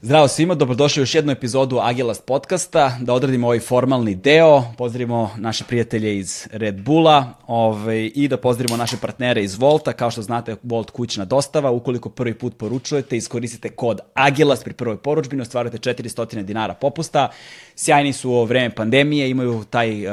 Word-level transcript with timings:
Zdravo 0.00 0.28
svima, 0.28 0.54
dobrodošli 0.54 1.00
u 1.00 1.02
još 1.02 1.14
jednu 1.14 1.32
epizodu 1.32 1.78
Agilast 1.78 2.24
podcasta, 2.24 2.98
da 3.00 3.12
odradimo 3.12 3.46
ovaj 3.46 3.60
formalni 3.60 4.14
deo, 4.14 4.62
pozdravimo 4.76 5.30
naše 5.36 5.64
prijatelje 5.64 6.18
iz 6.18 6.48
Red 6.52 6.80
Bulla 6.80 7.24
ovaj, 7.46 8.10
i 8.14 8.28
da 8.28 8.36
pozdravimo 8.36 8.76
naše 8.76 8.96
partnere 8.96 9.44
iz 9.44 9.58
Volta, 9.58 9.92
kao 9.92 10.10
što 10.10 10.22
znate 10.22 10.56
Volt 10.62 10.90
kućna 10.90 11.24
dostava, 11.24 11.70
ukoliko 11.70 12.08
prvi 12.08 12.34
put 12.34 12.56
poručujete, 12.56 13.16
iskoristite 13.16 13.68
kod 13.68 14.00
Agilast 14.14 14.64
pri 14.64 14.74
prvoj 14.74 14.96
poručbini, 14.96 15.42
ostvarujete 15.42 15.78
400 15.78 16.42
dinara 16.42 16.74
popusta, 16.74 17.28
sjajni 17.74 18.12
su 18.12 18.30
u 18.30 18.44
vreme 18.44 18.74
pandemije, 18.74 19.30
imaju 19.30 19.64
taj 19.70 20.06
uh, 20.06 20.12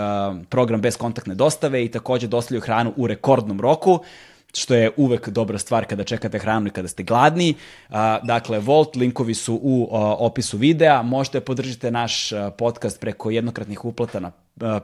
program 0.49 0.81
bez 0.81 0.97
kontaktne 0.97 1.35
dostave 1.35 1.85
i 1.85 1.91
takođe 1.91 2.27
dostavljaju 2.27 2.61
hranu 2.61 2.93
u 2.95 3.07
rekordnom 3.07 3.61
roku, 3.61 3.99
što 4.55 4.75
je 4.75 4.91
uvek 4.97 5.29
dobra 5.29 5.57
stvar 5.57 5.85
kada 5.85 6.03
čekate 6.03 6.39
hranu 6.39 6.67
i 6.67 6.71
kada 6.71 6.87
ste 6.87 7.03
gladni. 7.03 7.53
dakle, 8.23 8.59
Volt, 8.59 8.95
linkovi 8.95 9.33
su 9.33 9.59
u 9.63 9.87
opisu 10.19 10.57
videa, 10.57 11.01
možete 11.01 11.39
podržite 11.39 11.91
naš 11.91 12.29
podcast 12.57 12.99
preko 12.99 13.29
jednokratnih 13.29 13.85
uplata 13.85 14.19
na 14.19 14.31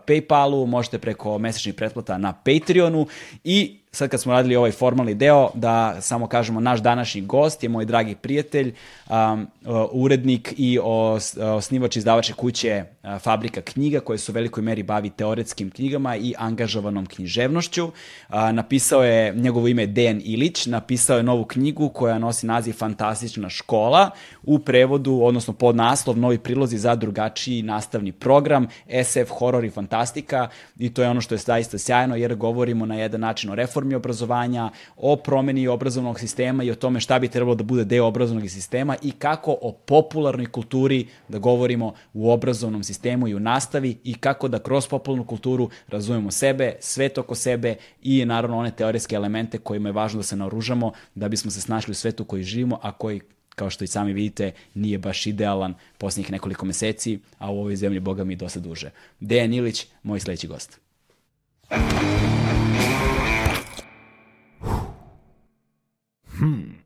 Paypalu, 0.08 0.66
možete 0.66 0.98
preko 0.98 1.38
mesečnih 1.38 1.76
pretplata 1.76 2.18
na 2.18 2.34
Patreonu 2.34 3.08
i 3.44 3.81
sad 3.94 4.10
kad 4.10 4.22
smo 4.22 4.34
radili 4.34 4.56
ovaj 4.56 4.72
formalni 4.72 5.14
deo, 5.14 5.50
da 5.54 6.02
samo 6.02 6.28
kažemo, 6.28 6.60
naš 6.60 6.80
današnji 6.80 7.22
gost 7.22 7.64
je 7.64 7.70
moj 7.70 7.86
dragi 7.86 8.16
prijatelj, 8.16 8.74
um, 9.10 9.48
urednik 9.92 10.54
i 10.58 10.80
os, 10.84 11.38
osnivač 11.38 11.96
izdavače 11.96 12.34
kuće 12.34 12.84
Fabrika 13.20 13.62
knjiga, 13.62 14.00
koje 14.00 14.18
su 14.18 14.32
u 14.32 14.34
velikoj 14.34 14.64
meri 14.64 14.84
bavi 14.84 15.10
teoretskim 15.10 15.72
knjigama 15.72 16.16
i 16.16 16.34
angažovanom 16.38 17.06
književnošću. 17.06 17.86
Uh, 17.86 17.94
napisao 18.54 19.04
je, 19.04 19.36
njegovo 19.36 19.68
ime 19.68 19.84
je 19.84 19.88
Dejan 19.88 20.22
Ilić, 20.24 20.66
napisao 20.66 21.18
je 21.18 21.24
novu 21.24 21.46
knjigu 21.46 21.90
koja 21.90 22.20
nosi 22.20 22.46
naziv 22.46 22.74
Fantastična 22.74 23.50
škola, 23.50 24.10
u 24.44 24.60
prevodu, 24.60 25.20
odnosno 25.24 25.54
pod 25.54 25.76
naslov 25.76 26.18
Novi 26.18 26.38
prilozi 26.38 26.78
za 26.78 26.96
drugačiji 26.96 27.62
nastavni 27.62 28.12
program, 28.12 28.68
SF, 29.04 29.30
horor 29.30 29.66
i 29.66 29.70
fantastika 29.70 30.50
i 30.80 30.94
to 30.94 31.04
je 31.04 31.10
ono 31.10 31.22
što 31.22 31.36
je 31.36 31.40
zaista 31.40 31.78
sjajno 31.78 32.16
jer 32.16 32.36
govorimo 32.36 32.86
na 32.86 32.96
jedan 32.96 33.22
način 33.22 33.50
o 33.50 33.56
reformu 33.56 33.81
reformi 33.82 33.96
obrazovanja, 33.96 34.70
o 34.98 35.16
promeni 35.16 35.68
obrazovnog 35.68 36.20
sistema 36.20 36.64
i 36.64 36.72
o 36.72 36.76
tome 36.76 37.00
šta 37.00 37.20
bi 37.20 37.28
trebalo 37.28 37.56
da 37.56 37.64
bude 37.64 37.86
deo 37.86 38.06
obrazovnog 38.06 38.50
sistema 38.50 38.96
i 39.02 39.12
kako 39.12 39.58
o 39.62 39.72
popularnoj 39.72 40.46
kulturi 40.46 41.08
da 41.28 41.40
govorimo 41.40 41.94
u 42.14 42.32
obrazovnom 42.32 42.84
sistemu 42.84 43.28
i 43.28 43.36
u 43.36 43.40
nastavi 43.40 43.98
i 44.04 44.14
kako 44.14 44.48
da 44.48 44.60
kroz 44.60 44.88
popularnu 44.88 45.26
kulturu 45.26 45.70
razumemo 45.88 46.32
sebe, 46.32 46.76
svet 46.80 47.18
oko 47.18 47.36
sebe 47.36 47.76
i 48.04 48.26
naravno 48.26 48.58
one 48.58 48.72
teorijske 48.72 49.16
elemente 49.16 49.58
kojima 49.58 49.90
je 49.90 49.94
važno 49.94 50.20
da 50.20 50.24
se 50.24 50.36
naoružamo 50.36 50.92
da 51.16 51.30
bismo 51.30 51.52
se 51.52 51.62
snašli 51.62 51.92
u 51.92 51.96
svetu 51.96 52.26
koji 52.26 52.44
živimo, 52.44 52.80
a 52.82 52.92
koji 52.92 53.22
kao 53.56 53.70
što 53.70 53.84
i 53.84 53.88
sami 53.88 54.14
vidite, 54.14 54.52
nije 54.74 54.98
baš 54.98 55.28
idealan 55.28 55.74
posljednjih 55.98 56.32
nekoliko 56.32 56.66
meseci, 56.66 57.20
a 57.38 57.52
u 57.52 57.60
ovoj 57.60 57.76
zemlji, 57.76 58.00
boga 58.00 58.24
mi, 58.24 58.36
dosta 58.36 58.60
duže. 58.60 58.92
Dejan 59.20 59.54
Ilić, 59.54 59.88
moj 60.04 60.20
sledeći 60.20 60.48
gost. 60.48 60.80
Hmm. 66.42 66.82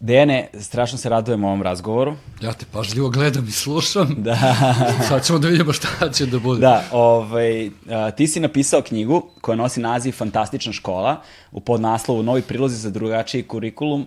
Dejane, 0.00 0.48
strašno 0.60 0.98
se 0.98 1.08
radujem 1.08 1.44
ovom 1.44 1.62
razgovoru. 1.62 2.14
Ja 2.42 2.52
te 2.52 2.66
pažljivo 2.72 3.08
gledam 3.10 3.48
i 3.48 3.50
slušam. 3.50 4.14
Da. 4.18 4.54
Sad 5.08 5.26
ćemo 5.26 5.38
da 5.38 5.48
vidimo 5.48 5.72
šta 5.72 6.12
će 6.12 6.26
da 6.26 6.38
bude. 6.38 6.60
Da, 6.60 6.84
ovaj, 6.92 7.70
a, 7.90 8.10
ti 8.10 8.26
si 8.26 8.40
napisao 8.40 8.82
knjigu 8.82 9.22
koja 9.40 9.56
nosi 9.56 9.80
naziv 9.80 10.12
Fantastična 10.12 10.72
škola 10.72 11.22
u 11.52 11.60
podnaslovu 11.60 12.22
Novi 12.22 12.42
prilozi 12.42 12.76
za 12.76 12.90
drugačiji 12.90 13.42
kurikulum 13.42 14.06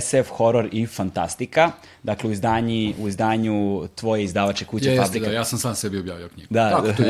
SF, 0.00 0.30
horor 0.30 0.68
i 0.72 0.86
fantastika. 0.86 1.70
Dakle, 2.02 2.30
u, 2.30 2.32
izdanji, 2.32 2.94
u 2.98 3.08
izdanju 3.08 3.88
tvoje 3.94 4.24
izdavače 4.24 4.64
kuće 4.64 4.90
Jeste, 4.90 5.04
Fabrika. 5.04 5.26
da, 5.26 5.32
ja 5.32 5.44
sam 5.44 5.58
sam 5.58 5.74
sebi 5.74 5.98
objavio 5.98 6.28
knjigu. 6.28 6.46
Da, 6.50 6.70
Tako 6.70 6.86
da. 6.86 6.92
to 6.92 7.02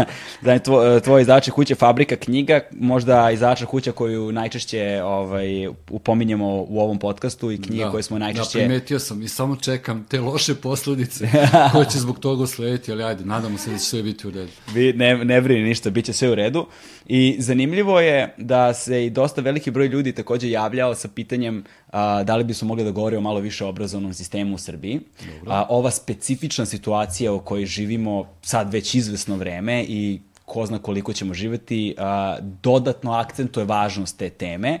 da, 0.46 0.58
tvo, 0.58 1.00
tvoje 1.00 1.22
izdavače 1.22 1.50
kuće 1.50 1.74
Fabrika 1.74 2.16
knjiga, 2.16 2.60
možda 2.72 3.30
izdavača 3.30 3.66
kuća 3.66 3.92
koju 3.92 4.32
najčešće 4.32 5.02
ovaj, 5.04 5.68
upominjemo 5.90 6.46
u 6.68 6.80
ovom 6.80 6.98
podcastu 6.98 7.52
i 7.52 7.62
knjige 7.62 7.84
da, 7.84 7.90
koje 7.90 8.02
smo 8.02 8.18
najčešće... 8.18 8.58
Da, 8.58 8.64
primetio 8.64 8.98
sam 8.98 9.22
i 9.22 9.28
samo 9.28 9.56
čekam 9.56 10.04
te 10.04 10.20
loše 10.20 10.54
posledice 10.54 11.28
koje 11.72 11.86
će 11.90 11.98
zbog 11.98 12.18
toga 12.18 12.42
uslediti, 12.42 12.92
ali 12.92 13.04
ajde, 13.04 13.24
nadamo 13.24 13.58
se 13.58 13.70
da 13.70 13.78
će 13.78 13.84
sve 13.84 14.02
biti 14.02 14.28
u 14.28 14.30
redu. 14.30 14.52
Vi 14.72 14.92
ne, 14.92 15.24
ne 15.24 15.40
brini 15.40 15.68
ništa, 15.68 15.90
bit 15.90 16.04
će 16.04 16.12
sve 16.12 16.30
u 16.30 16.34
redu. 16.34 16.66
I 17.06 17.36
zanimljivo 17.38 18.00
je 18.00 18.34
da 18.38 18.74
se 18.74 19.06
i 19.06 19.10
dosta 19.10 19.40
veliki 19.40 19.70
broj 19.70 19.86
ljudi 19.86 20.12
takođe 20.12 20.50
javljao 20.50 20.94
sa 20.94 21.08
pitanjem 21.08 21.64
a, 21.94 22.22
da 22.22 22.36
li 22.36 22.44
bi 22.44 22.54
su 22.54 22.66
mogli 22.66 22.84
da 22.84 22.90
govore 22.90 23.18
o 23.18 23.20
malo 23.20 23.40
više 23.40 23.64
obrazovnom 23.64 24.14
sistemu 24.14 24.54
u 24.54 24.58
Srbiji. 24.58 25.00
A, 25.46 25.66
ova 25.68 25.90
specifična 25.90 26.66
situacija 26.66 27.32
u 27.32 27.40
kojoj 27.40 27.66
živimo 27.66 28.24
sad 28.42 28.72
već 28.72 28.94
izvesno 28.94 29.36
vreme 29.36 29.84
i 29.88 30.20
ko 30.44 30.66
zna 30.66 30.78
koliko 30.78 31.12
ćemo 31.12 31.34
živeti, 31.34 31.94
a, 31.98 32.38
dodatno 32.62 33.12
akcentuje 33.12 33.66
važnost 33.66 34.18
te 34.18 34.30
teme 34.30 34.78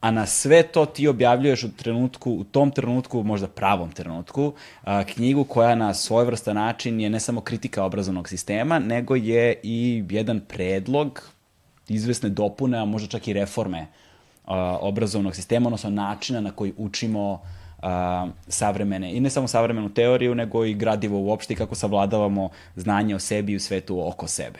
a 0.00 0.10
na 0.10 0.26
sve 0.26 0.62
to 0.62 0.86
ti 0.86 1.08
objavljuješ 1.08 1.64
u 1.64 1.72
trenutku, 1.76 2.32
u 2.32 2.44
tom 2.44 2.70
trenutku, 2.70 3.22
možda 3.22 3.48
pravom 3.48 3.92
trenutku, 3.92 4.52
a, 4.82 5.04
knjigu 5.04 5.44
koja 5.44 5.74
na 5.74 5.94
svojevrstan 5.94 6.54
način 6.54 7.00
je 7.00 7.10
ne 7.10 7.20
samo 7.20 7.40
kritika 7.40 7.84
obrazovnog 7.84 8.28
sistema, 8.28 8.78
nego 8.78 9.16
je 9.16 9.60
i 9.62 10.04
jedan 10.10 10.40
predlog 10.40 11.22
izvesne 11.88 12.28
dopune, 12.28 12.78
a 12.78 12.84
možda 12.84 13.08
čak 13.08 13.28
i 13.28 13.32
reforme 13.32 13.86
obrazovnog 14.80 15.34
sistema, 15.34 15.66
odnosno 15.66 15.90
načina 15.90 16.40
na 16.40 16.50
koji 16.50 16.72
učimo 16.76 17.40
a, 17.82 18.26
savremene, 18.48 19.12
i 19.12 19.20
ne 19.20 19.30
samo 19.30 19.48
savremenu 19.48 19.88
teoriju, 19.88 20.34
nego 20.34 20.64
i 20.64 20.74
gradivo 20.74 21.18
uopšte 21.18 21.52
i 21.54 21.56
kako 21.56 21.74
savladavamo 21.74 22.48
znanje 22.76 23.14
o 23.14 23.18
sebi 23.18 23.52
i 23.52 23.56
u 23.56 23.60
svetu 23.60 24.08
oko 24.08 24.26
sebe. 24.26 24.58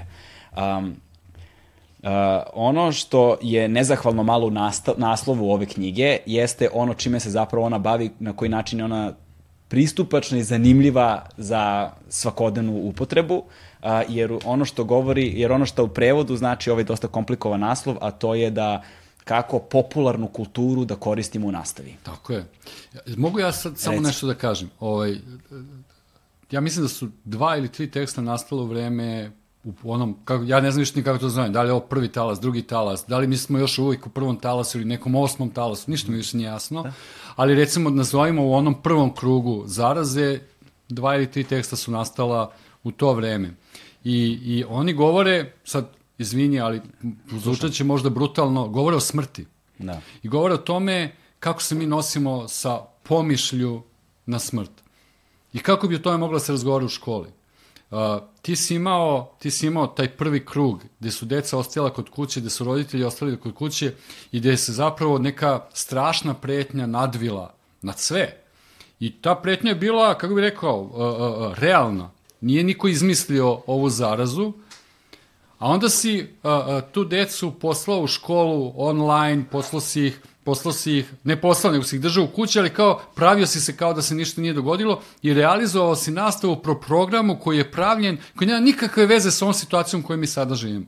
Um, 0.57 0.97
Uh, 2.03 2.13
ono 2.55 2.93
što 2.93 3.37
je 3.43 3.69
nezahvalno 3.69 4.23
malo 4.23 4.47
u 4.47 4.53
naslovu 4.97 5.51
ove 5.51 5.67
knjige 5.67 6.19
jeste 6.27 6.69
ono 6.73 6.95
čime 6.95 7.21
se 7.21 7.31
zapravo 7.31 7.67
ona 7.67 7.79
bavi, 7.79 8.11
na 8.19 8.33
koji 8.33 8.49
način 8.49 8.79
je 8.79 8.85
ona 8.85 9.13
pristupačna 9.69 10.39
i 10.39 10.43
zanimljiva 10.43 11.27
za 11.37 11.91
svakodnevnu 12.09 12.73
upotrebu, 12.73 13.35
uh, 13.37 13.45
jer 14.09 14.39
ono 14.45 14.65
što 14.65 14.85
govori, 14.85 15.33
jer 15.41 15.53
ono 15.53 15.67
što 15.67 15.85
u 15.85 15.89
prevodu 15.89 16.37
znači 16.37 16.71
ovaj 16.71 16.85
dosta 16.85 17.09
komplikovan 17.09 17.61
naslov, 17.61 17.97
a 18.01 18.11
to 18.11 18.35
je 18.35 18.51
da 18.51 18.83
kako 19.27 19.59
popularnu 19.59 20.29
kulturu 20.29 20.85
da 20.85 20.97
koristimo 20.97 21.49
u 21.49 21.53
nastavi. 21.53 21.97
Tako 22.03 22.33
je. 22.33 22.45
Mogu 23.17 23.39
ja 23.39 23.53
sad 23.53 23.79
samo 23.79 23.93
Reci. 23.93 24.05
nešto 24.05 24.27
da 24.27 24.35
kažem? 24.35 24.71
Ovaj, 24.81 25.19
ja 26.51 26.61
mislim 26.61 26.85
da 26.85 26.89
su 26.89 27.09
dva 27.25 27.57
ili 27.57 27.69
tri 27.69 27.91
teksta 27.91 28.21
nastalo 28.21 28.63
u 28.63 28.67
vreme 28.67 29.33
u 29.65 29.93
onom, 29.93 30.17
kako, 30.25 30.45
ja 30.45 30.61
ne 30.61 30.71
znam 30.71 30.81
više 30.81 30.93
ni 30.97 31.03
kako 31.03 31.19
to 31.19 31.29
zovem, 31.29 31.53
da 31.53 31.63
li 31.63 31.69
je 31.69 31.73
ovo 31.73 31.81
prvi 31.81 32.09
talas, 32.09 32.41
drugi 32.41 32.63
talas, 32.63 33.05
da 33.09 33.19
li 33.19 33.27
mi 33.27 33.37
smo 33.37 33.59
još 33.59 33.79
uvijek 33.79 34.07
u 34.07 34.11
prvom 34.11 34.39
talasu 34.41 34.79
ili 34.79 34.89
nekom 34.89 35.15
osmom 35.15 35.51
talasu, 35.51 35.91
ništa 35.91 36.11
mi 36.11 36.17
više 36.17 36.37
nije 36.37 36.47
jasno, 36.47 36.83
da. 36.83 36.93
ali 37.37 37.55
recimo 37.55 37.91
nazovimo 37.91 38.47
u 38.47 38.55
onom 38.55 38.83
prvom 38.83 39.15
krugu 39.15 39.63
zaraze, 39.67 40.39
dva 40.89 41.17
ili 41.17 41.31
tri 41.31 41.45
teksta 41.45 41.77
su 41.77 41.91
nastala 41.91 42.53
u 42.85 42.93
to 42.93 43.13
vreme. 43.13 43.51
I, 44.05 44.39
i 44.45 44.65
oni 44.69 44.93
govore, 44.93 45.53
sad 45.65 45.91
izvini, 46.19 46.61
ali 46.61 46.81
zvučat 47.31 47.73
će 47.73 47.85
možda 47.85 48.11
brutalno, 48.11 48.69
govore 48.69 48.97
o 48.97 49.01
smrti. 49.01 49.47
Da. 49.79 50.01
I 50.23 50.29
govore 50.29 50.55
o 50.55 50.59
tome 50.59 51.13
kako 51.41 51.63
se 51.63 51.75
mi 51.75 51.87
nosimo 51.87 52.49
sa 52.49 52.81
pomišlju 53.03 53.83
na 54.27 54.39
smrt. 54.39 54.71
I 55.53 55.59
kako 55.59 55.89
bi 55.89 55.95
o 55.95 55.99
tome 55.99 56.19
mogla 56.19 56.41
se 56.41 56.53
razgovara 56.53 56.85
u 56.85 56.89
školi. 56.89 57.29
Uh, 57.91 57.99
ti, 58.43 58.57
si 58.57 58.75
imao, 58.75 59.37
ti 59.39 59.51
si 59.51 59.67
imao 59.67 59.87
taj 59.87 60.09
prvi 60.09 60.45
krug 60.47 60.83
gde 61.01 61.11
su 61.11 61.27
deca 61.27 61.59
ostajala 61.59 61.93
kod 61.93 62.11
kuće, 62.11 62.41
gde 62.41 62.51
su 62.51 62.65
roditelji 62.65 63.05
ostali 63.05 63.37
kod 63.37 63.55
kuće 63.55 63.95
i 64.33 64.41
gde 64.41 64.57
se 64.57 64.73
zapravo 64.73 65.19
neka 65.19 65.61
strašna 65.73 66.35
pretnja 66.35 66.87
nadvila 66.87 67.55
nad 67.83 67.99
sve. 67.99 68.43
I 69.01 69.13
ta 69.13 69.35
pretnja 69.35 69.71
je 69.71 69.75
bila, 69.75 70.19
kako 70.19 70.35
bih 70.35 70.43
rekao, 70.43 70.81
uh, 70.81 70.91
uh, 70.91 71.51
uh, 71.51 71.59
realna. 71.59 72.11
Nije 72.41 72.65
niko 72.65 72.89
izmislio 72.89 73.61
ovu 73.67 73.91
zarazu, 73.91 74.53
A 75.59 75.69
onda 75.69 75.89
si 75.89 76.21
uh, 76.21 76.51
uh, 76.51 76.83
tu 76.93 77.05
decu 77.05 77.53
poslao 77.61 78.01
u 78.01 78.07
školu 78.07 78.73
online, 78.77 79.45
poslao 79.51 79.81
si 79.81 80.07
ih 80.07 80.21
poslao 80.47 80.73
si 80.73 80.99
ih, 80.99 81.13
ne 81.25 81.41
poslao, 81.41 81.73
nego 81.73 81.85
si 81.85 81.97
ih 81.97 82.03
držao 82.03 82.25
u 82.25 82.29
kući, 82.29 82.59
ali 82.59 82.71
kao 82.71 83.01
pravio 83.15 83.47
si 83.47 83.61
se 83.61 83.77
kao 83.77 83.95
da 83.95 84.03
se 84.03 84.15
ništa 84.15 84.41
nije 84.41 84.55
dogodilo 84.55 85.01
i 85.23 85.35
realizovao 85.35 85.97
si 85.97 86.11
nastavu 86.11 86.57
pro 86.63 86.75
programu 86.81 87.39
koji 87.43 87.59
je 87.59 87.71
pravljen, 87.71 88.19
koji 88.37 88.49
nema 88.49 88.61
nikakve 88.61 89.07
veze 89.07 89.31
sa 89.31 89.45
ovom 89.45 89.55
situacijom 89.55 90.03
koju 90.03 90.19
mi 90.19 90.27
sada 90.27 90.55
živimo. 90.55 90.87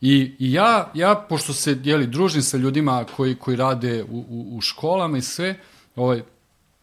I, 0.00 0.34
i 0.38 0.52
ja, 0.52 0.90
ja, 0.94 1.14
pošto 1.28 1.52
se 1.52 1.78
jeli, 1.84 2.06
družim 2.06 2.42
sa 2.42 2.56
ljudima 2.56 3.04
koji, 3.16 3.34
koji 3.34 3.56
rade 3.56 4.02
u, 4.02 4.24
u, 4.28 4.56
u 4.56 4.60
školama 4.60 5.18
i 5.18 5.22
sve, 5.22 5.60
ovaj, 5.96 6.22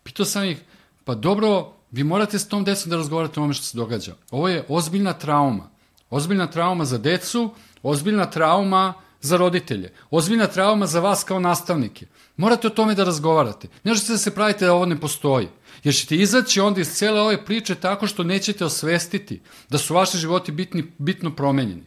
pitao 0.04 0.26
sam 0.26 0.44
ih, 0.44 0.58
pa 1.04 1.16
dobro, 1.16 1.72
vi 1.92 2.04
morate 2.04 2.40
s 2.40 2.48
tom 2.48 2.64
decom 2.64 2.90
da 2.90 2.98
razgovarate 2.98 3.40
o 3.40 3.44
ome 3.44 3.54
što 3.54 3.64
se 3.66 3.78
događa. 3.78 4.16
Ovo 4.32 4.50
je 4.50 4.66
ozbiljna 4.70 5.14
trauma. 5.14 5.70
Ozbiljna 6.16 6.48
trauma 6.48 6.86
za 6.86 6.98
decu, 6.98 7.50
ozbiljna 7.84 8.26
trauma 8.26 8.94
za 9.22 9.38
roditelje, 9.38 9.92
ozbiljna 10.12 10.48
trauma 10.48 10.88
za 10.88 11.00
vas 11.00 11.24
kao 11.24 11.40
nastavnike. 11.40 12.06
Morate 12.38 12.68
o 12.68 12.70
tome 12.70 12.96
da 12.96 13.04
razgovarate. 13.04 13.68
Ne 13.84 13.92
možete 13.92 14.14
da 14.14 14.18
se 14.18 14.32
pravite 14.36 14.66
da 14.66 14.74
ovo 14.74 14.86
ne 14.86 14.96
postoji. 15.00 15.50
Jer 15.84 15.96
ćete 15.96 16.16
izaći 16.16 16.62
onda 16.62 16.82
iz 16.82 16.94
cele 16.94 17.22
ove 17.22 17.46
priče 17.46 17.76
tako 17.76 18.08
što 18.08 18.24
nećete 18.24 18.66
osvestiti 18.66 19.42
da 19.70 19.78
su 19.78 19.94
vaši 19.94 20.18
životi 20.18 20.52
bitni, 20.52 20.86
bitno 20.98 21.36
promenjeni. 21.36 21.84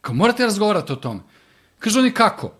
Kao 0.00 0.14
morate 0.14 0.44
razgovarati 0.44 0.92
o 0.92 0.96
tome. 0.96 1.20
Kažu 1.78 1.98
oni 1.98 2.14
kako? 2.14 2.52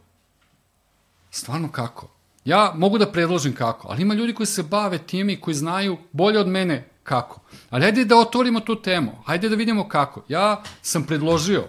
Stvarno 1.31 1.71
kako? 1.73 2.09
Ja 2.44 2.73
mogu 2.75 2.99
da 2.99 3.12
predložim 3.12 3.55
kako, 3.55 3.89
ali 3.89 4.03
ima 4.03 4.15
ljudi 4.15 4.35
koji 4.35 4.47
se 4.47 4.62
bave 4.62 4.99
time 4.99 5.33
i 5.33 5.41
koji 5.41 5.55
znaju 5.55 5.99
bolje 6.12 6.39
od 6.39 6.49
mene 6.49 6.89
kako. 7.03 7.41
Ali 7.70 7.82
hajde 7.82 8.05
da 8.05 8.17
otvorimo 8.17 8.61
tu 8.61 8.82
temu, 8.82 9.12
hajde 9.25 9.49
da 9.49 9.56
vidimo 9.56 9.88
kako. 9.88 10.23
Ja 10.29 10.62
sam 10.82 11.05
predložio 11.05 11.65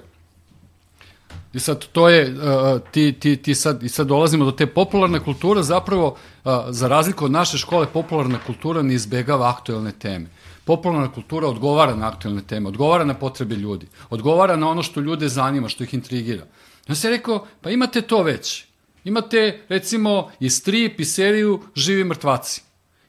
I 1.54 1.60
sad 1.60 1.86
to 1.92 2.10
je, 2.10 2.34
uh, 2.34 2.82
ti, 2.92 3.14
ti, 3.20 3.38
ti 3.38 3.56
sad, 3.56 3.84
i 3.84 3.90
sad 3.90 4.08
dolazimo 4.08 4.46
do 4.46 4.52
te 4.52 4.68
popularne 4.68 5.20
kulture, 5.20 5.64
zapravo, 5.64 6.08
uh, 6.44 6.52
za 6.70 6.88
razliku 6.88 7.26
od 7.26 7.32
naše 7.32 7.58
škole, 7.58 7.88
popularna 7.94 8.40
kultura 8.46 8.82
ne 8.82 8.94
izbegava 8.94 9.50
aktuelne 9.50 9.92
teme. 9.92 10.30
Popularna 10.64 11.12
kultura 11.12 11.48
odgovara 11.48 11.96
na 11.96 12.08
aktuelne 12.08 12.42
teme, 12.42 12.68
odgovara 12.68 13.04
na 13.04 13.14
potrebe 13.14 13.56
ljudi, 13.56 13.88
odgovara 14.10 14.56
na 14.56 14.70
ono 14.70 14.84
što 14.84 15.00
ljude 15.00 15.30
zanima, 15.30 15.70
što 15.70 15.84
ih 15.84 15.94
intrigira. 15.94 16.46
Ja 16.88 16.96
sam 16.96 17.12
rekao, 17.12 17.46
pa 17.62 17.70
imate 17.70 18.02
to 18.02 18.24
već. 18.24 18.66
Imate, 19.04 19.66
recimo, 19.70 20.32
i 20.40 20.50
strip 20.50 21.00
i 21.00 21.06
seriju 21.06 21.62
Živi 21.76 22.04
mrtvaci. 22.04 22.62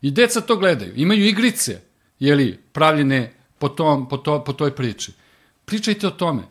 I 0.03 0.11
deca 0.11 0.41
to 0.41 0.57
gledaju. 0.57 0.93
Imaju 0.97 1.27
igrice, 1.27 1.81
jeli, 2.21 2.61
pravljene 2.73 3.33
po, 3.59 3.69
tom, 3.69 4.09
po, 4.09 4.17
to, 4.17 4.45
po 4.45 4.53
toj 4.53 4.75
priči. 4.77 5.13
Pričajte 5.65 6.07
o 6.07 6.11
tome. 6.11 6.43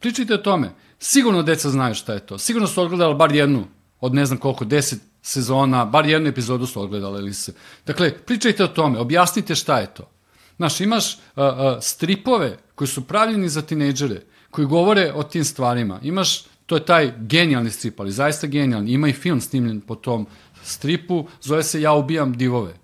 Pričajte 0.00 0.34
o 0.34 0.38
tome. 0.38 0.70
Sigurno 0.98 1.42
deca 1.42 1.70
znaju 1.70 1.94
šta 1.94 2.12
je 2.12 2.26
to. 2.26 2.38
Sigurno 2.38 2.68
su 2.68 2.82
odgledali 2.82 3.14
bar 3.14 3.34
jednu 3.34 3.64
od 4.00 4.14
ne 4.14 4.26
znam 4.26 4.38
koliko, 4.38 4.64
deset 4.64 5.00
sezona, 5.22 5.84
bar 5.84 6.06
jednu 6.06 6.28
epizodu 6.28 6.66
su 6.66 6.80
odgledali 6.80 7.22
ili 7.22 7.34
se. 7.34 7.54
Dakle, 7.86 8.18
pričajte 8.18 8.64
o 8.64 8.68
tome, 8.68 8.98
objasnite 8.98 9.54
šta 9.54 9.78
je 9.78 9.94
to. 9.94 10.10
Znaš, 10.56 10.80
imaš 10.80 11.14
uh, 11.14 11.20
uh, 11.36 11.44
stripove 11.80 12.58
koji 12.74 12.88
su 12.88 13.04
pravljeni 13.04 13.48
za 13.48 13.62
tinejdžere, 13.62 14.22
koji 14.50 14.66
govore 14.66 15.12
o 15.14 15.22
tim 15.22 15.44
stvarima. 15.44 16.00
Imaš, 16.02 16.44
to 16.66 16.76
je 16.76 16.84
taj 16.84 17.12
genijalni 17.18 17.70
strip, 17.70 18.00
ali 18.00 18.12
zaista 18.12 18.46
genijalni. 18.46 18.92
Ima 18.92 19.08
i 19.08 19.12
film 19.12 19.40
snimljen 19.40 19.80
po 19.80 19.94
tom 19.94 20.26
stripu, 20.62 21.26
zove 21.42 21.62
se 21.62 21.80
Ja 21.80 21.92
ubijam 21.92 22.36
divove. 22.36 22.74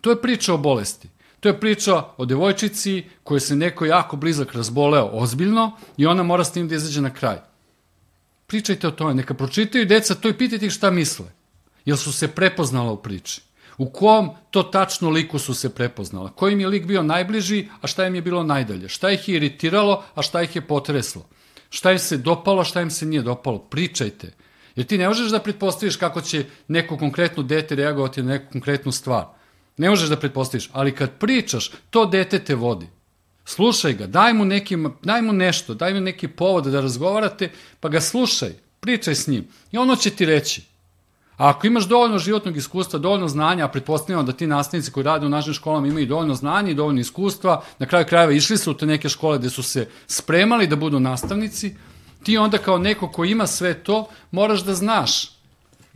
To 0.00 0.10
je 0.10 0.22
priča 0.22 0.54
o 0.54 0.58
bolesti. 0.58 1.08
To 1.42 1.48
je 1.48 1.60
priča 1.60 2.04
o 2.16 2.24
devojčici 2.24 3.04
koju 3.24 3.40
se 3.40 3.56
neko 3.56 3.84
jako 3.84 4.16
blizak 4.16 4.54
razboleo 4.54 5.08
ozbiljno 5.12 5.72
i 5.96 6.06
ona 6.06 6.22
mora 6.22 6.44
s 6.44 6.52
tim 6.52 6.68
da 6.68 6.74
izađe 6.74 7.00
na 7.00 7.10
kraj. 7.10 7.36
Pričajte 8.46 8.88
o 8.88 8.90
tome, 8.90 9.14
neka 9.14 9.34
pročitaju 9.34 9.86
deca 9.86 10.14
to 10.14 10.28
i 10.28 10.38
pitajte 10.38 10.66
ih 10.66 10.72
šta 10.72 10.90
misle. 10.90 11.26
Jel 11.84 11.96
su 11.96 12.12
se 12.12 12.28
prepoznala 12.28 12.92
u 12.92 13.02
priči? 13.02 13.42
U 13.78 13.90
kom 13.90 14.30
to 14.50 14.62
tačno 14.62 15.10
liku 15.10 15.38
su 15.38 15.54
se 15.54 15.74
prepoznala? 15.74 16.30
Koji 16.30 16.52
im 16.52 16.60
je 16.60 16.68
lik 16.68 16.86
bio 16.86 17.02
najbliži, 17.02 17.68
a 17.80 17.86
šta 17.86 18.06
im 18.06 18.14
je 18.14 18.22
bilo 18.22 18.42
najdalje? 18.42 18.88
Šta 18.88 19.10
ih 19.10 19.28
je 19.28 19.36
iritiralo, 19.36 20.04
a 20.14 20.22
šta 20.22 20.42
ih 20.42 20.56
je 20.56 20.62
potreslo? 20.62 21.26
Šta 21.70 21.92
im 21.92 21.98
se 21.98 22.16
dopalo, 22.16 22.64
šta 22.64 22.80
im 22.80 22.90
se 22.90 23.06
nije 23.06 23.22
dopalo? 23.22 23.58
Pričajte. 23.58 24.32
Jer 24.76 24.86
ti 24.86 24.98
ne 24.98 25.08
možeš 25.08 25.30
da 25.30 25.38
pretpostaviš 25.38 25.96
kako 25.96 26.20
će 26.20 26.44
neko 26.68 26.96
konkretno 26.96 27.42
dete 27.42 27.74
reagovati 27.74 28.22
na 28.22 28.28
neku 28.28 28.52
konkretnu 28.52 28.92
stvar. 28.92 29.41
Ne 29.76 29.90
možeš 29.90 30.08
da 30.08 30.16
pretpostaviš, 30.16 30.70
ali 30.72 30.94
kad 30.94 31.10
pričaš, 31.18 31.70
to 31.90 32.06
dete 32.06 32.38
te 32.38 32.54
vodi. 32.54 32.86
Slušaj 33.44 33.92
ga, 33.92 34.06
daj 34.06 34.32
mu, 34.34 34.44
neki, 34.44 34.76
daj 35.02 35.22
mu 35.22 35.32
nešto, 35.32 35.74
daj 35.74 35.94
mu 35.94 36.00
neki 36.00 36.28
povod 36.28 36.64
da 36.64 36.80
razgovarate, 36.80 37.50
pa 37.80 37.88
ga 37.88 38.00
slušaj, 38.00 38.52
pričaj 38.80 39.14
s 39.14 39.26
njim. 39.26 39.48
I 39.72 39.78
ono 39.78 39.96
će 39.96 40.10
ti 40.10 40.26
reći. 40.26 40.62
A 41.36 41.48
ako 41.48 41.66
imaš 41.66 41.84
dovoljno 41.84 42.18
životnog 42.18 42.56
iskustva, 42.56 42.98
dovoljno 42.98 43.28
znanja, 43.28 43.64
a 43.64 43.68
pretpostavljamo 43.68 44.22
da 44.22 44.32
ti 44.32 44.46
nastavnici 44.46 44.92
koji 44.92 45.04
rade 45.04 45.26
u 45.26 45.28
našim 45.28 45.54
školama 45.54 45.86
imaju 45.86 46.06
dovoljno 46.06 46.34
znanja 46.34 46.70
i 46.70 46.74
dovoljno 46.74 47.00
iskustva, 47.00 47.62
na 47.78 47.86
kraju 47.86 48.06
krajeva 48.06 48.32
išli 48.32 48.58
su 48.58 48.70
u 48.70 48.74
te 48.74 48.86
neke 48.86 49.08
škole 49.08 49.38
gde 49.38 49.50
su 49.50 49.62
se 49.62 49.88
spremali 50.06 50.66
da 50.66 50.76
budu 50.76 51.00
nastavnici, 51.00 51.76
ti 52.22 52.38
onda 52.38 52.58
kao 52.58 52.78
neko 52.78 53.08
ko 53.08 53.24
ima 53.24 53.46
sve 53.46 53.74
to, 53.74 54.08
moraš 54.30 54.60
da 54.64 54.74
znaš 54.74 55.41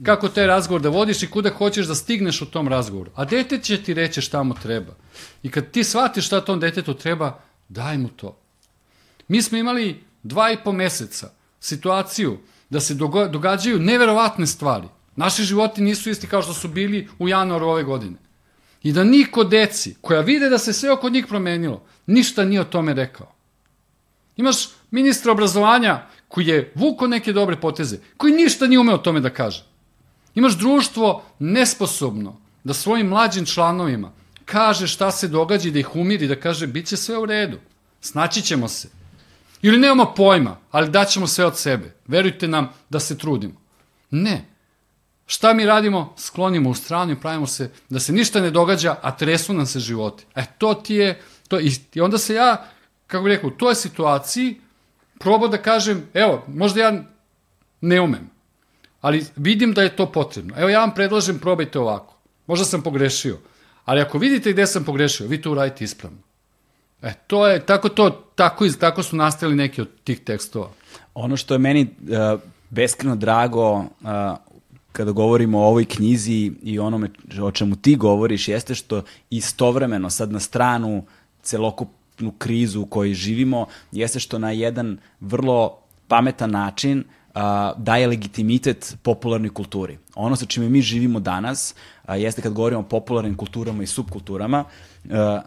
kako 0.04 0.28
taj 0.28 0.46
razgovor 0.46 0.82
da 0.82 0.88
vodiš 0.88 1.22
i 1.22 1.30
kuda 1.30 1.50
hoćeš 1.50 1.86
da 1.86 1.94
stigneš 1.94 2.42
u 2.42 2.50
tom 2.50 2.68
razgovoru. 2.68 3.10
A 3.14 3.24
dete 3.24 3.58
će 3.58 3.82
ti 3.82 3.94
reći 3.94 4.20
šta 4.20 4.42
mu 4.42 4.54
treba. 4.54 4.94
I 5.42 5.50
kad 5.50 5.70
ti 5.70 5.84
shvatiš 5.84 6.26
šta 6.26 6.40
tom 6.40 6.60
detetu 6.60 6.94
treba, 6.94 7.40
daj 7.68 7.98
mu 7.98 8.08
to. 8.08 8.38
Mi 9.28 9.42
smo 9.42 9.58
imali 9.58 10.04
dva 10.22 10.52
i 10.52 10.58
po 10.64 10.72
meseca 10.72 11.30
situaciju 11.60 12.38
da 12.70 12.80
se 12.80 12.94
događaju 13.30 13.78
neverovatne 13.78 14.46
stvari. 14.46 14.88
Naši 15.16 15.42
životi 15.42 15.82
nisu 15.82 16.10
isti 16.10 16.26
kao 16.26 16.42
što 16.42 16.54
su 16.54 16.68
bili 16.68 17.08
u 17.18 17.28
januaru 17.28 17.66
ove 17.66 17.82
godine. 17.82 18.16
I 18.82 18.92
da 18.92 19.04
niko 19.04 19.44
deci, 19.44 19.96
koja 20.00 20.20
vide 20.20 20.48
da 20.48 20.58
se 20.58 20.72
sve 20.72 20.92
oko 20.92 21.08
njih 21.08 21.26
promenilo, 21.26 21.82
ništa 22.06 22.44
nije 22.44 22.60
o 22.60 22.64
tome 22.64 22.94
rekao. 22.94 23.32
Imaš 24.36 24.68
ministra 24.90 25.32
obrazovanja 25.32 26.06
koji 26.28 26.46
je 26.46 26.72
vuko 26.74 27.06
neke 27.06 27.32
dobre 27.32 27.60
poteze, 27.60 27.98
koji 28.16 28.32
ništa 28.32 28.66
nije 28.66 28.78
umeo 28.78 28.94
o 28.94 28.98
tome 28.98 29.20
da 29.20 29.30
kaže. 29.30 29.64
Imaš 30.36 30.58
društvo 30.58 31.22
nesposobno 31.38 32.36
da 32.64 32.74
svojim 32.74 33.08
mlađim 33.08 33.46
članovima 33.46 34.12
kaže 34.44 34.86
šta 34.86 35.10
se 35.10 35.28
događa 35.28 35.68
i 35.68 35.72
da 35.72 35.78
ih 35.78 35.96
umiri, 35.96 36.28
da 36.28 36.40
kaže 36.40 36.66
bit 36.66 36.86
će 36.86 36.96
sve 36.96 37.18
u 37.18 37.26
redu, 37.26 37.58
snaći 38.00 38.42
ćemo 38.42 38.68
se. 38.68 38.88
Ili 39.62 39.78
nemamo 39.78 40.12
pojma, 40.16 40.56
ali 40.70 40.90
daćemo 40.90 41.26
sve 41.26 41.46
od 41.46 41.58
sebe. 41.58 41.94
Verujte 42.06 42.48
nam 42.48 42.68
da 42.88 43.00
se 43.00 43.18
trudimo. 43.18 43.54
Ne. 44.10 44.44
Šta 45.26 45.54
mi 45.54 45.66
radimo? 45.66 46.14
Sklonimo 46.18 46.70
u 46.70 46.74
stranu 46.74 47.12
i 47.12 47.20
pravimo 47.20 47.46
se 47.46 47.70
da 47.88 48.00
se 48.00 48.12
ništa 48.12 48.40
ne 48.40 48.50
događa, 48.50 48.96
a 49.02 49.16
tresu 49.16 49.54
nam 49.54 49.66
se 49.66 49.80
životi. 49.80 50.24
E, 50.34 50.44
to 50.58 50.74
ti 50.74 50.94
je... 50.94 51.20
To, 51.48 51.60
I 51.94 52.00
onda 52.00 52.18
se 52.18 52.34
ja, 52.34 52.68
kako 53.06 53.24
bih 53.24 53.30
rekao, 53.30 53.48
u 53.48 53.58
toj 53.58 53.74
situaciji 53.74 54.60
probao 55.18 55.48
da 55.48 55.62
kažem, 55.62 56.06
evo, 56.14 56.44
možda 56.48 56.80
ja 56.80 57.02
ne 57.80 58.00
umem, 58.00 58.30
ali 59.00 59.24
vidim 59.36 59.72
da 59.72 59.82
je 59.82 59.96
to 59.96 60.12
potrebno. 60.12 60.54
Evo 60.58 60.68
ja 60.68 60.80
vam 60.80 60.94
predlažem, 60.94 61.38
probajte 61.38 61.78
ovako. 61.78 62.16
Možda 62.46 62.64
sam 62.64 62.82
pogrešio, 62.82 63.38
ali 63.84 64.00
ako 64.00 64.18
vidite 64.18 64.52
gde 64.52 64.66
sam 64.66 64.84
pogrešio, 64.84 65.26
vi 65.26 65.42
to 65.42 65.50
uradite 65.50 65.84
ispravno. 65.84 66.18
E, 67.02 67.12
to 67.26 67.46
je, 67.46 67.66
tako 67.66 67.88
to, 67.88 68.10
tako, 68.34 68.68
tako 68.80 69.02
su 69.02 69.16
nastali 69.16 69.54
neki 69.54 69.80
od 69.80 69.88
tih 70.04 70.20
tekstova. 70.20 70.70
Ono 71.14 71.36
što 71.36 71.54
je 71.54 71.58
meni 71.58 71.82
uh, 71.82 72.40
beskreno 72.70 73.16
drago 73.16 73.72
uh, 73.72 73.86
kada 74.92 75.12
govorimo 75.12 75.58
o 75.58 75.68
ovoj 75.68 75.84
knjizi 75.84 76.52
i 76.62 76.78
onome 76.78 77.10
o 77.42 77.50
čemu 77.50 77.76
ti 77.76 77.96
govoriš, 77.96 78.48
jeste 78.48 78.74
što 78.74 79.02
istovremeno 79.30 80.10
sad 80.10 80.32
na 80.32 80.40
stranu 80.40 81.04
celokupnu 81.42 82.32
krizu 82.38 82.80
u 82.80 82.86
kojoj 82.86 83.14
živimo, 83.14 83.66
jeste 83.92 84.20
što 84.20 84.38
na 84.38 84.50
jedan 84.50 84.98
vrlo 85.20 85.78
pametan 86.08 86.50
način 86.50 87.04
a, 87.36 87.72
daje 87.76 88.06
legitimitet 88.06 88.96
popularnoj 89.02 89.50
kulturi. 89.50 89.98
Ono 90.14 90.36
sa 90.36 90.46
čime 90.46 90.68
mi 90.68 90.80
živimo 90.82 91.20
danas 91.20 91.74
a, 92.04 92.16
jeste 92.16 92.42
kad 92.42 92.52
govorimo 92.52 92.80
o 92.80 92.88
popularnim 92.88 93.36
kulturama 93.36 93.82
i 93.82 93.86
subkulturama, 93.86 94.64
a, 95.10 95.42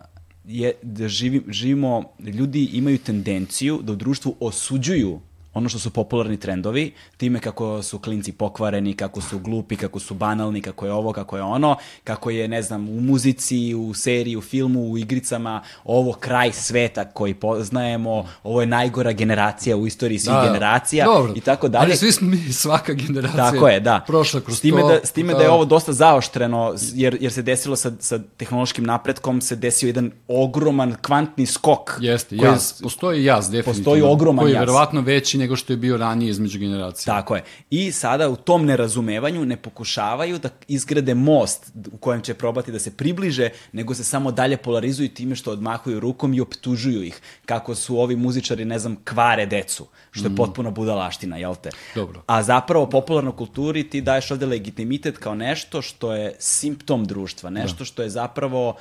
je 0.45 0.73
da 0.81 1.07
živim, 1.07 1.43
živimo, 1.47 2.03
ljudi 2.19 2.69
imaju 2.73 2.97
tendenciju 2.97 3.79
da 3.81 3.93
u 3.93 3.95
društvu 3.95 4.35
osuđuju 4.39 5.19
ono 5.59 5.69
što 5.69 5.79
su 5.79 5.89
popularni 5.89 6.39
trendovi, 6.39 6.93
time 7.17 7.39
kako 7.39 7.83
su 7.83 7.99
klinci 7.99 8.31
pokvareni, 8.31 8.93
kako 8.93 9.21
su 9.21 9.39
glupi, 9.39 9.75
kako 9.75 9.99
su 9.99 10.13
banalni, 10.13 10.61
kako 10.61 10.85
je 10.85 10.91
ovo, 10.93 11.13
kako 11.13 11.37
je 11.37 11.43
ono, 11.43 11.75
kako 12.03 12.29
je, 12.29 12.47
ne 12.47 12.61
znam, 12.61 12.89
u 12.89 13.01
muzici, 13.01 13.73
u 13.75 13.93
seriji, 13.93 14.35
u 14.35 14.41
filmu, 14.41 14.91
u 14.91 14.97
igricama, 14.97 15.61
ovo 15.83 16.13
kraj 16.13 16.51
sveta 16.51 17.05
koji 17.05 17.33
poznajemo, 17.33 18.25
ovo 18.43 18.61
je 18.61 18.67
najgora 18.67 19.11
generacija 19.11 19.77
u 19.77 19.87
istoriji 19.87 20.19
svih 20.19 20.35
da, 20.35 20.45
generacija 20.47 21.05
dobro. 21.05 21.33
i 21.35 21.41
tako 21.41 21.67
dalje. 21.67 21.85
Ali 21.85 21.97
svi 21.97 22.11
smo 22.11 22.27
mi, 22.27 22.37
svaka 22.53 22.93
generacija 22.93 23.51
tako 23.51 23.67
je, 23.67 23.79
da. 23.79 24.03
prošla 24.07 24.41
kroz 24.41 24.57
s 24.57 24.61
time 24.61 24.81
to. 24.81 24.87
Da, 24.87 24.99
s 25.03 25.11
time 25.11 25.33
da, 25.33 25.37
da 25.39 25.43
je 25.43 25.49
ovo 25.49 25.65
dosta 25.65 25.93
zaoštreno, 25.93 26.75
jer, 26.93 27.17
jer 27.21 27.31
se 27.31 27.41
desilo 27.41 27.75
sa, 27.75 27.91
sa 27.99 28.19
tehnološkim 28.37 28.83
napretkom, 28.83 29.41
se 29.41 29.55
desio 29.55 29.87
jedan 29.87 30.11
ogroman 30.27 30.95
kvantni 31.01 31.45
skok. 31.45 31.97
Jeste, 31.99 32.35
jaz, 32.35 32.81
postoji 32.81 33.23
jaz, 33.23 33.49
definitivno. 33.49 33.73
Postoji 33.73 34.01
ogroman 34.01 34.43
koji 34.43 34.51
jaz. 34.51 34.57
Koji 34.57 34.61
je 34.61 34.65
verovatno 34.65 35.01
veći 35.01 35.37
nego 35.37 35.48
što 35.55 35.73
je 35.73 35.77
bio 35.77 35.97
ranije 35.97 36.29
između 36.29 36.59
generacija. 36.59 37.15
Tako 37.15 37.35
je. 37.35 37.43
I 37.69 37.91
sada 37.91 38.29
u 38.29 38.35
tom 38.35 38.65
nerazumevanju 38.65 39.45
ne 39.45 39.57
pokušavaju 39.57 40.39
da 40.39 40.49
izgrade 40.67 41.15
most 41.15 41.71
u 41.91 41.97
kojem 41.97 42.21
će 42.21 42.33
probati 42.33 42.71
da 42.71 42.79
se 42.79 42.91
približe, 42.97 43.49
nego 43.71 43.93
se 43.93 44.03
samo 44.03 44.31
dalje 44.31 44.57
polarizuju 44.57 45.09
time 45.09 45.35
što 45.35 45.51
odmahuju 45.51 45.99
rukom 45.99 46.33
i 46.33 46.41
optužuju 46.41 47.03
ih. 47.03 47.21
Kako 47.45 47.75
su 47.75 47.99
ovi 47.99 48.15
muzičari, 48.15 48.65
ne 48.65 48.79
znam, 48.79 48.95
kvare 49.03 49.45
decu, 49.45 49.87
što 50.11 50.27
je 50.27 50.35
potpuno 50.35 50.71
budalaština, 50.71 51.37
jel 51.37 51.55
te? 51.55 51.69
Dobro. 51.95 52.23
A 52.27 52.43
zapravo 52.43 52.89
popularnoj 52.89 53.35
kulturi 53.35 53.89
ti 53.89 54.01
daješ 54.01 54.31
ovde 54.31 54.45
legitimitet 54.45 55.17
kao 55.17 55.35
nešto 55.35 55.81
što 55.81 56.13
je 56.13 56.35
simptom 56.39 57.05
društva, 57.05 57.49
nešto 57.49 57.85
što 57.85 58.03
je 58.03 58.09
zapravo 58.09 58.75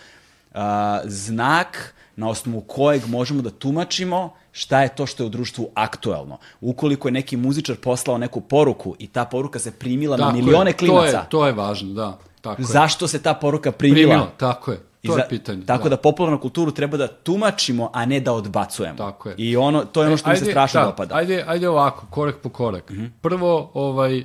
a, 0.55 1.01
znak 1.05 1.95
na 2.19 2.29
osnovu 2.29 2.61
kojeg 2.61 3.07
možemo 3.07 3.43
da 3.43 3.51
tumačimo 3.51 4.35
šta 4.53 4.83
je 4.83 4.89
to 4.89 5.07
što 5.07 5.23
je 5.23 5.27
u 5.27 5.31
društvu 5.31 5.69
aktuelno. 5.75 6.39
Ukoliko 6.61 7.09
je 7.09 7.13
neki 7.13 7.37
muzičar 7.37 7.77
poslao 7.77 8.19
neku 8.19 8.41
poruku 8.41 8.97
i 8.99 9.07
ta 9.07 9.25
poruka 9.25 9.59
se 9.59 9.71
primila 9.71 10.17
na 10.17 10.25
Tako 10.25 10.37
je, 10.37 10.43
milione 10.43 10.73
klinaca, 10.73 11.11
To 11.11 11.19
je, 11.19 11.29
to 11.29 11.47
je 11.47 11.53
važno, 11.53 11.93
da. 11.95 12.19
Tako 12.41 12.63
je. 12.63 12.67
zašto 12.67 13.09
se 13.09 13.23
ta 13.23 13.35
poruka 13.35 13.73
primila? 13.73 14.09
Primila, 14.09 14.31
tako 14.37 14.73
je. 14.73 14.81
To 15.07 15.13
za- 15.13 15.19
je 15.21 15.29
pitanje. 15.29 15.67
Tako 15.67 15.89
da. 15.89 15.97
popularnu 15.97 16.41
kulturu 16.41 16.71
treba 16.71 16.97
da 16.97 17.07
tumačimo, 17.09 17.91
a 17.95 18.07
ne 18.07 18.21
da 18.21 18.33
odbacujemo. 18.33 18.99
Tako 18.99 19.29
je. 19.29 19.35
I 19.39 19.57
ono, 19.57 19.85
to 19.85 20.03
je 20.03 20.07
ono 20.07 20.17
što 20.17 20.31
mi 20.31 20.37
se 20.37 20.45
strašno 20.45 20.81
da, 20.81 20.87
dopada. 20.87 21.15
Ajde, 21.15 21.45
ajde 21.47 21.69
ovako, 21.69 22.07
korak 22.11 22.37
po 22.43 22.49
korak. 22.49 22.93
Prvo, 23.21 23.71
ovaj, 23.75 24.25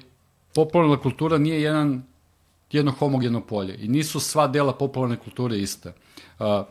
popularna 0.56 0.98
kultura 0.98 1.38
nije 1.38 1.62
jedan, 1.62 2.04
jedno 2.72 2.92
homogeno 2.92 3.42
polje 3.42 3.78
i 3.80 3.88
nisu 3.88 4.20
sva 4.20 4.48
dela 4.48 4.74
popularne 4.74 5.18
kulture 5.18 5.58
iste. 5.58 5.94
A, 6.40 6.46
a, 6.48 6.66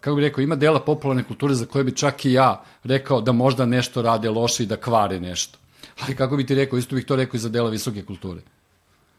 kako 0.00 0.14
bih 0.14 0.22
rekao, 0.22 0.42
ima 0.42 0.56
dela 0.56 0.80
popularne 0.80 1.24
kulture 1.24 1.54
za 1.54 1.66
koje 1.66 1.84
bi 1.84 1.96
čak 1.96 2.24
i 2.24 2.32
ja 2.32 2.64
rekao 2.84 3.20
da 3.20 3.32
možda 3.32 3.66
nešto 3.66 4.02
rade 4.02 4.30
loše 4.30 4.62
i 4.62 4.66
da 4.66 4.76
kvare 4.76 5.20
nešto. 5.20 5.58
Ali 6.00 6.16
kako 6.16 6.36
bi 6.36 6.46
ti 6.46 6.54
rekao, 6.54 6.78
isto 6.78 6.94
bih 6.94 7.04
to 7.04 7.16
rekao 7.16 7.36
i 7.36 7.40
za 7.40 7.48
dela 7.48 7.70
visoke 7.70 8.02
kulture. 8.02 8.40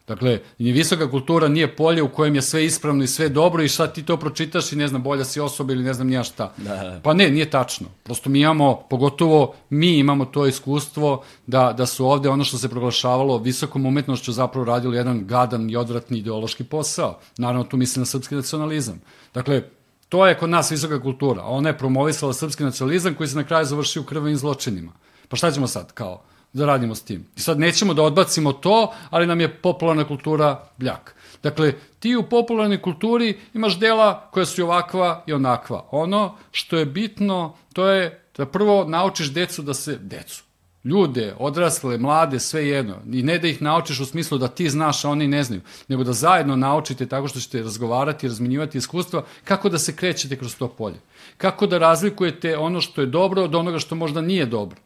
Dakle, 0.08 0.38
visoka 0.58 1.10
kultura 1.10 1.48
nije 1.48 1.76
polje 1.76 2.02
u 2.02 2.08
kojem 2.08 2.34
je 2.34 2.42
sve 2.42 2.64
ispravno 2.64 3.04
i 3.04 3.06
sve 3.06 3.28
dobro 3.28 3.62
i 3.62 3.68
sad 3.68 3.94
ti 3.94 4.02
to 4.02 4.16
pročitaš 4.16 4.72
i 4.72 4.76
ne 4.76 4.88
znam, 4.88 5.02
bolja 5.02 5.24
si 5.24 5.40
osoba 5.40 5.72
ili 5.72 5.82
ne 5.82 5.94
znam 5.94 6.06
nija 6.06 6.22
šta. 6.22 6.52
Da, 6.56 6.74
da. 6.74 7.00
Pa 7.02 7.14
ne, 7.14 7.30
nije 7.30 7.50
tačno. 7.50 7.86
Prosto 8.02 8.30
mi 8.30 8.40
imamo, 8.40 8.82
pogotovo 8.90 9.54
mi 9.70 9.98
imamo 9.98 10.24
to 10.24 10.46
iskustvo 10.46 11.22
da, 11.46 11.72
da 11.72 11.86
su 11.86 12.06
ovde 12.06 12.28
ono 12.28 12.44
što 12.44 12.58
se 12.58 12.68
proglašavalo 12.68 13.38
visokom 13.38 13.86
umetnošću 13.86 14.32
zapravo 14.32 14.64
radilo 14.64 14.94
jedan 14.94 15.26
gadan 15.26 15.70
i 15.70 15.76
odvratni 15.76 16.18
ideološki 16.18 16.64
posao. 16.64 17.18
Naravno, 17.38 17.64
tu 17.64 17.76
mislim 17.76 18.00
na 18.00 18.06
srpski 18.06 18.34
nacionalizam. 18.34 19.00
Dakle, 19.34 19.62
to 20.08 20.26
je 20.26 20.38
kod 20.38 20.50
nas 20.50 20.70
visoka 20.70 21.02
kultura. 21.02 21.42
Ona 21.42 21.68
je 21.68 21.78
promovisala 21.78 22.32
srpski 22.32 22.64
nacionalizam 22.64 23.14
koji 23.14 23.28
se 23.28 23.36
na 23.36 23.44
kraju 23.44 23.66
završio 23.66 24.02
u 24.02 24.04
krvavim 24.04 24.36
zločinima. 24.36 24.92
Pa 25.28 25.36
šta 25.36 25.50
ćemo 25.50 25.66
sad, 25.66 25.92
kao, 25.92 26.22
da 26.52 26.66
radimo 26.66 26.94
s 26.94 27.02
tim? 27.02 27.26
I 27.36 27.40
sad 27.40 27.58
nećemo 27.58 27.94
da 27.94 28.02
odbacimo 28.02 28.52
to, 28.52 28.92
ali 29.10 29.26
nam 29.26 29.40
je 29.40 29.60
popularna 29.60 30.08
kultura 30.08 30.68
bljak. 30.76 31.14
Dakle, 31.42 31.72
ti 31.98 32.16
u 32.16 32.22
popularnoj 32.22 32.82
kulturi 32.82 33.38
imaš 33.54 33.78
dela 33.78 34.30
koja 34.30 34.46
su 34.46 34.60
i 34.60 34.64
ovakva 34.64 35.24
i 35.26 35.32
onakva. 35.32 35.88
Ono 35.90 36.36
što 36.50 36.76
je 36.76 36.86
bitno, 36.86 37.56
to 37.72 37.86
je 37.86 38.24
da 38.36 38.46
prvo 38.46 38.84
naučiš 38.84 39.32
decu 39.32 39.62
da 39.62 39.74
se, 39.74 39.98
decu, 40.00 40.44
ljude, 40.84 41.34
odrasle, 41.38 41.98
mlade, 41.98 42.40
sve 42.40 42.68
jedno. 42.68 42.96
I 43.12 43.22
ne 43.22 43.38
da 43.38 43.48
ih 43.48 43.62
naučiš 43.62 44.00
u 44.00 44.06
smislu 44.06 44.38
da 44.38 44.48
ti 44.48 44.70
znaš, 44.70 45.04
a 45.04 45.10
oni 45.10 45.28
ne 45.28 45.42
znaju, 45.42 45.62
nego 45.88 46.04
da 46.04 46.12
zajedno 46.12 46.56
naučite 46.56 47.06
tako 47.06 47.28
što 47.28 47.40
ćete 47.40 47.62
razgovarati, 47.62 48.28
razminjivati 48.28 48.78
iskustva, 48.78 49.24
kako 49.44 49.68
da 49.68 49.78
se 49.78 49.96
krećete 49.96 50.36
kroz 50.36 50.56
to 50.56 50.68
polje. 50.68 51.00
Kako 51.36 51.66
da 51.66 51.78
razlikujete 51.78 52.56
ono 52.58 52.80
što 52.80 53.00
je 53.00 53.06
dobro 53.06 53.42
od 53.42 53.54
onoga 53.54 53.78
što 53.78 53.94
možda 53.94 54.20
nije 54.20 54.46
dobro. 54.46 54.80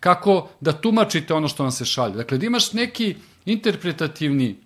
Kako 0.00 0.48
da 0.60 0.72
tumačite 0.72 1.34
ono 1.34 1.48
što 1.48 1.62
vam 1.62 1.72
se 1.72 1.84
šalje. 1.84 2.14
Dakle, 2.14 2.38
da 2.38 2.46
imaš 2.46 2.72
neki 2.72 3.16
interpretativni 3.44 4.56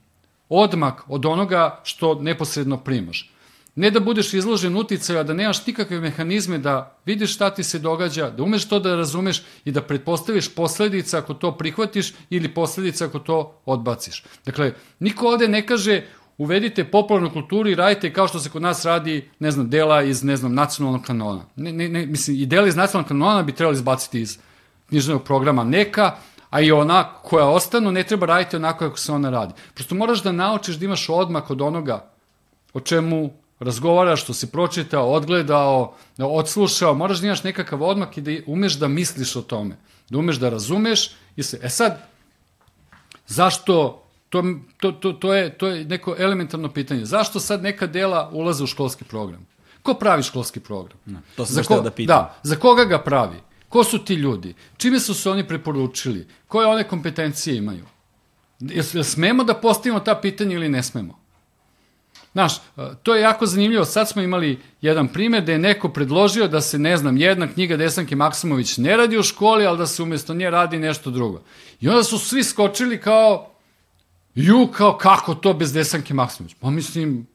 odmak 0.49 1.03
od 1.09 1.27
onoga 1.27 1.81
što 1.85 2.15
neposredno 2.15 2.77
primaš. 2.77 3.31
Ne 3.79 3.91
da 3.91 4.01
budeš 4.01 4.33
izložen 4.35 4.77
uticaju, 4.77 5.19
a 5.19 5.23
da 5.23 5.35
nemaš 5.35 5.67
nikakve 5.67 6.01
mehanizme 6.01 6.59
da 6.59 6.99
vidiš 7.07 7.35
šta 7.35 7.51
ti 7.51 7.63
se 7.65 7.79
događa, 7.79 8.31
da 8.31 8.43
umeš 8.43 8.65
to 8.69 8.81
da 8.81 8.97
razumeš 8.97 9.43
i 9.65 9.71
da 9.73 9.83
pretpostaviš 9.83 10.49
posledice 10.55 11.19
ako 11.19 11.35
to 11.35 11.53
prihvatiš 11.57 12.13
ili 12.31 12.55
posledice 12.55 13.05
ako 13.05 13.19
to 13.19 13.61
odbaciš. 13.67 14.25
Dakle, 14.47 14.73
niko 14.99 15.29
ovde 15.29 15.49
ne 15.49 15.67
kaže 15.67 16.03
uvedite 16.39 16.85
popularnu 16.85 17.31
kulturu 17.33 17.71
i 17.71 17.75
radite 17.75 18.13
kao 18.13 18.29
što 18.29 18.39
se 18.39 18.51
kod 18.51 18.63
nas 18.63 18.85
radi, 18.85 19.31
ne 19.39 19.51
znam, 19.51 19.71
dela 19.71 20.03
iz, 20.03 20.25
ne 20.25 20.37
znam, 20.37 20.55
nacionalnog 20.55 21.03
kanona. 21.03 21.45
Ne, 21.57 21.73
ne, 21.73 21.89
ne, 21.89 22.07
mislim, 22.07 22.37
i 22.37 22.47
dela 22.47 22.67
iz 22.67 22.77
nacionalnog 22.77 23.09
kanona 23.09 23.43
bi 23.43 23.53
trebali 23.53 23.77
izbaciti 23.77 24.21
iz 24.21 24.39
književnog 24.89 25.25
programa 25.25 25.65
neka, 25.65 26.17
a 26.51 26.61
i 26.61 26.73
ona 26.73 27.13
koja 27.23 27.47
ostanu 27.47 27.93
ne 27.93 28.03
treba 28.03 28.27
raditi 28.27 28.57
onako 28.57 28.79
kako 28.79 28.99
se 28.99 29.13
ona 29.13 29.31
radi. 29.31 29.55
Prosto 29.75 29.95
moraš 29.95 30.23
da 30.23 30.33
naučiš 30.33 30.77
da 30.77 30.85
imaš 30.85 31.09
odmak 31.09 31.51
od 31.51 31.63
onoga 31.63 32.11
o 32.73 32.81
čemu 32.81 33.31
razgovaraš, 33.61 34.23
što 34.23 34.35
si 34.35 34.47
pročitao, 34.47 35.11
odgledao, 35.13 35.95
odslušao, 36.19 36.95
moraš 36.95 37.19
da 37.19 37.27
imaš 37.27 37.43
nekakav 37.45 37.83
odmak 37.83 38.17
i 38.19 38.21
da 38.21 38.31
umeš 38.47 38.75
da 38.75 38.89
misliš 38.89 39.37
o 39.37 39.43
tome, 39.43 39.77
da 40.11 40.19
umeš 40.19 40.37
da 40.37 40.49
razumeš 40.49 41.11
i 41.37 41.43
se. 41.43 41.61
E 41.63 41.69
sad, 41.69 42.03
zašto, 43.27 44.03
to, 44.29 44.45
to, 44.81 44.93
to, 44.93 45.13
to, 45.13 45.35
je, 45.35 45.59
to 45.59 45.69
je 45.69 45.85
neko 45.85 46.15
elementarno 46.19 46.73
pitanje, 46.73 47.05
zašto 47.05 47.41
sad 47.41 47.63
neka 47.63 47.87
dela 47.87 48.31
ulaze 48.33 48.65
u 48.65 48.67
školski 48.67 49.05
program? 49.05 49.47
Ko 49.83 49.95
pravi 49.95 50.23
školski 50.23 50.61
program? 50.61 50.99
to 51.37 51.47
sam 51.47 51.55
Za 51.55 51.63
ko- 51.63 51.81
da 51.81 51.91
pitam. 51.91 52.17
Da, 52.17 52.35
za 52.43 52.57
koga 52.57 52.85
ga 52.85 52.99
pravi? 52.99 53.37
Ko 53.69 53.85
su 53.85 53.99
ti 53.99 54.15
ljudi? 54.15 54.55
Čime 54.77 55.01
su 55.01 55.15
se 55.15 55.31
oni 55.31 55.47
preporučili? 55.49 56.27
Koje 56.49 56.67
one 56.67 56.89
kompetencije 56.89 57.57
imaju? 57.57 57.85
Jel, 58.61 58.85
jel 58.93 59.05
smemo 59.05 59.45
da 59.45 59.55
postavimo 59.55 60.01
ta 60.01 60.15
pitanja 60.15 60.55
ili 60.55 60.69
ne 60.69 60.83
smemo? 60.83 61.18
Znaš, 62.33 62.57
e, 62.57 62.61
to 63.03 63.15
je 63.15 63.23
jako 63.23 63.47
zanimljivo. 63.47 63.85
Sad 63.85 64.09
smo 64.09 64.23
imali 64.23 64.59
jedan 64.81 65.09
primjer 65.09 65.45
da 65.45 65.53
je 65.53 65.59
neko 65.59 65.89
predložio 65.89 66.49
da 66.49 66.61
se, 66.61 66.79
ne 66.79 66.97
znam, 66.97 67.17
jedna 67.17 67.49
knjiga 67.49 67.77
Desanke 67.77 68.17
Maksimović 68.17 68.79
ne 68.79 68.97
radi 68.97 69.19
u 69.19 69.23
školi, 69.23 69.67
ali 69.67 69.79
da 69.79 69.87
se 69.87 70.03
umjesto 70.03 70.35
nje 70.35 70.51
radi 70.51 70.79
nešto 70.79 71.11
drugo. 71.11 71.43
I 71.81 71.89
onda 71.89 72.03
su 72.03 72.19
svi 72.19 72.45
skočili 72.45 73.01
kao, 73.01 73.51
ju, 74.35 74.67
kao 74.67 74.99
kako 74.99 75.35
to 75.35 75.55
bez 75.55 75.73
Desanke 75.73 76.15
Maksimović? 76.15 76.57
Pa 76.61 76.71
mislim, 76.71 77.27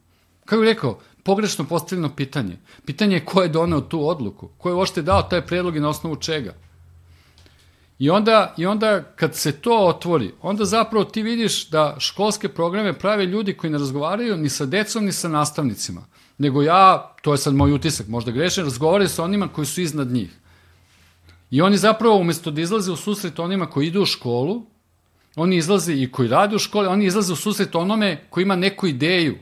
kako 0.46 0.62
bih 0.62 0.70
rekao, 0.70 1.00
pogrešno 1.24 1.66
postavljeno 1.66 2.16
pitanje. 2.16 2.58
Pitanje 2.86 3.16
je 3.16 3.26
ko 3.26 3.42
je 3.42 3.50
doneo 3.50 3.82
tu 3.82 4.08
odluku, 4.08 4.50
ko 4.58 4.70
je 4.70 4.76
uopšte 4.76 5.02
dao 5.02 5.22
taj 5.22 5.42
predlog 5.42 5.76
i 5.76 5.80
na 5.80 5.90
osnovu 5.90 6.16
čega. 6.16 6.54
I 8.00 8.10
onda, 8.10 8.54
I 8.58 8.66
onda 8.66 9.04
kad 9.16 9.36
se 9.36 9.52
to 9.52 9.78
otvori, 9.88 10.32
onda 10.42 10.66
zapravo 10.66 11.06
ti 11.06 11.22
vidiš 11.22 11.70
da 11.70 11.96
školske 12.00 12.50
programe 12.50 12.94
prave 12.94 13.26
ljudi 13.26 13.54
koji 13.54 13.72
ne 13.72 13.78
razgovaraju 13.78 14.38
ni 14.38 14.50
sa 14.50 14.66
decom, 14.66 15.06
ni 15.06 15.12
sa 15.12 15.28
nastavnicima. 15.28 16.06
Nego 16.38 16.62
ja, 16.62 17.16
to 17.22 17.32
je 17.32 17.38
sad 17.38 17.54
moj 17.54 17.74
utisak, 17.74 18.08
možda 18.08 18.32
grešen, 18.32 18.64
razgovaraju 18.64 19.10
sa 19.10 19.24
onima 19.24 19.48
koji 19.48 19.66
su 19.66 19.82
iznad 19.82 20.08
njih. 20.12 20.40
I 21.52 21.62
oni 21.62 21.78
zapravo, 21.78 22.18
umesto 22.18 22.52
da 22.52 22.62
izlaze 22.62 22.92
u 22.92 22.96
susret 22.96 23.40
onima 23.40 23.66
koji 23.66 23.88
idu 23.88 24.02
u 24.02 24.06
školu, 24.06 24.66
oni 25.36 25.58
izlaze 25.58 25.94
i 25.94 26.12
koji 26.12 26.28
rade 26.28 26.56
u 26.56 26.60
školi, 26.60 26.88
oni 26.88 27.06
izlaze 27.06 27.34
u 27.34 27.36
susret 27.36 27.76
onome 27.76 28.26
koji 28.30 28.44
ima 28.44 28.56
neku 28.56 28.88
ideju. 28.88 29.38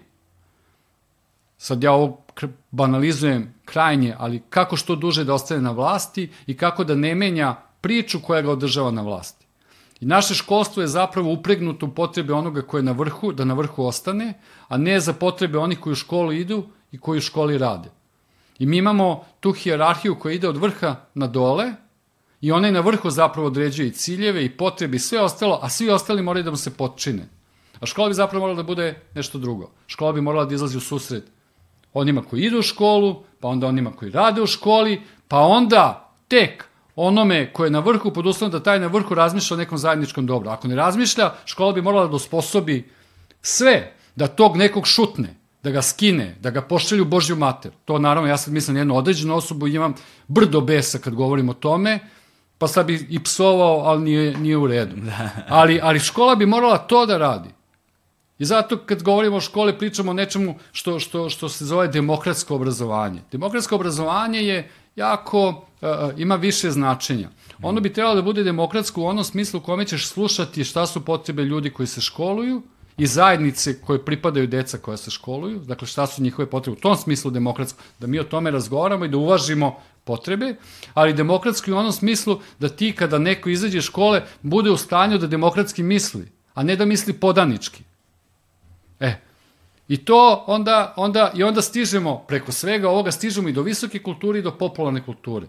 Sad 1.57 1.83
ja 1.83 1.91
ovo 1.91 2.25
banalizujem 2.71 3.53
krajnje, 3.65 4.15
ali 4.17 4.41
kako 4.49 4.77
što 4.77 4.95
duže 4.95 5.23
da 5.23 5.33
ostane 5.33 5.61
na 5.61 5.71
vlasti 5.71 6.29
i 6.47 6.57
kako 6.57 6.83
da 6.83 6.95
ne 6.95 7.15
menja 7.15 7.55
priču 7.81 8.19
koja 8.19 8.41
ga 8.41 8.51
održava 8.51 8.91
na 8.91 9.01
vlasti. 9.01 9.45
I 10.01 10.05
naše 10.05 10.35
školstvo 10.35 10.81
je 10.81 10.87
zapravo 10.87 11.33
upregnuto 11.33 11.85
u 11.85 11.89
potrebe 11.89 12.33
onoga 12.33 12.61
ko 12.61 12.77
je 12.77 12.83
na 12.83 12.91
vrhu, 12.91 13.31
da 13.31 13.45
na 13.45 13.53
vrhu 13.53 13.85
ostane, 13.85 14.33
a 14.67 14.77
ne 14.77 14.99
za 14.99 15.13
potrebe 15.13 15.57
onih 15.57 15.79
koji 15.79 15.91
u 15.91 15.95
školu 15.95 16.33
idu 16.33 16.63
i 16.91 16.97
koji 16.97 17.17
u 17.17 17.21
školi 17.21 17.57
rade. 17.57 17.89
I 18.59 18.65
mi 18.65 18.77
imamo 18.77 19.25
tu 19.39 19.51
hijerarhiju 19.51 20.19
koja 20.19 20.33
ide 20.33 20.49
od 20.49 20.57
vrha 20.57 20.95
na 21.13 21.27
dole 21.27 21.73
i 22.41 22.51
onaj 22.51 22.71
na 22.71 22.79
vrhu 22.79 23.09
zapravo 23.09 23.47
određuje 23.47 23.87
i 23.87 23.91
ciljeve 23.91 24.45
i 24.45 24.57
potrebe 24.57 24.95
i 24.95 24.99
sve 24.99 25.21
ostalo, 25.21 25.59
a 25.61 25.69
svi 25.69 25.89
ostali 25.89 26.21
moraju 26.21 26.43
da 26.43 26.51
mu 26.51 26.57
se 26.57 26.73
potčine. 26.77 27.29
A 27.79 27.85
škola 27.85 28.07
bi 28.07 28.13
zapravo 28.13 28.41
morala 28.41 28.57
da 28.57 28.67
bude 28.67 29.01
nešto 29.15 29.37
drugo. 29.37 29.71
Škola 29.87 30.13
bi 30.13 30.21
morala 30.21 30.45
da 30.45 30.55
izlazi 30.55 30.77
u 30.77 30.81
susret 30.81 31.23
onima 31.93 32.21
koji 32.21 32.41
idu 32.41 32.59
u 32.59 32.61
školu, 32.61 33.23
pa 33.39 33.47
onda 33.47 33.67
onima 33.67 33.91
koji 33.91 34.11
rade 34.11 34.41
u 34.41 34.47
školi, 34.47 35.01
pa 35.27 35.39
onda 35.39 36.13
tek 36.27 36.70
onome 36.95 37.53
ko 37.53 37.65
je 37.65 37.71
na 37.71 37.79
vrhu 37.79 38.11
pod 38.13 38.25
uslovom 38.25 38.51
da 38.51 38.63
taj 38.63 38.79
na 38.79 38.87
vrhu 38.87 39.15
razmišlja 39.15 39.55
o 39.55 39.57
nekom 39.57 39.77
zajedničkom 39.77 40.25
dobru. 40.25 40.49
Ako 40.49 40.67
ne 40.67 40.75
razmišlja, 40.75 41.31
škola 41.45 41.73
bi 41.73 41.81
morala 41.81 42.07
da 42.07 42.15
usposobi 42.15 42.89
sve 43.41 43.93
da 44.15 44.27
tog 44.27 44.57
nekog 44.57 44.87
šutne, 44.87 45.35
da 45.63 45.71
ga 45.71 45.81
skine, 45.81 46.35
da 46.39 46.49
ga 46.49 46.61
pošalju 46.61 47.03
u 47.03 47.07
Božju 47.07 47.35
mater. 47.35 47.71
To 47.85 47.99
naravno, 47.99 48.29
ja 48.29 48.37
sad 48.37 48.53
mislim 48.53 48.77
jednu 48.77 48.97
određenu 48.97 49.35
osobu 49.35 49.67
imam 49.67 49.93
brdo 50.27 50.61
besa 50.61 50.99
kad 50.99 51.15
govorim 51.15 51.49
o 51.49 51.53
tome, 51.53 51.99
pa 52.57 52.67
sad 52.67 52.85
bi 52.85 53.07
i 53.09 53.23
psovao, 53.23 53.79
ali 53.79 54.01
nije, 54.01 54.37
nije 54.37 54.57
u 54.57 54.67
redu. 54.67 54.95
Ali, 55.49 55.79
ali 55.83 55.99
škola 55.99 56.35
bi 56.35 56.45
morala 56.45 56.77
to 56.77 57.05
da 57.05 57.17
radi. 57.17 57.49
I 58.39 58.45
zato 58.45 58.77
kad 58.77 59.03
govorimo 59.03 59.37
o 59.37 59.41
školi 59.41 59.77
pričamo 59.77 60.11
o 60.11 60.13
nečemu 60.13 60.55
što, 60.71 60.99
što, 60.99 61.29
što 61.29 61.49
se 61.49 61.65
zove 61.65 61.87
demokratsko 61.87 62.55
obrazovanje. 62.55 63.21
Demokratsko 63.31 63.75
obrazovanje 63.75 64.39
je 64.39 64.69
jako, 64.95 65.47
uh, 65.49 65.87
ima 66.17 66.35
više 66.35 66.71
značenja. 66.71 67.29
Ono 67.61 67.81
bi 67.81 67.93
trebalo 67.93 68.15
da 68.15 68.21
bude 68.21 68.43
demokratsko 68.43 69.01
u 69.01 69.05
onom 69.05 69.23
smislu 69.23 69.59
u 69.59 69.63
kome 69.63 69.85
ćeš 69.85 70.07
slušati 70.07 70.63
šta 70.63 70.85
su 70.85 71.05
potrebe 71.05 71.43
ljudi 71.43 71.69
koji 71.69 71.87
se 71.87 72.01
školuju 72.01 72.61
i 72.97 73.07
zajednice 73.07 73.81
koje 73.81 74.05
pripadaju 74.05 74.47
deca 74.47 74.77
koja 74.77 74.97
se 74.97 75.11
školuju, 75.11 75.59
dakle 75.59 75.87
šta 75.87 76.07
su 76.07 76.23
njihove 76.23 76.49
potrebe, 76.49 76.77
u 76.77 76.81
tom 76.81 76.95
smislu 76.95 77.31
demokratsko, 77.31 77.83
da 77.99 78.07
mi 78.07 78.19
o 78.19 78.23
tome 78.23 78.51
razgovaramo 78.51 79.05
i 79.05 79.09
da 79.09 79.17
uvažimo 79.17 79.75
potrebe, 80.03 80.55
ali 80.93 81.13
demokratski 81.13 81.71
u 81.71 81.77
onom 81.77 81.91
smislu 81.91 82.39
da 82.59 82.69
ti 82.69 82.93
kada 82.95 83.17
neko 83.17 83.49
izađe 83.49 83.77
iz 83.77 83.83
škole 83.83 84.23
bude 84.41 84.69
u 84.71 84.77
stanju 84.77 85.17
da 85.17 85.27
demokratski 85.27 85.83
misli, 85.83 86.31
a 86.53 86.63
ne 86.63 86.75
da 86.75 86.85
misli 86.85 87.13
podanički. 87.13 87.83
E, 88.99 89.15
I 89.91 89.97
to 89.97 90.43
onda, 90.47 90.93
onda, 90.97 91.31
i 91.35 91.43
onda 91.43 91.61
stižemo, 91.61 92.23
preko 92.27 92.51
svega 92.51 92.89
ovoga 92.89 93.11
stižemo 93.11 93.49
i 93.49 93.53
do 93.53 93.61
visoke 93.61 93.99
kulture 93.99 94.39
i 94.39 94.41
do 94.41 94.51
popularne 94.51 95.01
kulture. 95.05 95.47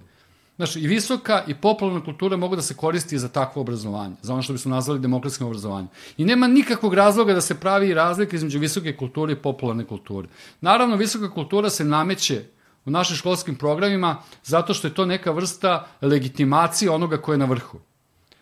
Znači, 0.57 0.81
i 0.81 0.87
visoka 0.87 1.45
i 1.47 1.55
popularna 1.55 2.05
kultura 2.05 2.37
mogu 2.37 2.57
da 2.57 2.63
se 2.63 2.75
koristi 2.75 3.19
za 3.19 3.29
takvo 3.29 3.63
obrazovanje, 3.63 4.15
za 4.23 4.33
ono 4.33 4.43
što 4.43 4.53
bismo 4.53 4.75
nazvali 4.75 5.01
demokratskim 5.01 5.47
obrazovanjem. 5.47 5.89
I 6.17 6.25
nema 6.25 6.47
nikakvog 6.47 6.95
razloga 6.95 7.35
da 7.35 7.41
se 7.41 7.55
pravi 7.61 7.95
razlika 7.95 8.37
između 8.37 8.59
visoke 8.59 8.97
kulture 8.97 9.33
i 9.33 9.37
popularne 9.37 9.85
kulture. 9.85 10.29
Naravno, 10.61 10.97
visoka 10.97 11.31
kultura 11.31 11.71
se 11.71 11.85
nameće 11.85 12.43
u 12.85 12.91
našim 12.91 13.17
školskim 13.17 13.55
programima 13.55 14.17
zato 14.45 14.75
što 14.75 14.89
je 14.89 14.95
to 14.95 15.07
neka 15.07 15.31
vrsta 15.31 15.87
legitimacije 16.01 16.91
onoga 16.91 17.17
ko 17.17 17.33
je 17.33 17.39
na 17.39 17.45
vrhu. 17.45 17.79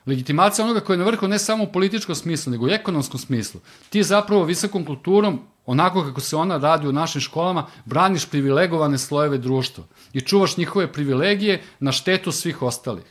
Legitimacija 0.07 0.65
onoga 0.65 0.81
ko 0.81 0.93
je 0.93 0.99
na 0.99 1.05
vrhu 1.05 1.29
ne 1.29 1.39
samo 1.39 1.65
u 1.65 1.73
političkom 1.73 2.15
smislu, 2.15 2.51
nego 2.53 2.69
i 2.69 2.71
u 2.71 2.75
ekonomskom 2.75 3.21
smislu. 3.21 3.61
Ti 3.91 4.03
zapravo 4.03 4.45
visokom 4.45 4.85
kulturom, 4.85 5.41
onako 5.67 6.03
kako 6.03 6.21
se 6.21 6.37
ona 6.37 6.57
radi 6.57 6.89
u 6.89 6.93
našim 6.93 7.21
školama, 7.21 7.67
braniš 7.85 8.27
privilegovane 8.27 8.99
slojeve 8.99 9.39
društva 9.39 9.85
i 10.13 10.21
čuvaš 10.21 10.57
njihove 10.57 10.93
privilegije 10.93 11.63
na 11.81 11.93
štetu 11.93 12.33
svih 12.33 12.63
ostalih. 12.63 13.05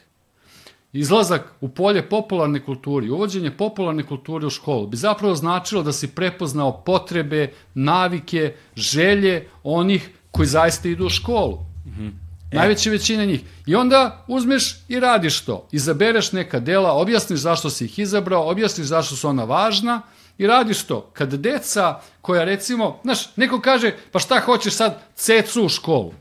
Izlazak 0.94 1.54
u 1.62 1.70
polje 1.70 2.10
popularne 2.10 2.66
kulturi, 2.66 3.10
uvođenje 3.10 3.52
popularne 3.52 4.04
kulture 4.04 4.48
u 4.48 4.50
školu 4.50 4.88
bi 4.88 4.98
zapravo 4.98 5.36
značilo 5.36 5.84
da 5.84 5.92
si 5.92 6.08
prepoznao 6.08 6.82
potrebe, 6.84 7.54
navike, 7.74 8.56
želje 8.76 9.48
onih 9.64 10.10
koji 10.32 10.48
zaista 10.48 10.90
idu 10.90 11.06
u 11.06 11.10
školu. 11.10 11.58
Mm 11.86 11.90
-hmm. 11.90 12.12
E. 12.52 12.56
Najveća 12.56 12.90
većina 12.90 13.26
njih. 13.26 13.42
I 13.66 13.76
onda 13.76 14.26
uzmeš 14.28 14.76
i 14.88 15.00
radiš 15.00 15.42
to. 15.42 15.68
Izabereš 15.72 16.32
neka 16.32 16.60
dela, 16.60 16.94
objasniš 16.94 17.40
zašto 17.40 17.70
si 17.70 17.86
ih 17.86 18.00
izabrao, 18.00 18.50
objasniš 18.50 18.88
zašto 18.88 19.16
su 19.16 19.28
ona 19.28 19.44
važna 19.44 20.02
i 20.40 20.48
radiš 20.48 20.84
to. 20.84 21.10
Kad 21.14 21.34
deca 21.34 22.00
koja 22.22 22.44
recimo, 22.44 23.00
znaš, 23.04 23.36
neko 23.36 23.62
kaže, 23.62 23.96
pa 24.12 24.20
šta 24.20 24.40
hoćeš 24.40 24.74
sad 24.74 25.02
cecu 25.16 25.66
u 25.66 25.70
školu? 25.70 26.14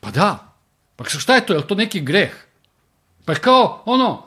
Pa 0.00 0.10
da. 0.10 0.38
Pa 0.96 1.04
šta 1.04 1.34
je 1.34 1.46
to? 1.46 1.52
Je 1.52 1.58
li 1.58 1.66
to 1.66 1.74
neki 1.74 2.00
greh? 2.00 2.32
Pa 3.24 3.34
kao, 3.34 3.82
ono, 3.84 4.22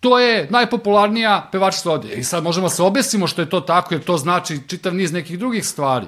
to 0.00 0.18
je 0.18 0.46
najpopularnija 0.50 1.48
pevačica 1.52 1.90
ovde. 1.90 2.14
I 2.14 2.24
sad 2.24 2.42
možemo 2.42 2.66
da 2.66 2.74
se 2.74 2.82
obesimo 2.82 3.26
što 3.26 3.42
je 3.42 3.50
to 3.50 3.60
tako, 3.60 3.94
jer 3.94 4.04
to 4.04 4.16
znači 4.16 4.60
čitav 4.68 4.94
niz 4.94 5.12
nekih 5.12 5.38
drugih 5.38 5.66
stvari. 5.66 6.06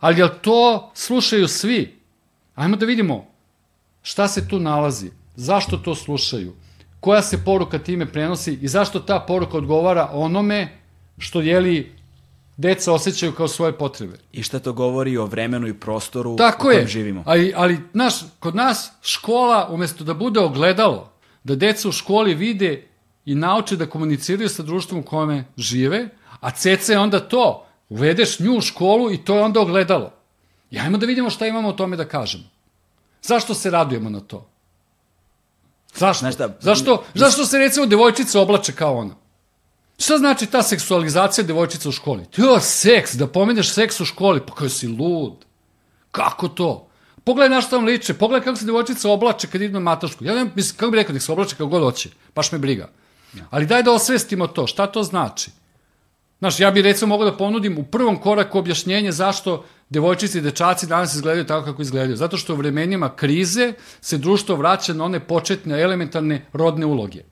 Ali 0.00 0.18
jel 0.18 0.28
to 0.42 0.90
slušaju 0.94 1.48
svi? 1.48 2.00
Ajmo 2.54 2.76
da 2.76 2.86
vidimo 2.86 3.26
šta 4.02 4.28
se 4.28 4.48
tu 4.48 4.60
nalazi, 4.60 5.10
zašto 5.36 5.76
to 5.76 5.94
slušaju, 5.94 6.54
koja 7.00 7.22
se 7.22 7.44
poruka 7.44 7.78
time 7.78 8.06
prenosi 8.06 8.58
i 8.62 8.68
zašto 8.68 9.00
ta 9.00 9.20
poruka 9.20 9.56
odgovara 9.56 10.10
onome 10.12 10.83
što 11.18 11.40
jeli 11.40 11.92
deca 12.56 12.92
osjećaju 12.92 13.32
kao 13.32 13.48
svoje 13.48 13.72
potrebe. 13.72 14.18
I 14.32 14.42
šta 14.42 14.58
to 14.58 14.72
govori 14.72 15.16
o 15.16 15.26
vremenu 15.26 15.68
i 15.68 15.74
prostoru 15.74 16.36
Tako 16.36 16.58
u 16.58 16.62
kojem 16.62 16.80
je. 16.80 16.86
živimo. 16.86 17.22
Ali, 17.26 17.52
ali 17.56 17.78
naš, 17.92 18.14
kod 18.38 18.56
nas 18.56 18.92
škola, 19.02 19.68
umesto 19.70 20.04
da 20.04 20.14
bude 20.14 20.40
ogledalo, 20.40 21.12
da 21.44 21.54
deca 21.56 21.88
u 21.88 21.92
školi 21.92 22.34
vide 22.34 22.86
i 23.24 23.34
nauče 23.34 23.76
da 23.76 23.86
komuniciraju 23.86 24.48
sa 24.48 24.62
društvom 24.62 25.00
u 25.00 25.02
kome 25.02 25.44
žive, 25.56 26.08
a 26.40 26.50
ceca 26.50 26.92
je 26.92 26.98
onda 26.98 27.20
to, 27.20 27.66
uvedeš 27.88 28.40
nju 28.40 28.56
u 28.56 28.60
školu 28.60 29.12
i 29.12 29.24
to 29.24 29.36
je 29.36 29.42
onda 29.42 29.60
ogledalo. 29.60 30.12
I 30.70 30.78
ajmo 30.78 30.98
da 30.98 31.06
vidimo 31.06 31.30
šta 31.30 31.46
imamo 31.46 31.68
o 31.68 31.72
tome 31.72 31.96
da 31.96 32.04
kažemo. 32.04 32.44
Zašto 33.22 33.54
se 33.54 33.70
radujemo 33.70 34.10
na 34.10 34.20
to? 34.20 34.48
Zašto? 35.94 36.18
Znaš 36.20 36.34
šta, 36.34 36.56
zašto, 36.60 37.04
zašto 37.14 37.46
se 37.46 37.58
recimo 37.58 37.86
devojčica 37.86 38.40
oblače 38.40 38.72
kao 38.72 38.96
ona? 38.98 39.14
Šta 40.04 40.18
znači 40.18 40.46
ta 40.46 40.62
seksualizacija 40.62 41.44
devojčica 41.44 41.88
u 41.88 41.92
školi? 41.92 42.24
To 42.36 42.60
seks, 42.60 43.14
da 43.14 43.26
pomeneš 43.26 43.70
seks 43.72 44.00
u 44.00 44.04
školi, 44.04 44.40
pa 44.46 44.54
kao 44.54 44.68
si 44.68 44.88
lud. 44.88 45.44
Kako 46.10 46.48
to? 46.48 46.88
Pogledaj 47.24 47.56
na 47.56 47.60
što 47.60 47.76
vam 47.76 47.84
liče, 47.84 48.14
pogledaj 48.14 48.44
kako 48.44 48.56
se 48.56 48.64
devojčica 48.64 49.10
oblače 49.10 49.46
kad 49.46 49.62
idu 49.62 49.72
na 49.72 49.80
matašku. 49.80 50.24
Ja 50.24 50.34
ne 50.34 50.44
mislim, 50.54 50.76
kako 50.76 50.90
bih 50.90 50.98
rekao, 50.98 51.12
nek 51.12 51.22
se 51.22 51.32
oblače 51.32 51.56
kako 51.56 51.66
god 51.66 51.82
hoće, 51.82 52.10
baš 52.34 52.52
me 52.52 52.58
briga. 52.58 52.90
Ali 53.50 53.66
daj 53.66 53.82
da 53.82 53.92
osvestimo 53.92 54.46
to, 54.46 54.66
šta 54.66 54.86
to 54.86 55.02
znači? 55.02 55.50
Znaš, 56.38 56.60
ja 56.60 56.70
bih 56.70 56.84
recimo 56.84 57.08
mogao 57.08 57.30
da 57.30 57.36
ponudim 57.36 57.78
u 57.78 57.84
prvom 57.84 58.20
koraku 58.20 58.58
objašnjenje 58.58 59.12
zašto 59.12 59.64
devojčice 59.88 60.38
i 60.38 60.42
dečaci 60.42 60.86
danas 60.86 61.14
izgledaju 61.14 61.46
tako 61.46 61.64
kako 61.64 61.82
izgledaju. 61.82 62.16
Zato 62.16 62.36
što 62.36 62.52
u 62.52 62.56
vremenima 62.56 63.16
krize 63.16 63.72
se 64.00 64.18
društvo 64.18 64.56
vraća 64.56 64.92
na 64.92 65.04
one 65.04 65.20
početne 65.20 65.80
elementarne 65.80 66.46
rodne 66.52 66.86
uloge. 66.86 67.22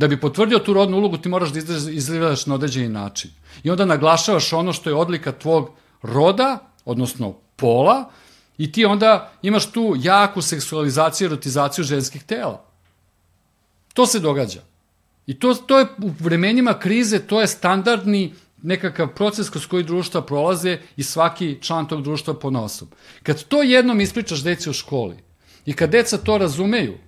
Da 0.00 0.08
bi 0.08 0.20
potvrdio 0.20 0.58
tu 0.58 0.72
rodnu 0.72 0.96
ulogu 0.96 1.18
ti 1.18 1.28
moraš 1.28 1.50
da 1.52 1.60
izgledaš 1.92 2.46
na 2.46 2.54
određeni 2.54 2.88
način. 2.88 3.30
I 3.62 3.70
onda 3.70 3.84
naglašavaš 3.84 4.52
ono 4.52 4.72
što 4.72 4.90
je 4.90 4.96
odlika 4.96 5.32
tvog 5.32 5.70
roda, 6.02 6.58
odnosno 6.84 7.34
pola, 7.56 8.10
i 8.58 8.72
ti 8.72 8.84
onda 8.84 9.32
imaš 9.42 9.66
tu 9.72 9.94
jaku 9.98 10.42
seksualizaciju 10.42 11.26
i 11.26 11.28
erotizaciju 11.28 11.84
ženskih 11.84 12.22
tela. 12.22 12.64
To 13.94 14.06
se 14.06 14.18
događa. 14.18 14.62
I 15.26 15.38
to, 15.38 15.54
to 15.54 15.78
je 15.78 15.86
u 16.02 16.10
vremenima 16.20 16.78
krize, 16.78 17.18
to 17.18 17.40
je 17.40 17.46
standardni 17.46 18.32
nekakav 18.62 19.14
proces 19.14 19.50
kroz 19.50 19.66
koji 19.66 19.84
društva 19.84 20.22
prolaze 20.22 20.78
i 20.96 21.02
svaki 21.02 21.58
član 21.60 21.88
tog 21.88 22.02
društva 22.02 22.34
po 22.34 22.50
nosom. 22.50 22.88
Kad 23.22 23.44
to 23.44 23.62
jednom 23.62 24.00
ispričaš 24.00 24.42
deci 24.42 24.70
u 24.70 24.72
školi 24.72 25.16
i 25.66 25.72
kad 25.72 25.90
deca 25.90 26.16
to 26.16 26.38
razumeju, 26.38 26.98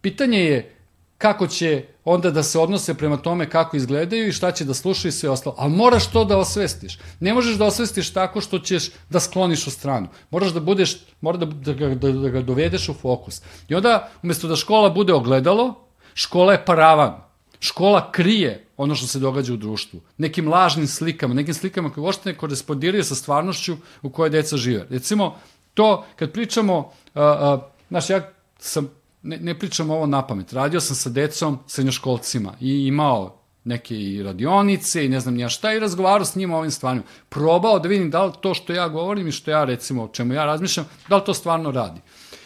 pitanje 0.00 0.38
je 0.38 0.76
kako 1.18 1.46
će 1.46 1.84
onda 2.12 2.30
da 2.30 2.42
se 2.42 2.58
odnose 2.58 2.94
prema 2.94 3.16
tome 3.16 3.50
kako 3.50 3.76
izgledaju 3.76 4.28
i 4.28 4.32
šta 4.32 4.52
će 4.52 4.64
da 4.64 4.74
slušaju 4.74 5.08
i 5.08 5.12
sve 5.12 5.30
ostalo. 5.30 5.54
Ali 5.58 5.72
moraš 5.72 6.06
to 6.10 6.24
da 6.24 6.38
osvestiš. 6.38 6.98
Ne 7.20 7.34
možeš 7.34 7.56
da 7.56 7.64
osvestiš 7.64 8.12
tako 8.12 8.40
što 8.40 8.58
ćeš 8.58 8.90
da 9.10 9.20
skloniš 9.20 9.66
u 9.66 9.70
stranu. 9.70 10.08
Moraš 10.30 10.50
da 10.50 10.60
budeš, 10.60 10.96
mora 11.20 11.38
da, 11.38 11.46
da, 11.46 11.72
ga, 11.72 11.94
da, 11.94 12.12
da 12.12 12.28
ga 12.28 12.42
dovedeš 12.42 12.88
u 12.88 12.94
fokus. 12.94 13.42
I 13.68 13.74
onda, 13.74 14.10
umesto 14.22 14.48
da 14.48 14.56
škola 14.56 14.90
bude 14.90 15.14
ogledalo, 15.14 15.74
škola 16.14 16.52
je 16.52 16.64
paravan. 16.64 17.30
Škola 17.60 18.12
krije 18.12 18.66
ono 18.76 18.94
što 18.94 19.06
se 19.06 19.18
događa 19.18 19.52
u 19.52 19.56
društvu. 19.56 20.00
Nekim 20.18 20.48
lažnim 20.48 20.86
slikama, 20.86 21.34
nekim 21.34 21.54
slikama 21.54 21.90
koje 21.92 22.02
uopšte 22.04 22.32
ne 22.32 22.36
korespondiraju 22.36 23.04
sa 23.04 23.14
stvarnošću 23.14 23.76
u 24.02 24.10
kojoj 24.10 24.30
deca 24.30 24.56
žive. 24.56 24.86
Recimo, 24.90 25.36
to 25.74 26.04
kad 26.16 26.32
pričamo, 26.32 26.78
uh, 26.78 26.84
uh, 27.14 27.60
znaš, 27.88 28.10
ja 28.10 28.30
sam, 28.58 28.88
ne, 29.22 29.36
ne 29.36 29.58
pričam 29.58 29.90
ovo 29.90 30.06
na 30.06 30.26
pamet, 30.26 30.52
radio 30.52 30.80
sam 30.80 30.96
sa 30.96 31.10
decom, 31.10 31.58
srednjoškolcima 31.66 32.54
i 32.60 32.86
imao 32.86 33.36
neke 33.64 33.96
i 33.96 34.22
radionice 34.22 35.04
i 35.04 35.08
ne 35.08 35.20
znam 35.20 35.38
ja 35.38 35.48
šta 35.48 35.72
i 35.72 35.78
razgovarao 35.78 36.24
s 36.24 36.34
njima 36.34 36.54
o 36.54 36.58
ovim 36.58 36.70
stvarima. 36.70 37.04
Probao 37.28 37.78
da 37.78 37.88
vidim 37.88 38.10
da 38.10 38.24
li 38.24 38.32
to 38.40 38.54
što 38.54 38.72
ja 38.72 38.88
govorim 38.88 39.28
i 39.28 39.32
što 39.32 39.50
ja 39.50 39.64
recimo 39.64 40.04
o 40.04 40.08
čemu 40.08 40.34
ja 40.34 40.44
razmišljam, 40.44 40.86
da 41.08 41.16
li 41.16 41.24
to 41.24 41.34
stvarno 41.34 41.70
radi. 41.70 42.00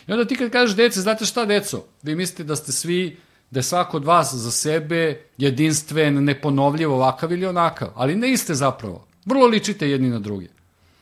I 0.09 0.13
onda 0.13 0.25
ti 0.25 0.37
kad 0.37 0.51
kažeš 0.51 0.77
dece, 0.77 1.01
znate 1.01 1.25
šta 1.25 1.45
deco, 1.45 1.85
vi 2.03 2.15
mislite 2.15 2.45
da 2.45 2.57
ste 2.57 2.73
svi 2.73 3.17
da 3.51 3.59
je 3.59 3.63
svako 3.63 3.97
od 3.97 4.05
vas 4.05 4.35
za 4.35 4.51
sebe 4.51 5.21
jedinstven, 5.39 6.25
neponovljiv, 6.25 6.93
ovakav 6.93 7.33
ili 7.33 7.47
onakav, 7.47 7.89
ali 7.95 8.17
ne 8.17 8.33
iste 8.33 8.55
zapravo. 8.55 9.07
Vrlo 9.25 9.47
ličite 9.47 9.91
jedni 9.91 10.11
na 10.11 10.19
druge. 10.19 10.47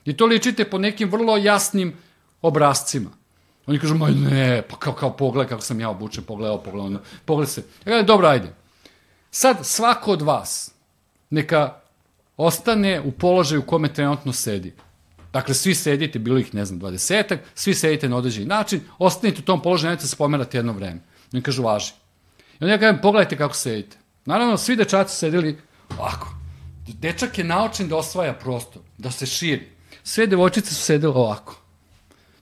I 0.05 0.17
to 0.17 0.27
ličite 0.27 0.65
po 0.65 0.79
nekim 0.79 1.11
vrlo 1.11 1.37
jasnim 1.37 1.93
obrazcima. 2.43 3.11
Oni 3.67 3.79
kažu, 3.79 3.95
moj 3.95 4.13
ne, 4.13 4.63
pa 4.71 4.77
kao, 4.77 4.93
kao 4.93 5.17
pogled 5.17 5.49
kako 5.49 5.63
sam 5.63 5.81
ja 5.81 5.91
obučen, 5.91 6.25
pogledao, 6.25 6.63
pogledao, 6.63 7.01
pogled 7.25 7.49
se. 7.49 7.63
Ja, 7.87 8.03
dobro, 8.03 8.29
ajde. 8.29 8.55
Sad 9.31 9.67
svako 9.67 10.13
od 10.13 10.23
vas 10.23 10.71
neka 11.31 11.75
ostane 12.37 13.01
u 13.01 13.13
položaju 13.13 13.61
u 13.61 13.67
kome 13.67 13.95
trenutno 13.95 14.33
sedi. 14.33 14.75
Dakle, 15.33 15.55
svi 15.55 15.75
sedite, 15.75 16.19
bilo 16.19 16.39
ih, 16.39 16.55
ne 16.55 16.65
znam, 16.65 16.79
dvadesetak, 16.79 17.41
svi 17.55 17.75
sedite 17.75 18.09
na 18.09 18.17
određeni 18.17 18.47
način, 18.47 18.81
ostanite 18.99 19.41
u 19.41 19.45
tom 19.45 19.63
položaju, 19.63 19.91
nemojte 19.91 20.07
se 20.07 20.17
pomerati 20.17 20.57
jedno 20.57 20.73
vreme. 20.73 21.01
Oni 21.33 21.43
kažu, 21.43 21.63
važi. 21.63 21.93
I 22.39 22.65
onda 22.65 22.73
ja 22.73 22.79
kažem, 22.79 23.01
pogledajte 23.03 23.37
kako 23.37 23.55
sedite. 23.55 23.97
Naravno, 24.25 24.57
svi 24.57 24.77
dečaci 24.77 25.17
sedeli 25.17 25.59
ovako. 25.99 26.35
Dečak 26.87 27.39
je 27.39 27.45
naučen 27.45 27.89
da 27.89 27.97
osvaja 27.97 28.33
prostor, 28.33 28.83
da 28.99 29.11
se 29.11 29.27
širi. 29.27 29.69
Sve 30.03 30.27
devojčice 30.27 30.75
su 30.75 30.83
sedele 30.83 31.15
ovako. 31.15 31.57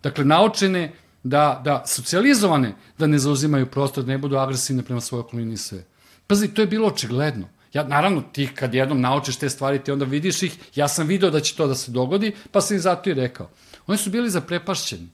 Dakle, 0.02 0.24
naučene 0.24 0.92
da, 1.22 1.60
da 1.64 1.84
socijalizovane, 1.86 2.74
da 2.98 3.06
ne 3.06 3.18
zauzimaju 3.18 3.66
prostor, 3.66 4.04
da 4.04 4.12
ne 4.12 4.18
budu 4.18 4.36
agresivne 4.36 4.82
prema 4.82 5.00
svojoj 5.00 5.20
okolini 5.20 5.56
sve. 5.56 5.84
Pazi, 6.26 6.48
to 6.48 6.62
je 6.62 6.66
bilo 6.66 6.88
očigledno. 6.88 7.48
Ja, 7.72 7.84
naravno, 7.84 8.22
ti 8.32 8.48
kad 8.54 8.74
jednom 8.74 9.00
naučiš 9.00 9.36
te 9.36 9.50
stvari, 9.50 9.78
ti 9.78 9.92
onda 9.92 10.04
vidiš 10.04 10.42
ih, 10.42 10.58
ja 10.74 10.88
sam 10.88 11.06
video 11.06 11.30
da 11.30 11.40
će 11.40 11.56
to 11.56 11.66
da 11.66 11.74
se 11.74 11.90
dogodi, 11.90 12.32
pa 12.50 12.60
sam 12.60 12.76
im 12.76 12.80
zato 12.80 13.10
i 13.10 13.14
rekao. 13.14 13.50
Oni 13.86 13.98
su 13.98 14.10
bili 14.10 14.30
zaprepašćeni. 14.30 15.08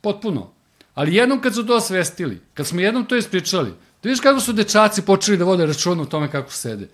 Potpuno. 0.00 0.52
Ali 0.94 1.14
jednom 1.14 1.40
kad 1.40 1.54
su 1.54 1.66
to 1.66 1.76
osvestili, 1.76 2.40
kad 2.54 2.66
smo 2.66 2.80
jednom 2.80 3.04
to 3.04 3.16
ispričali, 3.16 3.70
da 3.70 4.08
vidiš 4.08 4.20
kako 4.20 4.40
su 4.40 4.52
dečaci 4.52 5.02
počeli 5.02 5.38
da 5.38 5.44
vode 5.44 5.66
račun 5.66 6.00
o 6.00 6.06
tome 6.06 6.30
kako 6.30 6.52
sede. 6.52 6.88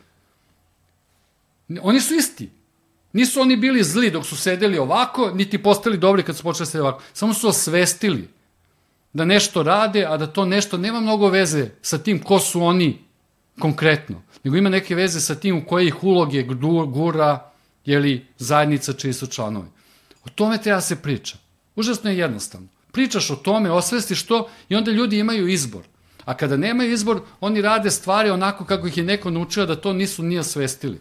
Oni 1.82 2.00
su 2.00 2.14
isti. 2.14 2.50
Nisu 3.16 3.40
oni 3.40 3.56
bili 3.56 3.84
zli 3.84 4.10
dok 4.10 4.26
su 4.26 4.36
sedeli 4.36 4.78
ovako, 4.78 5.30
niti 5.34 5.62
postali 5.62 5.98
dobri 5.98 6.22
kad 6.22 6.36
su 6.36 6.42
počeli 6.42 6.66
da 6.66 6.70
sede 6.70 6.82
ovako. 6.82 7.02
Samo 7.12 7.34
su 7.34 7.48
osvestili 7.48 8.28
da 9.12 9.24
nešto 9.24 9.62
rade, 9.62 10.04
a 10.04 10.16
da 10.16 10.26
to 10.26 10.44
nešto 10.44 10.76
nema 10.76 11.00
mnogo 11.00 11.28
veze 11.28 11.70
sa 11.82 11.98
tim 11.98 12.22
ko 12.22 12.38
su 12.38 12.62
oni 12.62 12.98
konkretno, 13.58 14.22
nego 14.44 14.56
ima 14.56 14.68
neke 14.68 14.94
veze 14.94 15.20
sa 15.20 15.34
tim 15.34 15.56
u 15.56 15.64
koje 15.66 15.86
ih 15.86 16.04
uloge 16.04 16.42
gura, 16.92 17.50
jeli, 17.84 18.26
zajednica 18.38 18.92
čiji 18.92 19.12
su 19.12 19.26
članovi. 19.26 19.68
O 20.24 20.28
tome 20.28 20.58
treba 20.58 20.80
se 20.80 20.96
priča. 20.96 21.38
Užasno 21.76 22.10
je 22.10 22.18
jednostavno. 22.18 22.68
Pričaš 22.92 23.30
o 23.30 23.36
tome, 23.36 23.70
osvestiš 23.70 24.26
to 24.26 24.48
i 24.68 24.76
onda 24.76 24.90
ljudi 24.90 25.18
imaju 25.18 25.48
izbor. 25.48 25.84
A 26.24 26.34
kada 26.36 26.56
nemaju 26.56 26.92
izbor, 26.92 27.20
oni 27.40 27.62
rade 27.62 27.90
stvari 27.90 28.30
onako 28.30 28.64
kako 28.64 28.86
ih 28.86 28.96
je 28.96 29.04
neko 29.04 29.30
naučio 29.30 29.66
da 29.66 29.80
to 29.80 29.92
nisu 29.92 30.22
nije 30.22 30.40
osvestili. 30.40 31.00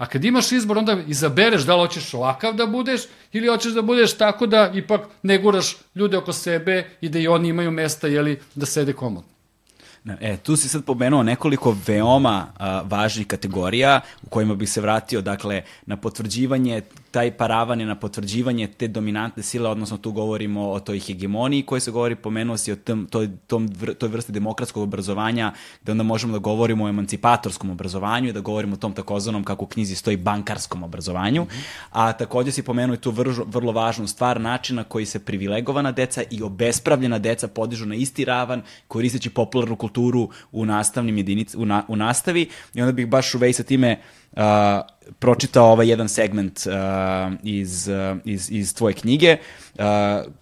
A 0.00 0.06
kad 0.06 0.24
imaš 0.24 0.52
izbor, 0.52 0.78
onda 0.78 0.96
izabereš 1.06 1.62
da 1.62 1.74
li 1.76 1.80
hoćeš 1.80 2.14
ovakav 2.14 2.54
da 2.54 2.66
budeš 2.66 3.02
ili 3.32 3.48
hoćeš 3.48 3.72
da 3.72 3.82
budeš 3.82 4.16
tako 4.16 4.46
da 4.46 4.70
ipak 4.74 5.00
ne 5.22 5.38
guraš 5.38 5.76
ljude 5.94 6.16
oko 6.16 6.32
sebe 6.32 6.84
i 7.00 7.08
da 7.08 7.18
i 7.18 7.28
oni 7.28 7.48
imaju 7.48 7.70
mesta 7.70 8.08
jeli, 8.08 8.40
da 8.54 8.66
sede 8.66 8.92
komodno. 8.92 9.29
E, 10.20 10.36
tu 10.36 10.56
si 10.56 10.68
sad 10.68 10.84
pomenuo 10.84 11.22
nekoliko 11.22 11.76
veoma 11.86 12.46
a, 12.58 12.82
važnih 12.82 13.26
kategorija 13.26 14.00
u 14.22 14.28
kojima 14.28 14.54
bih 14.54 14.70
se 14.70 14.80
vratio, 14.80 15.20
dakle, 15.20 15.62
na 15.86 15.96
potvrđivanje 15.96 16.82
taj 17.10 17.30
paravan 17.30 17.80
je 17.80 17.86
na 17.86 17.94
potvrđivanje 17.94 18.66
te 18.66 18.88
dominantne 18.88 19.42
sile, 19.42 19.68
odnosno 19.68 19.96
tu 19.96 20.12
govorimo 20.12 20.70
o 20.70 20.80
toj 20.80 20.98
hegemoniji 20.98 21.62
koji 21.62 21.80
se 21.80 21.90
govori, 21.90 22.14
pomenuo 22.14 22.56
si 22.56 22.72
o 22.72 22.76
tom, 22.76 23.06
toj, 23.10 23.30
tom, 23.46 23.68
toj 23.98 24.08
vrsti 24.08 24.32
demokratskog 24.32 24.82
obrazovanja, 24.82 25.52
da 25.82 25.92
onda 25.92 26.04
možemo 26.04 26.32
da 26.32 26.38
govorimo 26.38 26.84
o 26.84 26.88
emancipatorskom 26.88 27.70
obrazovanju 27.70 28.28
i 28.28 28.32
da 28.32 28.40
govorimo 28.40 28.74
o 28.74 28.76
tom 28.76 28.92
takozvanom, 28.92 29.44
kako 29.44 29.64
u 29.64 29.68
knjizi 29.68 29.94
stoji, 29.94 30.16
bankarskom 30.16 30.82
obrazovanju. 30.82 31.46
A 31.90 32.12
takođe 32.12 32.52
si 32.52 32.62
pomenuo 32.62 32.94
i 32.94 32.98
tu 32.98 33.10
vrlo, 33.10 33.44
vrlo 33.46 33.72
važnu 33.72 34.06
stvar, 34.06 34.40
načina 34.40 34.84
koji 34.84 35.06
se 35.06 35.18
privilegovana 35.18 35.92
deca 35.92 36.22
i 36.30 36.42
obespravljena 36.42 37.18
deca 37.18 37.48
podižu 37.48 37.86
na 37.86 37.94
isti 37.94 38.24
ravan, 38.24 38.62
koristeći 38.88 39.30
popularnu 39.30 39.76
kulturu 39.76 39.89
u 40.52 40.64
nastavnim 40.64 41.16
jedinic, 41.16 41.54
u, 41.54 41.66
na, 41.66 41.84
u 41.88 41.96
nastavi. 41.96 42.48
I 42.74 42.80
onda 42.80 42.92
bih 42.92 43.08
baš 43.08 43.34
u 43.34 43.38
vej 43.38 43.52
sa 43.52 43.62
time 43.62 43.92
uh, 43.92 44.19
pročitao 45.18 45.72
ovaj 45.72 45.88
jedan 45.88 46.08
segment 46.08 46.60
uh, 46.66 46.72
iz, 47.42 47.88
uh, 47.88 48.18
iz, 48.24 48.50
iz 48.50 48.74
tvoje 48.74 48.94
knjige. 48.94 49.36
Uh, 49.74 49.84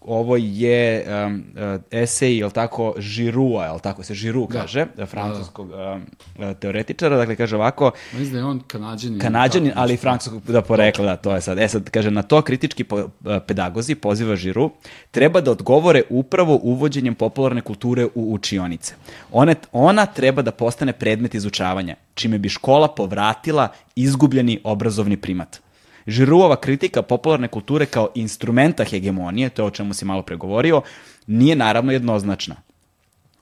ovo 0.01 0.37
je 0.37 1.05
um, 1.27 1.45
uh, 1.75 1.81
esej, 1.91 2.39
je 2.39 2.51
tako, 2.51 2.95
Žirua, 2.99 3.65
je 3.65 3.79
tako 3.83 4.03
se 4.03 4.15
Žiru 4.15 4.47
da. 4.47 4.61
kaže, 4.61 4.87
da. 4.97 5.07
francuskog 5.07 5.71
uh, 5.71 6.53
teoretičara, 6.61 7.17
dakle 7.17 7.37
kaže 7.37 7.57
ovako... 7.57 7.91
Mislim 8.13 8.33
da 8.33 8.39
je 8.39 8.45
on 8.45 8.61
kanadjanin. 8.67 9.21
Kanadjanin, 9.21 9.73
ali 9.77 9.97
francuskog 9.97 10.43
da 10.43 10.63
porekla, 10.63 11.05
da, 11.05 11.17
to 11.17 11.35
je 11.35 11.41
sad. 11.41 11.59
E 11.59 11.69
sad, 11.69 11.91
kaže, 11.91 12.11
na 12.11 12.23
to 12.23 12.43
kritički 12.43 12.85
po, 12.85 13.09
pedagozi, 13.47 13.95
poziva 13.95 14.37
Žiru, 14.37 14.71
treba 15.11 15.41
da 15.41 15.51
odgovore 15.51 16.03
upravo 16.11 16.61
uvođenjem 16.63 17.15
popularne 17.15 17.61
kulture 17.61 18.05
u 18.15 18.33
učionice. 18.35 18.95
Ona, 19.33 19.55
ona 19.73 20.07
treba 20.07 20.43
da 20.43 20.51
postane 20.51 20.93
predmet 20.93 21.35
izučavanja, 21.35 21.95
čime 22.19 22.39
bi 22.39 22.49
škola 22.49 22.89
povratila 22.89 23.69
izgubljeni 23.97 24.61
obrazovni 24.65 25.17
primat. 25.17 25.61
Žiruova 26.07 26.57
kritika 26.57 27.03
popularne 27.03 27.49
kulture 27.49 27.87
kao 27.87 28.09
instrumenta 28.15 28.85
hegemonije, 28.85 29.49
to 29.49 29.63
je 29.63 29.67
o 29.67 29.71
čemu 29.71 29.95
si 29.95 30.05
malo 30.05 30.23
pregovorio, 30.23 30.83
nije 31.27 31.57
naravno 31.57 31.93
jednoznačna. 31.93 32.57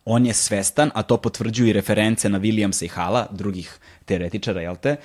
On 0.09 0.27
je 0.27 0.35
svestan, 0.35 0.91
a 0.95 1.03
to 1.03 1.17
potvrđuju 1.17 1.69
i 1.69 1.73
reference 1.73 2.29
na 2.29 2.39
Williamsa 2.41 2.85
i 2.85 2.89
Hala, 2.89 3.27
drugih 3.31 3.79
teoretičara, 4.05 4.61
jel 4.63 4.77
te, 4.77 4.97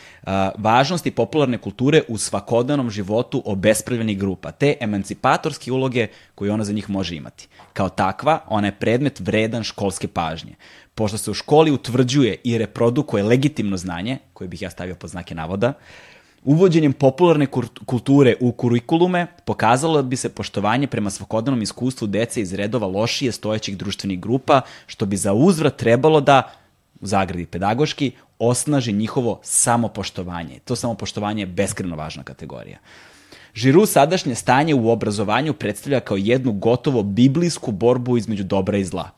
važnosti 0.58 1.12
popularne 1.12 1.58
kulture 1.58 2.04
u 2.08 2.18
svakodnevnom 2.18 2.90
životu 2.90 3.42
obespravljenih 3.46 4.20
grupa, 4.20 4.52
te 4.52 4.76
emancipatorske 4.80 5.72
uloge 5.72 6.08
koje 6.36 6.52
ona 6.52 6.64
za 6.64 6.74
njih 6.74 6.90
može 6.90 7.16
imati. 7.16 7.48
Kao 7.74 7.90
takva, 7.90 8.40
ona 8.48 8.68
je 8.68 8.78
predmet 8.80 9.20
vredan 9.20 9.64
školske 9.64 10.08
pažnje. 10.08 10.54
Pošto 10.96 11.18
se 11.18 11.32
u 11.32 11.34
školi 11.34 11.72
utvrđuje 11.72 12.36
i 12.44 12.58
reprodukuje 12.58 13.24
legitimno 13.24 13.78
znanje, 13.78 14.18
koje 14.34 14.48
bih 14.48 14.62
ja 14.62 14.70
stavio 14.70 14.96
pod 14.96 15.10
znake 15.10 15.36
navoda, 15.36 15.74
Uvođenjem 16.44 16.94
popularne 16.94 17.48
kulture 17.86 18.36
u 18.40 18.52
kurikulume 18.52 19.28
pokazalo 19.46 20.04
bi 20.04 20.16
se 20.16 20.30
poštovanje 20.30 20.88
prema 20.88 21.10
svakodnevnom 21.10 21.62
iskustvu 21.62 22.08
dece 22.08 22.42
iz 22.42 22.54
redova 22.54 22.88
lošije 22.88 23.32
stojećih 23.32 23.78
društvenih 23.78 24.20
grupa, 24.20 24.62
što 24.88 25.06
bi 25.06 25.18
za 25.18 25.34
uzvrat 25.34 25.76
trebalo 25.78 26.22
da, 26.22 26.52
u 27.02 27.08
zagradi 27.08 27.46
pedagoški, 27.46 28.12
osnaži 28.40 28.94
njihovo 28.94 29.40
samopoštovanje. 29.44 30.60
To 30.66 30.76
samopoštovanje 30.76 31.42
je 31.42 31.46
beskreno 31.46 31.96
važna 31.96 32.24
kategorija. 32.24 32.78
Žiru 33.54 33.86
sadašnje 33.86 34.36
stanje 34.36 34.76
u 34.76 34.90
obrazovanju 34.90 35.54
predstavlja 35.54 36.00
kao 36.00 36.18
jednu 36.18 36.52
gotovo 36.52 37.04
biblijsku 37.04 37.72
borbu 37.72 38.18
između 38.18 38.44
dobra 38.44 38.78
i 38.78 38.86
zla. 38.86 39.10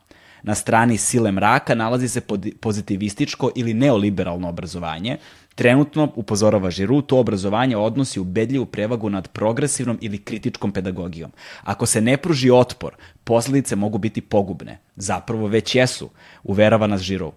Na 0.44 0.56
strani 0.56 0.98
sile 0.98 1.32
mraka 1.32 1.76
nalazi 1.76 2.10
se 2.10 2.22
pozitivističko 2.60 3.52
ili 3.56 3.74
neoliberalno 3.74 4.50
obrazovanje, 4.50 5.18
Trenutno, 5.56 6.10
upozorava 6.16 6.72
Žiru, 6.72 7.02
to 7.02 7.18
obrazovanje 7.20 7.78
odnosi 7.78 8.20
ubedljivu 8.20 8.66
prevagu 8.66 9.10
nad 9.10 9.28
progresivnom 9.28 9.98
ili 10.02 10.18
kritičkom 10.18 10.72
pedagogijom. 10.72 11.32
Ako 11.64 11.86
se 11.86 12.02
ne 12.02 12.18
pruži 12.18 12.52
otpor, 12.52 12.96
posledice 13.24 13.76
mogu 13.76 13.98
biti 13.98 14.22
pogubne. 14.22 14.80
Zapravo 14.96 15.48
već 15.48 15.76
jesu, 15.76 16.10
uverava 16.44 16.88
nas 16.88 17.02
Žiru. 17.02 17.32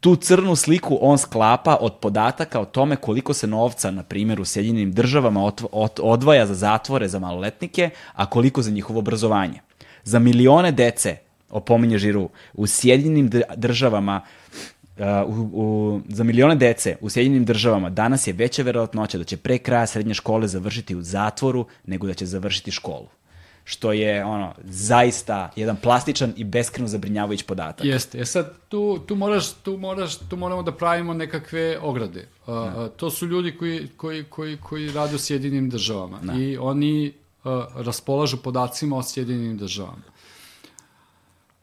Tu 0.00 0.16
crnu 0.16 0.56
sliku 0.56 0.98
on 1.00 1.18
sklapa 1.18 1.76
od 1.80 1.94
podataka 2.00 2.60
o 2.60 2.64
tome 2.64 2.96
koliko 2.96 3.34
se 3.34 3.46
novca, 3.46 3.90
na 3.90 4.02
primjer, 4.02 4.40
u 4.40 4.44
Sjedinjenim 4.44 4.92
državama 4.92 5.52
odvaja 6.00 6.46
za 6.46 6.54
zatvore 6.54 7.08
za 7.08 7.18
maloletnike, 7.18 7.90
a 8.14 8.26
koliko 8.26 8.62
za 8.62 8.70
njihovo 8.70 8.98
obrazovanje. 8.98 9.60
Za 10.04 10.18
milione 10.18 10.72
dece, 10.72 11.16
opominje 11.50 11.98
Žiru, 11.98 12.28
u 12.54 12.66
Sjedinjenim 12.66 13.30
državama 13.56 14.20
Uh, 14.98 15.04
u, 15.26 15.50
u, 15.52 16.00
za 16.08 16.24
milione 16.24 16.54
dece 16.54 16.96
u 17.00 17.10
Sjedinjenim 17.10 17.44
državama 17.44 17.90
danas 17.90 18.26
je 18.26 18.32
veća 18.32 18.62
verovatnoća 18.62 19.18
da 19.18 19.24
će 19.24 19.36
pre 19.36 19.58
kraja 19.58 19.86
srednje 19.86 20.14
škole 20.14 20.48
završiti 20.48 20.96
u 20.96 21.02
zatvoru 21.02 21.66
nego 21.86 22.06
da 22.06 22.14
će 22.14 22.26
završiti 22.26 22.70
školu 22.70 23.06
što 23.68 23.92
je 23.92 24.24
ono 24.24 24.54
zaista 24.64 25.50
jedan 25.56 25.76
plastičan 25.76 26.32
i 26.36 26.44
beskreno 26.44 26.88
zabrinjavajući 26.88 27.44
podatak. 27.44 27.86
Jeste. 27.86 28.18
E 28.18 28.24
sad 28.24 28.52
tu 28.68 28.98
tu 29.06 29.16
moraš 29.16 29.52
tu 29.52 29.76
moraš 29.76 30.16
tu 30.18 30.36
moramo 30.36 30.62
da 30.62 30.72
pravimo 30.72 31.14
nekakve 31.14 31.78
ograde. 31.82 32.28
Uh, 32.46 32.54
uh, 32.54 32.88
to 32.96 33.10
su 33.10 33.26
ljudi 33.26 33.56
koji 33.56 33.88
koji 33.96 34.24
koji 34.24 34.56
koji 34.56 34.92
rade 34.92 35.14
u 35.14 35.18
Sjedinjenim 35.18 35.70
državama 35.70 36.18
da. 36.22 36.32
i 36.32 36.56
oni 36.56 37.12
uh, 37.44 37.50
raspolažu 37.74 38.36
podacima 38.36 38.96
o 38.96 39.02
Sjedinjenim 39.02 39.58
državama. 39.58 40.02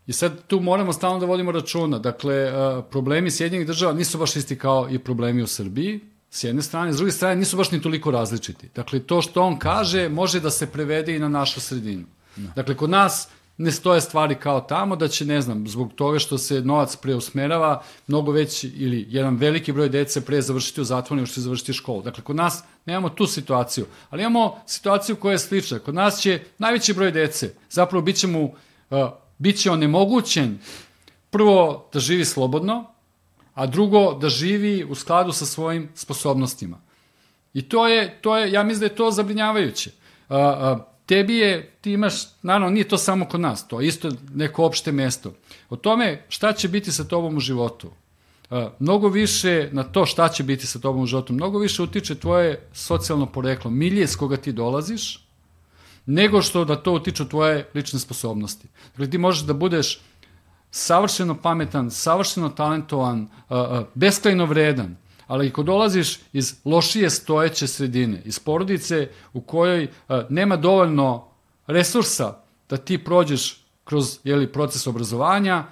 I 0.08 0.14
sad 0.14 0.48
tu 0.48 0.60
moramo 0.60 0.94
stalno 0.94 1.20
da 1.20 1.26
vodimo 1.26 1.52
računa. 1.52 2.00
Dakle, 2.00 2.52
problemi 2.92 3.32
Sjedinjenih 3.32 3.68
država 3.68 3.94
nisu 3.94 4.18
baš 4.18 4.36
isti 4.36 4.58
kao 4.58 4.88
i 4.90 5.00
problemi 5.00 5.44
u 5.44 5.48
Srbiji, 5.48 6.00
s 6.30 6.44
jedne 6.44 6.62
strane, 6.62 6.94
s 6.94 6.98
druge 6.98 7.12
strane 7.12 7.36
nisu 7.36 7.58
baš 7.58 7.72
ni 7.72 7.82
toliko 7.82 8.12
različiti. 8.12 8.70
Dakle, 8.76 9.00
to 9.00 9.22
što 9.22 9.42
on 9.42 9.60
kaže 9.60 10.10
može 10.10 10.40
da 10.40 10.50
se 10.50 10.68
prevede 10.68 11.16
i 11.16 11.20
na 11.20 11.30
našu 11.30 11.62
sredinu. 11.62 12.06
Da. 12.36 12.52
Dakle, 12.56 12.76
kod 12.78 12.90
nas 12.90 13.28
ne 13.58 13.72
stoje 13.72 14.02
stvari 14.02 14.36
kao 14.36 14.62
tamo, 14.62 14.96
da 14.96 15.08
će, 15.08 15.26
ne 15.26 15.42
znam, 15.42 15.68
zbog 15.68 15.94
toga 15.96 16.20
što 16.20 16.38
se 16.38 16.62
novac 16.62 16.96
preusmerava, 16.96 17.84
mnogo 18.08 18.32
veći 18.32 18.68
ili 18.68 19.06
jedan 19.10 19.36
veliki 19.36 19.72
broj 19.72 19.90
dece 19.90 20.22
pre 20.22 20.42
završiti 20.42 20.82
u 20.82 20.84
zatvoru 20.84 21.16
nego 21.16 21.26
što 21.26 21.36
će 21.36 21.42
završiti 21.42 21.74
školu. 21.74 22.02
Dakle, 22.02 22.24
kod 22.24 22.36
nas 22.36 22.64
nemamo 22.86 23.10
tu 23.10 23.28
situaciju, 23.28 23.86
ali 24.10 24.22
imamo 24.22 24.56
situaciju 24.68 25.16
koja 25.16 25.32
je 25.32 25.40
slična. 25.40 25.80
Kod 25.80 25.96
nas 25.96 26.22
će 26.22 26.40
najveći 26.58 26.94
broj 26.94 27.12
dece, 27.12 27.54
zapravo 27.70 28.02
bit 28.02 28.16
će 28.16 28.28
mu 28.28 28.44
uh, 28.46 28.98
bit 29.38 29.62
će 29.62 29.72
onemogućen 29.72 30.60
prvo 31.30 31.90
da 31.94 32.00
živi 32.00 32.26
slobodno, 32.26 32.86
a 33.54 33.66
drugo 33.66 34.14
da 34.14 34.30
živi 34.30 34.84
u 34.84 34.96
skladu 34.96 35.32
sa 35.32 35.46
svojim 35.46 35.90
sposobnostima. 35.96 36.82
I 37.54 37.62
to 37.62 37.88
je, 37.88 38.22
to 38.22 38.38
je 38.38 38.52
ja 38.52 38.64
mislim 38.64 38.80
da 38.80 38.86
je 38.86 38.96
to 38.96 39.12
zabrinjavajuće. 39.12 39.92
A, 40.30 40.38
a, 40.38 40.86
tebi 41.06 41.36
je, 41.36 41.72
ti 41.82 41.92
imaš, 41.92 42.14
naravno 42.42 42.70
nije 42.70 42.88
to 42.88 42.98
samo 42.98 43.26
kod 43.26 43.40
nas, 43.40 43.68
to 43.68 43.82
je 43.82 43.88
isto 43.88 44.12
neko 44.34 44.66
opšte 44.66 44.92
mesto. 44.92 45.34
O 45.70 45.76
tome 45.76 46.24
šta 46.30 46.54
će 46.54 46.68
biti 46.68 46.92
sa 46.92 47.04
tobom 47.04 47.38
u 47.38 47.40
životu, 47.40 47.92
a, 48.50 48.70
mnogo 48.80 49.08
više 49.08 49.70
na 49.72 49.84
to 49.84 50.06
šta 50.06 50.30
će 50.30 50.44
biti 50.44 50.68
sa 50.68 50.80
tobom 50.80 51.02
u 51.02 51.06
životu, 51.06 51.34
mnogo 51.34 51.60
više 51.60 51.82
utiče 51.82 52.16
tvoje 52.16 52.68
socijalno 52.74 53.26
poreklo, 53.26 53.72
milije 53.72 54.08
s 54.08 54.16
koga 54.16 54.38
ti 54.38 54.52
dolaziš, 54.52 55.25
nego 56.06 56.42
što 56.42 56.66
da 56.66 56.76
to 56.76 56.94
utiču 56.94 57.30
tvoje 57.30 57.70
lične 57.74 58.00
sposobnosti. 58.00 58.68
Dakle, 58.92 59.10
ti 59.10 59.18
možeš 59.18 59.44
da 59.44 59.54
budeš 59.54 60.00
savršeno 60.72 61.42
pametan, 61.42 61.92
savršeno 61.92 62.50
talentovan, 62.50 63.28
beskrajno 63.94 64.46
vredan, 64.46 64.96
ali 65.28 65.48
ako 65.48 65.64
dolaziš 65.64 66.20
iz 66.34 66.56
lošije 66.66 67.10
stojeće 67.10 67.68
sredine, 67.68 68.22
iz 68.26 68.40
porodice 68.40 69.10
u 69.34 69.42
kojoj 69.42 69.88
nema 70.30 70.58
dovoljno 70.58 71.28
resursa 71.68 72.38
da 72.70 72.78
ti 72.78 73.04
prođeš 73.04 73.66
kroz 73.84 74.20
jeli, 74.24 74.52
proces 74.52 74.88
obrazovanja, 74.88 75.64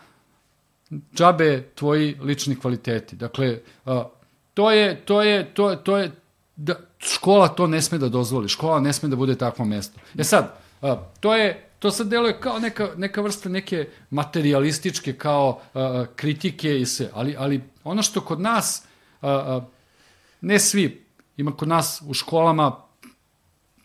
džabe 1.15 1.69
tvoji 1.76 2.17
lični 2.22 2.60
kvaliteti. 2.60 3.15
Dakle, 3.15 3.60
to 4.54 4.72
je, 4.72 5.06
to 5.06 5.22
je, 5.22 5.54
to 5.54 5.69
je, 5.69 5.84
to 5.84 5.98
je, 5.98 6.12
da, 6.56 6.76
škola 7.00 7.48
to 7.48 7.68
ne 7.68 7.82
sme 7.82 7.98
da 7.98 8.10
dozvoli, 8.10 8.50
škola 8.50 8.80
ne 8.80 8.94
sme 8.94 9.10
da 9.10 9.16
bude 9.16 9.36
takvo 9.38 9.66
mesto. 9.66 10.00
E 10.18 10.24
sad, 10.24 10.56
uh, 10.82 10.89
to 11.20 11.36
je, 11.36 11.70
to 11.80 11.92
sad 11.92 12.08
deluje 12.08 12.39
kao 12.39 12.60
neka, 12.60 12.89
neka 12.98 13.22
vrsta 13.22 13.50
neke 13.50 13.88
materialističke 14.10 15.13
kao 15.13 15.60
uh, 15.74 15.82
kritike 16.16 16.80
i 16.80 16.86
sve, 16.86 17.10
ali, 17.13 17.36
ali 17.38 17.62
ono 17.84 18.04
što 18.04 18.22
kod 18.22 18.42
nas, 18.42 18.86
uh, 19.22 19.30
uh, 19.30 19.63
ne 20.42 20.60
svi, 20.60 21.06
ima 21.38 21.52
kod 21.52 21.68
nas 21.68 22.02
u 22.08 22.13
školama 22.13 22.78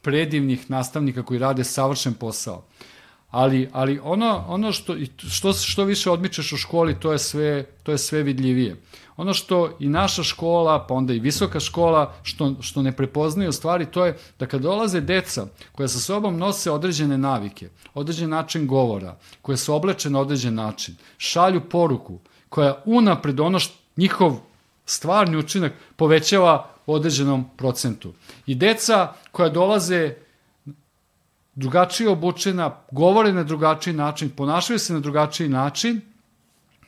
predivnih 0.02 0.70
nastavnika 0.70 1.22
koji 1.22 1.38
rade 1.38 1.64
savršen 1.64 2.14
posao. 2.14 2.64
Ali, 3.30 3.68
ali 3.72 4.00
ono, 4.02 4.44
ono 4.48 4.72
što, 4.72 4.96
što, 5.16 5.52
što 5.52 5.84
više 5.84 6.10
odmičeš 6.10 6.52
u 6.52 6.56
školi, 6.56 7.00
to 7.00 7.12
je 7.12 7.18
sve, 7.18 7.64
to 7.82 7.92
je 7.92 7.98
sve 7.98 8.22
vidljivije. 8.22 8.76
Ono 9.16 9.34
što 9.34 9.76
i 9.80 9.88
naša 9.88 10.22
škola, 10.22 10.86
pa 10.86 10.94
onda 10.94 11.12
i 11.12 11.18
visoka 11.18 11.60
škola, 11.60 12.14
što, 12.22 12.54
što 12.60 12.82
ne 12.82 12.96
prepoznaju 12.96 13.52
stvari, 13.52 13.86
to 13.86 14.06
je 14.06 14.16
da 14.38 14.46
kad 14.46 14.60
dolaze 14.60 15.00
deca 15.00 15.46
koja 15.72 15.88
sa 15.88 15.98
sobom 15.98 16.38
nose 16.38 16.70
određene 16.70 17.18
navike, 17.18 17.68
određen 17.94 18.30
način 18.30 18.66
govora, 18.66 19.16
koje 19.42 19.56
se 19.56 19.72
obleče 19.72 20.10
na 20.10 20.20
određen 20.20 20.54
način, 20.54 20.96
šalju 21.18 21.60
poruku 21.60 22.18
koja 22.48 22.82
unapred 22.84 23.40
ono 23.40 23.58
što 23.58 23.74
njihov 23.96 24.36
stvarni 24.86 25.36
učinak 25.36 25.72
povećava 25.96 26.70
u 26.86 26.94
određenom 26.94 27.44
procentu. 27.56 28.12
I 28.46 28.54
deca 28.54 29.12
koja 29.32 29.48
dolaze 29.48 30.14
drugačije 31.58 32.10
obučena, 32.10 32.70
govore 32.90 33.32
na 33.32 33.42
drugačiji 33.42 33.94
način, 33.94 34.30
ponašaju 34.30 34.78
se 34.78 34.92
na 34.92 35.00
drugačiji 35.00 35.48
način, 35.48 36.00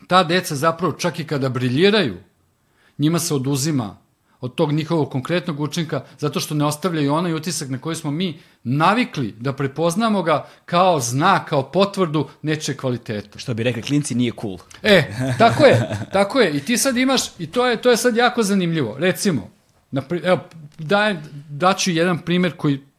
ta 0.06 0.22
deca 0.24 0.56
zapravo 0.56 0.92
čak 0.92 1.18
i 1.20 1.24
kada 1.24 1.48
briljiraju, 1.48 2.16
njima 2.98 3.18
se 3.18 3.35
oduzima 3.35 3.96
od 4.40 4.54
tog 4.54 4.72
njihovog 4.72 5.11
konkretnog 5.11 5.61
učinka, 5.61 6.04
zato 6.18 6.40
što 6.40 6.54
ne 6.54 6.64
ostavljaju 6.64 7.14
onaj 7.14 7.35
utisak 7.35 7.68
na 7.68 7.78
koji 7.78 7.96
smo 7.96 8.11
mi 8.11 8.38
navikli 8.64 9.35
da 9.38 9.52
prepoznamo 9.52 10.22
ga 10.22 10.46
kao 10.64 11.00
znak, 11.00 11.48
kao 11.48 11.62
potvrdu 11.62 12.28
neče 12.42 12.76
kvaliteta. 12.76 13.38
Što 13.38 13.54
bi 13.54 13.62
rekli, 13.62 13.83
klinci 13.83 14.14
nije 14.14 14.33
cool. 14.40 14.59
E, 14.83 15.02
tako 15.42 15.64
je, 15.64 15.98
tako 16.12 16.40
je. 16.40 16.56
I 16.56 16.61
ti 16.61 16.76
sad 16.76 16.96
imaš, 16.96 17.22
i 17.38 17.46
to 17.46 17.66
je, 17.66 17.83
to 17.83 17.90
je 17.90 17.96
sad 17.96 18.16
jako 18.16 18.42
zanimljivo. 18.42 18.96
Recimo, 18.98 19.50
na, 19.90 20.02
evo, 20.24 20.38
dajem, 20.78 21.18
daću 21.48 21.90
jedan 21.90 22.18
primer 22.18 22.56
koji 22.56 22.89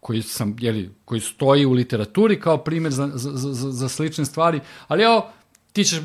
koji 0.00 0.22
sam, 0.22 0.56
jeli, 0.60 0.90
koji 1.04 1.20
stoji 1.20 1.66
u 1.66 1.72
literaturi 1.72 2.40
kao 2.40 2.58
primer 2.58 2.92
za, 2.92 3.10
za, 3.14 3.30
za, 3.34 3.70
za 3.70 3.88
slične 3.88 4.24
stvari, 4.24 4.60
ali 4.88 5.02
evo, 5.02 5.30
ti 5.72 5.84
ćeš, 5.84 6.00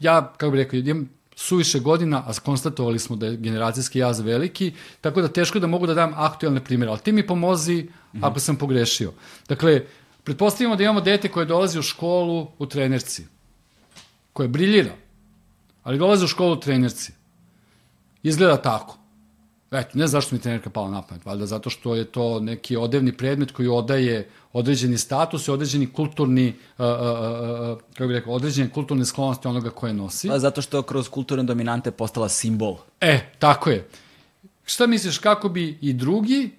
ja, 0.00 0.32
kako 0.36 0.50
bih 0.50 0.58
rekao, 0.58 0.78
imam 0.78 1.08
suviše 1.36 1.80
godina, 1.80 2.22
a 2.26 2.32
konstatovali 2.44 2.98
smo 2.98 3.16
da 3.16 3.26
je 3.26 3.36
generacijski 3.36 3.98
jaz 3.98 4.20
veliki, 4.20 4.72
tako 5.00 5.22
da 5.22 5.28
teško 5.28 5.58
da 5.58 5.66
mogu 5.66 5.86
da 5.86 5.94
dam 5.94 6.12
aktualne 6.16 6.64
primere, 6.64 6.90
ali 6.90 7.00
ti 7.00 7.12
mi 7.12 7.26
pomozi 7.26 7.74
mm 7.74 8.18
-hmm. 8.18 8.26
ako 8.26 8.40
sam 8.40 8.56
pogrešio. 8.56 9.12
Dakle, 9.48 9.84
pretpostavimo 10.24 10.76
da 10.76 10.82
imamo 10.82 11.00
dete 11.00 11.28
koje 11.28 11.46
dolazi 11.46 11.78
u 11.78 11.82
školu 11.82 12.48
u 12.58 12.66
trenerci, 12.66 13.26
koje 14.32 14.48
briljira, 14.48 14.94
ali 15.82 15.98
dolazi 15.98 16.24
u 16.24 16.28
školu 16.28 16.52
u 16.52 16.60
trenerci. 16.60 17.12
Izgleda 18.22 18.56
tako. 18.62 18.97
Eto, 19.70 19.98
ne 19.98 20.06
zašto 20.06 20.34
mi 20.34 20.40
trenerka 20.40 20.70
pala 20.70 20.90
na 20.90 21.02
pamet, 21.02 21.24
valjda 21.24 21.46
zato 21.46 21.70
što 21.70 21.94
je 21.94 22.04
to 22.04 22.40
neki 22.40 22.76
odevni 22.76 23.12
predmet 23.12 23.52
koji 23.52 23.68
odaje 23.68 24.28
određeni 24.52 24.98
status 24.98 25.48
i 25.48 25.50
određeni 25.50 25.92
kulturni, 25.92 26.48
uh, 26.78 26.84
uh, 26.84 26.90
uh, 26.90 27.78
kako 27.92 28.08
bih 28.08 28.16
rekao, 28.16 28.32
određene 28.32 28.70
kulturne 28.70 29.04
sklonosti 29.04 29.48
onoga 29.48 29.70
koje 29.70 29.92
nosi. 29.92 30.28
Pa 30.28 30.38
zato 30.38 30.62
što 30.62 30.82
kroz 30.82 31.08
kulturne 31.08 31.44
dominante 31.44 31.90
postala 31.90 32.28
simbol. 32.28 32.76
E, 33.00 33.20
tako 33.38 33.70
je. 33.70 33.88
Šta 34.64 34.86
misliš, 34.86 35.18
kako 35.18 35.48
bi 35.48 35.78
i 35.80 35.92
drugi 35.92 36.50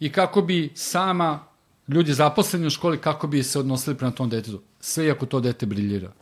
i 0.00 0.12
kako 0.12 0.42
bi 0.42 0.72
sama 0.74 1.44
ljudi 1.88 2.12
zaposleni 2.12 2.66
u 2.66 2.70
školi, 2.70 3.00
kako 3.00 3.26
bi 3.26 3.42
se 3.42 3.58
odnosili 3.58 3.96
prema 3.96 4.12
tom 4.12 4.30
detetu? 4.30 4.62
Sve 4.80 5.06
iako 5.06 5.26
to 5.26 5.40
dete 5.40 5.66
briljira. 5.66 6.12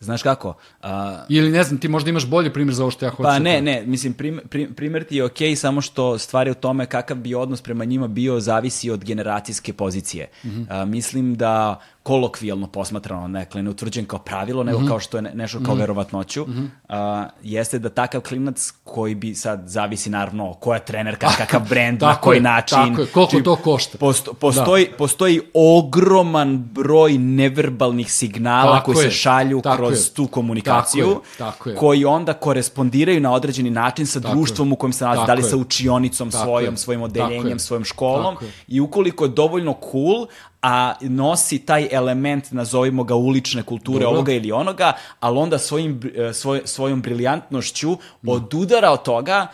Znaš 0.00 0.22
kako? 0.22 0.48
Uh, 0.82 0.88
Ili 1.28 1.50
ne 1.50 1.62
znam, 1.62 1.80
ti 1.80 1.88
možda 1.88 2.10
imaš 2.10 2.26
bolji 2.26 2.52
primjer 2.52 2.74
za 2.74 2.82
ovo 2.82 2.90
što 2.90 3.04
ja 3.04 3.10
hoću. 3.10 3.22
Pa 3.22 3.38
ne, 3.38 3.62
ne, 3.62 3.82
mislim, 3.86 4.12
prim, 4.12 4.40
prim, 4.50 4.74
primjer 4.74 5.04
ti 5.04 5.16
je 5.16 5.24
okej, 5.24 5.50
okay, 5.50 5.54
samo 5.54 5.80
što 5.80 6.18
stvari 6.18 6.50
u 6.50 6.54
tome 6.54 6.86
kakav 6.86 7.16
bi 7.16 7.34
odnos 7.34 7.62
prema 7.62 7.84
njima 7.84 8.08
bio 8.08 8.40
zavisi 8.40 8.90
od 8.90 9.04
generacijske 9.04 9.72
pozicije. 9.72 10.28
Mm 10.44 10.48
-hmm. 10.48 10.82
uh, 10.82 10.88
mislim 10.88 11.34
da 11.34 11.80
kolokvijalno 12.04 12.66
posmatrano, 12.66 13.28
nekle, 13.28 13.62
ne 13.62 13.70
utvrđen 13.70 14.06
kao 14.06 14.18
pravilo, 14.18 14.64
nego 14.64 14.78
mm 14.78 14.82
-hmm. 14.82 14.88
kao 14.88 15.00
što 15.00 15.16
je 15.16 15.22
nešto 15.22 15.58
kao 15.58 15.74
mm 15.74 15.76
-hmm. 15.76 15.80
verovatnoću, 15.80 16.44
mm 16.44 16.70
-hmm. 16.88 17.24
uh, 17.24 17.30
jeste 17.42 17.78
da 17.78 17.88
takav 17.88 18.20
klinac 18.20 18.72
koji 18.84 19.14
bi 19.14 19.34
sad 19.34 19.62
zavisi 19.66 20.10
naravno 20.10 20.54
koja 20.54 20.78
trenerka, 20.78 21.28
kakav 21.38 21.68
brend, 21.68 22.02
na 22.02 22.14
koji 22.14 22.36
je, 22.36 22.42
način. 22.42 22.76
Tako 22.76 23.00
je, 23.00 23.06
koliko 23.06 23.40
to 23.40 23.56
košta. 23.56 23.98
Posto, 23.98 24.32
postoji, 24.32 24.88
da. 24.90 24.96
postoji 24.96 25.40
ogroman 25.54 26.58
broj 26.58 27.18
neverbalnih 27.18 28.12
signala 28.12 28.76
tako 28.76 28.92
koji 28.92 29.04
je, 29.04 29.10
se 29.10 29.16
šalju 29.16 29.62
kroz 29.76 30.06
je, 30.06 30.14
tu 30.14 30.26
komunikaciju, 30.26 31.06
tako 31.06 31.20
je, 31.20 31.38
tako 31.38 31.70
je. 31.70 31.76
koji 31.76 32.04
onda 32.04 32.32
korespondiraju 32.32 33.20
na 33.20 33.32
određeni 33.32 33.70
način 33.70 34.06
sa 34.06 34.20
tako 34.20 34.34
društvom 34.34 34.72
u 34.72 34.76
kojem 34.76 34.92
se 34.92 35.04
nalazi, 35.04 35.22
da 35.26 35.34
li 35.34 35.42
sa 35.42 35.56
učionicom 35.56 36.30
tako 36.30 36.44
svojom, 36.44 36.74
je. 36.74 36.78
svojim 36.78 37.02
odeljenjem, 37.02 37.58
svojom 37.58 37.84
školom 37.84 38.36
i 38.68 38.80
ukoliko 38.80 39.24
je 39.24 39.28
dovoljno 39.28 39.76
cool, 39.92 40.26
a 40.66 40.94
nosi 41.00 41.58
taj 41.58 41.88
element, 41.90 42.50
nazovimo 42.50 43.04
ga 43.04 43.14
ulične 43.14 43.62
kulture 43.62 44.04
Dobro. 44.04 44.16
ovoga 44.16 44.32
ili 44.32 44.52
onoga, 44.52 44.92
ali 45.20 45.38
onda 45.38 45.58
svojim, 45.58 46.00
e, 46.16 46.32
svoj, 46.32 46.62
svojom 46.64 47.02
briljantnošću 47.02 47.96
odudara 48.26 48.90
od 48.90 49.02
toga, 49.02 49.46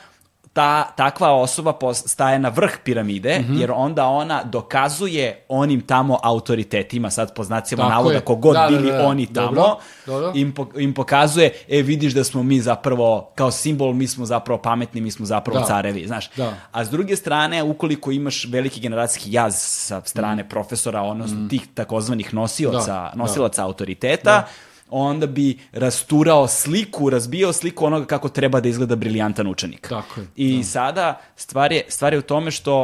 ta 0.53 0.93
takva 0.97 1.33
osoba 1.33 1.75
staje 1.95 2.39
na 2.39 2.49
vrh 2.49 2.71
piramide, 2.85 3.39
mm 3.39 3.45
-hmm. 3.45 3.61
jer 3.61 3.73
onda 3.75 4.07
ona 4.07 4.43
dokazuje 4.45 5.45
onim 5.49 5.81
tamo 5.81 6.19
autoritetima, 6.23 7.11
sad 7.11 7.35
po 7.35 7.45
znacima 7.45 7.89
navoda, 7.89 8.21
kogod 8.21 8.55
da, 8.55 8.67
bili 8.69 8.87
da, 8.87 8.93
da, 8.93 8.99
da. 8.99 9.09
oni 9.09 9.27
tamo, 9.27 9.47
Dobro. 9.47 9.77
Dobro. 10.07 10.33
Im, 10.35 10.53
po, 10.53 10.67
im 10.77 10.95
pokazuje, 10.95 11.53
e 11.69 11.83
vidiš 11.83 12.13
da 12.13 12.25
smo 12.25 12.43
mi 12.43 12.61
zapravo, 12.61 13.33
kao 13.35 13.51
simbol, 13.51 13.93
mi 13.93 14.07
smo 14.07 14.27
zapravo 14.27 14.63
pametni, 14.63 15.01
mi 15.01 15.11
smo 15.11 15.27
zapravo 15.27 15.61
da. 15.61 15.67
carevi, 15.67 16.07
znaš. 16.07 16.31
Da. 16.37 16.55
A 16.73 16.85
s 16.85 16.91
druge 16.91 17.17
strane, 17.17 17.63
ukoliko 17.63 18.11
imaš 18.11 18.47
veliki 18.49 18.81
generacijski 18.81 19.33
jaz 19.33 19.55
sa 19.59 20.03
strane 20.05 20.43
mm. 20.43 20.49
profesora, 20.49 21.03
odnosno 21.03 21.41
mm. 21.41 21.49
tih 21.49 21.63
takozvanih 21.75 22.35
nosioca, 22.35 22.93
da. 22.93 23.13
nosilaca 23.15 23.63
da. 23.63 23.67
autoriteta, 23.67 24.31
da 24.31 24.49
onda 24.91 25.27
bi 25.27 25.59
rasturao 25.73 26.47
sliku, 26.49 27.11
razbijao 27.11 27.53
sliku 27.53 27.87
onoga 27.87 28.07
kako 28.07 28.29
treba 28.29 28.61
da 28.61 28.69
izgleda 28.69 28.97
briljantan 28.97 29.47
učenik. 29.47 29.89
Tako 29.89 30.21
je. 30.21 30.27
I 30.37 30.57
da. 30.57 30.63
sada 30.65 31.21
stvar 31.37 31.73
je, 31.73 31.85
stvar 31.89 32.13
je 32.13 32.19
u 32.19 32.23
tome 32.23 32.51
što, 32.51 32.83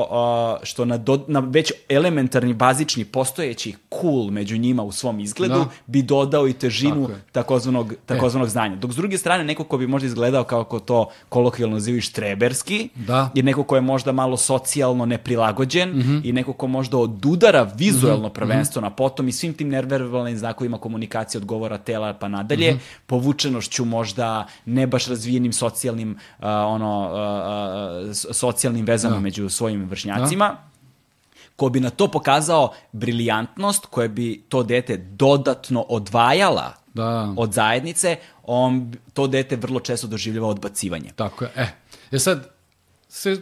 uh, 0.61 0.67
što 0.67 0.85
na, 0.85 0.99
do, 0.99 1.25
na 1.29 1.41
već 1.41 1.73
elementarni, 1.89 2.55
bazični, 2.55 3.05
postojeći 3.05 3.75
cool 4.01 4.31
među 4.31 4.57
njima 4.57 4.83
u 4.83 4.93
svom 4.93 5.21
izgledu 5.21 5.55
da. 5.55 5.69
bi 5.87 6.03
dodao 6.03 6.49
i 6.49 6.53
težinu 6.53 7.09
takozvanog, 7.33 7.95
takozvanog 8.07 8.47
e. 8.47 8.51
znanja. 8.51 8.77
Dok 8.77 8.93
s 8.93 8.97
druge 8.97 9.19
strane, 9.19 9.45
neko 9.45 9.65
ko 9.65 9.79
bi 9.79 9.87
možda 9.87 10.07
izgledao 10.07 10.45
kao 10.45 10.65
ko 10.65 10.81
to 10.81 11.09
kolokvijalno 11.29 11.77
nazivaju 11.77 12.03
štreberski, 12.03 12.89
da. 12.95 13.31
je 13.35 13.43
neko 13.43 13.63
ko 13.63 13.75
je 13.75 13.81
možda 13.81 14.13
malo 14.13 14.37
socijalno 14.37 15.07
neprilagođen 15.07 15.91
mm 15.91 16.03
-hmm. 16.03 16.21
i 16.25 16.33
neko 16.33 16.53
ko 16.53 16.67
možda 16.67 16.97
odudara 16.97 17.73
vizuelno 17.77 18.29
mm 18.29 18.31
-hmm. 18.31 18.35
prvenstveno, 18.35 18.87
a 18.87 18.91
potom 18.91 19.29
i 19.29 19.33
svim 19.33 19.55
tim 19.55 19.69
nerverbalnim 19.69 20.39
znakovima 20.39 20.79
komunikacije 20.79 21.39
odgovora 21.39 21.79
te 21.79 21.96
tela 21.97 22.13
pa 22.15 22.29
nadalje, 22.29 22.73
mm 22.73 22.77
-hmm. 22.77 23.07
povučenošću 23.07 23.85
možda 23.85 24.47
ne 24.65 24.87
baš 24.87 25.07
razvijenim 25.07 25.53
socijalnim 25.53 26.11
uh, 26.11 26.45
ono 26.47 27.11
uh, 27.11 28.17
socijalnim 28.33 28.87
vezama 28.87 29.15
da. 29.15 29.21
među 29.21 29.49
svojim 29.49 29.89
vršnjacima. 29.89 30.49
Da 30.49 30.77
ko 31.57 31.69
bi 31.69 31.81
na 31.81 31.91
to 31.91 32.09
pokazao 32.09 32.73
briljantnost 32.93 33.87
koja 33.87 34.09
bi 34.09 34.43
to 34.49 34.63
dete 34.63 34.97
dodatno 34.97 35.87
odvajala 35.89 36.75
da. 36.95 37.35
od 37.37 37.53
zajednice, 37.53 38.17
on 38.43 38.93
to 39.13 39.27
dete 39.27 39.57
vrlo 39.57 39.81
često 39.81 40.07
doživljava 40.07 40.49
odbacivanje. 40.49 41.13
Tako 41.17 41.45
je. 41.45 41.51
E, 41.57 41.67
je 42.11 42.19
sad, 42.19 42.49
se, 43.09 43.41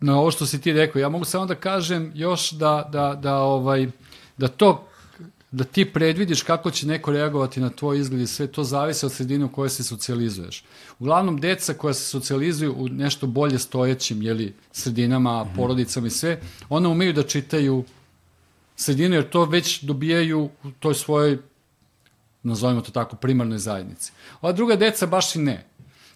na 0.00 0.18
ovo 0.18 0.30
što 0.30 0.46
si 0.46 0.60
ti 0.60 0.72
rekao, 0.72 1.00
ja 1.00 1.08
mogu 1.08 1.24
samo 1.24 1.46
da 1.46 1.54
kažem 1.54 2.12
još 2.14 2.50
da, 2.50 2.88
da, 2.92 3.14
da, 3.14 3.36
ovaj, 3.36 3.88
da 4.36 4.48
to 4.48 4.89
da 5.50 5.64
ti 5.64 5.84
predvidiš 5.84 6.42
kako 6.42 6.70
će 6.70 6.86
neko 6.86 7.12
reagovati 7.12 7.60
na 7.60 7.70
tvoj 7.70 7.98
izgled 7.98 8.22
i 8.22 8.26
sve 8.26 8.46
to 8.46 8.64
zavisi 8.64 9.06
od 9.06 9.12
sredine 9.12 9.44
u 9.44 9.52
kojoj 9.52 9.68
se 9.68 9.84
socijalizuješ. 9.84 10.64
Uglavnom, 10.98 11.40
deca 11.40 11.74
koja 11.74 11.94
se 11.94 12.04
socijalizuju 12.04 12.74
u 12.78 12.88
nešto 12.88 13.26
bolje 13.26 13.58
stojećim 13.58 14.22
jeli, 14.22 14.54
sredinama, 14.72 15.44
mm 15.44 15.48
-hmm. 15.48 15.56
porodicama 15.56 16.06
i 16.06 16.10
sve, 16.10 16.40
ona 16.68 16.88
umeju 16.88 17.12
da 17.12 17.22
čitaju 17.22 17.84
sredinu, 18.76 19.14
jer 19.14 19.30
to 19.30 19.44
već 19.44 19.82
dobijaju 19.82 20.50
u 20.64 20.70
toj 20.70 20.94
svojoj 20.94 21.38
nazovimo 22.42 22.80
to 22.80 22.90
tako, 22.90 23.16
primarnoj 23.16 23.58
zajednici. 23.58 24.12
Ova 24.40 24.52
druga 24.52 24.76
deca 24.76 25.06
baš 25.06 25.36
i 25.36 25.38
ne. 25.38 25.66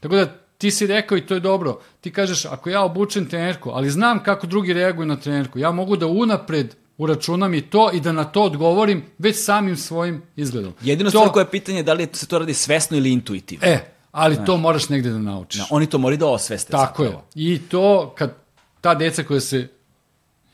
Tako 0.01 0.16
da 0.16 0.38
ti 0.59 0.70
si 0.70 0.87
rekao 0.87 1.18
i 1.18 1.27
to 1.27 1.35
je 1.35 1.40
dobro, 1.40 1.81
ti 2.01 2.12
kažeš 2.12 2.44
ako 2.44 2.70
ja 2.70 2.83
obučem 2.83 3.29
trenerku, 3.29 3.70
ali 3.70 3.90
znam 3.90 4.23
kako 4.23 4.47
drugi 4.47 4.73
reaguju 4.73 5.07
na 5.07 5.16
trenerku, 5.16 5.59
ja 5.59 5.73
mogu 5.73 5.97
da 5.97 6.07
unapred 6.07 6.75
uračunam 6.98 7.54
i 7.54 7.61
to 7.61 7.90
i 7.92 8.00
da 8.00 8.12
na 8.12 8.24
to 8.24 8.42
odgovorim 8.42 9.04
već 9.18 9.44
samim 9.44 9.76
svojim 9.76 10.22
izgledom. 10.37 10.72
Jedino 10.83 11.11
to, 11.11 11.18
stvar 11.18 11.33
koja 11.33 11.42
je 11.42 11.50
pitanje 11.50 11.78
je 11.78 11.83
da 11.83 11.92
li 11.92 12.09
se 12.12 12.26
to 12.26 12.38
radi 12.38 12.54
svesno 12.54 12.96
ili 12.96 13.12
intuitivno. 13.12 13.66
E, 13.66 13.78
ali 14.12 14.37
to 14.46 14.57
moraš 14.57 14.88
negde 14.88 15.11
da 15.11 15.18
naučiš. 15.18 15.61
Da, 15.61 15.66
oni 15.70 15.87
to 15.87 15.98
moraju 15.98 16.18
da 16.18 16.26
osveste. 16.26 16.70
Tako 16.70 17.04
zapravo. 17.04 17.24
je. 17.35 17.54
I 17.54 17.59
to 17.59 18.14
kad 18.18 18.35
ta 18.80 18.94
deca 18.94 19.22
koja 19.22 19.40
se 19.40 19.68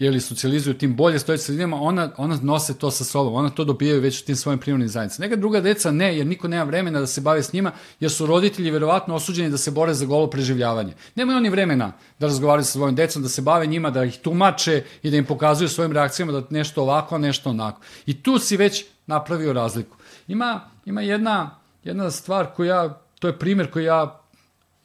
jeli, 0.01 0.21
socijalizuju 0.21 0.79
tim 0.79 0.97
bolje 0.97 1.19
stojeći 1.19 1.45
sredinama, 1.45 1.83
ona, 1.83 2.11
ona 2.17 2.39
nose 2.43 2.79
to 2.79 2.91
sa 2.91 3.05
sobom, 3.05 3.35
ona 3.35 3.51
to 3.51 3.65
dobijaju 3.65 4.01
već 4.01 4.23
u 4.23 4.25
tim 4.25 4.37
svojim 4.37 4.59
primarnim 4.59 4.89
zajednicama. 4.89 5.27
Neka 5.27 5.37
druga 5.37 5.61
deca 5.61 5.91
ne, 5.91 6.17
jer 6.17 6.27
niko 6.27 6.49
nema 6.49 6.65
vremena 6.65 7.01
da 7.01 7.07
se 7.07 7.21
bave 7.21 7.43
s 7.43 7.53
njima, 7.53 7.73
jer 8.01 8.11
su 8.11 8.27
roditelji 8.27 8.71
verovatno 8.71 9.15
osuđeni 9.15 9.51
da 9.51 9.59
se 9.59 9.71
bore 9.71 9.95
za 9.95 10.07
golo 10.07 10.31
preživljavanje. 10.31 10.93
Nemaju 11.15 11.37
oni 11.37 11.51
vremena 11.51 11.93
da 12.19 12.27
razgovaraju 12.27 12.65
sa 12.65 12.73
svojim 12.73 12.97
decom, 12.97 13.23
da 13.23 13.29
se 13.29 13.43
bave 13.43 13.67
njima, 13.67 13.91
da 13.91 14.05
ih 14.05 14.19
tumače 14.23 14.85
i 15.03 15.11
da 15.11 15.17
im 15.17 15.25
pokazuju 15.25 15.69
svojim 15.69 15.93
reakcijama 15.93 16.33
da 16.33 16.43
nešto 16.51 16.83
ovako, 16.83 17.19
nešto 17.19 17.51
onako. 17.51 17.81
I 18.07 18.23
tu 18.23 18.39
si 18.39 18.57
već 18.57 18.85
napravio 19.07 19.53
razliku. 19.53 19.97
Ima, 20.29 20.61
ima 20.85 21.03
jedna, 21.03 21.51
jedna 21.85 22.11
stvar 22.11 22.47
koja, 22.57 23.01
to 23.19 23.27
je 23.27 23.39
primjer 23.39 23.71
koji 23.71 23.85
ja 23.85 24.20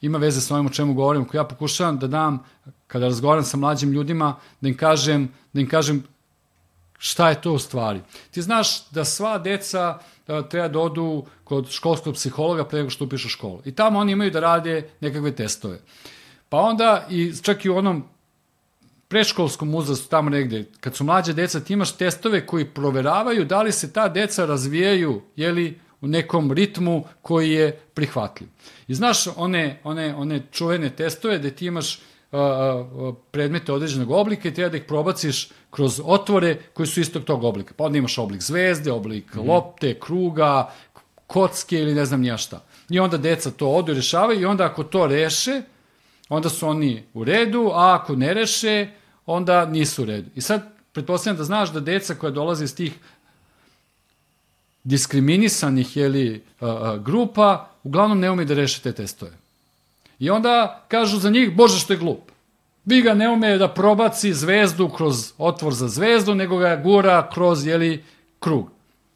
ima 0.00 0.18
veze 0.18 0.40
sa 0.40 0.54
ovim 0.54 0.66
o 0.66 0.70
čemu 0.70 0.94
govorim, 0.94 1.24
koji 1.24 1.38
ja 1.38 1.44
pokušavam 1.44 1.98
da 1.98 2.06
dam 2.06 2.44
kada 2.86 3.04
razgovaram 3.04 3.44
sa 3.44 3.56
mlađim 3.56 3.92
ljudima, 3.92 4.36
da 4.60 4.68
im 4.68 4.76
kažem, 4.76 5.28
da 5.52 5.60
im 5.60 5.68
kažem 5.68 6.04
šta 6.98 7.28
je 7.28 7.40
to 7.40 7.52
u 7.52 7.58
stvari. 7.58 8.00
Ti 8.30 8.42
znaš 8.42 8.88
da 8.90 9.04
sva 9.04 9.38
deca 9.38 9.98
da, 10.26 10.42
treba 10.42 10.68
da 10.68 10.78
odu 10.78 11.24
kod 11.44 11.70
školskog 11.70 12.14
psihologa 12.14 12.64
pre 12.64 12.78
nego 12.78 12.90
što 12.90 13.04
upišu 13.04 13.28
školu. 13.28 13.62
I 13.64 13.72
tamo 13.72 13.98
oni 13.98 14.12
imaju 14.12 14.30
da 14.30 14.40
rade 14.40 14.90
nekakve 15.00 15.32
testove. 15.32 15.78
Pa 16.48 16.56
onda, 16.58 17.06
i 17.10 17.32
čak 17.42 17.64
i 17.64 17.70
u 17.70 17.76
onom 17.76 18.04
preškolskom 19.08 19.74
uzrastu 19.74 20.08
tamo 20.08 20.30
negde, 20.30 20.64
kad 20.80 20.96
su 20.96 21.04
mlađe 21.04 21.32
deca, 21.32 21.60
ti 21.60 21.72
imaš 21.72 21.92
testove 21.96 22.46
koji 22.46 22.64
proveravaju 22.64 23.44
da 23.44 23.62
li 23.62 23.72
se 23.72 23.92
ta 23.92 24.08
deca 24.08 24.46
razvijaju, 24.46 25.22
jeli, 25.36 25.80
u 26.00 26.06
nekom 26.06 26.52
ritmu 26.52 27.04
koji 27.22 27.50
je 27.50 27.80
prihvatljiv. 27.94 28.48
I 28.88 28.94
znaš 28.94 29.26
one, 29.36 29.80
one, 29.84 30.14
one 30.14 30.42
čuvene 30.52 30.90
testove 30.90 31.38
gde 31.38 31.50
ti 31.50 31.66
imaš 31.66 32.00
predmete 33.30 33.72
određenog 33.72 34.10
oblika 34.10 34.48
i 34.48 34.54
treba 34.54 34.70
da 34.70 34.76
ih 34.76 34.84
probaciš 34.88 35.48
kroz 35.70 36.00
otvore 36.04 36.58
koji 36.74 36.86
su 36.86 37.00
istog 37.00 37.24
tog 37.24 37.44
oblika. 37.44 37.74
Pa 37.76 37.84
onda 37.84 37.98
imaš 37.98 38.18
oblik 38.18 38.42
zvezde, 38.42 38.92
oblik 38.92 39.34
mm. 39.34 39.48
lopte, 39.48 40.00
kruga, 40.00 40.70
kocke 41.26 41.78
ili 41.78 41.94
ne 41.94 42.04
znam 42.04 42.20
nija 42.20 42.36
šta. 42.36 42.64
I 42.90 42.98
onda 42.98 43.16
deca 43.16 43.50
to 43.50 43.68
odu 43.68 43.92
i 43.92 43.94
rešavaju 43.94 44.40
i 44.40 44.44
onda 44.44 44.64
ako 44.64 44.84
to 44.84 45.06
reše, 45.06 45.62
onda 46.28 46.48
su 46.48 46.68
oni 46.68 47.02
u 47.14 47.24
redu, 47.24 47.70
a 47.74 47.98
ako 48.00 48.16
ne 48.16 48.34
reše, 48.34 48.88
onda 49.26 49.66
nisu 49.66 50.02
u 50.02 50.06
redu. 50.06 50.30
I 50.34 50.40
sad, 50.40 50.62
pretpostavljam 50.92 51.36
da 51.36 51.44
znaš 51.44 51.72
da 51.72 51.80
deca 51.80 52.14
koja 52.14 52.30
dolaze 52.30 52.64
iz 52.64 52.76
tih 52.76 52.98
diskriminisanih 54.86 55.96
jeli, 55.96 56.44
grupa, 57.04 57.70
uglavnom 57.82 58.20
ne 58.20 58.30
ume 58.30 58.44
da 58.44 58.54
reše 58.54 58.80
te 58.82 58.92
testove. 58.92 59.32
I 60.18 60.30
onda 60.30 60.84
kažu 60.88 61.18
za 61.18 61.30
njih, 61.30 61.56
bože 61.56 61.78
što 61.78 61.92
je 61.92 61.98
glup. 61.98 62.30
Vi 62.84 63.02
ga 63.02 63.14
ne 63.14 63.28
ume 63.28 63.58
da 63.58 63.68
probaci 63.68 64.34
zvezdu 64.34 64.88
kroz 64.88 65.32
otvor 65.38 65.74
za 65.74 65.88
zvezdu, 65.88 66.34
nego 66.34 66.58
ga 66.58 66.76
gura 66.76 67.30
kroz, 67.34 67.66
jeli, 67.66 68.04
krug. 68.38 68.70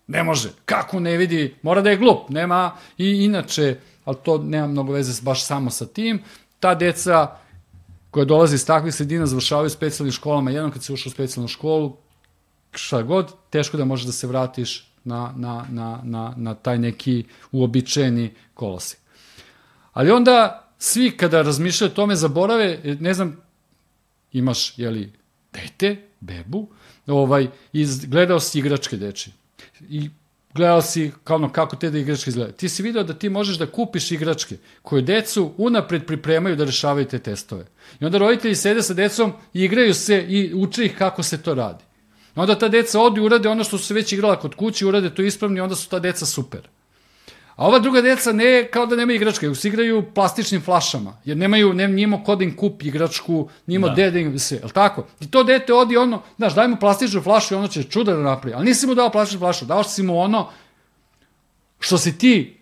Ne 0.07 0.25
može. 0.25 0.51
Kako 0.65 1.01
ne 1.01 1.17
vidi? 1.17 1.55
Mora 1.63 1.81
da 1.81 1.91
je 1.91 1.97
glup. 1.97 2.29
Nema 2.29 2.73
i 2.99 3.25
inače, 3.25 3.77
ali 4.05 4.17
to 4.25 4.39
nema 4.39 4.67
mnogo 4.67 4.93
veze 4.93 5.23
baš 5.23 5.45
samo 5.47 5.71
sa 5.71 5.87
tim, 5.87 6.23
ta 6.61 6.75
deca 6.75 7.37
koja 8.11 8.25
dolazi 8.25 8.55
iz 8.55 8.67
takvih 8.67 8.95
sredina 8.95 9.27
završavaju 9.27 9.67
u 9.67 9.71
specijalnim 9.71 10.13
školama. 10.13 10.51
Jednom 10.51 10.73
kad 10.73 10.85
se 10.85 10.93
ušao 10.93 11.11
u 11.11 11.13
specijalnu 11.13 11.49
školu, 11.49 11.97
šta 12.73 13.03
god, 13.03 13.33
teško 13.51 13.77
da 13.77 13.85
možeš 13.85 14.07
da 14.07 14.13
se 14.13 14.27
vratiš 14.27 14.90
na, 15.05 15.33
na, 15.37 15.67
na, 15.71 16.01
na, 16.05 16.35
na 16.37 16.55
taj 16.55 16.79
neki 16.79 17.25
uobičajeni 17.53 18.35
kolosek. 18.55 19.01
Ali 19.93 20.11
onda 20.11 20.67
svi 20.79 21.11
kada 21.11 21.43
razmišljaju 21.43 21.91
o 21.91 21.95
tome 21.95 22.17
zaborave, 22.17 22.97
ne 23.01 23.15
znam, 23.15 23.37
imaš, 24.33 24.79
jeli, 24.79 25.13
dete, 25.53 25.97
bebu, 26.21 26.69
ovaj, 27.07 27.49
iz, 27.73 28.05
gledao 28.05 28.41
si 28.41 28.59
igračke 28.59 28.97
deči. 28.97 29.31
I 29.89 30.11
gledao 30.55 30.83
si 30.83 31.13
kao 31.25 31.37
ono, 31.37 31.53
kako 31.53 31.77
te 31.77 31.91
da 31.91 31.99
igračke 31.99 32.31
izgledaju. 32.31 32.57
Ti 32.57 32.69
si 32.69 32.83
video 32.83 33.03
da 33.03 33.15
ti 33.15 33.29
možeš 33.29 33.59
da 33.59 33.67
kupiš 33.67 34.11
igračke 34.11 34.57
koje 34.83 35.03
decu 35.03 35.53
unapred 35.57 36.07
pripremaju 36.07 36.57
da 36.57 36.65
rešavaju 36.65 37.07
te 37.07 37.19
testove. 37.19 37.67
I 38.01 38.05
onda 38.05 38.19
roditelji 38.19 38.55
sede 38.55 38.83
sa 38.83 38.95
decom 38.95 39.33
igraju 39.55 39.95
se 39.95 40.27
i 40.29 40.55
uče 40.55 40.85
ih 40.85 40.97
kako 40.99 41.23
se 41.23 41.43
to 41.43 41.55
radi. 41.55 41.85
Onda 42.35 42.59
ta 42.59 42.69
deca 42.69 43.01
odu 43.01 43.21
i 43.21 43.25
urade 43.25 43.49
ono 43.49 43.65
što 43.65 43.79
su 43.79 43.85
se 43.85 43.95
već 43.95 44.13
igrala 44.13 44.41
kod 44.41 44.55
kuće, 44.55 44.87
urade 44.87 45.15
to 45.15 45.23
ispravno 45.23 45.59
i 45.59 45.61
onda 45.61 45.77
su 45.77 45.89
ta 45.89 45.99
deca 45.99 46.27
super. 46.27 46.69
A 47.57 47.67
ova 47.67 47.79
druga 47.79 48.01
deca 48.01 48.33
ne 48.33 48.69
kao 48.73 48.87
da 48.87 48.97
nemaju 48.97 49.17
igračke, 49.17 49.47
nego 49.47 49.55
se 49.55 49.69
igraju 49.69 50.05
plastičnim 50.15 50.63
flašama, 50.63 51.17
jer 51.25 51.37
nemaju, 51.37 51.73
ne, 51.73 51.89
nijemo 51.89 52.25
kod 52.25 52.43
im 52.43 52.57
kup 52.57 52.83
igračku, 52.83 53.49
nijemo 53.67 53.89
da. 53.89 53.95
dede 53.95 54.21
im 54.21 54.39
se, 54.39 54.57
jel 54.57 54.71
tako? 54.71 55.07
I 55.21 55.31
to 55.31 55.45
dete 55.45 55.75
odi 55.75 55.97
ono, 55.97 56.23
znaš, 56.37 56.55
daj 56.55 56.69
mu 56.69 56.77
plastičnu 56.77 57.23
flašu 57.23 57.55
i 57.55 57.57
ono 57.57 57.69
će 57.69 57.83
čuda 57.83 58.13
da 58.13 58.23
napravi. 58.23 58.55
Ali 58.55 58.65
nisi 58.65 58.87
mu 58.87 58.95
dao 58.95 59.11
plastičnu 59.11 59.39
flašu, 59.39 59.65
dao 59.65 59.85
si 59.85 60.03
mu 60.03 60.21
ono 60.21 60.49
što 61.81 61.99
si 61.99 62.19
ti 62.19 62.60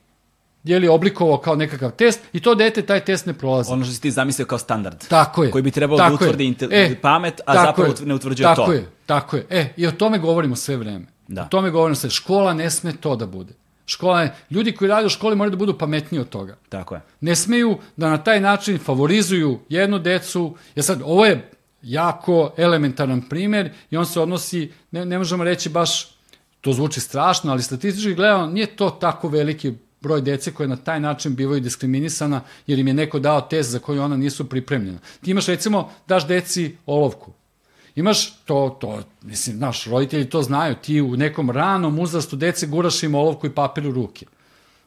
je 0.68 0.78
li 0.78 0.88
oblikovao 0.88 1.38
kao 1.38 1.56
nekakav 1.56 1.90
test 1.90 2.20
i 2.32 2.40
to 2.40 2.54
dete 2.54 2.82
taj 2.82 3.00
test 3.04 3.26
ne 3.26 3.32
prolazi. 3.32 3.72
Ono 3.72 3.84
što 3.84 3.94
si 3.94 4.00
ti 4.00 4.10
zamislio 4.10 4.46
kao 4.46 4.58
standard. 4.58 5.08
Tako 5.08 5.44
je. 5.44 5.50
Koji 5.50 5.62
bi 5.62 5.70
trebalo 5.70 5.98
da 5.98 6.14
utvrdi 6.14 6.44
intel... 6.44 6.68
e, 6.72 6.96
pamet, 7.02 7.40
a 7.46 7.54
zapravo 7.54 7.94
je, 8.00 8.06
ne 8.06 8.14
utvrđuje 8.14 8.44
tako 8.44 8.56
to. 8.56 8.62
Tako 8.62 8.72
je, 8.72 8.86
tako 9.06 9.36
je. 9.36 9.46
E, 9.50 9.72
i 9.76 9.86
o 9.86 9.92
tome 9.92 10.18
govorimo 10.18 10.56
sve 10.56 10.76
vreme. 10.76 11.06
Da. 11.28 11.42
O 11.42 11.48
tome 11.48 11.70
govorimo 11.70 11.94
sve. 11.94 12.10
Škola 12.10 12.54
ne 12.54 12.70
sme 12.70 12.92
to 12.92 13.16
da 13.16 13.26
bude. 13.26 13.54
Škola 13.86 14.22
je, 14.22 14.34
ljudi 14.50 14.72
koji 14.72 14.88
rade 14.88 15.06
u 15.06 15.08
školi 15.08 15.36
moraju 15.36 15.50
da 15.50 15.56
budu 15.56 15.78
pametniji 15.78 16.20
od 16.20 16.28
toga. 16.28 16.56
Tako 16.68 16.94
je. 16.94 17.00
Ne 17.20 17.36
smeju 17.36 17.78
da 17.96 18.10
na 18.10 18.18
taj 18.18 18.40
način 18.40 18.78
favorizuju 18.78 19.58
jednu 19.68 19.98
decu. 19.98 20.56
Ja 20.74 20.82
sad, 20.82 21.02
ovo 21.04 21.26
je 21.26 21.50
jako 21.82 22.50
elementaran 22.56 23.22
primer 23.28 23.70
i 23.90 23.96
on 23.96 24.06
se 24.06 24.20
odnosi, 24.20 24.72
ne, 24.90 25.04
ne 25.04 25.18
možemo 25.18 25.44
reći 25.44 25.68
baš, 25.68 26.18
to 26.60 26.72
zvuči 26.72 27.00
strašno, 27.00 27.52
ali 27.52 27.62
statistički 27.62 28.14
gledano 28.14 28.46
nije 28.46 28.66
to 28.66 28.90
tako 28.90 29.28
veliki 29.28 29.74
broj 30.00 30.20
dece 30.20 30.52
koje 30.52 30.68
na 30.68 30.76
taj 30.76 31.00
način 31.00 31.34
bivaju 31.34 31.60
diskriminisana 31.60 32.40
jer 32.66 32.78
im 32.78 32.88
je 32.88 32.94
neko 32.94 33.18
dao 33.18 33.40
test 33.40 33.70
za 33.70 33.78
koji 33.78 33.98
ona 33.98 34.16
nisu 34.16 34.48
pripremljena. 34.48 34.98
Ti 35.24 35.30
imaš 35.30 35.46
recimo, 35.46 35.90
daš 36.06 36.26
deci 36.26 36.76
olovku. 36.86 37.32
Imaš 37.94 38.30
to, 38.44 38.76
to, 38.80 39.02
mislim, 39.22 39.58
naš 39.58 39.84
roditelji 39.84 40.30
to 40.30 40.42
znaju, 40.42 40.74
ti 40.74 41.00
u 41.00 41.16
nekom 41.16 41.50
ranom 41.50 41.98
uzrastu 41.98 42.36
dece 42.36 42.66
guraš 42.66 43.02
im 43.02 43.14
olovku 43.14 43.46
i 43.46 43.54
papir 43.54 43.86
u 43.86 43.92
ruke. 43.92 44.26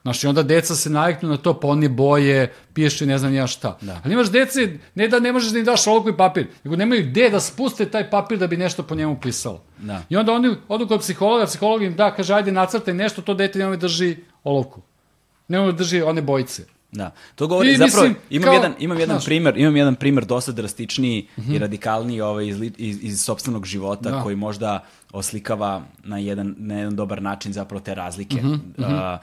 Znaš, 0.01 0.23
i 0.23 0.27
onda 0.27 0.43
deca 0.43 0.75
se 0.75 0.89
naviknu 0.89 1.29
na 1.29 1.37
to, 1.37 1.59
pa 1.59 1.67
oni 1.67 1.87
boje, 1.87 2.53
pišu 2.73 3.03
i 3.03 3.07
ne 3.07 3.17
znam 3.17 3.33
ja 3.33 3.47
šta. 3.47 3.77
Da. 3.81 4.01
Ali 4.03 4.13
imaš 4.13 4.31
dece, 4.31 4.77
ne 4.95 5.07
da 5.07 5.19
ne 5.19 5.31
možeš 5.31 5.51
da 5.51 5.59
im 5.59 5.65
daš 5.65 5.87
olovku 5.87 6.09
i 6.09 6.17
papir, 6.17 6.47
nego 6.63 6.75
nemaju 6.75 7.05
gde 7.05 7.29
da 7.29 7.39
spuste 7.39 7.85
taj 7.85 8.09
papir 8.09 8.37
da 8.37 8.47
bi 8.47 8.57
nešto 8.57 8.83
po 8.83 8.95
njemu 8.95 9.19
pisalo. 9.21 9.63
Da. 9.77 10.03
I 10.09 10.17
onda 10.17 10.33
oni 10.33 10.55
odu 10.67 10.87
kod 10.87 10.99
psihologa, 10.99 11.45
psiholog 11.45 11.83
im 11.83 11.95
da, 11.95 12.15
kaže, 12.15 12.33
ajde 12.33 12.51
nacrtaj 12.51 12.93
nešto, 12.93 13.21
to 13.21 13.33
dete 13.33 13.59
nema 13.59 13.75
drži 13.75 14.17
olovku. 14.43 14.81
Nema 15.51 15.71
drži 15.71 16.01
one 16.01 16.21
bojice. 16.21 16.65
Da. 16.91 17.11
To 17.35 17.47
govori 17.47 17.71
I, 17.71 17.77
zapravo 17.77 18.07
mislim, 18.07 18.15
imam 18.29 18.45
kao, 18.45 18.53
jedan 18.53 18.73
imam 18.79 18.99
jedan 18.99 19.15
znaš, 19.15 19.25
primer, 19.25 19.57
imam 19.57 19.77
jedan 19.77 19.95
primer 19.95 20.25
dosta 20.25 20.51
drastičniji 20.51 21.27
uh 21.37 21.43
-huh. 21.43 21.47
i 21.47 21.51
mhm. 21.51 21.61
radikalniji 21.61 22.21
ovaj 22.21 22.47
iz 22.47 22.61
iz, 22.77 23.03
iz 23.03 23.21
sopstvenog 23.21 23.65
života 23.65 24.09
da. 24.09 24.23
koji 24.23 24.35
možda 24.35 24.83
oslikava 25.11 25.83
na 26.03 26.17
jedan 26.17 26.55
na 26.57 26.77
jedan 26.77 26.95
dobar 26.95 27.21
način 27.21 27.53
zapravo 27.53 27.79
te 27.79 27.95
razlike. 27.95 28.35
Uh 28.35 28.43
-huh, 28.43 28.59
uh 28.77 28.85
-huh. 28.85 29.15
Uh, 29.15 29.19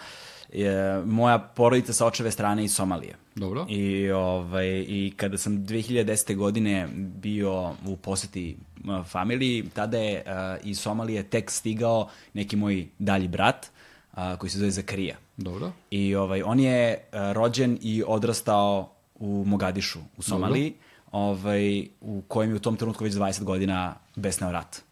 je, 0.52 1.02
moja 1.04 1.38
porodica 1.38 1.92
sa 1.92 2.06
očeve 2.06 2.30
strane 2.30 2.64
iz 2.64 2.74
Somalije. 2.74 3.14
Dobro. 3.34 3.66
I, 3.68 4.10
ovaj, 4.10 4.68
I 4.88 5.12
kada 5.16 5.38
sam 5.38 5.52
2010. 5.52 6.36
godine 6.36 6.88
bio 6.94 7.74
u 7.86 7.96
poseti 7.96 8.56
uh, 8.84 9.06
familiji, 9.06 9.64
tada 9.74 9.98
je 9.98 10.24
uh, 10.26 10.66
iz 10.66 10.80
Somalije 10.80 11.22
tek 11.22 11.50
stigao 11.50 12.08
neki 12.34 12.56
moj 12.56 12.86
dalji 12.98 13.28
brat, 13.28 13.66
uh, 14.12 14.18
koji 14.38 14.50
se 14.50 14.58
zove 14.58 14.70
Zakarija. 14.70 15.16
Dobro. 15.38 15.72
I 15.90 16.14
ovaj, 16.14 16.42
on 16.42 16.60
je 16.60 17.08
uh, 17.12 17.18
rođen 17.32 17.78
i 17.82 18.02
odrastao 18.06 18.92
u 19.14 19.44
Mogadišu, 19.46 19.98
u 20.16 20.22
Somaliji, 20.22 20.74
ovaj, 21.12 21.88
u 22.00 22.22
kojem 22.28 22.50
je 22.50 22.56
u 22.56 22.58
tom 22.58 22.76
trenutku 22.76 23.04
već 23.04 23.14
20 23.14 23.42
godina 23.44 23.94
besneo 24.16 24.52
rat. 24.52 24.82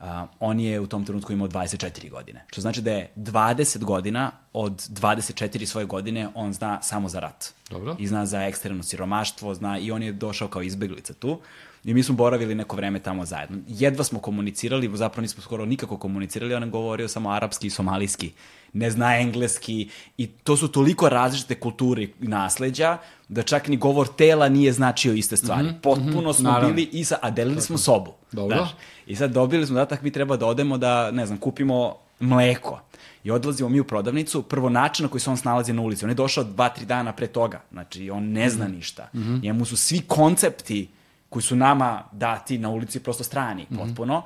Uh, 0.00 0.06
on 0.40 0.60
je 0.60 0.80
u 0.80 0.86
tom 0.86 1.04
trenutku 1.04 1.32
imao 1.32 1.48
24 1.48 2.10
godine. 2.10 2.44
Što 2.46 2.60
znači 2.60 2.82
da 2.82 2.92
je 2.92 3.12
20 3.16 3.84
godina 3.84 4.30
od 4.52 4.72
24 4.72 5.66
svoje 5.66 5.86
godine 5.86 6.28
on 6.34 6.52
zna 6.52 6.82
samo 6.82 7.08
za 7.08 7.20
rat. 7.20 7.54
Dobro. 7.70 7.96
I 7.98 8.06
zna 8.06 8.26
za 8.26 8.42
ekstremno 8.42 8.82
siromaštvo, 8.82 9.54
zna 9.54 9.78
i 9.78 9.90
on 9.90 10.02
je 10.02 10.12
došao 10.12 10.48
kao 10.48 10.62
izbeglica 10.62 11.14
tu. 11.14 11.40
I 11.84 11.94
mi 11.94 12.02
smo 12.02 12.14
boravili 12.14 12.54
neko 12.54 12.76
vreme 12.76 13.00
tamo 13.00 13.24
zajedno. 13.24 13.58
Jedva 13.68 14.04
smo 14.04 14.18
komunicirali, 14.18 14.90
zapravo 14.94 15.22
nismo 15.22 15.42
skoro 15.42 15.64
nikako 15.64 15.98
komunicirali, 15.98 16.54
on 16.54 16.62
je 16.62 16.68
govorio 16.68 17.08
samo 17.08 17.30
arapski 17.30 17.66
i 17.66 17.70
somalijski. 17.70 18.32
Ne 18.74 18.90
zna 18.90 19.18
engleski 19.18 19.88
i 20.18 20.26
to 20.26 20.56
su 20.56 20.68
toliko 20.68 21.08
različite 21.08 21.54
kulture 21.54 22.02
i 22.02 22.10
nasleđa 22.20 22.98
da 23.28 23.42
čak 23.42 23.68
ni 23.68 23.76
govor 23.76 24.08
tela 24.08 24.48
nije 24.48 24.72
značio 24.72 25.12
iste 25.12 25.36
stvari. 25.36 25.62
Mm 25.62 25.70
-hmm, 25.70 25.80
Potpuno 25.80 26.32
smo 26.32 26.50
naravno. 26.50 26.74
bili 26.74 26.88
i 26.92 27.04
sa, 27.04 27.18
a 27.22 27.30
delili 27.30 27.60
smo 27.60 27.78
sobu. 27.78 28.12
Dobro. 28.32 28.56
Znaš, 28.56 28.70
I 29.06 29.16
sad 29.16 29.32
dobili 29.32 29.66
smo 29.66 29.74
zadatak, 29.74 30.02
mi 30.02 30.10
treba 30.10 30.36
da 30.36 30.46
odemo 30.46 30.78
da, 30.78 31.10
ne 31.10 31.26
znam, 31.26 31.38
kupimo 31.38 31.96
mleko. 32.20 32.80
I 33.24 33.30
odlazimo 33.30 33.68
mi 33.68 33.80
u 33.80 33.84
prodavnicu, 33.84 34.42
prvo 34.42 34.68
način 34.68 35.04
na 35.04 35.10
koji 35.10 35.20
se 35.20 35.30
on 35.30 35.36
snalazi 35.36 35.72
na 35.72 35.82
ulici. 35.82 36.04
On 36.04 36.10
je 36.10 36.14
došao 36.14 36.44
dva, 36.44 36.68
tri 36.68 36.86
dana 36.86 37.12
pre 37.12 37.26
toga. 37.26 37.60
Znači, 37.72 38.10
on 38.10 38.32
ne 38.32 38.50
zna 38.50 38.68
ništa. 38.68 39.08
Njemu 39.42 39.64
su 39.64 39.76
svi 39.76 40.00
koncepti 40.00 40.88
koji 41.28 41.42
su 41.42 41.56
nama 41.56 42.02
dati 42.12 42.58
na 42.58 42.68
ulici 42.68 43.00
prosto 43.00 43.24
strani, 43.24 43.66
potpuno. 43.78 44.22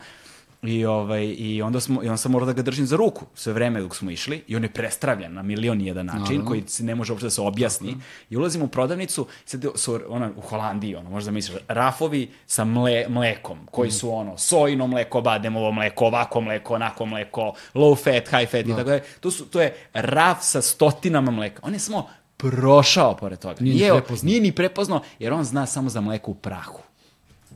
I, 0.62 0.84
ovaj, 0.84 1.34
I 1.38 1.62
onda, 1.62 1.80
smo, 1.80 2.02
i 2.02 2.06
onda 2.06 2.16
sam 2.16 2.32
morao 2.32 2.46
da 2.46 2.52
ga 2.52 2.62
držim 2.62 2.86
za 2.86 2.96
ruku 2.96 3.26
sve 3.34 3.52
vreme 3.52 3.80
dok 3.80 3.96
smo 3.96 4.11
išli 4.11 4.44
i 4.46 4.56
on 4.56 4.62
je 4.62 4.72
prestravljen 4.72 5.34
na 5.34 5.42
milion 5.42 5.80
i 5.80 5.86
jedan 5.86 6.06
način 6.06 6.22
Naravno. 6.22 6.44
koji 6.46 6.62
se 6.66 6.84
ne 6.84 6.94
može 6.94 7.12
uopšte 7.12 7.26
da 7.26 7.30
se 7.30 7.40
objasni. 7.40 7.96
I 8.30 8.36
ulazimo 8.36 8.64
u 8.64 8.68
prodavnicu, 8.68 9.26
sad 9.44 9.64
su 9.74 10.00
ona, 10.09 10.30
u 10.36 10.40
Holandiji, 10.40 10.94
ono, 10.94 11.11
možda 11.11 11.30
misliš, 11.30 11.59
rafovi 11.68 12.30
sa 12.46 12.64
mle, 12.64 13.04
mlekom, 13.09 13.59
koji 13.70 13.90
su 13.90 14.14
ono, 14.14 14.38
sojino 14.38 14.86
mleko, 14.86 15.20
bademovo 15.20 15.72
mleko, 15.72 16.06
ovako 16.06 16.40
mleko, 16.40 16.74
onako 16.74 17.06
mleko, 17.06 17.52
low 17.74 17.96
fat, 17.96 18.28
high 18.30 18.50
fat 18.50 18.66
i 18.66 18.68
tako 18.68 18.84
dalje. 18.84 19.02
To, 19.20 19.30
su, 19.30 19.46
to 19.46 19.61
je 19.61 19.76
raf 19.92 20.38
sa 20.40 20.62
stotinama 20.62 21.30
mleka. 21.30 21.61
On 21.64 21.72
je 21.72 21.78
samo 21.78 22.09
prošao 22.36 23.16
pored 23.16 23.38
toga. 23.38 23.54
Nije 23.61 23.74
ni 23.74 23.80
Nije, 23.80 23.92
prepoznao. 23.92 24.28
nije 24.28 24.40
ni 24.40 24.52
prepoznao, 24.52 25.02
jer 25.18 25.32
on 25.32 25.44
zna 25.44 25.66
samo 25.66 25.88
za 25.90 26.00
mleko 26.00 26.30
u 26.30 26.34
prahu. 26.34 26.82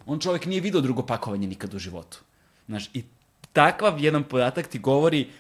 On 0.07 0.18
čovjek 0.18 0.46
nije 0.46 0.61
video 0.61 0.80
drugo 0.80 1.07
pakovanje 1.07 1.46
nikad 1.46 1.74
u 1.74 1.78
životu. 1.78 2.18
Znaš, 2.67 2.91
i 2.95 3.05
takav 3.53 4.01
jedan 4.01 4.25
podatak 4.25 4.67
ti 4.67 4.79
govori, 4.79 5.31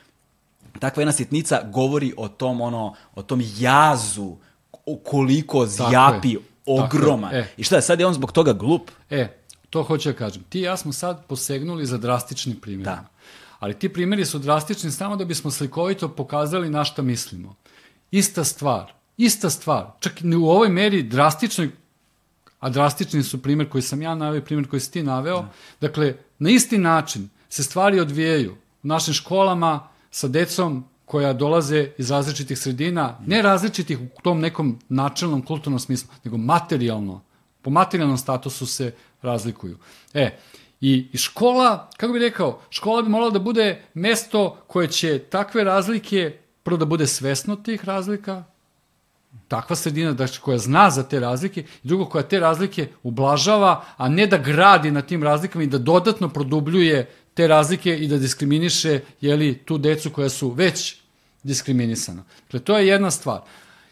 takva 0.78 1.00
jedna 1.00 1.12
sitnica 1.12 1.62
govori 1.72 2.12
o 2.16 2.28
tom, 2.28 2.60
ono, 2.60 2.94
o 3.14 3.22
tom 3.22 3.42
jazu, 3.58 4.36
koliko 5.04 5.66
zjapi 5.66 6.36
ogroman. 6.66 7.34
E. 7.34 7.48
I 7.56 7.64
šta 7.64 7.76
je, 7.76 7.82
sad 7.82 8.00
je 8.00 8.06
on 8.06 8.14
zbog 8.14 8.32
toga 8.32 8.52
glup? 8.52 8.90
E, 9.10 9.28
to 9.70 9.82
hoću 9.82 10.12
da 10.12 10.16
kažem. 10.16 10.42
Ti 10.48 10.58
i 10.58 10.62
ja 10.62 10.76
smo 10.76 10.92
sad 10.92 11.26
posegnuli 11.26 11.86
za 11.86 11.98
drastičnim 11.98 12.56
primjerima. 12.56 12.96
Da. 12.96 13.08
Ali 13.58 13.78
ti 13.78 13.88
primjeri 13.88 14.24
su 14.26 14.38
drastični 14.38 14.90
samo 14.90 15.16
da 15.16 15.24
bismo 15.24 15.50
slikovito 15.50 16.08
pokazali 16.08 16.70
na 16.70 16.84
šta 16.84 17.02
mislimo. 17.02 17.54
Ista 18.10 18.44
stvar, 18.44 18.92
ista 19.16 19.50
stvar, 19.50 19.86
čak 20.00 20.20
ni 20.20 20.36
u 20.36 20.46
ovoj 20.46 20.68
meri 20.68 21.02
drastičnoj, 21.02 21.70
a 22.62 22.70
drastični 22.70 23.22
su 23.22 23.42
primjer 23.42 23.68
koji 23.68 23.82
sam 23.82 24.02
ja 24.02 24.14
naveo 24.14 24.38
i 24.38 24.44
primjer 24.44 24.68
koji 24.68 24.80
si 24.80 24.90
ti 24.90 25.02
naveo. 25.02 25.44
Dakle, 25.80 26.14
na 26.38 26.50
isti 26.50 26.78
način 26.78 27.28
se 27.48 27.62
stvari 27.62 28.00
odvijaju 28.00 28.52
u 28.82 28.86
našim 28.86 29.14
školama 29.14 29.88
sa 30.10 30.28
decom 30.28 30.84
koja 31.04 31.32
dolaze 31.32 31.88
iz 31.98 32.10
različitih 32.10 32.58
sredina, 32.58 33.18
ne 33.26 33.42
različitih 33.42 34.00
u 34.00 34.20
tom 34.22 34.40
nekom 34.40 34.78
načelnom 34.88 35.42
kulturnom 35.42 35.78
smislu, 35.78 36.08
nego 36.24 36.36
materijalno. 36.36 37.22
Po 37.62 37.70
materijalnom 37.70 38.18
statusu 38.18 38.66
se 38.66 38.94
razlikuju. 39.22 39.78
E, 40.14 40.38
i, 40.80 41.08
i 41.12 41.16
škola, 41.18 41.90
kako 41.96 42.12
bih 42.12 42.22
rekao, 42.22 42.60
škola 42.70 43.02
bi 43.02 43.08
morala 43.08 43.30
da 43.30 43.38
bude 43.38 43.82
mesto 43.94 44.56
koje 44.66 44.88
će 44.88 45.18
takve 45.18 45.64
razlike, 45.64 46.38
prvo 46.62 46.76
da 46.76 46.84
bude 46.84 47.06
svesno 47.06 47.56
tih 47.56 47.84
razlika, 47.84 48.44
takva 49.48 49.76
sredina 49.76 50.12
da, 50.12 50.26
koja 50.40 50.58
zna 50.58 50.90
za 50.90 51.02
te 51.02 51.20
razlike 51.20 51.60
i 51.60 51.64
drugo 51.82 52.04
koja 52.04 52.22
te 52.22 52.40
razlike 52.40 52.88
ublažava, 53.02 53.84
a 53.96 54.08
ne 54.08 54.26
da 54.26 54.38
gradi 54.38 54.90
na 54.90 55.02
tim 55.02 55.22
razlikama 55.22 55.64
i 55.64 55.66
da 55.66 55.78
dodatno 55.78 56.28
produbljuje 56.28 57.10
te 57.34 57.46
razlike 57.48 57.96
i 57.96 58.08
da 58.08 58.18
diskriminiše 58.18 59.00
jeli, 59.20 59.54
tu 59.54 59.78
decu 59.78 60.10
koja 60.10 60.28
su 60.28 60.50
već 60.50 60.96
diskriminisana. 61.42 62.24
Dakle, 62.44 62.60
to 62.60 62.78
je 62.78 62.88
jedna 62.88 63.10
stvar. 63.10 63.40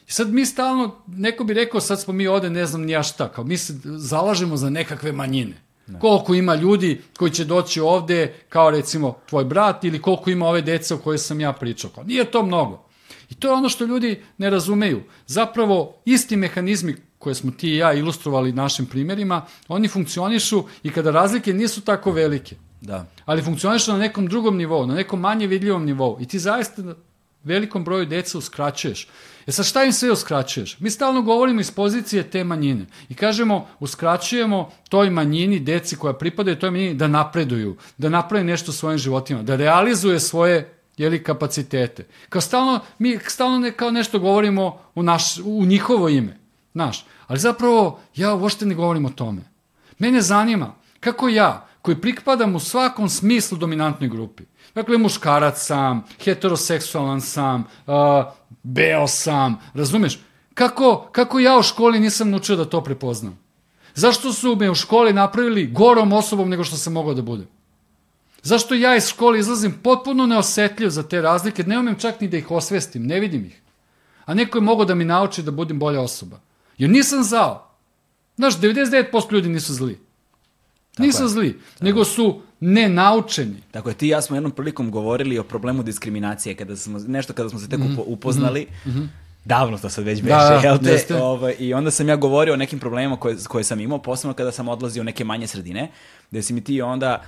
I 0.09 0.12
sad 0.12 0.32
mi 0.32 0.47
stalno, 0.47 0.97
neko 1.07 1.45
bi 1.45 1.55
rekao, 1.55 1.80
sad 1.80 2.01
smo 2.01 2.12
mi 2.12 2.26
ovde, 2.26 2.51
ne 2.51 2.66
znam 2.66 2.82
ni 2.82 2.93
ja 2.93 3.03
šta, 3.03 3.28
kao 3.28 3.45
mi 3.45 3.59
se 3.59 3.74
zalažemo 3.84 4.57
za 4.57 4.70
nekakve 4.70 5.12
manjine. 5.12 5.57
Koliko 6.01 6.34
ima 6.34 6.55
ljudi 6.55 7.01
koji 7.16 7.30
će 7.30 7.45
doći 7.45 7.80
ovde, 7.80 8.34
kao 8.49 8.70
recimo 8.70 9.16
tvoj 9.28 9.45
brat, 9.45 9.84
ili 9.84 10.03
koliko 10.03 10.30
ima 10.30 10.47
ove 10.47 10.62
dece 10.62 10.95
o 10.95 10.99
kojoj 10.99 11.18
sam 11.18 11.41
ja 11.41 11.53
pričao. 11.53 11.91
Kao, 11.91 12.05
nije 12.05 12.30
to 12.30 12.43
mnogo. 12.43 12.89
I 13.31 13.35
to 13.35 13.49
je 13.49 13.55
ono 13.55 13.68
što 13.68 13.85
ljudi 13.85 14.22
ne 14.39 14.51
razumeju. 14.51 15.03
Zapravo, 15.26 15.97
isti 16.05 16.37
mehanizmi 16.37 16.97
koje 17.18 17.35
smo 17.35 17.51
ti 17.51 17.70
i 17.70 17.76
ja 17.76 17.93
ilustrovali 17.93 18.53
našim 18.53 18.87
primjerima, 18.87 19.47
oni 19.68 19.89
funkcionišu 19.89 20.64
i 20.83 20.91
kada 20.91 21.11
razlike 21.11 21.55
nisu 21.55 21.81
tako 21.81 22.12
velike. 22.12 22.57
Da. 22.81 23.07
Ali 23.24 23.43
funkcionišu 23.43 23.93
na 23.93 23.99
nekom 23.99 24.26
drugom 24.26 24.57
nivou, 24.57 24.87
na 24.87 24.95
nekom 24.95 25.20
manje 25.20 25.47
vidljivom 25.47 25.85
nivou. 25.85 26.16
I 26.20 26.26
ti 26.26 26.39
zaista 26.39 26.83
velikom 27.45 27.85
broju 27.85 28.07
deca 28.07 28.39
uskraćuješ. 28.39 29.09
E 29.47 29.53
sad 29.53 29.66
šta 29.66 29.85
im 29.85 29.93
sve 29.93 30.12
uskraćuješ? 30.12 30.81
Mi 30.81 30.91
stalno 30.91 31.22
govorimo 31.22 31.61
iz 31.61 31.70
pozicije 31.70 32.22
te 32.22 32.45
manjine 32.45 32.87
i 33.09 33.14
kažemo 33.14 33.66
uskraćujemo 33.81 34.70
toj 34.89 35.11
manjini, 35.11 35.59
deci 35.59 35.97
koja 35.97 36.14
pripadaju 36.14 36.59
toj 36.59 36.70
manjini 36.70 36.95
da 36.95 37.09
napreduju, 37.09 37.76
da 37.99 38.09
naprave 38.09 38.45
nešto 38.45 38.72
svojim 38.72 38.99
životima, 38.99 39.43
da 39.43 39.57
realizuje 39.57 40.20
svoje 40.20 40.80
jeli, 41.01 41.22
kapacitete. 41.24 42.07
Kao 42.28 42.40
stalno, 42.40 42.80
mi 42.98 43.18
stalno 43.26 43.59
ne, 43.59 43.72
kao 43.72 43.90
nešto 43.90 44.18
govorimo 44.18 44.78
u, 44.94 45.03
naš, 45.03 45.38
u 45.44 45.64
njihovo 45.64 46.09
ime. 46.09 46.38
Znaš, 46.72 47.07
ali 47.26 47.38
zapravo 47.38 48.01
ja 48.14 48.34
uopšte 48.34 48.66
ne 48.66 48.74
govorim 48.74 49.05
o 49.05 49.11
tome. 49.11 49.42
Mene 49.98 50.20
zanima 50.20 50.74
kako 51.01 51.28
ja, 51.28 51.66
koji 51.82 52.01
pripadam 52.01 52.55
u 52.55 52.61
svakom 52.61 53.09
smislu 53.09 53.59
dominantnoj 53.59 54.09
grupi, 54.09 54.42
dakle 54.74 54.98
muškarac 54.98 55.66
sam, 55.66 56.05
heteroseksualan 56.24 57.20
sam, 57.20 57.64
uh, 57.86 57.94
beo 58.62 59.07
sam, 59.07 59.61
razumeš? 59.74 60.18
Kako, 60.55 61.09
kako 61.12 61.38
ja 61.38 61.59
u 61.59 61.62
školi 61.62 62.01
nisam 62.01 62.30
naučio 62.30 62.57
da 62.57 62.64
to 62.64 62.84
prepoznam? 62.84 63.38
Zašto 63.94 64.32
su 64.32 64.57
me 64.57 64.70
u 64.70 64.74
školi 64.74 65.12
napravili 65.12 65.66
gorom 65.66 66.12
osobom 66.12 66.48
nego 66.48 66.64
što 66.64 66.76
sam 66.76 66.92
mogao 66.92 67.14
da 67.14 67.22
budem? 67.22 67.48
Zašto 68.43 68.74
ja 68.74 68.97
iz 68.97 69.09
škole 69.09 69.38
izlazim 69.38 69.72
potpuno 69.82 70.26
neosetljiv 70.26 70.88
za 70.88 71.03
te 71.03 71.20
razlike, 71.20 71.64
ne 71.64 71.78
umem 71.78 71.99
čak 71.99 72.20
ni 72.20 72.28
da 72.28 72.36
ih 72.36 72.51
osvestim, 72.51 73.07
ne 73.07 73.20
vidim 73.20 73.45
ih. 73.45 73.61
A 74.24 74.34
neko 74.34 74.59
je 74.59 74.62
mogao 74.62 74.84
da 74.84 74.95
mi 74.95 75.05
nauči 75.05 75.43
da 75.43 75.51
budem 75.51 75.78
bolja 75.78 76.01
osoba. 76.01 76.41
Jer 76.78 76.91
nisam 76.91 77.22
zao. 77.22 77.70
Znaš, 78.36 78.59
99% 78.59 79.32
ljudi 79.32 79.49
nisu 79.49 79.74
zli. 79.74 79.99
nisu 80.99 81.22
je. 81.22 81.28
zli, 81.28 81.59
nego 81.80 82.05
su 82.05 82.41
nenaučeni. 82.61 83.62
Tako 83.70 83.88
je, 83.88 83.95
ti 83.95 84.07
i 84.07 84.09
ja 84.09 84.22
smo 84.22 84.36
jednom 84.36 84.53
prilikom 84.53 84.91
govorili 84.91 85.38
o 85.38 85.43
problemu 85.45 85.82
diskriminacije, 85.82 86.55
kada 86.55 86.76
smo, 86.76 86.99
nešto 86.99 87.32
kada 87.32 87.49
smo 87.49 87.59
se 87.59 87.68
tek 87.68 87.80
upo- 87.80 88.05
upoznali, 88.07 88.66
davno 89.45 89.78
to 89.78 89.88
sad 89.91 90.05
već 90.05 90.22
beše, 90.22 90.34
Da, 90.34 90.61
jel 90.64 90.78
te? 90.78 90.91
jeste. 90.91 91.16
Ovaj, 91.16 91.55
I 91.59 91.74
onda 91.74 91.91
sam 91.91 92.09
ja 92.09 92.16
govorio 92.16 92.55
o 92.55 92.57
nekim 92.57 92.78
problemima 92.78 93.16
koje, 93.16 93.36
koje 93.49 93.64
sam 93.64 93.80
imao, 93.80 93.99
posebno 93.99 94.34
kada 94.34 94.53
sam 94.53 94.68
odlazio 94.68 95.01
u 95.01 95.05
neke 95.05 95.24
manje 95.24 95.47
sredine, 95.47 95.91
gde 96.30 96.43
si 96.43 96.53
mi 96.53 96.61
ti 96.61 96.82
onda 96.82 97.22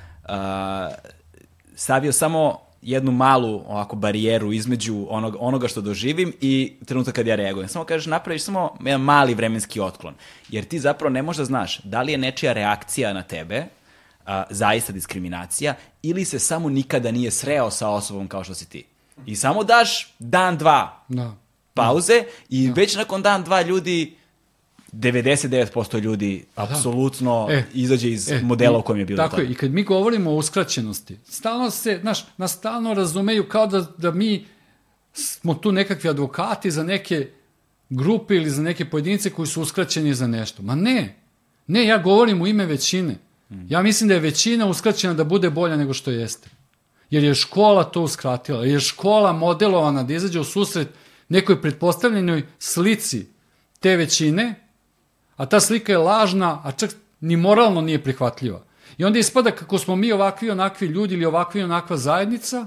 stavio 1.77 2.13
samo 2.13 2.59
jednu 2.83 3.13
malu 3.13 3.63
ovako 3.69 3.97
barijeru 3.97 4.53
između 4.53 5.07
onog, 5.11 5.37
onoga 5.41 5.69
što 5.69 5.81
doživim 5.81 6.33
i 6.41 6.73
trenutka 6.87 7.13
kad 7.13 7.27
ja 7.27 7.35
reagujem. 7.37 7.69
Samo 7.69 7.85
kažeš, 7.85 8.07
napraviš 8.07 8.43
samo 8.43 8.77
jedan 8.85 9.01
mali 9.01 9.35
vremenski 9.35 9.81
otklon. 9.81 10.15
Jer 10.49 10.65
ti 10.65 10.79
zapravo 10.79 11.11
ne 11.11 11.23
možeš 11.23 11.39
da 11.39 11.45
znaš 11.45 11.79
da 11.79 12.03
li 12.03 12.13
je 12.13 12.19
nečija 12.19 12.53
reakcija 12.53 13.13
na 13.13 13.23
tebe 13.23 13.65
a, 14.27 14.45
zaista 14.51 14.93
diskriminacija 14.93 15.75
ili 16.03 16.25
se 16.25 16.39
samo 16.39 16.69
nikada 16.69 17.11
nije 17.11 17.31
sreo 17.31 17.71
sa 17.71 17.89
osobom 17.89 18.29
kao 18.29 18.45
što 18.45 18.55
si 18.55 18.69
ti. 18.69 18.85
I 19.27 19.37
samo 19.37 19.65
daš 19.65 20.15
dan, 20.19 20.59
dva 20.59 21.05
Da. 21.09 21.35
pauze 21.75 22.25
i 22.49 22.71
već 22.75 22.97
nakon 22.97 23.23
dan, 23.23 23.45
dva 23.45 23.63
ljudi 23.63 24.17
99% 24.93 26.01
ljudi 26.01 26.45
apsolutno 26.55 27.47
E, 27.51 27.65
izađe 27.75 28.11
iz 28.11 28.31
E, 28.33 28.41
modela 28.43 28.79
u 28.79 28.83
kojem 28.83 28.99
je 28.99 29.05
bilo 29.05 29.17
Tako 29.17 29.31
tada. 29.37 29.43
je, 29.43 29.51
i 29.51 29.55
kad 29.55 29.71
mi 29.71 29.83
govorimo 29.83 30.31
o 30.31 30.35
uskraćenosti, 30.35 31.19
stalno 31.25 31.71
se, 31.71 31.99
znaš, 32.01 32.27
nas 32.37 32.53
stalno 32.53 32.95
razumeju 32.95 33.49
kao 33.49 33.67
da, 33.67 33.87
da 33.99 34.11
mi 34.11 34.47
smo 35.13 35.55
tu 35.55 35.73
nekakvi 35.73 36.11
advokati 36.11 36.71
za 36.71 36.83
neke 36.83 37.29
grupe 37.89 38.37
ili 38.37 38.51
za 38.51 38.63
neke 38.63 38.85
pojedince 38.91 39.31
koji 39.31 39.47
su 39.47 39.63
uskraćeni 39.63 40.15
za 40.15 40.27
nešto. 40.27 40.63
Ma 40.63 40.75
ne, 40.75 41.17
ne, 41.67 41.87
ja 41.87 41.99
govorim 41.99 42.43
u 42.43 42.47
ime 42.47 42.67
većine. 42.67 43.17
Ja 43.69 43.83
mislim 43.83 44.09
da 44.09 44.15
je 44.15 44.21
većina 44.21 44.67
uskraćena 44.67 45.15
da 45.15 45.25
bude 45.25 45.51
bolja 45.51 45.77
nego 45.77 45.95
što 45.95 46.11
jeste. 46.11 46.49
Jer 47.11 47.25
je 47.25 47.35
škola 47.35 47.85
to 47.85 48.03
uskratila, 48.03 48.65
jer 48.65 48.75
je 48.75 48.81
škola 48.81 49.33
modelovana 49.33 50.03
da 50.03 50.15
izađe 50.15 50.41
u 50.41 50.45
susret 50.45 50.89
nekoj 51.29 51.63
pretpostavljenoj 51.63 52.43
slici 52.59 53.27
te 53.81 53.97
većine, 53.97 54.55
a 55.43 55.47
ta 55.47 55.61
slika 55.61 55.93
je 55.93 55.99
lažna, 55.99 56.61
a 56.65 56.73
čak 56.73 56.95
ni 57.21 57.37
moralno 57.37 57.81
nije 57.81 58.03
prihvatljiva. 58.03 58.63
I 58.99 59.05
onda 59.05 59.19
ispada 59.19 59.51
kako 59.51 59.79
smo 59.79 59.97
mi 59.97 60.13
ovakvi 60.13 60.51
onakvi 60.51 60.87
ljudi 60.87 61.15
ili 61.15 61.25
ovakvi 61.25 61.63
onakva 61.63 61.97
zajednica, 61.97 62.67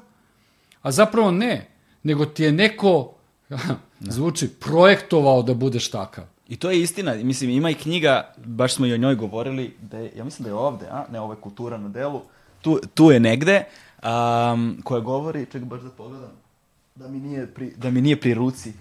a 0.82 0.91
zapravo 0.91 1.32
ne, 1.32 1.67
nego 2.03 2.26
ti 2.26 2.43
je 2.43 2.51
neko, 2.51 3.13
zvuči, 4.15 4.49
projektovao 4.59 5.43
da 5.43 5.53
budeš 5.53 5.91
takav. 5.91 6.26
I 6.47 6.55
to 6.55 6.71
je 6.71 6.82
istina, 6.82 7.13
mislim, 7.13 7.49
ima 7.49 7.69
i 7.69 7.73
knjiga, 7.73 8.34
baš 8.45 8.76
smo 8.76 8.86
i 8.86 8.93
o 8.93 8.97
njoj 8.97 9.15
govorili, 9.15 9.73
da 9.82 9.97
je, 9.97 10.11
ja 10.17 10.23
mislim 10.23 10.43
da 10.43 10.49
je 10.49 10.55
ovde, 10.55 10.86
a? 10.91 11.05
ne, 11.11 11.19
ovo 11.19 11.34
je 11.34 11.39
kultura 11.41 11.78
na 11.78 11.89
delu, 11.89 12.21
tu, 12.61 12.80
tu 12.93 13.11
je 13.11 13.19
negde, 13.19 13.63
um, 14.03 14.82
koja 14.84 14.99
govori, 14.99 15.45
čekaj 15.45 15.65
baš 15.65 15.82
da 15.82 15.89
pogledam, 15.89 16.32
da 16.95 17.07
mi 17.07 17.19
nije 17.19 17.47
pri, 17.47 17.73
da 17.78 17.89
mi 17.89 18.01
nije 18.01 18.19
pri 18.19 18.34
ruci, 18.34 18.73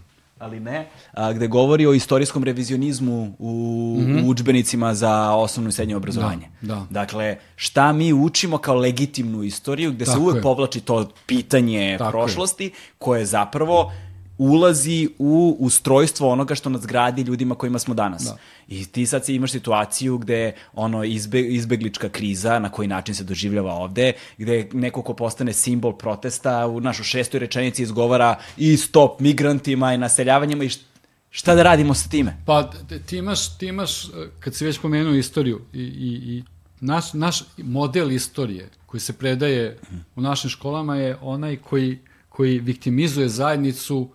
ali 0.45 0.61
ne, 0.61 0.89
a, 1.13 1.33
gde 1.33 1.47
govori 1.47 1.87
o 1.87 1.95
istorijskom 1.95 2.45
revizionizmu 2.45 3.35
u, 3.39 3.97
mm 4.01 4.07
-hmm. 4.07 4.27
u 4.27 4.29
učbenicima 4.29 4.95
za 4.95 5.35
osnovno 5.35 5.69
i 5.69 5.73
srednje 5.73 5.97
obrazovanje. 5.97 6.49
Da, 6.61 6.75
da. 6.75 6.87
Dakle, 6.91 7.37
šta 7.57 7.93
mi 7.93 8.13
učimo 8.13 8.59
kao 8.59 8.75
legitimnu 8.75 9.43
istoriju, 9.43 9.93
gde 9.93 10.05
Tako 10.05 10.17
se 10.17 10.23
uvek 10.23 10.37
je. 10.37 10.43
povlači 10.43 10.81
to 10.81 11.09
pitanje 11.27 11.97
Tako 11.99 12.09
je. 12.09 12.11
prošlosti, 12.11 12.73
koje 12.99 13.27
zapravo 13.27 13.93
ulazi 14.39 15.09
u 15.19 15.57
ustrojstvo 15.61 16.29
onoga 16.29 16.55
što 16.55 16.71
nas 16.71 16.87
gradi 16.87 17.23
ljudima 17.23 17.55
kojima 17.55 17.79
smo 17.79 17.95
danas. 17.95 18.23
Da. 18.23 18.37
I 18.69 18.87
ti 18.87 19.07
sad 19.07 19.29
imaš 19.29 19.53
situaciju 19.53 20.19
gde 20.19 20.53
ono 20.73 21.05
izbe, 21.05 21.41
izbeglička 21.41 22.09
kriza, 22.09 22.59
na 22.59 22.69
koji 22.69 22.89
način 22.89 23.15
se 23.15 23.25
doživljava 23.25 23.73
ovde, 23.73 24.13
gde 24.39 24.69
neko 24.73 25.03
ko 25.03 25.15
postane 25.15 25.53
simbol 25.53 25.93
protesta 25.93 26.67
u 26.67 26.81
našoj 26.81 27.05
šestoj 27.05 27.41
rečenici 27.41 27.83
izgovara 27.83 28.39
i 28.57 28.77
stop 28.77 29.21
migrantima 29.21 29.95
i 29.95 29.99
naseljavanjima 29.99 30.65
i 30.65 30.69
št- 30.69 30.83
šta 31.31 31.55
da 31.55 31.63
radimo 31.63 31.95
sa 31.95 32.09
time? 32.09 32.37
Pa 32.47 32.71
ti 33.07 33.17
imaš, 33.17 33.59
ti 33.59 33.67
imaš, 33.67 34.05
eh, 34.05 34.09
kad 34.41 34.55
si 34.55 34.65
već 34.65 34.79
pomenuo 34.79 35.15
istoriju 35.15 35.61
i, 35.73 35.83
i, 35.83 36.37
i 36.37 36.45
naš, 36.81 37.13
naš 37.13 37.43
model 37.57 38.13
istorije 38.13 38.71
koji 38.87 39.01
se 39.01 39.13
predaje 39.13 39.79
u 40.17 40.21
našim 40.21 40.51
školama 40.51 40.97
je 40.97 41.17
onaj 41.21 41.57
koji, 41.57 41.99
koji 42.29 42.59
viktimizuje 42.59 43.29
zajednicu 43.29 44.09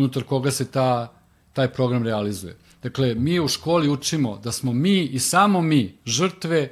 unutar 0.00 0.22
koga 0.22 0.50
se 0.50 0.70
ta, 0.70 1.12
taj 1.52 1.68
program 1.72 2.04
realizuje. 2.04 2.56
Dakle, 2.82 3.14
mi 3.14 3.40
u 3.40 3.48
školi 3.48 3.88
učimo 3.88 4.38
da 4.38 4.52
smo 4.52 4.72
mi 4.72 5.04
i 5.04 5.18
samo 5.18 5.60
mi 5.60 5.94
žrtve 6.04 6.70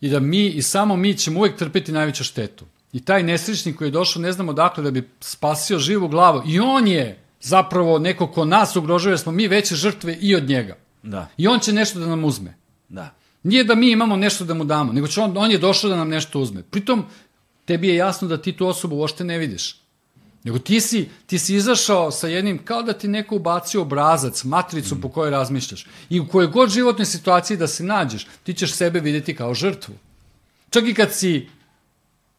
i 0.00 0.08
da 0.08 0.20
mi 0.20 0.46
i 0.46 0.62
samo 0.62 0.96
mi 0.96 1.14
ćemo 1.14 1.40
uvek 1.40 1.56
trpeti 1.56 1.92
najveću 1.92 2.24
štetu. 2.24 2.64
I 2.92 3.00
taj 3.00 3.22
nesrećnik 3.22 3.76
koji 3.76 3.88
je 3.88 3.92
došao 3.92 4.22
ne 4.22 4.32
znamo 4.32 4.50
odakle 4.50 4.82
da 4.82 4.90
bi 4.90 5.08
spasio 5.20 5.78
živu 5.78 6.08
glavu 6.08 6.42
i 6.46 6.60
on 6.60 6.88
je 6.88 7.18
zapravo 7.40 7.98
neko 7.98 8.26
ko 8.26 8.44
nas 8.44 8.76
ugrožava 8.76 9.12
jer 9.12 9.18
smo 9.18 9.32
mi 9.32 9.48
veće 9.48 9.74
žrtve 9.74 10.18
i 10.20 10.34
od 10.34 10.48
njega. 10.48 10.76
Da, 11.02 11.28
I 11.36 11.48
on 11.48 11.60
će 11.60 11.72
nešto 11.72 12.00
da 12.00 12.06
nam 12.06 12.24
uzme. 12.24 12.54
da. 12.88 13.14
Nije 13.42 13.64
da 13.64 13.74
mi 13.74 13.90
imamo 13.90 14.16
nešto 14.16 14.44
da 14.44 14.54
mu 14.54 14.64
damo, 14.64 14.92
nego 14.92 15.06
će 15.06 15.20
on, 15.20 15.36
on 15.36 15.50
je 15.50 15.58
došao 15.58 15.90
da 15.90 15.96
nam 15.96 16.08
nešto 16.08 16.40
uzme. 16.40 16.62
Pritom, 16.62 17.04
tebi 17.64 17.88
je 17.88 17.94
jasno 17.94 18.28
da 18.28 18.36
ti 18.36 18.52
tu 18.52 18.66
osobu 18.66 18.96
uopšte 18.96 19.24
ne 19.24 19.38
vidiš. 19.38 19.81
Nego 20.44 20.58
ti 20.58 20.80
si, 20.80 21.08
ti 21.26 21.38
si 21.38 21.54
izašao 21.54 22.10
sa 22.10 22.28
jednim, 22.28 22.58
kao 22.64 22.82
da 22.82 22.92
ti 22.92 23.08
neko 23.08 23.36
ubacio 23.36 23.82
obrazac, 23.82 24.44
matricu 24.44 25.00
po 25.00 25.08
kojoj 25.08 25.30
razmišljaš. 25.30 25.86
I 26.10 26.20
u 26.20 26.28
kojoj 26.28 26.46
god 26.46 26.70
životnoj 26.70 27.06
situaciji 27.06 27.56
da 27.56 27.66
se 27.66 27.84
nađeš, 27.84 28.26
ti 28.42 28.54
ćeš 28.54 28.74
sebe 28.74 29.00
videti 29.00 29.36
kao 29.36 29.54
žrtvu. 29.54 29.94
Čak 30.70 30.88
i 30.88 30.94
kad 30.94 31.12
si 31.12 31.48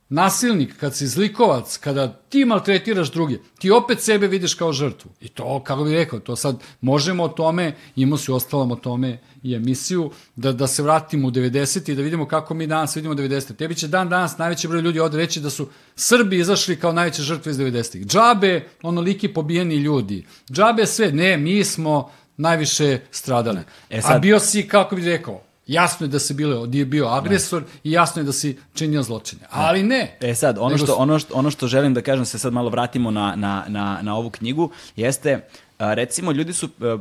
nasilnik, 0.09 0.77
kad 0.77 0.95
si 0.95 1.07
zlikovac, 1.07 1.77
kada 1.77 2.07
ti 2.19 2.45
maltretiraš 2.45 3.11
druge, 3.11 3.37
ti 3.59 3.71
opet 3.71 4.01
sebe 4.01 4.27
vidiš 4.27 4.53
kao 4.53 4.73
žrtvu. 4.73 5.11
I 5.21 5.27
to, 5.27 5.63
kako 5.63 5.83
bih 5.83 5.93
rekao, 5.93 6.19
to 6.19 6.35
sad 6.35 6.55
možemo 6.81 7.23
o 7.23 7.27
tome, 7.27 7.75
imamo 7.95 8.17
se 8.17 8.33
ostalom 8.33 8.71
o 8.71 8.75
tome 8.75 9.19
i 9.43 9.55
emisiju, 9.55 10.11
da, 10.35 10.51
da 10.51 10.67
se 10.67 10.83
vratimo 10.83 11.27
u 11.27 11.31
90. 11.31 11.91
i 11.91 11.95
da 11.95 12.01
vidimo 12.01 12.27
kako 12.27 12.53
mi 12.53 12.67
danas 12.67 12.95
vidimo 12.95 13.13
90. 13.13 13.55
Tebi 13.55 13.75
će 13.75 13.87
dan 13.87 14.09
danas 14.09 14.37
najveći 14.37 14.67
broj 14.67 14.81
ljudi 14.81 14.99
ovde 14.99 15.17
reći 15.17 15.39
da 15.39 15.49
su 15.49 15.67
Srbi 15.95 16.37
izašli 16.37 16.79
kao 16.79 16.93
najveće 16.93 17.21
žrtve 17.21 17.51
iz 17.51 17.57
90. 17.57 18.05
Džabe, 18.05 18.67
onoliki 18.83 19.27
pobijeni 19.27 19.75
ljudi. 19.75 20.25
Džabe 20.51 20.85
sve, 20.85 21.11
ne, 21.11 21.37
mi 21.37 21.63
smo 21.63 22.09
najviše 22.37 22.99
stradali. 23.11 23.59
E 23.89 23.97
E 23.97 24.01
sad- 24.01 24.15
A 24.15 24.19
bio 24.19 24.39
si, 24.39 24.67
kako 24.67 24.95
bih 24.95 25.05
rekao, 25.05 25.41
Jasno 25.67 26.05
je 26.05 26.07
da 26.07 26.19
si 26.19 26.33
bilo, 26.33 26.65
da 26.67 26.77
je 26.77 26.85
bio 26.85 27.07
agresor 27.07 27.63
i 27.83 27.91
jasno 27.91 28.21
je 28.21 28.25
da 28.25 28.31
si 28.31 28.57
činio 28.73 29.03
zločine. 29.03 29.41
Ali 29.49 29.83
ne. 29.83 30.17
E 30.21 30.35
sad, 30.35 30.57
ono 30.59 30.77
što, 30.77 30.95
ono, 30.95 31.19
što, 31.19 31.33
ono 31.33 31.51
što 31.51 31.67
želim 31.67 31.93
da 31.93 32.01
kažem, 32.01 32.25
se 32.25 32.39
sad 32.39 32.53
malo 32.53 32.69
vratimo 32.69 33.11
na, 33.11 33.35
na, 33.35 33.65
na, 33.67 33.99
na 34.01 34.15
ovu 34.15 34.29
knjigu, 34.29 34.69
jeste, 34.95 35.47
a, 35.77 35.93
recimo, 35.93 36.31
ljudi 36.31 36.53
su, 36.53 36.69
a, 36.81 36.97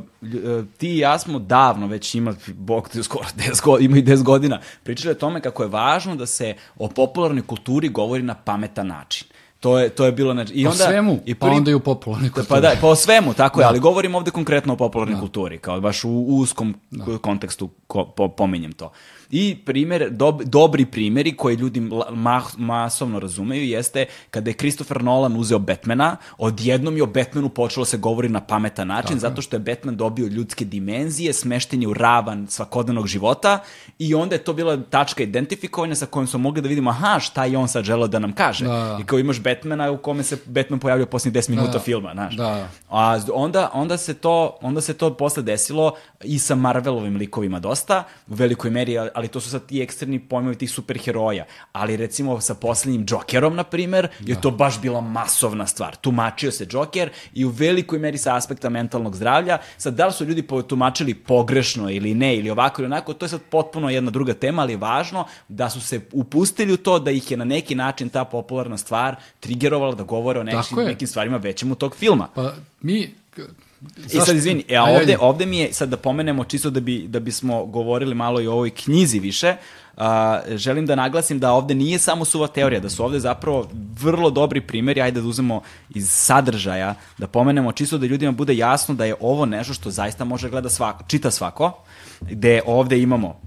ti 0.77 0.89
i 0.89 0.97
ja 0.97 1.19
smo 1.19 1.39
davno 1.39 1.87
već 1.87 2.15
ima, 2.15 2.35
bog 2.47 2.89
te 2.89 3.03
skoro 3.03 3.25
10 3.37 3.63
godina, 3.63 3.89
ima 3.89 3.97
i 3.97 4.03
10 4.03 4.23
godina, 4.23 4.59
pričali 4.83 5.11
o 5.11 5.19
tome 5.19 5.41
kako 5.41 5.63
je 5.63 5.69
važno 5.69 6.15
da 6.15 6.25
se 6.25 6.55
o 6.77 6.87
popularnoj 6.87 7.47
kulturi 7.47 7.89
govori 7.89 8.23
na 8.23 8.35
pametan 8.35 8.87
način. 8.87 9.27
To 9.63 9.79
je, 9.79 9.89
to 9.89 10.05
je 10.05 10.11
bilo... 10.11 10.33
Znači, 10.33 10.53
i 10.53 10.67
onda, 10.67 10.85
svemu, 10.85 11.19
i 11.25 11.35
pa 11.35 11.47
onda 11.47 11.71
i 11.71 11.73
u 11.73 11.79
popularnoj 11.79 12.29
kulturi. 12.29 12.47
Pa 12.49 12.59
da, 12.59 12.75
pa 12.81 12.87
o 12.87 12.95
svemu, 12.95 13.33
tako 13.33 13.59
je, 13.59 13.63
Da. 13.63 13.69
ali 13.69 13.79
govorim 13.79 14.15
ovde 14.15 14.31
konkretno 14.31 14.73
o 14.73 14.75
popularnoj 14.75 15.19
kulturi, 15.19 15.57
kao 15.57 15.81
baš 15.81 16.03
u 16.03 16.09
uskom 16.09 16.75
kontekstu 17.21 17.69
ko, 17.87 18.05
po, 18.05 18.27
pominjem 18.27 18.71
to. 18.71 18.91
I 19.35 19.55
primjer, 19.65 20.09
dob, 20.09 20.41
dobri 20.43 20.85
primjeri 20.85 21.35
koji 21.35 21.55
ljudi 21.55 21.79
ma, 22.11 22.41
masovno 22.57 23.19
razumeju 23.19 23.63
jeste 23.63 24.05
kada 24.29 24.49
je 24.49 24.53
Christopher 24.53 25.03
Nolan 25.03 25.35
uzeo 25.35 25.59
Batmana, 25.59 26.17
odjednom 26.37 26.97
je 26.97 27.03
o 27.03 27.05
Batmanu 27.05 27.49
počelo 27.49 27.85
se 27.85 27.97
govori 27.97 28.29
na 28.29 28.41
pametan 28.41 28.87
način, 28.87 29.19
zato 29.19 29.41
što 29.41 29.55
je 29.55 29.59
Batman 29.59 29.97
dobio 29.97 30.27
ljudske 30.27 30.65
dimenzije, 30.65 31.33
smešten 31.33 31.81
je 31.81 31.87
u 31.87 31.93
ravan 31.93 32.47
svakodnevnog 32.49 33.07
života 33.07 33.59
i 33.99 34.15
onda 34.15 34.35
je 34.35 34.43
to 34.43 34.53
bila 34.53 34.77
tačka 34.89 35.23
identifikovanja 35.23 35.95
sa 35.95 36.05
kojom 36.05 36.27
smo 36.27 36.39
mogli 36.39 36.61
da 36.61 36.69
vidimo, 36.69 36.89
aha, 36.89 37.19
šta 37.19 37.45
je 37.45 37.57
on 37.57 37.67
sad 37.67 37.83
želeo 37.83 38.07
da 38.07 38.19
nam 38.19 38.33
kaže. 38.33 38.65
Da. 38.65 38.97
I 39.01 39.05
kao 39.05 39.19
imaš 39.19 39.41
Batmana 39.41 39.91
u 39.91 39.97
kome 39.97 40.23
se 40.23 40.37
Batman 40.45 40.79
pojavljao 40.79 41.07
posljednjih 41.07 41.43
10 41.43 41.49
minuta 41.49 41.71
Da. 41.71 41.79
filma, 41.79 42.11
znaš. 42.13 42.35
Da. 42.37 42.67
A 42.89 43.19
onda, 43.33 43.69
onda, 43.73 43.97
se 43.97 44.13
to, 44.13 44.57
onda 44.61 44.81
se 44.81 44.93
to 44.93 45.13
posle 45.13 45.43
desilo 45.43 45.95
i 46.23 46.39
sa 46.39 46.55
Marvelovim 46.55 47.15
likovima 47.15 47.59
dosta, 47.59 48.03
u 48.27 48.33
velikoj 48.35 48.71
meri, 48.71 48.97
ali- 49.23 49.31
to 49.31 49.39
su 49.39 49.49
sad 49.49 49.65
ti 49.65 49.81
eksterni 49.81 50.19
pojmovi 50.19 50.55
tih 50.55 50.71
superheroja. 50.71 51.45
Ali 51.71 51.97
recimo 51.97 52.41
sa 52.41 52.55
poslednjim 52.55 53.05
Jokerom, 53.09 53.55
na 53.55 53.63
primer, 53.63 54.07
je 54.19 54.41
to 54.41 54.51
baš 54.51 54.81
bila 54.81 55.01
masovna 55.01 55.67
stvar. 55.67 55.95
Tumačio 55.95 56.51
se 56.51 56.67
Joker 56.71 57.09
i 57.33 57.45
u 57.45 57.49
velikoj 57.49 57.99
meri 57.99 58.17
sa 58.17 58.35
aspekta 58.35 58.69
mentalnog 58.69 59.15
zdravlja. 59.15 59.57
Sad, 59.77 59.93
da 59.93 60.05
li 60.05 60.13
su 60.13 60.25
ljudi 60.25 60.47
tumačili 60.67 61.13
pogrešno 61.13 61.89
ili 61.89 62.13
ne, 62.13 62.35
ili 62.37 62.49
ovako 62.49 62.81
ili 62.81 62.85
onako, 62.85 63.13
to 63.13 63.25
je 63.25 63.29
sad 63.29 63.41
potpuno 63.49 63.89
jedna 63.89 64.11
druga 64.11 64.33
tema, 64.33 64.61
ali 64.61 64.73
je 64.73 64.77
važno 64.77 65.25
da 65.47 65.69
su 65.69 65.81
se 65.81 66.01
upustili 66.11 66.73
u 66.73 66.77
to 66.77 66.99
da 66.99 67.11
ih 67.11 67.31
je 67.31 67.37
na 67.37 67.45
neki 67.45 67.75
način 67.75 68.09
ta 68.09 68.25
popularna 68.25 68.77
stvar 68.77 69.15
trigerovala 69.39 69.95
da 69.95 70.03
govore 70.03 70.39
o 70.39 70.43
nekim, 70.43 70.77
nekim 70.77 71.07
stvarima 71.07 71.37
većem 71.37 71.71
u 71.71 71.75
tog 71.75 71.95
filma. 71.95 72.27
Pa 72.35 72.53
mi... 72.81 73.13
I 73.97 74.01
zašto- 74.01 74.25
sad 74.25 74.35
izvini, 74.35 74.63
e, 74.69 74.75
a 74.75 74.83
ovde, 74.83 74.99
ajde. 74.99 75.17
ovde 75.19 75.45
mi 75.45 75.57
je, 75.59 75.73
sad 75.73 75.89
da 75.89 75.97
pomenemo, 75.97 76.43
čisto 76.43 76.69
da, 76.69 76.79
bi, 76.79 77.05
da 77.07 77.19
bismo 77.19 77.65
govorili 77.65 78.15
malo 78.15 78.41
i 78.41 78.47
o 78.47 78.53
ovoj 78.53 78.69
knjizi 78.69 79.19
više, 79.19 79.55
a, 79.97 80.39
želim 80.55 80.85
da 80.85 80.95
naglasim 80.95 81.39
da 81.39 81.51
ovde 81.51 81.75
nije 81.75 81.99
samo 81.99 82.25
suva 82.25 82.47
teorija, 82.47 82.79
da 82.79 82.89
su 82.89 83.03
ovde 83.05 83.19
zapravo 83.19 83.67
vrlo 84.01 84.29
dobri 84.29 84.61
primjeri, 84.61 85.01
ajde 85.01 85.21
da 85.21 85.27
uzmemo 85.27 85.61
iz 85.89 86.09
sadržaja, 86.09 86.95
da 87.17 87.27
pomenemo 87.27 87.71
čisto 87.71 87.97
da 87.97 88.05
ljudima 88.05 88.31
bude 88.31 88.57
jasno 88.57 88.95
da 88.95 89.05
je 89.05 89.15
ovo 89.19 89.45
nešto 89.45 89.73
što 89.73 89.91
zaista 89.91 90.23
može 90.23 90.49
gleda 90.49 90.69
svako, 90.69 91.03
čita 91.07 91.31
svako, 91.31 91.71
gde 92.21 92.61
ovde 92.65 93.01
imamo 93.01 93.39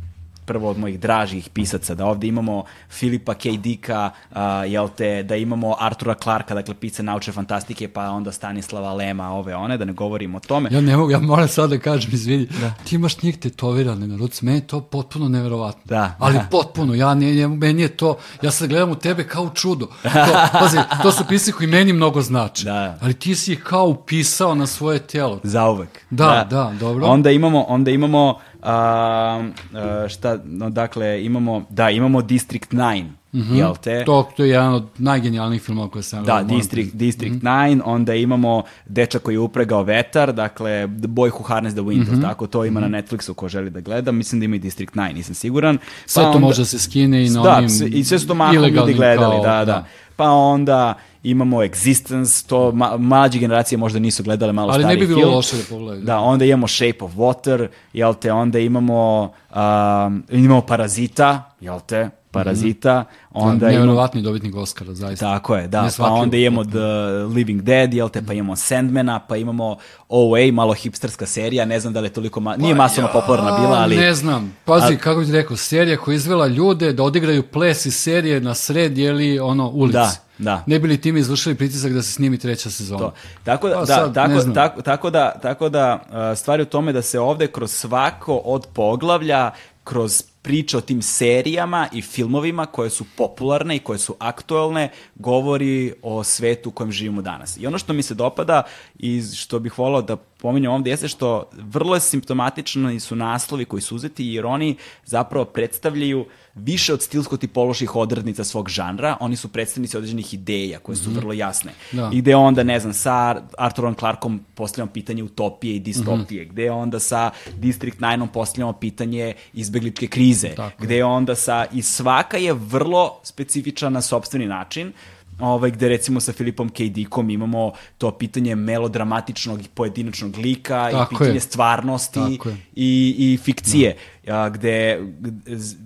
prvo 0.47 0.71
od 0.71 0.79
mojih 0.79 1.01
dražih 1.01 1.49
pisaca, 1.49 1.95
da 1.95 2.07
ovde 2.07 2.27
imamo 2.27 2.65
Filipa 2.91 3.35
K. 3.35 3.49
Dicka, 3.59 4.11
a, 4.33 4.65
jel 4.65 4.89
te, 4.97 5.23
da 5.23 5.37
imamo 5.37 5.77
Artura 5.81 6.15
Clarka, 6.23 6.55
dakle 6.55 6.75
pice 6.75 7.03
naučne 7.03 7.33
fantastike, 7.33 7.89
pa 7.89 8.11
onda 8.11 8.33
Stanislava 8.33 8.95
Lema, 8.95 9.33
ove 9.33 9.55
one, 9.55 9.79
da 9.79 9.85
ne 9.85 9.93
govorimo 9.93 10.37
o 10.37 10.41
tome. 10.41 10.69
Ja 10.73 10.81
ne 10.81 10.97
mogu, 10.97 11.11
ja 11.11 11.19
moram 11.19 11.49
sad 11.49 11.71
da 11.71 11.79
kažem, 11.79 12.11
izvini, 12.15 12.49
ti 12.85 12.95
imaš 12.95 13.23
njih 13.23 13.39
tetovirane 13.39 14.07
na 14.07 14.17
ruci, 14.17 14.45
meni 14.45 14.59
je 14.59 14.67
to 14.67 14.81
potpuno 14.81 15.29
neverovatno. 15.29 15.83
Da, 15.85 16.17
Ali 16.19 16.35
da. 16.35 16.47
potpuno, 16.51 16.95
ja 16.95 17.15
ne, 17.15 17.35
ne, 17.35 17.49
meni 17.49 17.83
je 17.83 17.89
to, 17.89 18.19
ja 18.43 18.51
sad 18.51 18.69
gledam 18.69 18.91
u 18.91 18.95
tebe 18.95 19.25
kao 19.25 19.51
čudo. 19.55 19.87
To, 20.27 20.59
pazi, 20.59 20.77
to 21.03 21.13
su 21.13 21.25
pisci 21.29 21.53
koji 21.53 21.67
meni 21.67 21.93
mnogo 21.93 22.23
znači. 22.23 22.65
Da. 22.65 22.99
Ali 23.01 23.15
ti 23.15 23.35
si 23.35 23.53
ih 23.53 23.63
kao 23.63 23.87
upisao 23.87 24.55
na 24.55 24.67
svoje 24.67 24.99
telo. 24.99 25.41
Zauvek. 25.43 25.89
Da, 26.11 26.47
da, 26.51 26.73
dobro. 26.81 27.07
Onda 27.07 27.31
imamo, 27.31 27.63
onda 27.69 27.91
imamo 27.91 28.39
a, 28.67 29.43
a, 29.75 30.09
šta, 30.09 30.39
no, 30.45 30.71
dakle, 30.71 31.25
imamo, 31.25 31.65
da, 31.71 31.91
imamo 31.91 32.23
District 32.23 32.73
9, 32.73 33.05
jel 33.33 33.75
te? 33.77 34.05
To, 34.05 34.29
to 34.37 34.45
je 34.45 34.51
jedan 34.51 34.75
od 34.75 34.87
najgenijalnijih 34.99 35.63
filmova 35.63 35.89
koje 35.89 36.03
sam 36.03 36.25
Da, 36.25 36.33
moram 36.33 36.49
District, 36.49 36.73
priznati. 36.91 36.97
District 36.99 37.37
9, 37.37 37.81
onda 37.85 38.15
imamo 38.15 38.63
Dečak 38.87 39.23
koji 39.23 39.35
je 39.35 39.41
upregao 39.41 39.83
vetar, 39.83 40.33
dakle 40.33 40.71
The 40.99 41.09
Boy 41.09 41.31
Who 41.31 41.43
Harnessed 41.45 41.77
the 41.77 41.85
Wind, 41.85 42.23
tako, 42.23 42.47
to 42.47 42.65
ima 42.65 42.81
na 42.81 42.89
Netflixu 42.89 43.35
ko 43.35 43.49
želi 43.49 43.71
da 43.71 43.81
gleda, 43.81 44.13
mislim 44.13 44.41
da 44.41 44.45
ima 44.45 44.57
i 44.57 44.61
District 44.61 44.95
9, 44.95 45.15
nisam 45.15 45.35
siguran. 45.35 45.79
Sve 46.07 46.23
Pa 46.23 46.25
to 46.25 46.29
onda- 46.29 46.41
može 46.41 46.61
da 46.61 46.67
se 46.67 46.79
skine 46.79 47.27
i 47.27 47.31
na 47.31 47.43
da, 47.43 47.57
onim 47.57 47.69
sve- 47.71 47.89
i 47.89 48.05
sve 48.05 48.19
su 48.19 48.27
to 48.27 48.35
mahom 48.35 48.57
ljudi 48.57 48.95
gledali, 48.95 49.17
kao- 49.37 49.43
da, 49.45 49.65
da, 49.65 49.85
Pa 50.17 50.31
onda 50.31 50.95
imamo 51.31 51.63
Existence, 51.63 52.47
to 52.47 52.73
ma, 52.73 52.97
mlađe 52.97 53.39
generacije 53.39 53.79
možda 53.79 53.99
nisu 53.99 54.23
gledale 54.23 54.53
malo 54.53 54.73
Ali 54.73 54.85
ne 54.85 54.91
stariji 54.91 55.01
bi 55.01 55.07
bilo 55.07 55.21
film. 55.21 55.35
loše 55.35 55.57
da 55.57 55.63
pogledaju. 55.69 56.05
Da, 56.05 56.19
onda 56.19 56.45
imamo 56.45 56.69
Shape 56.69 56.99
of 57.01 57.13
Water, 57.15 57.69
jel 57.93 58.15
te, 58.15 58.33
onda 58.33 58.59
imamo, 58.59 59.33
um, 59.55 60.25
imamo 60.31 60.61
Parazita, 60.61 61.55
jel 61.61 61.81
te, 61.87 62.11
Parazita, 62.45 63.05
onda 63.31 63.67
da, 63.67 63.71
imamo... 63.71 63.87
nevjerovatni 63.87 64.23
dobitnik 64.23 64.57
Oscara, 64.57 64.95
zaista. 64.95 65.35
Tako 65.35 65.57
je, 65.57 65.69
da, 65.69 65.89
pa 65.99 66.05
onda 66.05 66.37
imamo 66.37 66.65
The 66.65 67.35
Living 67.35 67.63
Dead, 67.63 67.95
jel 67.95 68.09
te, 68.09 68.23
pa 68.27 68.33
imamo 68.33 68.57
Sandmana, 68.57 69.21
pa 69.21 69.37
imamo 69.37 69.77
OA, 70.09 70.53
malo 70.53 70.75
hipsterska 70.75 71.27
serija, 71.27 71.65
ne 71.65 71.81
znam 71.81 71.93
da 71.93 72.01
li 72.01 72.07
je 72.07 72.13
toliko, 72.13 72.41
ma... 72.41 72.57
nije 72.57 72.75
masovno 72.75 73.11
popularna 73.13 73.59
bila, 73.61 73.77
ali... 73.77 73.97
Ne 73.97 74.15
znam, 74.15 74.57
pazi, 74.65 74.97
kako 74.97 75.21
bih 75.21 75.31
rekao, 75.31 75.57
serija 75.57 75.97
koja 75.97 76.13
je 76.13 76.17
izvela 76.17 76.47
ljude 76.47 76.93
da 76.93 77.03
odigraju 77.03 77.43
ples 77.43 77.87
iz 77.87 77.95
serije 77.95 78.41
na 78.41 78.55
sred, 78.55 78.99
jeli, 78.99 79.39
ono, 79.39 79.69
ulici. 79.69 79.93
Da, 79.93 80.13
da. 80.39 80.63
Ne 80.67 80.79
bi 80.79 80.89
li 80.89 81.01
tim 81.01 81.17
izvršili 81.17 81.55
pritisak 81.55 81.93
da 81.93 82.03
se 82.03 82.13
snimi 82.13 82.39
treća 82.39 82.71
sezona? 82.71 82.99
To. 82.99 83.13
Tako 83.45 83.69
da, 83.69 83.75
Pa 83.75 83.81
da, 83.81 83.87
sad, 83.87 84.09
ne 84.09 84.15
tako, 84.15 84.53
tako, 84.53 84.83
tako 84.83 85.11
da, 85.11 85.33
tako 85.43 85.69
da 85.69 86.05
stvari 86.37 86.63
u 86.63 86.67
tome 86.67 86.93
da 86.93 87.03
se 87.03 87.21
ovde 87.21 87.47
kroz 87.47 87.71
svako 87.71 88.37
od 88.37 88.67
poglavlja, 88.75 89.51
kroz 89.85 90.23
priče 90.47 90.77
o 90.77 90.81
tim 90.81 91.03
serijama 91.03 91.89
i 91.93 92.03
filmovima 92.03 92.67
koje 92.67 92.91
su 92.91 93.05
popularne 93.17 93.77
i 93.77 93.79
koje 93.79 93.99
su 93.99 94.15
aktuelne, 94.19 94.91
govori 95.15 95.93
o 96.03 96.25
svetu 96.25 96.69
u 96.69 96.73
kojem 96.73 96.93
živimo 96.93 97.23
danas. 97.23 97.57
I 97.57 97.67
ono 97.67 97.79
što 97.79 97.93
mi 97.93 98.03
se 98.03 98.15
dopada 98.15 98.63
i 98.99 99.23
što 99.23 99.59
bih 99.59 99.79
volao 99.79 100.03
da 100.03 100.17
pominjem 100.47 100.73
ovde 100.73 100.91
jeste 100.91 101.09
što 101.09 101.51
vrlo 101.53 101.95
je 101.95 102.01
simptomatično 102.01 103.01
su 103.01 103.17
naslovi 103.17 103.65
koji 103.65 103.83
su 103.83 103.97
uzeti 103.97 104.27
jer 104.27 104.47
oni 104.47 104.77
zapravo 105.05 105.45
predstavljaju 105.45 106.27
više 106.55 106.93
od 106.95 107.03
stilsko-tipoloških 107.03 107.97
odrednica 107.97 108.45
svog 108.45 108.69
žanra, 108.69 109.17
oni 109.21 109.37
su 109.37 109.49
predstavnici 109.49 109.97
određenih 109.97 110.35
ideja 110.35 110.79
koje 110.79 110.97
su 110.97 111.11
vrlo 111.11 111.33
jasne. 111.33 111.73
Da. 111.93 112.11
I 112.13 112.21
gde 112.21 112.37
onda, 112.37 112.63
ne 112.63 112.81
znam, 112.81 112.93
sa 112.93 113.43
Arturom 113.59 113.95
Clarkom 113.95 114.41
postavljamo 114.55 114.93
pitanje 114.93 115.23
utopije 115.23 115.77
i 115.77 115.81
distopije, 115.81 116.43
Mhm. 116.43 116.53
gde 116.53 116.71
onda 116.71 116.99
sa 117.01 117.31
District 117.57 117.99
9 118.01 118.29
postavljamo 118.33 118.73
pitanje 118.73 119.35
izbegličke 119.53 120.07
krize, 120.07 120.49
Tako 120.57 120.83
gde 120.85 121.05
onda 121.05 121.35
sa, 121.35 121.67
i 121.73 121.83
svaka 121.83 122.37
je 122.37 122.53
vrlo 122.53 123.21
specifična 123.23 123.89
na 123.91 124.03
sobstveni 124.03 124.47
način, 124.47 124.93
ovaj, 125.39 125.71
gde 125.71 125.89
recimo 125.89 126.21
sa 126.21 126.33
Filipom 126.33 126.69
K. 126.69 126.79
Dickom 126.81 127.31
imamo 127.31 127.73
to 127.99 128.11
pitanje 128.11 128.55
melodramatičnog 128.57 129.61
i 129.61 129.69
pojedinačnog 129.69 130.37
lika 130.37 130.89
Tako 130.93 131.05
i 131.05 131.09
pitanje 131.11 131.35
je. 131.35 131.41
stvarnosti 131.41 132.21
Tako 132.33 132.49
i, 132.75 133.15
i 133.19 133.39
fikcije, 133.39 133.97
a, 134.27 134.49
gde 134.49 134.99
g- 135.21 135.57
z- 135.57 135.77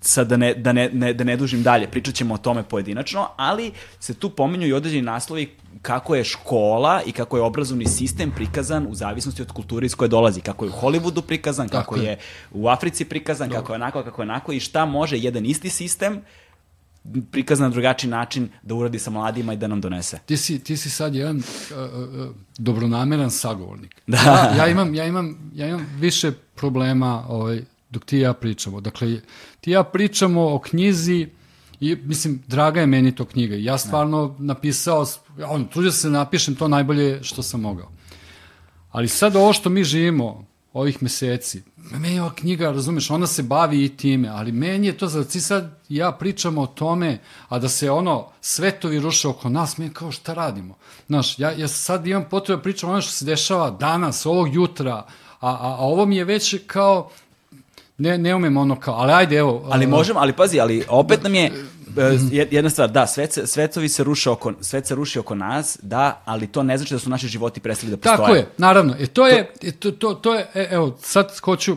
sad 0.00 0.28
da 0.28 0.36
ne, 0.36 0.54
da, 0.54 0.72
ne, 0.72 0.90
ne, 0.90 1.12
da 1.12 1.24
ne 1.24 1.36
dužim 1.36 1.62
dalje, 1.62 1.86
pričat 1.88 2.14
ćemo 2.14 2.34
o 2.34 2.38
tome 2.38 2.62
pojedinačno, 2.62 3.28
ali 3.36 3.70
se 4.00 4.14
tu 4.14 4.30
pominju 4.30 4.66
i 4.66 4.72
određeni 4.72 5.02
naslovi 5.02 5.50
kako 5.82 6.14
je 6.14 6.24
škola 6.24 7.02
i 7.02 7.12
kako 7.12 7.36
je 7.36 7.42
obrazovni 7.42 7.86
sistem 7.86 8.30
prikazan 8.30 8.86
u 8.86 8.94
zavisnosti 8.94 9.42
od 9.42 9.52
kulture 9.52 9.86
iz 9.86 9.94
koje 9.94 10.08
dolazi, 10.08 10.40
kako 10.40 10.64
je 10.64 10.70
u 10.70 10.74
Hollywoodu 10.74 11.20
prikazan, 11.22 11.68
Tako 11.68 11.82
kako 11.84 11.96
je. 11.96 12.04
je 12.04 12.18
u 12.52 12.68
Africi 12.68 13.04
prikazan, 13.04 13.50
kako 13.50 13.72
je 13.72 13.74
onako, 13.74 14.02
kako 14.02 14.22
je 14.22 14.28
onako 14.28 14.52
i 14.52 14.60
šta 14.60 14.84
može 14.84 15.18
jedan 15.18 15.46
isti 15.46 15.70
sistem 15.70 16.20
prikazan 17.30 17.64
na 17.64 17.70
drugačiji 17.70 18.10
način 18.10 18.48
da 18.62 18.74
uradi 18.74 18.98
sa 18.98 19.10
mladima 19.10 19.52
i 19.52 19.56
da 19.56 19.66
nam 19.66 19.80
donese. 19.80 20.18
Ti 20.26 20.36
si, 20.36 20.58
ti 20.58 20.76
si 20.76 20.90
sad 20.90 21.14
jedan 21.14 21.36
uh, 21.36 21.42
uh, 21.42 22.34
dobronameran 22.58 23.30
sagovornik. 23.30 24.02
Da. 24.06 24.16
Ja, 24.16 24.56
ja, 24.56 24.68
imam, 24.68 24.94
ja, 24.94 25.06
imam, 25.06 25.50
ja 25.54 25.68
imam 25.68 25.86
više 25.98 26.32
problema 26.54 27.24
ovaj, 27.28 27.62
dok 27.90 28.04
ti 28.04 28.16
i 28.16 28.20
ja 28.20 28.32
pričamo. 28.32 28.80
Dakle, 28.80 29.20
ti 29.60 29.70
ja 29.70 29.82
pričamo 29.84 30.54
o 30.54 30.58
knjizi 30.58 31.28
i, 31.80 31.96
mislim, 31.96 32.42
draga 32.46 32.80
je 32.80 32.86
meni 32.86 33.14
to 33.14 33.24
knjiga. 33.24 33.56
Ja 33.56 33.78
stvarno 33.78 34.36
napisao, 34.38 35.06
on, 35.48 35.68
trudio 35.68 35.92
se 35.92 36.08
da 36.08 36.18
napišem 36.18 36.54
to 36.54 36.68
najbolje 36.68 37.22
što 37.22 37.42
sam 37.42 37.60
mogao. 37.60 37.90
Ali 38.90 39.08
sad 39.08 39.36
ovo 39.36 39.52
što 39.52 39.70
mi 39.70 39.84
živimo, 39.84 40.46
ovih 40.74 41.02
meseci, 41.02 41.62
meni 41.76 42.14
je 42.14 42.22
ova 42.22 42.34
knjiga, 42.34 42.70
razumeš, 42.70 43.10
ona 43.10 43.26
se 43.26 43.42
bavi 43.42 43.84
i 43.84 43.96
time, 43.96 44.28
ali 44.28 44.52
meni 44.52 44.86
je 44.86 44.98
to, 44.98 45.08
za 45.08 45.24
ti 45.24 45.40
sad 45.40 45.80
ja 45.88 46.12
pričamo 46.12 46.62
o 46.62 46.66
tome, 46.66 47.20
a 47.48 47.58
da 47.58 47.68
se 47.68 47.90
ono, 47.90 48.26
svetovi 48.40 49.00
ruše 49.00 49.28
oko 49.28 49.48
nas, 49.48 49.78
mi 49.78 49.90
kao 49.90 50.12
šta 50.12 50.34
radimo? 50.34 50.74
Znaš, 51.06 51.38
ja, 51.38 51.50
ja 51.50 51.68
sad 51.68 52.06
imam 52.06 52.24
potrebu 52.30 52.58
da 52.58 52.62
pričam 52.62 52.90
ono 52.90 53.00
što 53.00 53.12
se 53.12 53.24
dešava 53.24 53.70
danas, 53.70 54.26
ovog 54.26 54.54
jutra, 54.54 54.94
a, 54.94 55.06
a, 55.40 55.76
a 55.78 55.78
ovo 55.78 56.06
mi 56.06 56.16
je 56.16 56.24
već 56.24 56.56
kao, 56.66 57.10
ne, 57.98 58.18
ne 58.18 58.34
umem 58.34 58.56
ono 58.56 58.80
kao, 58.80 58.94
ali 58.94 59.12
ajde, 59.12 59.36
evo. 59.36 59.68
Ali 59.70 59.86
uh, 59.86 59.90
možemo, 59.90 60.20
ali 60.20 60.32
pazi, 60.32 60.60
ali 60.60 60.84
opet 60.88 61.22
nam 61.22 61.34
je 61.34 61.44
e, 61.44 62.00
jed- 62.30 62.48
jedna 62.50 62.70
stvar, 62.70 62.90
da, 62.90 63.06
svet, 63.06 63.38
svetovi 63.44 63.88
se 63.88 64.04
ruše 64.04 64.30
oko, 64.30 64.52
svet 64.60 64.86
se 64.86 64.94
ruši 64.94 65.18
oko 65.18 65.34
nas, 65.34 65.78
da, 65.82 66.22
ali 66.24 66.46
to 66.46 66.62
ne 66.62 66.78
znači 66.78 66.94
da 66.94 66.98
su 66.98 67.10
naši 67.10 67.28
životi 67.28 67.60
prestali 67.60 67.90
da 67.90 67.96
postoje. 67.96 68.16
Tako 68.16 68.34
je, 68.34 68.46
naravno. 68.58 68.94
E, 68.98 69.06
to, 69.06 69.26
je, 69.26 69.52
e, 69.62 69.72
to, 69.72 69.90
to, 69.90 70.14
to 70.14 70.34
je, 70.34 70.46
e, 70.54 70.68
evo, 70.70 70.96
sad 71.00 71.38
hoću, 71.40 71.76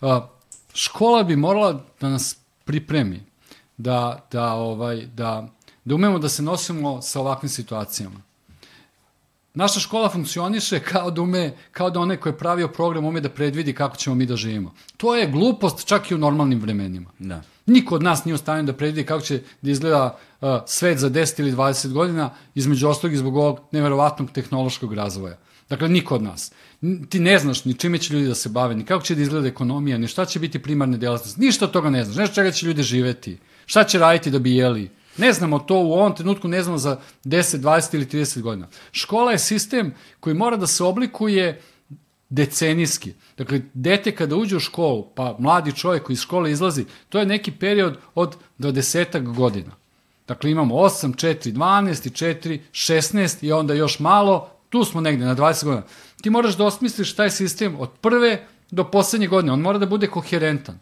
a, 0.00 0.28
škola 0.74 1.22
bi 1.22 1.36
morala 1.36 1.84
da 2.00 2.08
nas 2.08 2.36
pripremi, 2.64 3.22
da, 3.76 4.26
da, 4.32 4.52
ovaj, 4.52 5.06
da, 5.06 5.48
da 5.84 5.94
umemo 5.94 6.18
da 6.18 6.28
se 6.28 6.42
nosimo 6.42 7.02
sa 7.02 7.20
ovakvim 7.20 7.50
situacijama. 7.50 8.25
Naša 9.56 9.80
škola 9.80 10.08
funkcioniše 10.08 10.80
kao 10.80 11.10
da 11.10 11.22
ume, 11.22 11.54
kao 11.72 11.90
da 11.90 12.00
onaj 12.00 12.16
koji 12.16 12.32
je 12.32 12.38
pravio 12.38 12.68
program 12.68 13.04
ume 13.04 13.20
da 13.20 13.28
predvidi 13.28 13.72
kako 13.72 13.96
ćemo 13.96 14.16
mi 14.16 14.26
da 14.26 14.36
živimo. 14.36 14.74
To 14.96 15.14
je 15.16 15.26
glupost 15.26 15.86
čak 15.86 16.10
i 16.10 16.14
u 16.14 16.18
normalnim 16.18 16.60
vremenima. 16.60 17.10
Da. 17.18 17.42
Niko 17.66 17.94
od 17.94 18.02
nas 18.02 18.24
nije 18.24 18.34
u 18.34 18.38
stanju 18.38 18.66
da 18.66 18.72
predvidi 18.72 19.06
kako 19.06 19.22
će 19.22 19.40
da 19.62 19.70
izgleda 19.70 20.18
uh, 20.40 20.48
svet 20.66 20.98
za 20.98 21.10
10 21.10 21.40
ili 21.40 21.52
20 21.52 21.92
godina, 21.92 22.30
između 22.54 22.88
ostalog 22.88 23.14
i 23.14 23.16
zbog 23.16 23.36
ovog 23.36 23.60
neverovatnog 23.72 24.30
tehnološkog 24.30 24.92
razvoja. 24.94 25.38
Dakle, 25.68 25.88
niko 25.88 26.14
od 26.14 26.22
nas. 26.22 26.52
Ti 27.08 27.20
ne 27.20 27.38
znaš 27.38 27.64
ni 27.64 27.74
čime 27.74 27.98
će 27.98 28.14
ljudi 28.14 28.28
da 28.28 28.34
se 28.34 28.48
bave, 28.48 28.74
ni 28.74 28.84
kako 28.84 29.04
će 29.04 29.14
da 29.14 29.22
izgleda 29.22 29.48
ekonomija, 29.48 29.98
ni 29.98 30.06
šta 30.06 30.24
će 30.24 30.38
biti 30.38 30.62
primarne 30.62 30.98
delatnosti. 30.98 31.40
Ništa 31.40 31.64
od 31.64 31.70
toga 31.70 31.90
ne 31.90 32.04
znaš. 32.04 32.16
Ne 32.16 32.26
znaš 32.26 32.34
čega 32.34 32.50
će 32.50 32.66
ljudi 32.66 32.82
živeti. 32.82 33.38
Šta 33.66 33.84
će 33.84 33.98
raditi 33.98 34.30
da 34.30 34.38
bi 34.38 34.56
jeli. 34.56 34.90
Ne 35.18 35.32
znamo 35.32 35.58
to 35.58 35.74
u 35.74 35.92
ovom 35.92 36.14
trenutku, 36.14 36.48
ne 36.48 36.62
znamo 36.62 36.78
za 36.78 37.00
10, 37.24 37.58
20 37.58 37.94
ili 37.94 38.06
30 38.06 38.40
godina. 38.40 38.68
Škola 38.92 39.32
je 39.32 39.38
sistem 39.38 39.94
koji 40.20 40.34
mora 40.34 40.56
da 40.56 40.66
se 40.66 40.84
oblikuje 40.84 41.60
decenijski. 42.28 43.12
Dakle, 43.38 43.60
dete 43.74 44.14
kada 44.14 44.36
uđe 44.36 44.56
u 44.56 44.60
školu, 44.60 45.08
pa 45.14 45.36
mladi 45.38 45.72
čovjek 45.72 46.02
koji 46.02 46.14
iz 46.14 46.20
škole 46.20 46.50
izlazi, 46.50 46.84
to 47.08 47.18
je 47.18 47.26
neki 47.26 47.52
period 47.52 47.98
od 48.14 48.36
20 48.58 49.34
godina. 49.34 49.72
Dakle, 50.28 50.50
imamo 50.50 50.74
8, 50.74 51.14
4, 51.14 51.52
12 51.52 52.06
i 52.06 52.10
4, 52.10 52.60
16 52.72 53.44
i 53.44 53.52
onda 53.52 53.74
još 53.74 53.98
malo, 53.98 54.50
tu 54.70 54.84
smo 54.84 55.00
negde 55.00 55.24
na 55.24 55.36
20 55.36 55.64
godina. 55.64 55.82
Ti 56.22 56.30
moraš 56.30 56.56
da 56.56 56.64
osmisliš 56.64 57.14
taj 57.14 57.30
sistem 57.30 57.76
od 57.80 57.90
prve 58.00 58.46
do 58.70 58.84
poslednje 58.90 59.26
godine. 59.26 59.52
On 59.52 59.60
mora 59.60 59.78
da 59.78 59.86
bude 59.86 60.06
koherentan. 60.06 60.78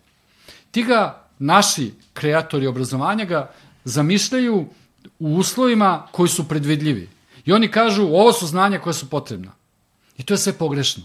Ti 0.70 0.82
ga, 0.82 1.28
naši 1.38 1.92
kreatori 2.12 2.66
obrazovanja 2.66 3.24
ga 3.24 3.52
zamišljaju 3.84 4.66
u 5.18 5.36
uslovima 5.36 6.06
koji 6.12 6.28
su 6.28 6.48
predvidljivi. 6.48 7.08
I 7.44 7.52
oni 7.52 7.68
kažu, 7.70 8.02
ovo 8.02 8.32
su 8.32 8.46
znanja 8.46 8.78
koja 8.78 8.92
su 8.92 9.10
potrebna. 9.10 9.52
I 10.18 10.22
to 10.22 10.34
je 10.34 10.38
sve 10.38 10.52
pogrešno. 10.52 11.02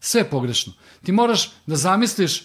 Sve 0.00 0.20
je 0.20 0.30
pogrešno. 0.30 0.72
Ti 1.04 1.12
moraš 1.12 1.52
da 1.66 1.76
zamisliš 1.76 2.42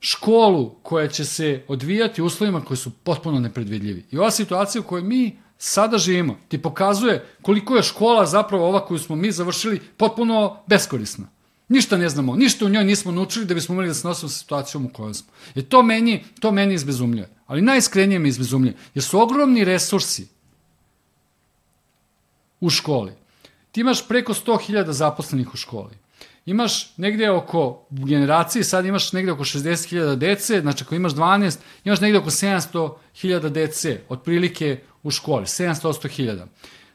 školu 0.00 0.74
koja 0.82 1.08
će 1.08 1.24
se 1.24 1.64
odvijati 1.68 2.22
u 2.22 2.26
uslovima 2.26 2.60
koji 2.60 2.76
su 2.76 2.90
potpuno 2.90 3.40
nepredvidljivi. 3.40 4.04
I 4.10 4.18
ova 4.18 4.30
situacija 4.30 4.80
u 4.80 4.84
kojoj 4.84 5.02
mi 5.02 5.38
sada 5.58 5.98
živimo 5.98 6.38
ti 6.48 6.62
pokazuje 6.62 7.26
koliko 7.42 7.76
je 7.76 7.82
škola 7.82 8.26
zapravo 8.26 8.68
ova 8.68 8.86
koju 8.86 8.98
smo 8.98 9.16
mi 9.16 9.32
završili 9.32 9.80
potpuno 9.96 10.62
beskorisna. 10.66 11.28
Ništa 11.68 11.96
ne 11.96 12.08
znamo, 12.08 12.36
ništa 12.36 12.66
u 12.66 12.68
njoj 12.68 12.84
nismo 12.84 13.12
naučili 13.12 13.46
da 13.46 13.54
bismo 13.54 13.74
mogli 13.74 13.88
da 13.88 13.94
se 13.94 14.08
nosimo 14.08 14.28
sa 14.28 14.38
situacijom 14.38 14.86
u 14.86 14.88
kojoj 14.88 15.14
smo. 15.14 15.32
I 15.54 15.62
to 15.62 15.82
meni, 15.82 16.24
to 16.40 16.52
meni 16.52 16.74
izbezumljuje. 16.74 17.28
Ali 17.46 17.62
najiskrenije 17.62 18.18
me 18.18 18.28
izbezumljuje. 18.28 18.76
Jer 18.94 19.04
su 19.04 19.20
ogromni 19.20 19.64
resursi 19.64 20.28
u 22.60 22.70
školi. 22.70 23.12
Ti 23.72 23.80
imaš 23.80 24.08
preko 24.08 24.34
100.000 24.34 24.90
zaposlenih 24.90 25.54
u 25.54 25.56
školi. 25.56 26.02
Imaš 26.46 26.96
negde 26.96 27.30
oko, 27.30 27.86
u 27.90 28.04
generaciji 28.04 28.64
sad 28.64 28.86
imaš 28.86 29.12
negde 29.12 29.32
oko 29.32 29.44
60.000 29.44 30.14
dece, 30.16 30.60
znači 30.60 30.84
ako 30.84 30.94
imaš 30.94 31.12
12, 31.12 31.58
imaš 31.84 32.00
negde 32.00 32.18
oko 32.18 32.30
700.000 32.30 33.48
dece, 33.48 34.00
otprilike 34.08 34.80
u 35.02 35.10
školi, 35.10 35.44
700.000. 35.44 36.46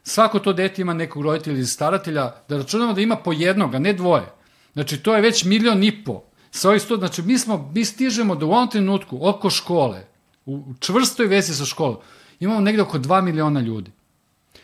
Svako 0.03 0.39
to 0.39 0.53
dete 0.53 0.82
ima 0.82 0.93
nekog 0.93 1.24
roditelja 1.24 1.57
ili 1.57 1.65
staratelja, 1.65 2.32
da 2.49 2.57
računamo 2.57 2.93
da 2.93 3.01
ima 3.01 3.15
po 3.15 3.34
jednog, 3.34 3.76
a 3.76 3.80
ne 3.80 3.93
dvoje. 3.93 4.36
Znači 4.78 4.97
to 4.97 5.15
je 5.15 5.21
već 5.21 5.43
milion 5.43 5.84
i 5.84 6.03
po. 6.03 6.21
Sa 6.51 6.69
ovih 6.69 6.82
sto, 6.82 6.97
znači 6.97 7.21
mi, 7.21 7.38
smo, 7.38 7.71
mi 7.75 7.86
stižemo 7.86 8.36
da 8.36 8.45
u 8.45 8.51
ovom 8.51 8.67
trenutku 8.69 9.17
oko 9.21 9.49
škole, 9.49 10.03
u 10.45 10.63
čvrstoj 10.80 11.25
vezi 11.28 11.55
sa 11.55 11.65
školom, 11.65 11.97
imamo 12.39 12.59
negde 12.61 12.82
oko 12.82 12.99
2 12.99 13.21
miliona 13.21 13.59
ljudi. 13.61 13.91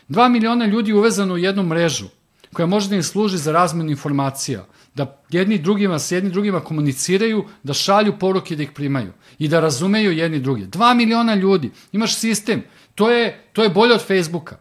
2 0.08 0.28
miliona 0.28 0.66
ljudi 0.66 0.92
uvezano 0.92 1.34
u 1.34 1.38
jednu 1.38 1.62
mrežu 1.62 2.06
koja 2.52 2.66
može 2.66 2.88
da 2.88 2.96
im 2.96 3.02
služi 3.02 3.38
za 3.38 3.52
razmenu 3.52 3.90
informacija, 3.90 4.66
da 4.94 5.22
jedni 5.30 5.58
drugima 5.58 5.98
s 5.98 6.12
jedni 6.12 6.30
drugima 6.30 6.60
komuniciraju, 6.60 7.44
da 7.62 7.74
šalju 7.74 8.14
poruke 8.18 8.56
da 8.56 8.62
ih 8.62 8.70
primaju 8.70 9.12
i 9.38 9.48
da 9.48 9.60
razumeju 9.60 10.12
jedni 10.12 10.40
druge. 10.40 10.66
2 10.66 10.94
miliona 10.94 11.34
ljudi, 11.34 11.72
imaš 11.92 12.14
sistem, 12.16 12.62
to 12.94 13.10
je, 13.10 13.48
to 13.52 13.62
je 13.62 13.68
bolje 13.68 13.94
od 13.94 14.06
Facebooka, 14.06 14.56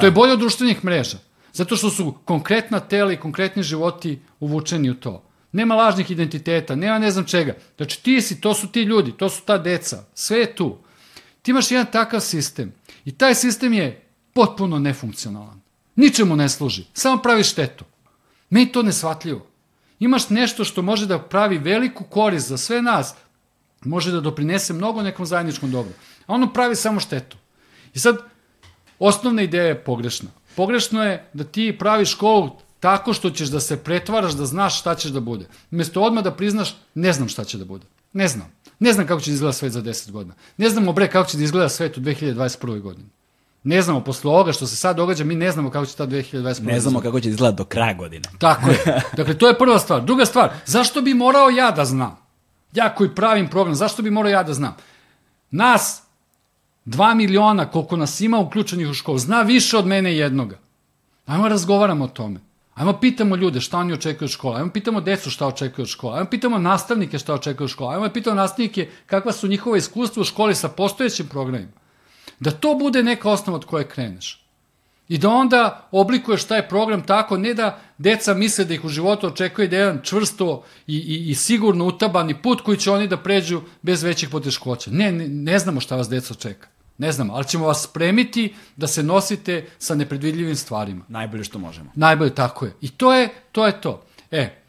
to 0.00 0.06
je 0.06 0.10
bolje 0.10 0.32
od 0.32 0.38
društvenih 0.38 0.84
mreža, 0.84 1.18
zato 1.58 1.76
što 1.76 1.90
su 1.90 2.14
konkretna 2.24 2.80
tela 2.80 3.12
i 3.12 3.20
konkretni 3.20 3.62
životi 3.62 4.20
uvučeni 4.40 4.90
u 4.90 4.94
to. 4.94 5.22
Nema 5.52 5.74
lažnih 5.74 6.10
identiteta, 6.10 6.76
nema 6.76 6.98
ne 6.98 7.10
znam 7.10 7.24
čega. 7.24 7.54
Znači 7.76 8.02
ti 8.02 8.20
si, 8.20 8.40
to 8.40 8.54
su 8.54 8.68
ti 8.72 8.82
ljudi, 8.82 9.12
to 9.12 9.28
su 9.28 9.42
ta 9.44 9.58
deca, 9.58 10.04
sve 10.14 10.38
je 10.38 10.54
tu. 10.54 10.78
Ti 11.42 11.50
imaš 11.50 11.70
jedan 11.70 11.86
takav 11.92 12.20
sistem 12.20 12.72
i 13.04 13.12
taj 13.12 13.34
sistem 13.34 13.72
je 13.72 14.02
potpuno 14.32 14.78
nefunkcionalan. 14.78 15.60
Ničemu 15.96 16.36
ne 16.36 16.48
služi, 16.48 16.84
samo 16.92 17.22
pravi 17.22 17.44
štetu. 17.44 17.84
Meni 18.50 18.72
to 18.72 18.82
nesvatljivo. 18.82 19.46
Imaš 19.98 20.30
nešto 20.30 20.64
što 20.64 20.82
može 20.82 21.06
da 21.06 21.18
pravi 21.18 21.58
veliku 21.58 22.04
korist 22.04 22.48
za 22.48 22.56
sve 22.56 22.82
nas, 22.82 23.14
može 23.84 24.12
da 24.12 24.20
doprinese 24.20 24.72
mnogo 24.72 25.02
nekom 25.02 25.26
zajedničkom 25.26 25.70
dobru. 25.70 25.92
A 26.26 26.34
ono 26.34 26.52
pravi 26.52 26.76
samo 26.76 27.00
štetu. 27.00 27.36
I 27.94 27.98
sad, 27.98 28.18
osnovna 28.98 29.42
ideja 29.42 29.64
je 29.64 29.84
pogrešna. 29.84 30.30
Pogrešno 30.58 31.04
je 31.04 31.24
da 31.32 31.44
ti 31.44 31.76
praviš 31.78 32.12
školu 32.12 32.50
tako 32.80 33.12
što 33.12 33.30
ćeš 33.30 33.48
da 33.48 33.60
se 33.60 33.76
pretvaraš 33.76 34.32
da 34.32 34.46
znaš 34.46 34.80
šta 34.80 34.94
ćeš 34.94 35.10
da 35.10 35.20
bude. 35.20 35.46
Mesto 35.70 36.02
odmah 36.02 36.24
da 36.24 36.34
priznaš, 36.34 36.74
ne 36.94 37.12
znam 37.12 37.28
šta 37.28 37.44
će 37.44 37.58
da 37.58 37.64
bude. 37.64 37.86
Ne 38.12 38.28
znam. 38.28 38.50
Ne 38.78 38.92
znam 38.92 39.06
kako 39.06 39.20
će 39.20 39.30
da 39.30 39.34
izgleda 39.34 39.52
svet 39.52 39.72
za 39.72 39.82
10 39.82 40.10
godina. 40.10 40.34
Ne 40.56 40.68
znamo 40.68 40.92
bre 40.92 41.08
kako 41.10 41.30
će 41.30 41.38
da 41.38 41.44
izgleda 41.44 41.68
svet 41.68 41.96
u 41.96 42.00
2021. 42.00 42.80
godini. 42.80 43.08
Ne 43.62 43.82
znamo, 43.82 44.00
posle 44.04 44.30
ovoga 44.30 44.52
što 44.52 44.66
se 44.66 44.76
sad 44.76 44.96
događa, 44.96 45.24
mi 45.24 45.34
ne 45.34 45.52
znamo 45.52 45.70
kako 45.70 45.86
će 45.86 45.96
ta 45.96 46.06
2021. 46.06 46.62
Ne 46.62 46.80
znamo 46.80 47.00
kako 47.00 47.20
će 47.20 47.28
izgledati 47.28 47.58
do 47.58 47.64
kraja 47.64 47.94
godine. 47.94 48.28
Tako 48.38 48.70
je. 48.70 49.02
Dakle, 49.16 49.38
to 49.38 49.48
je 49.48 49.58
prva 49.58 49.78
stvar. 49.78 50.04
Druga 50.04 50.26
stvar, 50.26 50.50
zašto 50.66 51.02
bi 51.02 51.14
morao 51.14 51.50
ja 51.50 51.70
da 51.70 51.84
znam? 51.84 52.18
Ja 52.72 52.94
koji 52.94 53.14
pravim 53.14 53.48
program, 53.50 53.74
zašto 53.74 54.02
bi 54.02 54.10
morao 54.10 54.30
ja 54.30 54.42
da 54.42 54.54
znam? 54.54 54.76
Nas, 55.50 56.02
dva 56.88 57.14
miliona, 57.14 57.66
koliko 57.70 57.96
nas 57.96 58.20
ima 58.20 58.38
uključenih 58.38 58.88
u 58.88 58.94
školu, 58.94 59.18
zna 59.18 59.42
više 59.42 59.76
od 59.76 59.86
mene 59.86 60.16
jednoga. 60.16 60.58
Ajmo 61.26 61.48
razgovaramo 61.48 62.04
o 62.04 62.08
tome. 62.08 62.40
Ajmo 62.74 62.92
pitamo 63.00 63.36
ljude 63.36 63.60
šta 63.60 63.78
oni 63.78 63.92
očekuju 63.92 64.26
od 64.26 64.30
škola. 64.30 64.58
Ajmo 64.58 64.70
pitamo 64.72 65.00
decu 65.00 65.30
šta 65.30 65.46
očekuju 65.46 65.82
od 65.82 65.88
škola. 65.88 66.16
Ajmo 66.16 66.30
pitamo 66.30 66.58
nastavnike 66.58 67.18
šta 67.18 67.34
očekuju 67.34 67.64
od 67.64 67.70
škola. 67.70 67.94
Ajmo 67.94 68.08
pitamo 68.14 68.36
nastavnike 68.36 68.88
kakva 69.06 69.32
su 69.32 69.48
njihova 69.48 69.76
iskustva 69.76 70.20
u 70.20 70.24
školi 70.24 70.54
sa 70.54 70.68
postojećim 70.68 71.26
programima. 71.28 71.72
Da 72.40 72.50
to 72.50 72.74
bude 72.74 73.02
neka 73.02 73.30
osnova 73.30 73.56
od 73.56 73.64
koje 73.64 73.88
kreneš. 73.88 74.44
I 75.08 75.18
da 75.18 75.28
onda 75.28 75.88
oblikuješ 75.92 76.44
taj 76.44 76.68
program 76.68 77.02
tako, 77.02 77.36
ne 77.36 77.54
da 77.54 77.80
deca 77.98 78.34
misle 78.34 78.64
da 78.64 78.74
ih 78.74 78.84
u 78.84 78.88
životu 78.88 79.26
očekuje 79.26 79.68
da 79.68 79.76
je 79.76 79.80
jedan 79.80 80.00
čvrsto 80.02 80.64
i, 80.86 80.96
i, 80.96 81.30
i 81.30 81.34
sigurno 81.34 81.84
utabani 81.84 82.42
put 82.42 82.60
koji 82.60 82.78
će 82.78 82.90
oni 82.90 83.08
da 83.08 83.16
pređu 83.16 83.60
bez 83.82 84.02
većih 84.02 84.28
poteškoća. 84.28 84.90
Ne, 84.90 85.12
ne, 85.12 85.28
ne 85.28 85.58
znamo 85.58 85.80
šta 85.80 85.96
vas 85.96 86.08
deca 86.08 86.34
očeka. 86.34 86.77
Ne 86.98 87.12
znamo, 87.12 87.34
ali 87.34 87.44
ćemo 87.44 87.66
vas 87.66 87.82
spremiti 87.82 88.54
da 88.76 88.86
se 88.86 89.02
nosite 89.02 89.66
sa 89.78 89.94
nepredvidljivim 89.94 90.56
stvarima. 90.56 91.04
Najbolje 91.08 91.44
što 91.44 91.58
možemo. 91.58 91.90
Najbolje, 91.94 92.34
tako 92.34 92.64
je. 92.64 92.74
I 92.80 92.90
to 92.90 93.14
je 93.14 93.28
to. 93.52 93.66
Je 93.66 93.80
to. 93.80 94.04
E, 94.30 94.62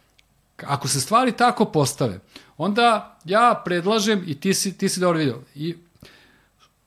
ako 0.63 0.87
se 0.87 1.01
stvari 1.01 1.31
tako 1.31 1.65
postave, 1.65 2.19
onda 2.57 3.17
ja 3.25 3.61
predlažem, 3.65 4.23
i 4.27 4.39
ti 4.39 4.53
si, 4.53 4.77
ti 4.77 4.89
si 4.89 4.99
dobro 4.99 5.19
vidio, 5.19 5.41
i 5.55 5.75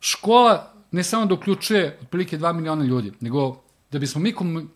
škola 0.00 0.72
ne 0.90 1.04
samo 1.04 1.26
da 1.26 1.34
uključuje 1.34 1.98
otprilike 2.02 2.38
2 2.38 2.52
miliona 2.52 2.84
ljudi, 2.84 3.12
nego 3.20 3.62
da 3.90 3.98
bismo 3.98 4.20
mi 4.20 4.32
kom, 4.32 4.70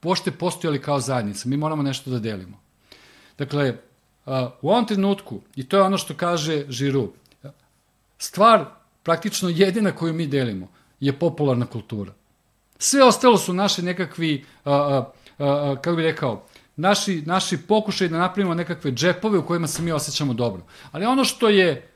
pošte 0.00 0.30
postojali 0.30 0.82
kao 0.82 1.00
zajednica, 1.00 1.48
mi 1.48 1.56
moramo 1.56 1.82
nešto 1.82 2.10
da 2.10 2.18
delimo. 2.18 2.60
Dakle, 3.38 3.76
u 4.62 4.70
ovom 4.70 4.86
trenutku, 4.86 5.40
i 5.56 5.68
to 5.68 5.76
je 5.76 5.82
ono 5.82 5.98
što 5.98 6.14
kaže 6.14 6.64
Žiru, 6.68 7.12
stvar 8.18 8.64
praktično 9.02 9.48
jedina 9.48 9.92
koju 9.92 10.12
mi 10.12 10.26
delimo 10.26 10.68
je 11.00 11.12
popularna 11.12 11.66
kultura. 11.66 12.12
Sve 12.78 13.04
ostalo 13.04 13.38
su 13.38 13.52
naše 13.52 13.82
nekakvi, 13.82 14.44
a, 14.64 14.72
a, 14.72 15.12
a, 15.38 15.76
kako 15.82 15.96
bih 15.96 16.04
rekao, 16.04 16.46
naši, 16.76 17.22
naši 17.26 17.58
pokušaj 17.58 18.08
da 18.08 18.18
napravimo 18.18 18.54
nekakve 18.54 18.92
džepove 18.92 19.38
u 19.38 19.46
kojima 19.46 19.66
se 19.66 19.82
mi 19.82 19.92
osjećamo 19.92 20.34
dobro. 20.34 20.62
Ali 20.92 21.06
ono 21.06 21.24
što 21.24 21.48
je 21.48 21.88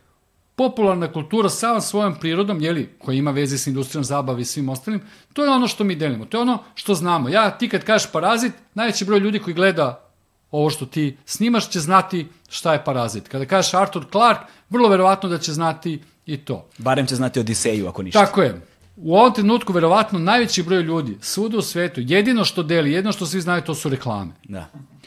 popularna 0.56 1.12
kultura 1.12 1.48
sa 1.48 1.80
svojom 1.80 2.14
prirodom, 2.20 2.60
jeli, 2.60 2.88
koja 2.98 3.16
ima 3.16 3.30
veze 3.30 3.58
s 3.58 3.66
industrijom 3.66 4.04
zabave 4.04 4.40
i 4.40 4.44
svim 4.44 4.68
ostalim, 4.68 5.00
to 5.32 5.44
je 5.44 5.50
ono 5.50 5.68
što 5.68 5.84
mi 5.84 5.94
delimo, 5.94 6.24
to 6.24 6.36
je 6.36 6.42
ono 6.42 6.58
što 6.74 6.94
znamo. 6.94 7.28
Ja, 7.28 7.50
ti 7.50 7.68
kad 7.68 7.84
kažeš 7.84 8.12
parazit, 8.12 8.52
najveći 8.74 9.04
broj 9.04 9.18
ljudi 9.18 9.38
koji 9.38 9.54
gleda 9.54 10.02
ovo 10.50 10.70
što 10.70 10.86
ti 10.86 11.16
snimaš 11.24 11.70
će 11.70 11.80
znati 11.80 12.28
šta 12.48 12.72
je 12.72 12.84
parazit. 12.84 13.28
Kada 13.28 13.44
kažeš 13.44 13.74
Arthur 13.74 14.04
Clarke, 14.10 14.44
vrlo 14.70 14.88
verovatno 14.88 15.28
da 15.28 15.38
će 15.38 15.52
znati 15.52 16.02
i 16.26 16.36
to. 16.36 16.68
Barem 16.78 17.06
će 17.06 17.16
znati 17.16 17.40
Odiseju, 17.40 17.88
ako 17.88 18.02
ništa. 18.02 18.26
Tako 18.26 18.42
je. 18.42 18.60
U 18.96 19.16
ovom 19.16 19.32
trenutku, 19.34 19.72
verovatno, 19.72 20.18
najveći 20.18 20.62
broj 20.62 20.82
ljudi 20.82 21.16
svuda 21.20 21.58
u 21.58 21.62
svetu, 21.62 22.00
jedino 22.00 22.44
što 22.44 22.62
deli, 22.62 22.92
jedino 22.92 23.12
što 23.12 23.26
svi 23.26 23.40
znaju, 23.40 23.62
to 23.62 23.74
su 23.74 23.88
reklame. 23.88 24.32
Da. 24.44 24.66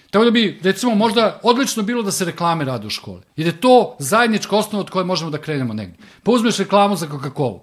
Tako 0.09 0.26
da 0.26 0.32
bi, 0.32 0.59
recimo, 0.63 0.95
možda 0.95 1.39
odlično 1.43 1.84
bilo 1.84 2.03
da 2.03 2.11
se 2.11 2.26
reklame 2.26 2.65
rade 2.65 2.88
u 2.88 2.89
školi. 2.89 3.22
Da 3.38 3.43
je 3.43 3.61
to 3.61 3.95
zajednička 3.99 4.55
osnova 4.55 4.82
od 4.82 4.89
koje 4.89 5.05
možemo 5.05 5.32
da 5.32 5.38
krenemo 5.38 5.74
negdje. 5.74 5.97
Pa 6.24 6.32
uzmeš 6.32 6.57
reklamu 6.57 6.95
za 6.95 7.07
Coca-Cola 7.07 7.59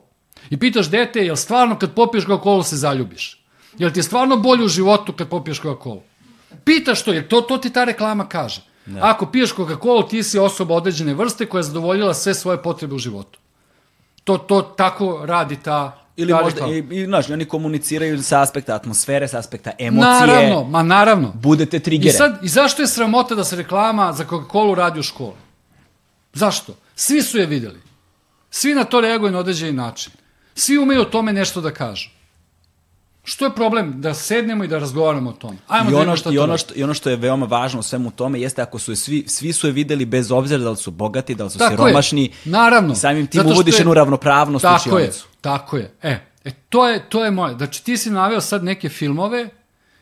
i 0.51 0.57
pitaš 0.57 0.91
dete, 0.91 1.21
jel 1.21 1.37
stvarno 1.37 1.79
kad 1.79 1.95
popiješ 1.95 2.25
Coca-Cola 2.27 2.63
se 2.63 2.77
zaljubiš? 2.77 3.45
Jel 3.79 3.91
ti 3.91 3.99
je 3.99 4.03
stvarno 4.03 4.37
bolje 4.37 4.65
u 4.65 4.69
životu 4.69 5.13
kad 5.13 5.29
popiješ 5.29 5.61
Coca-Cola? 5.61 6.01
Pitaš 6.65 7.03
to, 7.05 7.13
jer 7.13 7.29
to, 7.29 7.41
to 7.41 7.59
ti 7.59 7.71
ta 7.71 7.85
reklama 7.85 8.29
kaže. 8.29 8.63
Da. 8.87 9.01
Ako 9.03 9.27
piješ 9.27 9.55
Coca-Cola, 9.55 10.09
ti 10.09 10.23
si 10.23 10.39
osoba 10.39 10.75
određene 10.75 11.15
vrste 11.15 11.47
koja 11.47 11.59
je 11.59 11.63
zadovoljila 11.63 12.15
sve 12.15 12.35
svoje 12.35 12.63
potrebe 12.63 12.95
u 12.95 12.99
životu. 12.99 13.39
To, 14.27 14.39
to 14.39 14.63
tako 14.63 15.23
radi 15.27 15.57
ta 15.57 16.07
Ili 16.17 16.33
ta 16.33 16.43
možda, 16.43 16.67
i, 16.67 16.85
i, 16.91 17.05
znaš, 17.05 17.31
oni 17.31 17.45
komuniciraju 17.45 18.23
sa 18.23 18.41
aspekta 18.43 18.75
atmosfere, 18.75 19.29
sa 19.29 19.39
aspekta 19.39 19.73
emocije. 19.79 20.11
Naravno, 20.11 20.65
ma 20.65 20.83
naravno. 20.83 21.33
Budete 21.35 21.77
I, 21.77 21.81
trigere. 21.81 22.13
sad, 22.13 22.39
I 22.43 22.49
zašto 22.49 22.83
je 22.83 22.89
sramota 22.89 23.35
da 23.35 23.45
se 23.45 23.57
reklama 23.57 24.13
za 24.13 24.25
Coca-Cola 24.25 24.75
radi 24.75 25.01
u 25.01 25.03
školi? 25.03 25.37
Zašto? 26.33 26.77
Svi 26.95 27.23
su 27.23 27.39
je 27.39 27.47
videli. 27.47 27.81
Svi 28.51 28.75
na 28.75 28.85
to 28.85 29.01
reaguju 29.01 29.33
na 29.33 29.39
određeni 29.39 29.73
način. 29.73 30.13
Svi 30.55 30.79
umeju 30.79 31.01
o 31.01 31.05
tome 31.05 31.33
nešto 31.33 31.61
da 31.61 31.71
kažu. 31.71 32.11
Što 33.29 33.45
je 33.45 33.55
problem? 33.55 34.01
Da 34.01 34.15
sednemo 34.15 34.65
i 34.65 34.69
da 34.69 34.79
razgovaramo 34.79 35.31
o 35.31 35.33
tome. 35.33 35.57
Ajmo 35.69 35.91
I 35.91 35.93
da 35.93 35.99
ono, 35.99 36.17
što, 36.17 36.31
šta 36.31 36.35
i, 36.35 36.39
ono 36.39 36.59
što, 36.59 36.75
I 36.77 36.83
ono 36.83 36.95
što 36.95 37.11
je 37.11 37.17
veoma 37.17 37.47
važno 37.47 37.81
u 37.81 37.83
svemu 37.83 38.11
tome 38.11 38.41
jeste 38.41 38.63
ako 38.63 38.79
su 38.79 38.93
je 38.93 38.97
svi, 38.97 39.25
svi 39.29 39.53
su 39.53 39.67
je 39.67 39.73
videli 39.73 40.05
bez 40.05 40.33
obzira 40.33 40.63
da 40.63 40.71
li 40.71 40.77
su 40.77 40.91
bogati, 40.91 41.35
da 41.35 41.45
li 41.45 41.51
su 41.51 41.59
Tako 41.59 41.71
siromašni. 41.71 42.23
je, 42.23 42.31
naravno. 42.45 42.95
Samim 42.95 43.27
tim 43.27 43.47
uvodiš 43.47 43.75
je- 43.75 43.79
jednu 43.79 43.95
ravnopravnost 43.95 44.65
u 44.65 44.69
Tako 44.69 44.99
je, 44.99 45.13
tako 45.41 45.77
je. 45.77 45.95
E, 46.03 46.19
e 46.45 46.51
to, 46.69 46.89
je, 46.89 47.09
to 47.09 47.25
je 47.25 47.31
moje. 47.31 47.55
Znači 47.57 47.85
ti 47.85 47.97
si 47.97 48.11
naveo 48.11 48.41
sad 48.41 48.65
neke 48.65 48.89
filmove 48.89 49.49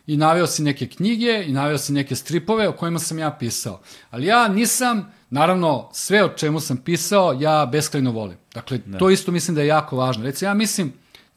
i 0.06 0.16
naveo 0.16 0.46
si 0.46 0.62
neke 0.62 0.88
knjige 0.88 1.44
i 1.46 1.52
naveo 1.52 1.78
si 1.78 1.92
neke 1.92 2.16
stripove 2.16 2.68
o 2.68 2.72
kojima 2.72 2.98
sam 2.98 3.18
ja 3.18 3.30
pisao. 3.30 3.80
Ali 4.10 4.26
ja 4.26 4.48
nisam, 4.48 5.12
naravno, 5.30 5.90
sve 5.92 6.24
o 6.24 6.28
čemu 6.28 6.60
sam 6.60 6.76
pisao, 6.76 7.36
ja 7.40 7.66
beskrajno 7.72 8.10
volim. 8.10 8.36
Dakle, 8.54 8.78
to 8.98 9.10
isto 9.10 9.32
mislim 9.32 9.54
da 9.54 9.60
je 9.60 9.66
jako 9.66 9.96
važno. 9.96 10.24
Recimo, 10.24 10.48
ja 10.48 10.54
mislim, 10.54 10.92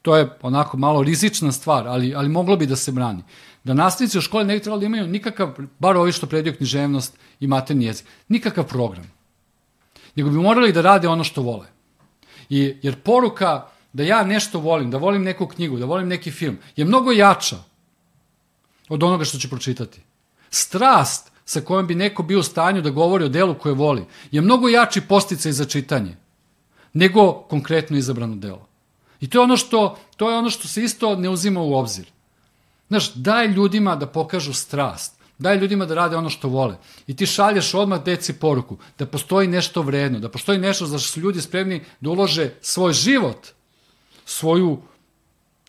to 0.08 0.16
je 0.16 0.30
onako 0.42 0.78
malo 0.78 1.04
rizična 1.04 1.52
stvar, 1.52 1.88
ali, 1.88 2.16
ali 2.16 2.30
moglo 2.30 2.56
bi 2.56 2.66
da 2.66 2.76
se 2.76 2.92
brani. 2.92 3.24
Da 3.64 3.74
nastavnici 3.74 4.18
u 4.18 4.22
školi 4.22 4.46
ne 4.46 4.54
bi 4.56 4.62
trebalo 4.62 4.80
da 4.80 4.86
imaju 4.86 5.08
nikakav, 5.08 5.50
bar 5.80 5.98
ovi 5.98 6.12
što 6.12 6.28
predaju 6.28 6.56
književnost 6.56 7.18
i 7.40 7.48
materni 7.48 7.86
jezik, 7.86 8.06
nikakav 8.28 8.64
program. 8.68 9.12
Nego 10.16 10.30
bi 10.30 10.38
morali 10.38 10.72
da 10.74 10.82
rade 10.82 11.08
ono 11.08 11.24
što 11.24 11.42
vole. 11.42 11.68
I, 12.50 12.78
jer 12.82 12.96
poruka 13.02 13.66
da 13.94 14.04
ja 14.04 14.24
nešto 14.24 14.60
volim, 14.60 14.92
da 14.92 14.98
volim 14.98 15.24
neku 15.24 15.48
knjigu, 15.48 15.78
da 15.78 15.86
volim 15.86 16.08
neki 16.08 16.32
film, 16.32 16.58
je 16.76 16.86
mnogo 16.86 17.12
jača 17.12 17.58
od 18.90 19.04
onoga 19.04 19.26
što 19.26 19.38
ću 19.38 19.50
pročitati. 19.50 20.02
Strast 20.50 21.32
sa 21.46 21.62
kojom 21.62 21.88
bi 21.88 21.96
neko 21.96 22.24
bio 22.24 22.40
u 22.40 22.44
stanju 22.44 22.82
da 22.82 22.90
govori 22.90 23.26
o 23.26 23.30
delu 23.30 23.60
koje 23.60 23.76
voli 23.76 24.06
je 24.32 24.42
mnogo 24.42 24.70
jači 24.70 25.02
posticaj 25.02 25.52
za 25.52 25.66
čitanje 25.66 26.16
nego 26.94 27.34
konkretno 27.34 27.98
izabrano 27.98 28.36
delo. 28.36 28.67
I 29.22 29.30
to 29.30 29.38
je 29.38 29.44
ono 29.44 29.58
što, 29.58 29.98
to 30.18 30.30
je 30.30 30.38
ono 30.38 30.50
što 30.50 30.68
se 30.68 30.84
isto 30.84 31.16
ne 31.16 31.30
uzima 31.30 31.62
u 31.62 31.74
obzir. 31.74 32.06
Znaš, 32.88 33.14
daj 33.14 33.48
ljudima 33.48 33.96
da 33.96 34.08
pokažu 34.08 34.54
strast. 34.54 35.18
Daj 35.38 35.58
ljudima 35.58 35.86
da 35.86 35.96
rade 35.96 36.16
ono 36.16 36.30
što 36.30 36.48
vole. 36.48 36.78
I 37.08 37.16
ti 37.16 37.26
šalješ 37.26 37.74
odmah 37.74 38.04
deci 38.04 38.34
poruku 38.34 38.78
da 39.00 39.06
postoji 39.06 39.48
nešto 39.48 39.82
vredno, 39.82 40.20
da 40.20 40.30
postoji 40.30 40.58
nešto 40.58 40.86
za 40.86 41.00
što 41.00 41.10
su 41.10 41.20
ljudi 41.20 41.42
spremni 41.42 41.84
da 42.00 42.10
ulože 42.10 42.54
svoj 42.62 42.94
život, 42.94 43.48
svoju, 44.26 44.82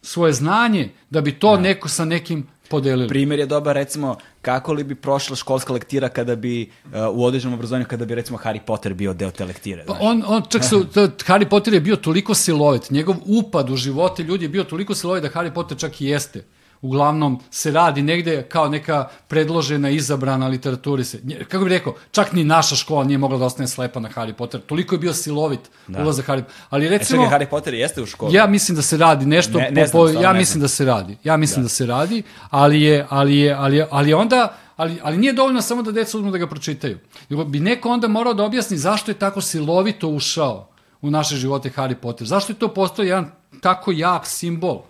svoje 0.02 0.32
znanje, 0.32 0.92
da 1.10 1.20
bi 1.20 1.38
to 1.38 1.56
neko 1.56 1.88
sa 1.88 2.04
nekim 2.04 2.46
podelili. 2.70 3.08
Primjer 3.08 3.40
je 3.40 3.46
dobar, 3.46 3.76
recimo, 3.76 4.16
kako 4.42 4.72
li 4.72 4.84
bi 4.84 4.94
prošla 4.94 5.36
školska 5.36 5.72
lektira 5.72 6.08
kada 6.08 6.36
bi 6.36 6.70
uh, 6.84 6.90
u 7.12 7.24
određenom 7.24 7.54
obrazovanju, 7.54 7.86
kada 7.88 8.04
bi, 8.04 8.14
recimo, 8.14 8.38
Harry 8.38 8.60
Potter 8.66 8.94
bio 8.94 9.14
deo 9.14 9.30
te 9.30 9.44
lektire. 9.44 9.84
Pa 9.86 9.96
on, 10.00 10.22
on 10.26 10.42
čak 10.48 10.64
su, 10.64 10.84
Harry 11.26 11.48
Potter 11.48 11.74
je 11.74 11.80
bio 11.80 11.96
toliko 11.96 12.34
silovit, 12.34 12.90
njegov 12.90 13.16
upad 13.26 13.70
u 13.70 13.76
živote 13.76 14.22
ljudi 14.22 14.44
je 14.44 14.48
bio 14.48 14.64
toliko 14.64 14.94
silovit 14.94 15.22
da 15.22 15.30
Harry 15.30 15.54
Potter 15.54 15.78
čak 15.78 16.00
i 16.00 16.06
jeste. 16.06 16.44
Uglavnom 16.82 17.40
se 17.50 17.70
radi 17.70 18.02
negde 18.02 18.42
kao 18.42 18.68
neka 18.68 19.08
predložena, 19.28 19.90
izabrana 19.90 20.46
literaturi 20.48 21.04
se. 21.04 21.20
Kako 21.48 21.64
bih 21.64 21.70
rekao, 21.72 21.94
čak 22.10 22.32
ni 22.32 22.44
naša 22.44 22.76
škola 22.76 23.04
nije 23.04 23.18
mogla 23.18 23.38
da 23.38 23.44
ostane 23.44 23.68
slepa 23.68 24.00
na 24.00 24.08
Harry 24.08 24.32
Potter. 24.32 24.60
Toliko 24.60 24.94
je 24.94 24.98
bio 24.98 25.14
silovit 25.14 25.60
da. 25.88 26.02
ulazak 26.02 26.26
Harry 26.26 26.42
Ali 26.70 26.86
E, 26.86 26.88
recimo... 26.88 27.24
čekaj, 27.24 27.38
Harry 27.38 27.50
Potter 27.50 27.74
jeste 27.74 28.02
u 28.02 28.06
školi. 28.06 28.34
Ja 28.34 28.46
mislim 28.46 28.76
da 28.76 28.82
se 28.82 28.96
radi 28.96 29.26
nešto 29.26 29.58
Ne- 29.58 29.70
ne 29.70 29.82
po, 29.84 29.88
znam, 29.88 30.02
po, 30.02 30.08
stvarno 30.08 30.28
ja 30.28 30.32
ne 30.32 30.38
mislim 30.38 30.60
da 30.60 30.68
se 30.68 30.84
radi. 30.84 31.16
Ja 31.24 31.36
mislim 31.36 31.62
da, 31.62 31.64
da 31.64 31.68
se 31.68 31.86
radi, 31.86 32.22
ali 32.50 32.82
je 32.82 33.06
ali 33.08 33.38
je 33.38 33.54
ali 33.54 33.76
je, 33.76 33.86
ali 33.90 34.08
je 34.10 34.16
onda 34.16 34.54
ali, 34.76 34.98
ali 35.02 35.16
nije 35.18 35.32
dovoljno 35.32 35.62
samo 35.62 35.82
da 35.82 35.92
deca 35.92 36.18
uzmu 36.18 36.30
da 36.30 36.38
ga 36.38 36.46
pročitaju. 36.46 36.98
Nego 37.28 37.44
bi 37.44 37.60
neko 37.60 37.90
onda 37.90 38.08
morao 38.08 38.34
da 38.34 38.44
objasni 38.44 38.76
zašto 38.78 39.10
je 39.10 39.18
tako 39.18 39.40
silovito 39.40 40.08
ušao 40.08 40.68
u 41.02 41.10
naše 41.10 41.36
živote 41.36 41.70
Harry 41.76 41.94
Potter? 41.94 42.26
Zašto 42.26 42.52
je 42.52 42.58
to 42.58 42.68
postao 42.68 43.02
jedan 43.02 43.30
tako 43.60 43.92
jak 43.92 44.26
simbol 44.26 44.82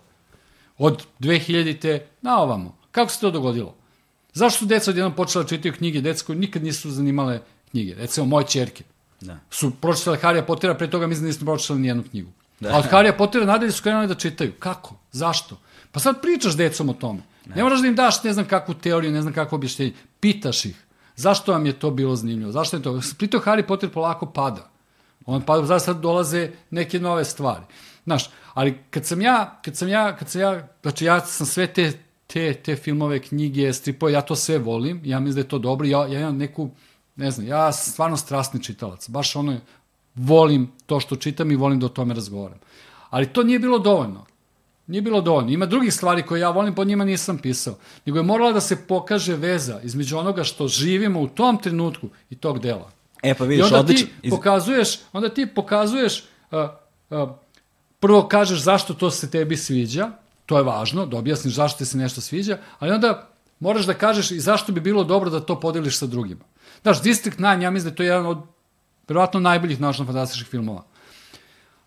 od 0.79 1.03
2000-te 1.21 2.07
na 2.23 2.39
ovamo? 2.39 2.77
Kako 2.91 3.11
se 3.11 3.21
to 3.21 3.31
dogodilo? 3.31 3.75
Zašto 4.33 4.59
su 4.59 4.67
deca 4.67 4.91
odjednom 4.91 5.15
počela 5.15 5.43
da 5.45 5.49
čitaju 5.49 5.75
knjige, 5.75 6.01
deca 6.01 6.25
koji 6.25 6.39
nikad 6.39 6.63
nisu 6.65 6.91
zanimale 6.91 7.41
knjige? 7.71 7.95
Recimo, 7.95 8.27
moje 8.27 8.47
čerke 8.47 8.85
Da. 9.21 9.39
su 9.51 9.71
pročitale 9.81 10.19
Harry 10.23 10.47
Pottera, 10.47 10.75
pre 10.75 10.91
toga 10.91 11.07
mislim 11.07 11.25
da 11.25 11.27
nisu 11.27 11.45
pročitali 11.45 11.81
nijednu 11.81 12.05
knjigu. 12.11 12.31
Da. 12.61 12.69
Da. 12.69 12.75
A 12.75 12.79
od 12.79 12.85
Harry 12.91 13.17
Pottera 13.17 13.45
nadalje 13.45 13.73
su 13.73 13.83
krenuli 13.83 14.07
da 14.07 14.15
čitaju. 14.15 14.53
Kako? 14.59 14.95
Zašto? 15.13 15.59
Pa 15.93 16.01
sad 16.01 16.23
pričaš 16.23 16.57
decom 16.57 16.89
o 16.89 16.93
tome. 16.93 17.21
Ne, 17.47 17.57
ne 17.57 17.63
moraš 17.63 17.81
da 17.81 17.87
im 17.87 17.95
daš 17.95 18.23
ne 18.23 18.33
znam 18.33 18.45
kakvu 18.47 18.75
teoriju, 18.75 19.13
ne 19.13 19.23
znam 19.23 19.35
kakvo 19.35 19.57
objašnjenje. 19.57 19.93
Pitaš 20.21 20.65
ih. 20.65 20.85
Zašto 21.17 21.53
vam 21.53 21.67
je 21.67 21.73
to 21.73 21.91
bilo 21.91 22.17
zanimljivo? 22.17 22.53
Zašto 22.53 22.77
je 22.77 22.83
to? 22.83 23.01
Pritom 23.19 23.41
Harry 23.41 23.67
Potter 23.67 23.91
polako 23.91 24.27
pada. 24.27 24.71
On 25.27 25.43
pada, 25.43 25.67
zato 25.67 25.81
sad 25.81 26.01
dolaze 26.01 26.51
neke 26.71 27.01
nove 27.01 27.25
stvari. 27.25 27.65
Znaš, 28.05 28.31
ali 28.59 28.75
kad 28.91 29.07
sam 29.07 29.21
ja, 29.23 29.61
kad 29.65 29.77
sam 29.77 29.89
ja, 29.89 30.17
kad 30.17 30.29
sam 30.29 30.41
ja, 30.41 30.69
znači 30.83 31.05
ja 31.05 31.21
sam 31.21 31.47
sve 31.47 31.67
te, 31.67 31.93
te, 32.27 32.55
te 32.55 32.77
filmove, 32.77 33.21
knjige, 33.23 33.73
stripove, 33.73 34.13
ja 34.13 34.21
to 34.21 34.37
sve 34.37 34.59
volim, 34.59 35.01
ja 35.05 35.21
mislim 35.21 35.35
da 35.35 35.41
je 35.41 35.49
to 35.49 35.59
dobro, 35.59 35.87
ja, 35.87 36.07
ja 36.07 36.21
imam 36.21 36.37
neku, 36.37 36.71
ne 37.17 37.31
znam, 37.31 37.47
ja 37.47 37.73
sam 37.73 37.93
stvarno 37.93 38.17
strastni 38.17 38.63
čitalac, 38.63 39.09
baš 39.09 39.37
ono, 39.37 39.61
volim 40.15 40.73
to 40.87 41.01
što 41.01 41.17
čitam 41.17 41.51
i 41.51 41.57
volim 41.57 41.81
da 41.81 41.87
o 41.87 41.89
tome 41.89 42.15
razgovaram. 42.15 42.59
Ali 43.11 43.27
to 43.27 43.43
nije 43.43 43.59
bilo 43.59 43.79
dovoljno. 43.79 44.27
Nije 44.87 45.03
bilo 45.03 45.21
dovoljno. 45.21 45.51
Ima 45.51 45.67
drugih 45.67 45.95
stvari 45.95 46.23
koje 46.23 46.41
ja 46.41 46.51
volim, 46.51 46.75
po 46.75 46.85
njima 46.85 47.05
nisam 47.05 47.39
pisao. 47.39 47.75
Nego 48.07 48.19
je 48.19 48.23
morala 48.23 48.53
da 48.53 48.61
se 48.61 48.77
pokaže 48.87 49.37
veza 49.37 49.81
između 49.83 50.19
onoga 50.19 50.45
što 50.45 50.69
živimo 50.69 51.21
u 51.21 51.29
tom 51.29 51.59
trenutku 51.63 52.09
i 52.31 52.35
tog 52.35 52.59
dela. 52.59 52.91
E 53.23 53.35
pa 53.35 53.45
I 53.45 53.49
vidiš, 53.49 53.65
onda 53.65 53.81
odlično. 53.81 54.09
ti 54.23 54.31
pokazuješ, 54.31 54.99
onda 55.13 55.29
ti 55.29 55.47
pokazuješ, 55.47 56.25
uh, 56.51 56.59
uh, 57.11 57.29
prvo 58.01 58.29
kažeš 58.29 58.63
zašto 58.63 58.95
to 58.95 59.11
se 59.11 59.31
tebi 59.31 59.57
sviđa, 59.57 60.11
to 60.47 60.57
je 60.57 60.65
važno, 60.65 61.07
da 61.07 61.19
objasniš 61.19 61.55
zašto 61.55 61.79
ti 61.79 61.85
se 61.85 61.99
nešto 61.99 62.21
sviđa, 62.21 62.59
ali 62.79 62.93
onda 62.93 63.29
moraš 63.61 63.87
da 63.87 63.95
kažeš 63.95 64.31
i 64.31 64.41
zašto 64.41 64.73
bi 64.73 64.81
bilo 64.81 65.05
dobro 65.05 65.31
da 65.31 65.41
to 65.41 65.61
podeliš 65.61 65.99
sa 65.99 66.07
drugima. 66.07 66.45
Znaš, 66.83 67.03
District 67.03 67.39
9, 67.39 67.63
ja 67.63 67.71
mislim 67.71 67.91
da 67.91 67.93
je 67.93 67.97
to 67.97 68.03
jedan 68.03 68.27
od 68.27 68.39
verovatno 69.09 69.41
najboljih 69.41 69.81
naučno-fantastičnih 69.81 70.47
filmova. 70.47 70.85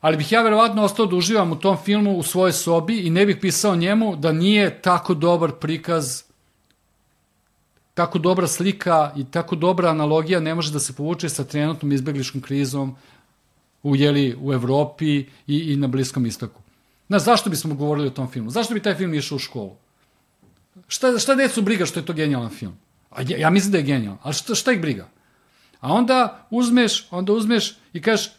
Ali 0.02 0.18
bih 0.18 0.32
ja 0.32 0.42
verovatno 0.42 0.84
ostao 0.84 1.06
da 1.06 1.16
uživam 1.16 1.52
u 1.52 1.60
tom 1.60 1.78
filmu 1.78 2.18
u 2.18 2.24
svojoj 2.24 2.52
sobi 2.52 3.00
i 3.00 3.10
ne 3.10 3.26
bih 3.26 3.38
pisao 3.42 3.76
njemu 3.76 4.16
da 4.16 4.32
nije 4.32 4.82
tako 4.82 5.14
dobar 5.14 5.52
prikaz 5.52 6.24
tako 7.94 8.20
dobra 8.20 8.48
slika 8.48 9.12
i 9.16 9.26
tako 9.32 9.56
dobra 9.56 9.90
analogija 9.90 10.40
ne 10.40 10.56
može 10.56 10.72
da 10.72 10.80
se 10.80 10.94
povuče 10.94 11.30
sa 11.30 11.44
trenutnom 11.44 11.92
izbegliškom 11.92 12.42
krizom 12.42 12.96
u, 13.84 13.96
jeli, 13.96 14.36
u 14.42 14.54
Evropi 14.54 15.26
i, 15.48 15.58
i 15.74 15.76
na 15.76 15.88
Bliskom 15.88 16.26
istoku. 16.26 16.62
Znaš, 17.08 17.24
zašto 17.24 17.50
bismo 17.50 17.76
govorili 17.76 18.08
o 18.08 18.12
tom 18.12 18.32
filmu? 18.32 18.50
Zašto 18.50 18.74
bi 18.74 18.80
taj 18.80 18.96
film 18.96 19.14
išao 19.14 19.36
u 19.36 19.40
školu? 19.40 19.76
Šta, 20.88 21.20
šta 21.20 21.36
decu 21.36 21.62
briga 21.62 21.86
što 21.86 22.00
je 22.00 22.06
to 22.06 22.14
genijalan 22.14 22.50
film? 22.50 22.78
A 23.10 23.22
ja, 23.22 23.38
ja 23.38 23.50
mislim 23.50 23.72
da 23.72 23.78
je 23.78 23.84
genijalan, 23.84 24.20
ali 24.24 24.34
šta, 24.34 24.56
šta 24.56 24.72
ih 24.72 24.82
briga? 24.82 25.08
A 25.80 25.94
onda 25.94 26.48
uzmeš, 26.50 27.08
onda 27.12 27.34
uzmeš 27.34 27.76
i 27.94 28.02
kažeš, 28.02 28.32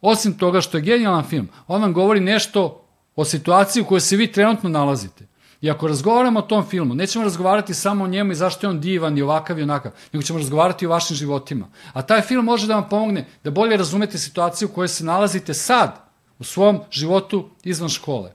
osim 0.00 0.38
toga 0.38 0.60
što 0.60 0.76
je 0.76 0.82
genijalan 0.82 1.24
film, 1.24 1.48
on 1.66 1.82
vam 1.82 1.92
govori 1.92 2.20
nešto 2.20 2.84
o 3.16 3.24
situaciji 3.24 3.82
u 3.82 3.86
kojoj 3.86 4.00
se 4.00 4.16
vi 4.16 4.32
trenutno 4.32 4.68
nalazite. 4.68 5.26
I 5.60 5.70
ako 5.70 5.88
razgovaramo 5.88 6.38
o 6.38 6.42
tom 6.42 6.66
filmu, 6.66 6.94
nećemo 6.94 7.24
razgovarati 7.24 7.74
samo 7.74 8.04
o 8.04 8.08
njemu 8.08 8.32
i 8.32 8.34
zašto 8.34 8.66
je 8.66 8.70
on 8.70 8.80
divan 8.80 9.18
i 9.18 9.22
ovakav 9.22 9.58
i 9.58 9.62
onakav, 9.62 9.92
nego 10.12 10.22
ćemo 10.22 10.38
razgovarati 10.38 10.86
o 10.86 10.90
vašim 10.90 11.16
životima. 11.16 11.68
A 11.92 12.02
taj 12.02 12.22
film 12.22 12.44
može 12.44 12.66
da 12.66 12.74
vam 12.74 12.88
pomogne 12.88 13.26
da 13.44 13.50
bolje 13.50 13.76
razumete 13.76 14.18
situaciju 14.18 14.68
u 14.68 14.74
kojoj 14.74 14.88
se 14.88 15.04
nalazite 15.04 15.54
sad, 15.54 16.08
u 16.38 16.44
svom 16.44 16.80
životu 16.90 17.50
izvan 17.64 17.88
škole. 17.88 18.32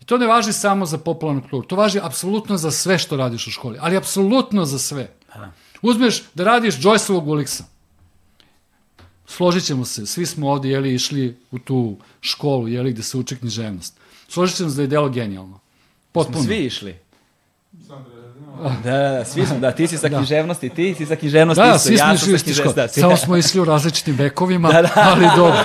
I 0.00 0.04
to 0.04 0.18
ne 0.18 0.26
važi 0.26 0.52
samo 0.52 0.86
za 0.86 0.98
popularnu 0.98 1.40
kulturu, 1.40 1.66
to 1.66 1.76
važi 1.76 2.00
apsolutno 2.02 2.56
za 2.56 2.70
sve 2.70 2.98
što 2.98 3.16
radiš 3.16 3.46
u 3.46 3.50
školi, 3.50 3.78
ali 3.80 3.96
apsolutno 3.96 4.64
za 4.64 4.78
sve. 4.78 5.16
Uzmeš 5.82 6.22
da 6.34 6.44
radiš 6.44 6.76
Joyceovog 6.76 7.28
Uliksa, 7.28 7.64
složit 9.26 9.64
ćemo 9.64 9.84
se, 9.84 10.06
svi 10.06 10.26
smo 10.26 10.50
ovde 10.50 10.68
jeli, 10.68 10.94
išli 10.94 11.38
u 11.50 11.58
tu 11.58 11.96
školu 12.20 12.68
jeli, 12.68 12.92
gde 12.92 13.02
se 13.02 13.18
uči 13.18 13.36
književnost. 13.36 13.96
Složit 14.28 14.56
ćemo 14.56 14.70
se 14.70 14.76
da 14.76 14.82
je 14.82 14.88
delo 14.88 15.08
genijalno. 15.08 15.59
Potpuno. 16.12 16.44
Svi 16.44 16.56
išli. 16.56 16.96
Da, 17.72 17.96
da, 18.84 18.98
da, 19.18 19.24
svi 19.24 19.46
smo, 19.46 19.58
da, 19.58 19.72
ti 19.72 19.86
si 19.86 19.98
sa 19.98 20.08
književnosti, 20.08 20.68
ti 20.68 20.94
si 20.94 21.06
sa 21.06 21.16
književnosti 21.16 21.62
Da, 21.62 21.66
isto, 21.66 21.78
svi 21.78 21.96
smo 21.96 22.06
ja 22.06 22.14
išli 22.14 22.26
sam 22.26 22.34
u 22.34 22.38
sa 22.38 22.44
književnosti. 22.44 22.80
Da, 22.80 22.88
svi- 22.88 23.00
Samo 23.00 23.16
smo 23.16 23.36
išli 23.36 23.60
u 23.60 23.64
različitim 23.64 24.16
vekovima, 24.16 24.72
da, 24.72 24.82
da. 24.82 24.90
ali 24.96 25.26
dobro. 25.36 25.58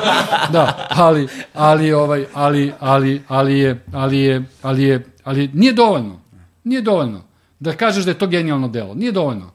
Da, 0.52 0.88
ali, 0.89 1.28
ali, 1.54 1.93
ovaj, 1.93 2.26
ali, 2.34 2.74
ali, 2.80 3.22
ali, 3.28 3.60
je, 3.60 3.84
ali, 3.91 4.20
je, 4.24 4.46
ali, 4.62 4.84
je, 4.84 5.06
ali 5.24 5.50
nije 5.54 5.74
dovoljno. 5.74 6.22
Nije 6.64 6.82
dovoljno 6.82 7.22
da 7.60 7.74
kažeš 7.74 8.04
da 8.06 8.12
je 8.12 8.18
to 8.18 8.28
genijalno 8.28 8.68
delo. 8.68 8.93
Nije 8.93 9.12
dovoljno. 9.12 9.52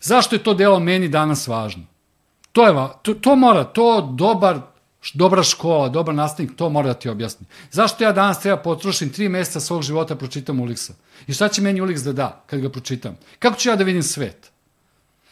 Zašto 0.00 0.36
je 0.36 0.42
to 0.42 0.54
delo 0.54 0.80
meni 0.80 1.08
danas 1.08 1.48
važno? 1.48 1.82
To 2.52 2.66
je 2.66 2.74
to, 3.02 3.14
to 3.14 3.36
mora, 3.36 3.64
to 3.64 4.00
dobar 4.00 4.60
dobra 5.14 5.42
škola, 5.42 5.88
dobar 5.88 6.14
nastavnik, 6.14 6.56
to 6.56 6.68
mora 6.68 6.88
da 6.88 6.94
ti 6.94 7.08
objasni. 7.08 7.46
Zašto 7.70 8.04
ja 8.04 8.12
danas 8.12 8.40
treba 8.40 8.56
potrošim 8.56 9.12
tri 9.12 9.28
meseca 9.28 9.60
svog 9.60 9.82
života 9.82 10.14
da 10.14 10.18
pročitam 10.18 10.60
Uliksa? 10.60 10.92
I 11.26 11.32
šta 11.32 11.48
će 11.48 11.62
meni 11.62 11.80
Uliks 11.80 12.02
da 12.02 12.12
da 12.12 12.44
kad 12.46 12.60
ga 12.60 12.70
pročitam? 12.70 13.16
Kako 13.38 13.56
ću 13.56 13.68
ja 13.68 13.76
da 13.76 13.84
vidim 13.84 14.02
svet? 14.02 14.50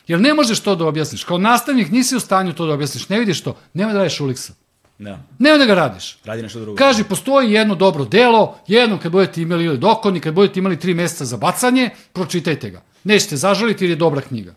Jer 0.06 0.20
ne 0.20 0.34
možeš 0.34 0.60
to 0.60 0.76
da 0.76 0.86
objasniš. 0.86 1.24
Kao 1.24 1.38
nastavnik 1.38 1.90
nisi 1.90 2.16
u 2.16 2.20
stanju 2.20 2.52
to 2.52 2.66
da 2.66 2.74
objasniš. 2.74 3.08
Ne 3.08 3.18
vidiš 3.18 3.42
to. 3.42 3.56
Nemoj 3.74 3.92
da 3.92 3.98
radiš 3.98 4.20
Uliksa. 4.20 4.52
Da, 4.98 5.18
Nemoj 5.38 5.58
da 5.58 5.66
ga 5.66 5.74
radiš. 5.74 6.18
radi 6.24 6.42
nešto 6.42 6.60
drugo. 6.60 6.76
Kaži, 6.76 7.04
postoji 7.04 7.52
jedno 7.52 7.74
dobro 7.74 8.04
delo, 8.04 8.58
jednom 8.66 8.98
kad 8.98 9.12
budete 9.12 9.42
imali 9.42 9.64
ili 9.64 9.78
dokoni, 9.78 10.20
kad 10.20 10.34
budete 10.34 10.60
imali 10.60 10.78
tri 10.80 10.94
meseca 10.94 11.24
za 11.24 11.36
bacanje, 11.36 11.90
pročitajte 12.12 12.70
ga. 12.70 12.82
Nećete 13.04 13.36
zažaliti 13.36 13.84
jer 13.84 13.90
je 13.90 13.96
dobra 13.96 14.20
knjiga. 14.20 14.54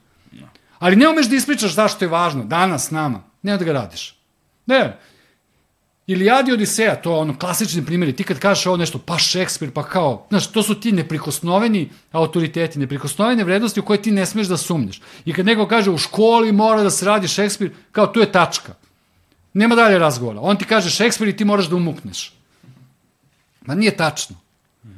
Ali 0.79 0.95
ne 0.95 1.09
umeš 1.09 1.29
da 1.29 1.35
ispričaš 1.35 1.73
zašto 1.73 2.05
je 2.05 2.09
važno, 2.09 2.43
danas, 2.43 2.91
nama. 2.91 3.23
Ne 3.41 3.57
da 3.57 3.63
ga 3.63 3.73
radiš. 3.73 4.18
Ne. 4.69 4.97
Ilijadi 6.07 6.53
Odiseja, 6.53 6.95
to 6.95 7.11
je 7.11 7.17
ono 7.17 7.37
klasični 7.37 7.85
primjeri, 7.85 8.15
ti 8.15 8.23
kad 8.23 8.39
kažeš 8.39 8.65
ovo 8.65 8.77
nešto, 8.77 8.99
pa 8.99 9.17
Šekspir, 9.17 9.71
pa 9.71 9.83
kao, 9.83 10.25
znaš, 10.29 10.47
to 10.51 10.63
su 10.63 10.79
ti 10.79 10.91
neprikosnoveni 10.91 11.89
autoriteti, 12.11 12.79
neprikosnovene 12.79 13.43
vrednosti 13.43 13.79
u 13.79 13.85
koje 13.85 14.01
ti 14.01 14.11
ne 14.11 14.25
smeš 14.25 14.47
da 14.47 14.57
sumnješ. 14.57 15.01
I 15.25 15.33
kad 15.33 15.45
neko 15.45 15.67
kaže 15.67 15.91
u 15.91 15.97
školi 15.97 16.51
mora 16.51 16.83
da 16.83 16.89
se 16.89 17.05
radi 17.05 17.27
Šekspir, 17.27 17.71
kao 17.91 18.07
tu 18.07 18.19
je 18.19 18.31
tačka. 18.31 18.73
Nema 19.53 19.75
dalje 19.75 19.99
razgovora. 19.99 20.41
On 20.41 20.57
ti 20.57 20.65
kaže 20.65 20.89
Šekspir 20.89 21.27
i 21.27 21.37
ti 21.37 21.45
moraš 21.45 21.69
da 21.69 21.75
umukneš. 21.75 22.33
Ma 23.61 23.75
nije 23.75 23.97
tačno. 23.97 24.35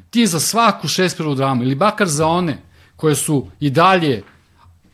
Ti 0.09 0.27
za 0.27 0.39
svaku 0.39 0.87
Šekspirovu 0.87 1.35
dramu, 1.35 1.63
ili 1.63 1.75
bakar 1.75 2.07
za 2.07 2.27
one 2.27 2.57
koje 2.95 3.15
su 3.15 3.47
i 3.59 3.69
dalje, 3.69 4.23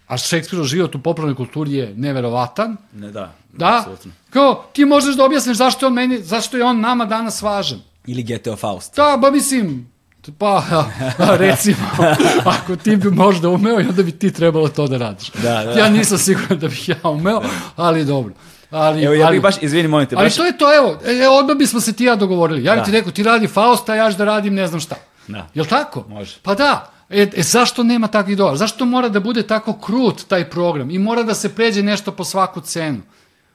a 0.08 0.18
Šekspirov 0.18 0.66
život 0.66 0.96
u 0.96 1.00
popularnoj 1.00 1.36
kulturi 1.36 1.74
je 1.74 1.94
neverovatan, 1.96 2.78
Ne, 2.94 3.12
da, 3.12 3.34
da, 3.54 3.78
apsolutno. 3.78 4.12
kao 4.30 4.64
ti 4.74 4.86
možeš 4.86 5.16
da 5.16 5.26
objasniš 5.26 5.58
zašto 5.58 5.86
je 5.86 5.88
on, 5.88 5.94
meni, 5.94 6.22
zašto 6.22 6.58
je 6.58 6.64
on 6.64 6.80
nama 6.80 7.06
danas 7.06 7.42
važan. 7.42 7.80
Ili 8.08 8.24
Geteo 8.24 8.56
Faust. 8.56 8.96
Da, 8.96 9.18
ba 9.22 9.32
mislim, 9.32 9.92
pa 10.38 10.64
recimo, 11.38 11.78
ako 12.58 12.76
ti 12.76 12.96
bi 12.96 13.12
možda 13.12 13.50
umeo, 13.50 13.76
onda 13.78 14.04
bi 14.04 14.12
ti 14.12 14.32
trebalo 14.32 14.68
to 14.68 14.88
da 14.88 14.98
radiš. 14.98 15.32
Da, 15.32 15.64
da. 15.64 15.72
Ja 15.72 15.90
nisam 15.90 16.18
siguran 16.18 16.60
da 16.60 16.68
bih 16.68 16.90
ja 16.90 17.00
umeo, 17.04 17.42
ali 17.76 18.06
dobro. 18.06 18.34
Ali, 18.72 19.04
Evo, 19.04 19.14
ja 19.14 19.28
ali, 19.28 19.36
bih 19.36 19.42
baš, 19.44 19.56
izvini, 19.62 19.88
molim 19.88 20.08
te, 20.08 20.16
ali 20.16 20.26
baš, 20.26 20.36
to 20.36 20.46
je 20.46 20.58
to, 20.58 20.76
evo, 20.76 21.00
e, 21.06 21.28
odmah 21.30 21.58
bismo 21.58 21.80
se 21.82 21.94
ti 21.94 22.04
ja 22.04 22.16
dogovorili. 22.16 22.64
Ja 22.64 22.74
bih 22.74 22.80
Da. 22.82 22.86
ti 22.86 22.92
rekao, 22.92 23.12
ti 23.12 23.24
radi 23.24 23.48
Fausta, 23.48 23.96
ja 23.96 24.12
ću 24.12 24.18
da 24.18 24.26
radim 24.26 24.54
ne 24.54 24.68
znam 24.68 24.80
šta. 24.80 24.96
Da. 25.28 25.48
Jel 25.54 25.66
tako? 25.66 26.06
Može. 26.10 26.36
Pa 26.44 26.56
da. 26.56 26.92
E, 27.10 27.28
e, 27.36 27.44
zašto 27.44 27.84
nema 27.84 28.08
takvih 28.08 28.38
dolara? 28.38 28.58
Zašto 28.58 28.86
mora 28.86 29.10
da 29.10 29.20
bude 29.20 29.44
tako 29.44 29.74
krut 29.74 30.28
taj 30.28 30.50
program 30.50 30.92
i 30.92 31.00
mora 31.00 31.24
da 31.24 31.34
se 31.34 31.56
pređe 31.56 31.84
nešto 31.84 32.12
po 32.12 32.24
svaku 32.24 32.62
cenu? 32.62 33.02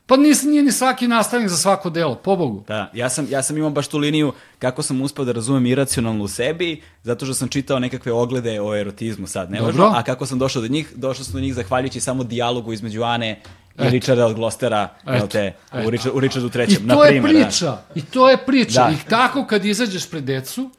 Pa 0.06 0.16
nis, 0.16 0.42
nije 0.42 0.62
ni 0.62 0.72
svaki 0.72 1.08
nastavnik 1.08 1.48
za 1.48 1.56
svako 1.56 1.90
delo, 1.90 2.14
pobogu. 2.14 2.64
Da, 2.68 2.90
ja 2.94 3.08
sam, 3.08 3.26
ja 3.30 3.42
sam 3.42 3.56
imao 3.56 3.70
baš 3.70 3.88
tu 3.88 3.98
liniju 3.98 4.32
kako 4.58 4.82
sam 4.82 5.02
uspeo 5.02 5.24
da 5.24 5.32
razumem 5.32 5.66
iracionalno 5.66 6.24
u 6.24 6.28
sebi, 6.28 6.82
zato 7.02 7.24
što 7.24 7.34
sam 7.34 7.48
čitao 7.48 7.78
nekakve 7.78 8.12
oglede 8.12 8.60
o 8.60 8.76
erotizmu 8.76 9.26
sad, 9.26 9.50
ne 9.50 9.58
Dobro. 9.58 9.66
važno, 9.84 9.98
a 9.98 10.02
kako 10.02 10.26
sam 10.26 10.38
došao 10.38 10.62
do 10.62 10.68
njih, 10.68 10.92
došao 10.96 11.24
sam 11.24 11.34
do 11.34 11.40
njih 11.40 11.54
zahvaljujući 11.54 12.00
samo 12.00 12.24
dijalogu 12.24 12.72
između 12.72 13.02
Ane 13.02 13.30
i 13.30 13.82
Eto. 13.82 13.90
Richarda 13.90 14.26
od 14.26 14.34
Glostera, 14.34 14.88
Eto, 15.06 15.26
te, 15.26 15.52
eto. 15.72 15.88
u, 15.88 15.90
Richard, 15.90 16.16
u 16.16 16.20
Richardu 16.20 16.48
I 16.48 16.50
trećem, 16.50 16.88
to 16.88 16.94
na 16.94 17.04
je 17.04 17.10
primer. 17.10 17.32
da. 17.32 17.40
priča. 17.48 17.78
I 17.94 18.02
to 18.02 18.30
je 18.30 18.36
priča. 18.46 18.84
Da. 18.84 18.90
I 18.90 19.10
tako 19.10 19.46
kad 19.46 19.64
izađeš 19.64 20.10
pred 20.10 20.24
decu, 20.24 20.70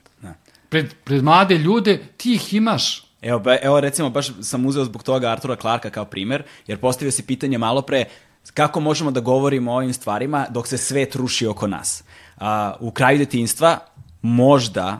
pred, 0.73 0.93
pred 1.03 1.23
mlade 1.23 1.57
ljude, 1.57 2.01
ti 2.17 2.33
ih 2.33 2.53
imaš. 2.53 3.03
Evo, 3.21 3.41
evo 3.61 3.79
recimo, 3.79 4.09
baš 4.09 4.31
sam 4.41 4.65
uzeo 4.65 4.85
zbog 4.85 5.03
toga 5.03 5.29
Artura 5.29 5.55
Clarka 5.55 5.89
kao 5.89 6.05
primer, 6.05 6.43
jer 6.67 6.79
postavio 6.79 7.11
si 7.11 7.25
pitanje 7.25 7.57
malo 7.57 7.81
pre 7.81 8.05
kako 8.53 8.79
možemo 8.79 9.11
da 9.11 9.19
govorimo 9.19 9.71
o 9.71 9.75
ovim 9.75 9.93
stvarima 9.93 10.45
dok 10.49 10.67
se 10.67 10.77
svet 10.77 11.15
ruši 11.15 11.47
oko 11.47 11.67
nas. 11.67 12.03
A, 12.37 12.73
u 12.79 12.91
kraju 12.91 13.17
detinstva 13.17 13.79
možda 14.21 14.99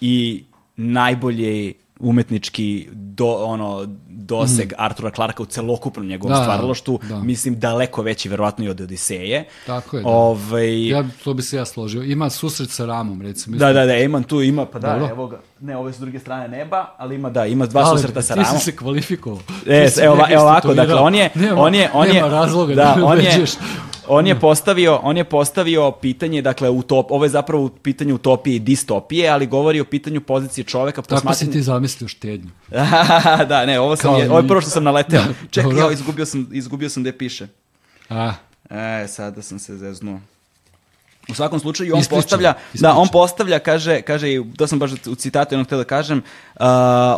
i 0.00 0.44
najbolji 0.76 1.74
umetnički 2.00 2.88
do, 2.92 3.26
ono, 3.26 3.86
doseg 4.08 4.72
Artura 4.78 5.10
Clarka 5.10 5.42
u 5.42 5.46
celokupnom 5.46 6.06
njegovom 6.06 6.36
Da, 6.36 6.42
stvaralaštu, 6.42 7.00
da. 7.02 7.18
mislim 7.18 7.58
daleko 7.58 8.02
veći 8.02 8.28
verovatno 8.28 8.64
i 8.64 8.68
od 8.68 8.80
Odiseje. 8.80 9.44
Tako 9.66 9.96
je, 9.96 10.02
da. 10.02 10.08
Ovaj, 10.08 10.88
Ja, 10.88 11.04
to 11.24 11.34
bi 11.34 11.42
se 11.42 11.56
ja 11.56 11.64
složio. 11.64 12.02
Ima 12.02 12.30
susret 12.30 12.70
sa 12.70 12.86
Ramom, 12.86 13.22
recimo. 13.22 13.56
Da, 13.56 13.72
da, 13.72 13.86
da, 13.86 13.96
imam 13.96 14.22
tu, 14.22 14.42
ima, 14.42 14.66
pa 14.66 14.78
da, 14.78 14.92
Dobro. 14.92 15.08
evo 15.08 15.26
ga. 15.26 15.40
Ne, 15.60 15.76
ovo 15.76 15.86
je 15.88 15.92
s 15.92 15.98
druge 15.98 16.18
strane 16.18 16.48
neba, 16.48 16.94
ali 16.98 17.14
ima, 17.14 17.30
da, 17.30 17.46
ima 17.46 17.66
dva 17.66 17.80
Ali, 17.80 17.90
susreta 17.92 18.22
sa 18.22 18.34
Ti 18.34 18.40
Ramom. 18.40 18.58
si 18.58 18.64
se 18.64 18.76
kvalifikovao. 18.76 19.40
E, 19.66 19.86
Ti 19.86 20.00
evo, 20.00 20.18
evo 20.30 20.42
ovako, 20.42 20.74
dakle, 20.74 20.94
on 20.94 21.14
je, 21.14 21.30
Nema, 21.34 21.60
on 21.60 21.74
je, 21.74 21.90
on 21.92 22.06
je, 22.06 22.12
nema 22.14 22.28
razloga 22.28 22.74
da, 22.74 22.94
da, 22.96 23.04
on 23.04 23.18
je. 23.18 23.44
On 24.08 24.26
je 24.26 24.34
postavio, 24.36 24.96
on 24.96 25.16
je 25.16 25.24
postavio 25.24 25.90
pitanje, 25.92 26.42
dakle, 26.42 26.70
utop, 26.70 27.10
ovo 27.10 27.24
je 27.24 27.30
zapravo 27.30 27.64
u 27.64 27.70
pitanju 27.70 28.14
utopije 28.14 28.56
i 28.56 28.60
distopije, 28.60 29.28
ali 29.28 29.46
govori 29.46 29.80
o 29.80 29.84
pitanju 29.84 30.20
pozicije 30.20 30.64
čoveka, 30.64 31.02
Tako 31.02 31.08
si 31.10 31.26
posmatranje- 31.26 31.52
ti 31.52 31.62
zamislio 31.62 32.08
štednju. 32.08 32.50
da, 33.48 33.66
ne, 33.66 33.80
ovo 33.80 33.96
sam, 33.96 34.02
Kao 34.04 34.18
je, 34.18 34.30
ovo 34.30 34.38
je 34.38 34.48
prvo 34.48 34.60
što 34.60 34.70
sam 34.70 34.84
naleteo. 34.84 35.22
Da, 35.22 35.28
Čekaj, 35.50 35.78
ja, 35.78 35.90
izgubio 35.92 36.26
sam, 36.26 36.48
izgubio 36.52 36.88
sam 36.88 37.02
gde 37.02 37.12
piše. 37.12 37.48
A, 38.10 38.32
E, 38.70 39.08
sada 39.08 39.42
sam 39.42 39.58
se 39.58 39.76
zeznuo. 39.76 40.20
U 41.28 41.34
svakom 41.34 41.60
slučaju 41.60 41.94
on 41.94 42.00
Ispričaj, 42.00 42.16
postavlja, 42.18 42.54
ispričaj. 42.64 42.82
da, 42.84 42.94
on 42.94 43.08
postavlja, 43.08 43.58
kaže, 43.58 44.02
kaže, 44.02 44.26
to 44.56 44.66
sam 44.66 44.78
baš 44.78 44.90
u 45.06 45.14
citatu 45.14 45.54
jednog 45.54 45.66
htio 45.66 45.78
da 45.78 45.84
kažem, 45.84 46.18
uh, 46.18 46.62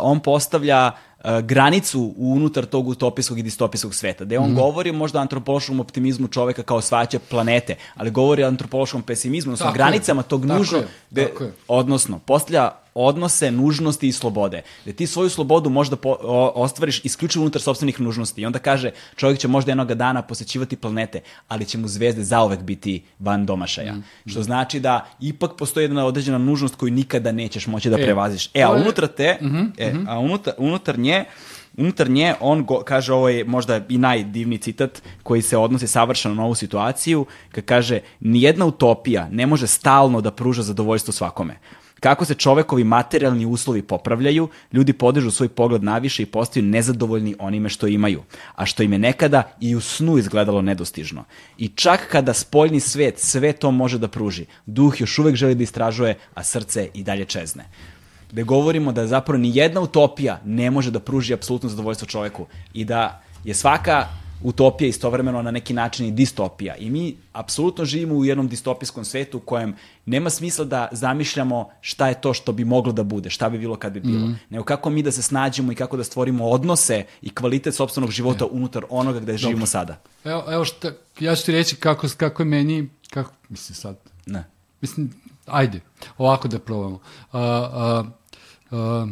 on 0.01 0.19
postavlja 0.19 0.87
uh, 0.87 0.99
granicu 1.41 2.13
unutar 2.17 2.65
tog 2.65 2.87
utopijskog 2.87 3.39
i 3.39 3.43
distopijskog 3.43 3.95
sveta, 3.95 4.25
gde 4.25 4.39
on 4.39 4.45
Mhm. 4.45 4.55
govori 4.55 4.91
možda 4.91 5.19
o 5.19 5.21
antropološkom 5.21 5.79
optimizmu 5.79 6.27
čoveka 6.27 6.63
kao 6.63 6.81
svaća 6.81 7.19
planete, 7.21 7.75
ali 7.95 8.11
govori 8.11 8.43
o 8.43 8.47
antropološkom 8.47 9.01
pesimizmu, 9.01 9.49
odnosno 9.49 9.65
Tako 9.65 9.75
je. 9.75 9.77
granicama 9.77 10.23
tog 10.23 10.45
nužno, 10.47 10.79
gde- 11.11 11.29
odnosno, 11.67 12.19
postavlja 12.19 12.71
odnose 13.07 13.51
nužnosti 13.51 14.07
i 14.07 14.11
slobode. 14.11 14.61
Da 14.85 14.93
ti 14.93 15.07
svoju 15.07 15.29
slobodu 15.29 15.69
možda 15.69 15.95
po, 15.95 16.09
o, 16.21 16.51
ostvariš 16.55 17.05
isključivo 17.05 17.43
unutar 17.43 17.61
sopstvenih 17.61 18.01
nužnosti. 18.01 18.41
I 18.41 18.45
onda 18.45 18.59
kaže, 18.59 18.91
čovjek 19.15 19.39
će 19.39 19.47
možda 19.47 19.71
jednog 19.71 19.93
dana 19.93 20.21
posećivati 20.21 20.75
planete, 20.75 21.21
ali 21.47 21.65
će 21.65 21.77
mu 21.77 21.87
zvezde 21.87 22.23
zaovek 22.23 22.61
biti 22.61 23.03
van 23.19 23.45
domašaja. 23.45 23.93
Mm, 23.93 24.03
Što 24.25 24.43
znači 24.43 24.79
da 24.79 25.05
ipak 25.19 25.51
postoji 25.57 25.83
jedna 25.83 26.05
određena 26.05 26.37
nužnost 26.37 26.75
koju 26.75 26.91
nikada 26.91 27.31
nećeš 27.31 27.67
moći 27.67 27.89
da 27.89 27.99
E, 27.99 28.03
prevaziš. 28.03 28.49
E, 28.53 28.61
a 28.61 28.73
Mhm, 28.73 28.81
unutar 28.81 29.07
te, 29.07 29.37
e, 29.77 29.93
a 30.07 30.19
unutar, 30.19 30.53
unutar 30.57 30.99
nje, 30.99 31.25
unutar 31.77 32.09
nje 32.09 32.33
on 32.39 32.65
go, 32.65 32.83
kaže, 32.85 33.13
ovo 33.13 33.29
je 33.29 33.43
možda 33.43 33.81
i 33.89 33.97
najdivniji 33.97 34.59
citat 34.59 35.01
koji 35.23 35.41
se 35.41 35.57
odnosi 35.57 35.87
savršeno 35.87 36.35
na 36.35 36.45
ovu 36.45 36.55
situaciju, 36.55 37.25
kad 37.51 37.65
kaže, 37.65 37.99
nijedna 38.19 38.65
utopija 38.65 39.27
ne 39.31 39.45
može 39.45 39.67
stalno 39.67 40.21
da 40.21 40.31
pruža 40.31 40.61
zadovoljstvo 40.61 41.13
svakome. 41.13 41.59
Kako 41.99 42.25
se 42.25 42.35
čovekovi 42.35 42.83
materijalni 42.83 43.45
uslovi 43.45 43.81
popravljaju, 43.81 44.49
ljudi 44.73 44.93
podižu 44.93 45.31
svoj 45.31 45.49
pogled 45.49 45.83
naviše 45.83 46.23
i 46.23 46.25
postaju 46.25 46.65
nezadovoljni 46.65 47.35
onime 47.39 47.69
što 47.69 47.87
imaju, 47.87 48.23
a 48.55 48.65
što 48.65 48.83
im 48.83 48.93
je 48.93 48.99
nekada 48.99 49.43
i 49.61 49.75
u 49.75 49.81
snu 49.81 50.17
izgledalo 50.17 50.61
nedostižno. 50.61 51.23
I 51.57 51.67
čak 51.67 52.07
kada 52.11 52.33
spoljni 52.33 52.79
svet 52.79 53.19
sve 53.19 53.53
to 53.53 53.71
može 53.71 53.97
da 53.97 54.07
pruži, 54.07 54.45
duh 54.65 55.01
još 55.01 55.19
uvek 55.19 55.35
želi 55.35 55.55
da 55.55 55.63
istražuje, 55.63 56.17
a 56.33 56.43
srce 56.43 56.89
i 56.93 57.03
dalje 57.03 57.25
čezne 57.25 57.65
gde 58.31 58.43
govorimo 58.43 58.91
da 58.91 59.07
zapravo 59.07 59.37
ni 59.37 59.57
jedna 59.57 59.81
utopija 59.81 60.39
ne 60.45 60.71
može 60.71 60.91
da 60.91 60.99
pruži 60.99 61.33
apsolutno 61.33 61.69
zadovoljstvo 61.69 62.07
čoveku 62.07 62.45
i 62.73 62.85
da 62.85 63.21
je 63.43 63.53
svaka 63.53 64.07
utopija 64.43 64.87
istovremeno 64.87 65.41
na 65.41 65.51
neki 65.51 65.73
način 65.73 66.05
i 66.05 66.11
distopija. 66.11 66.75
I 66.75 66.89
mi 66.89 67.15
apsolutno 67.33 67.85
živimo 67.85 68.15
u 68.15 68.25
jednom 68.25 68.47
distopijskom 68.47 69.05
svetu 69.05 69.37
u 69.37 69.41
kojem 69.41 69.75
nema 70.05 70.29
smisla 70.29 70.65
da 70.65 70.87
zamišljamo 70.91 71.69
šta 71.81 72.07
je 72.07 72.21
to 72.21 72.33
što 72.33 72.51
bi 72.51 72.65
moglo 72.65 72.91
da 72.91 73.03
bude, 73.03 73.29
šta 73.29 73.49
bi 73.49 73.57
bilo 73.57 73.75
kad 73.75 73.93
bi 73.93 73.99
bilo. 73.99 74.29
Nego 74.49 74.63
kako 74.63 74.89
mi 74.89 75.03
da 75.03 75.11
se 75.11 75.21
snađemo 75.21 75.71
i 75.71 75.75
kako 75.75 75.97
da 75.97 76.03
stvorimo 76.03 76.45
odnose 76.49 77.05
i 77.21 77.35
kvalitet 77.35 77.75
sopstvenog 77.75 78.11
života 78.11 78.45
unutar 78.45 78.83
onoga 78.89 79.19
gde 79.19 79.37
živimo 79.37 79.65
sada. 79.65 80.01
evo, 80.23 80.43
evo 80.49 80.65
šta, 80.65 80.91
ja 81.19 81.35
ću 81.35 81.45
ti 81.45 81.51
reći 81.51 81.75
kako, 81.75 82.07
kako 82.17 82.41
je 82.41 82.47
meni, 82.47 82.89
kako, 83.09 83.33
mislim 83.49 83.75
sad, 83.75 83.97
Ne. 84.25 84.43
Mislim, 84.81 85.13
ajde, 85.45 85.81
ovako 86.17 86.47
da 86.47 86.59
probamo. 86.59 86.99
A, 87.31 87.39
a, 87.41 88.03
a, 88.71 89.07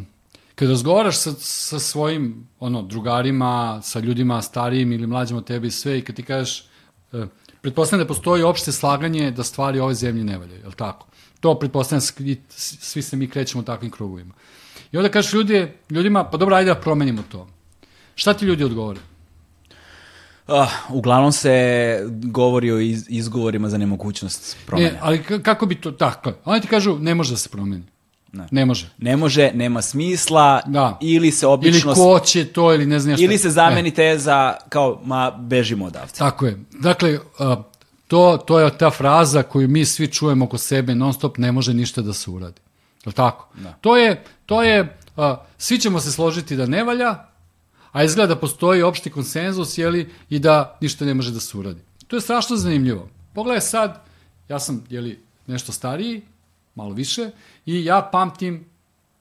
kad 0.57 0.69
razgovaraš 0.69 1.17
sa, 1.17 1.31
sa 1.39 1.79
svojim 1.79 2.47
ono, 2.59 2.81
drugarima, 2.81 3.81
sa 3.83 3.99
ljudima 3.99 4.41
starijim 4.41 4.91
ili 4.91 5.07
mlađim 5.07 5.37
od 5.37 5.45
tebe 5.45 5.67
i 5.67 5.71
sve, 5.71 5.99
i 5.99 6.01
kad 6.01 6.15
ti 6.15 6.23
kažeš, 6.23 6.65
e, 7.13 7.25
pretpostavljam 7.61 8.05
da 8.05 8.07
postoji 8.07 8.43
opšte 8.43 8.71
slaganje 8.71 9.31
da 9.31 9.43
stvari 9.43 9.79
ove 9.79 9.93
zemlje 9.93 10.23
ne 10.23 10.37
valjaju, 10.37 10.59
je 10.59 10.67
li 10.67 10.73
tako? 10.73 11.07
To 11.39 11.59
pretpostavljam, 11.59 12.01
svi, 12.01 12.41
svi 12.79 13.01
se 13.01 13.17
mi 13.17 13.29
krećemo 13.29 13.61
u 13.61 13.65
takvim 13.65 13.91
krugovima. 13.91 14.33
I 14.91 14.97
onda 14.97 15.09
kažeš 15.09 15.33
ljudi, 15.33 15.67
ljudima, 15.89 16.23
pa 16.23 16.37
dobro, 16.37 16.55
ajde 16.55 16.73
da 16.73 16.79
promenimo 16.79 17.23
to. 17.31 17.47
Šta 18.15 18.33
ti 18.33 18.45
ljudi 18.45 18.63
odgovore? 18.63 18.99
Ah, 20.47 20.69
uglavnom 20.89 21.31
se 21.31 21.99
govori 22.09 22.71
o 22.71 22.79
iz, 22.79 23.05
izgovorima 23.09 23.69
za 23.69 23.77
nemogućnost 23.77 24.57
promene. 24.65 24.91
Ne, 24.91 24.99
ali 25.01 25.23
kako 25.43 25.65
bi 25.65 25.75
to, 25.75 25.91
tako, 25.91 26.33
oni 26.45 26.61
ti 26.61 26.67
kažu, 26.67 26.97
ne 26.99 27.15
može 27.15 27.31
da 27.31 27.37
se 27.37 27.49
promeni. 27.49 27.83
Ne. 28.31 28.47
ne 28.51 28.65
može. 28.65 28.89
ne 28.97 29.17
može, 29.17 29.51
nema 29.53 29.81
smisla, 29.81 30.61
Da. 30.65 30.97
ili 31.01 31.31
se 31.31 31.45
Ili 31.45 31.53
obično... 31.53 31.93
ko 31.93 32.19
će 32.19 32.45
to, 32.45 32.73
ili 32.73 32.85
ne 32.85 32.99
znam 32.99 33.11
ja 33.11 33.17
šta. 33.17 33.23
ili 33.25 33.37
se 33.37 33.49
zameni 33.49 33.89
E, 33.89 33.93
teza 33.93 34.53
kao, 34.69 35.01
ma, 35.05 35.31
bežimo 35.31 35.85
odavde. 35.85 36.13
tako 36.17 36.45
je. 36.45 36.59
Dakle, 36.71 37.19
to, 38.07 38.37
to 38.37 38.59
je 38.59 38.77
ta 38.77 38.89
fraza 38.89 39.43
koju 39.43 39.67
mi 39.67 39.85
svi 39.85 40.07
čujemo 40.07 40.45
oko 40.45 40.57
sebe, 40.57 40.95
non 40.95 41.13
stop 41.13 41.37
ne 41.37 41.51
može 41.51 41.73
ništa 41.73 42.01
da 42.01 42.13
se 42.13 42.29
uradi. 42.31 42.59
Je 43.05 43.09
li 43.09 43.13
tako? 43.13 43.47
To 43.81 43.97
je, 43.97 44.23
to 44.45 44.63
je 44.63 44.97
svi 45.57 45.79
ćemo 45.79 45.99
se 45.99 46.11
složiti 46.11 46.55
da 46.55 46.65
ne 46.65 46.83
valja, 46.83 47.15
a 47.91 48.03
izgleda 48.03 48.33
da 48.33 48.39
postoji 48.39 48.81
opšti 48.81 49.09
konsenzus, 49.09 49.77
jeli, 49.77 50.09
i 50.29 50.39
da 50.39 50.77
ništa 50.81 51.05
ne 51.05 51.13
može 51.13 51.31
da 51.31 51.39
se 51.39 51.57
uradi. 51.57 51.81
To 52.07 52.15
je 52.15 52.21
strašno 52.21 52.55
zanimljivo. 52.55 53.09
Pogledaj 53.33 53.61
sad, 53.61 54.03
ja 54.49 54.59
sam, 54.59 54.83
jeli, 54.89 55.19
nešto 55.47 55.71
stariji, 55.71 56.21
malo 56.77 56.93
više, 56.93 57.31
i 57.65 57.85
ja 57.85 58.09
pamtim 58.11 58.65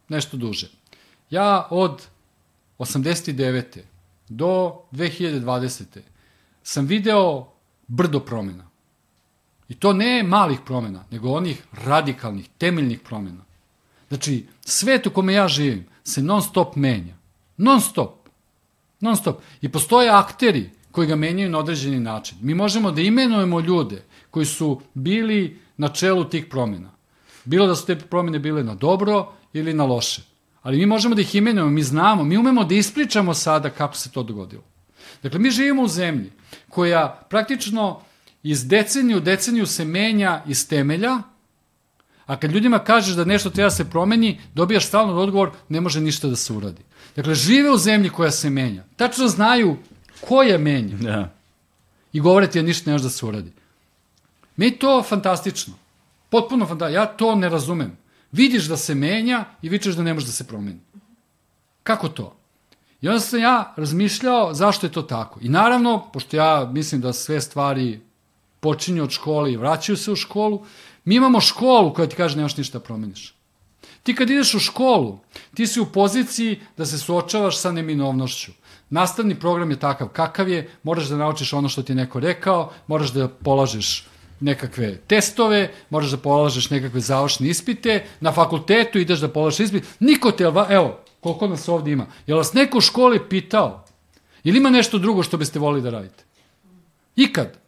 nešto 0.08 0.36
duže. 0.36 0.70
Ja 1.30 1.66
od 1.70 2.06
89. 2.78 3.80
do 4.28 4.80
2020. 4.92 5.84
sam 6.62 6.86
video 6.86 7.48
brdo 7.86 8.20
promjena. 8.20 8.66
I 9.68 9.74
to 9.74 9.92
ne 9.92 10.22
malih 10.22 10.58
promjena, 10.66 11.04
nego 11.10 11.32
onih 11.32 11.62
radikalnih, 11.72 12.48
temeljnih 12.58 13.00
promjena. 13.00 13.44
Znači, 14.08 14.46
svet 14.60 15.06
u 15.06 15.10
kome 15.10 15.32
ja 15.32 15.48
živim 15.48 15.86
se 16.04 16.22
non 16.22 16.42
stop 16.42 16.76
menja. 16.76 17.14
Non 17.56 17.80
stop. 17.80 18.28
Non 19.00 19.16
stop. 19.16 19.40
I 19.60 19.68
postoje 19.68 20.10
akteri 20.10 20.70
koji 20.92 21.08
ga 21.08 21.16
menjaju 21.16 21.50
na 21.50 21.58
određeni 21.58 22.00
način. 22.00 22.38
Mi 22.40 22.54
možemo 22.54 22.90
da 22.90 23.00
imenujemo 23.00 23.60
ljude 23.60 24.02
koji 24.30 24.46
su 24.46 24.80
bili 24.94 25.60
na 25.76 25.88
čelu 25.88 26.24
tih 26.24 26.46
promjena. 26.50 26.95
Bilo 27.46 27.66
da 27.66 27.74
su 27.74 27.86
te 27.86 27.96
promjene 27.98 28.38
bile 28.38 28.64
na 28.64 28.74
dobro 28.74 29.32
ili 29.52 29.74
na 29.74 29.84
loše. 29.84 30.22
Ali 30.62 30.78
mi 30.78 30.86
možemo 30.86 31.14
da 31.14 31.20
ih 31.20 31.34
imenujemo, 31.34 31.70
mi 31.70 31.82
znamo, 31.82 32.24
mi 32.24 32.36
umemo 32.36 32.64
da 32.64 32.74
ispričamo 32.74 33.34
sada 33.34 33.70
kako 33.70 33.96
se 33.96 34.10
to 34.10 34.22
dogodilo. 34.22 34.62
Dakle, 35.22 35.38
mi 35.38 35.50
živimo 35.50 35.82
u 35.82 35.88
zemlji 35.88 36.32
koja 36.68 37.22
praktično 37.30 38.00
iz 38.42 38.68
deceniju 38.68 39.16
u 39.16 39.20
deceniju 39.20 39.66
se 39.66 39.84
menja 39.84 40.42
iz 40.46 40.68
temelja, 40.68 41.22
a 42.26 42.36
kad 42.36 42.52
ljudima 42.52 42.78
kažeš 42.78 43.14
da 43.14 43.24
nešto 43.24 43.50
treba 43.50 43.70
se 43.70 43.90
promeni, 43.90 44.40
dobijaš 44.54 44.86
stalno 44.86 45.14
odgovor, 45.14 45.50
ne 45.68 45.80
može 45.80 46.00
ništa 46.00 46.28
da 46.28 46.36
se 46.36 46.52
uradi. 46.52 46.82
Dakle, 47.16 47.34
žive 47.34 47.70
u 47.70 47.76
zemlji 47.76 48.10
koja 48.10 48.30
se 48.30 48.50
menja. 48.50 48.84
Tačno 48.96 49.28
znaju 49.28 49.76
ko 50.20 50.42
je 50.42 50.58
menja 50.58 50.96
Da. 50.96 51.34
i 52.12 52.20
govore 52.20 52.50
ti 52.50 52.58
da 52.58 52.66
ništa 52.66 52.90
ne 52.90 52.94
može 52.94 53.04
da 53.04 53.10
se 53.10 53.26
uradi. 53.26 53.52
Mi 54.56 54.66
je 54.66 54.78
to 54.78 55.02
fantastično. 55.02 55.74
Potpuno 56.28 56.66
fantastično. 56.66 57.00
Ja 57.00 57.06
to 57.06 57.34
ne 57.34 57.48
razumem. 57.48 57.96
Vidiš 58.32 58.64
da 58.64 58.76
se 58.76 58.94
menja 58.94 59.44
i 59.62 59.68
vičeš 59.68 59.94
da 59.94 60.02
ne 60.02 60.14
može 60.14 60.26
da 60.26 60.32
se 60.32 60.46
promeni. 60.46 60.80
Kako 61.82 62.08
to? 62.08 62.36
I 63.00 63.08
onda 63.08 63.20
sam 63.20 63.40
ja 63.40 63.74
razmišljao 63.76 64.54
zašto 64.54 64.86
je 64.86 64.92
to 64.92 65.02
tako. 65.02 65.40
I 65.42 65.48
naravno, 65.48 66.08
pošto 66.12 66.36
ja 66.36 66.70
mislim 66.72 67.00
da 67.00 67.12
sve 67.12 67.40
stvari 67.40 68.00
počinju 68.60 69.02
od 69.02 69.10
škole 69.10 69.52
i 69.52 69.56
vraćaju 69.56 69.96
se 69.96 70.12
u 70.12 70.16
školu, 70.16 70.64
mi 71.04 71.14
imamo 71.14 71.40
školu 71.40 71.94
koja 71.94 72.08
ti 72.08 72.16
kaže 72.16 72.36
nemaš 72.36 72.56
ništa 72.56 72.78
da 72.78 72.84
promeniš. 72.84 73.34
Ti 74.02 74.14
kad 74.14 74.30
ideš 74.30 74.54
u 74.54 74.58
školu, 74.58 75.18
ti 75.54 75.66
si 75.66 75.80
u 75.80 75.86
poziciji 75.86 76.60
da 76.76 76.86
se 76.86 76.98
suočavaš 76.98 77.60
sa 77.60 77.72
neminovnošću. 77.72 78.52
Nastavni 78.90 79.34
program 79.34 79.70
je 79.70 79.80
takav 79.80 80.08
kakav 80.08 80.48
je, 80.48 80.70
moraš 80.82 81.06
da 81.06 81.16
naučiš 81.16 81.52
ono 81.52 81.68
što 81.68 81.82
ti 81.82 81.92
je 81.92 81.96
neko 81.96 82.20
rekao, 82.20 82.72
moraš 82.86 83.12
da 83.12 83.28
polažeš 83.28 84.06
nekakve 84.40 84.96
testove, 84.96 85.70
moraš 85.90 86.10
da 86.10 86.16
polažeš 86.16 86.70
nekakve 86.70 87.00
završne 87.00 87.48
ispite, 87.48 88.04
na 88.20 88.32
fakultetu 88.32 88.98
ideš 88.98 89.18
da 89.20 89.28
polažeš 89.28 89.60
ispit, 89.60 89.84
niko 90.00 90.32
te, 90.32 90.44
evo, 90.68 91.00
koliko 91.20 91.48
nas 91.48 91.68
ovdje 91.68 91.92
ima, 91.92 92.06
je 92.26 92.34
li 92.34 92.38
vas 92.38 92.52
neko 92.52 92.78
u 92.78 92.80
školi 92.80 93.28
pitao, 93.28 93.84
ili 94.44 94.58
ima 94.58 94.70
nešto 94.70 94.98
drugo 94.98 95.22
što 95.22 95.36
biste 95.36 95.58
volili 95.58 95.82
da 95.82 95.90
radite? 95.90 96.24
Ikad. 97.16 97.58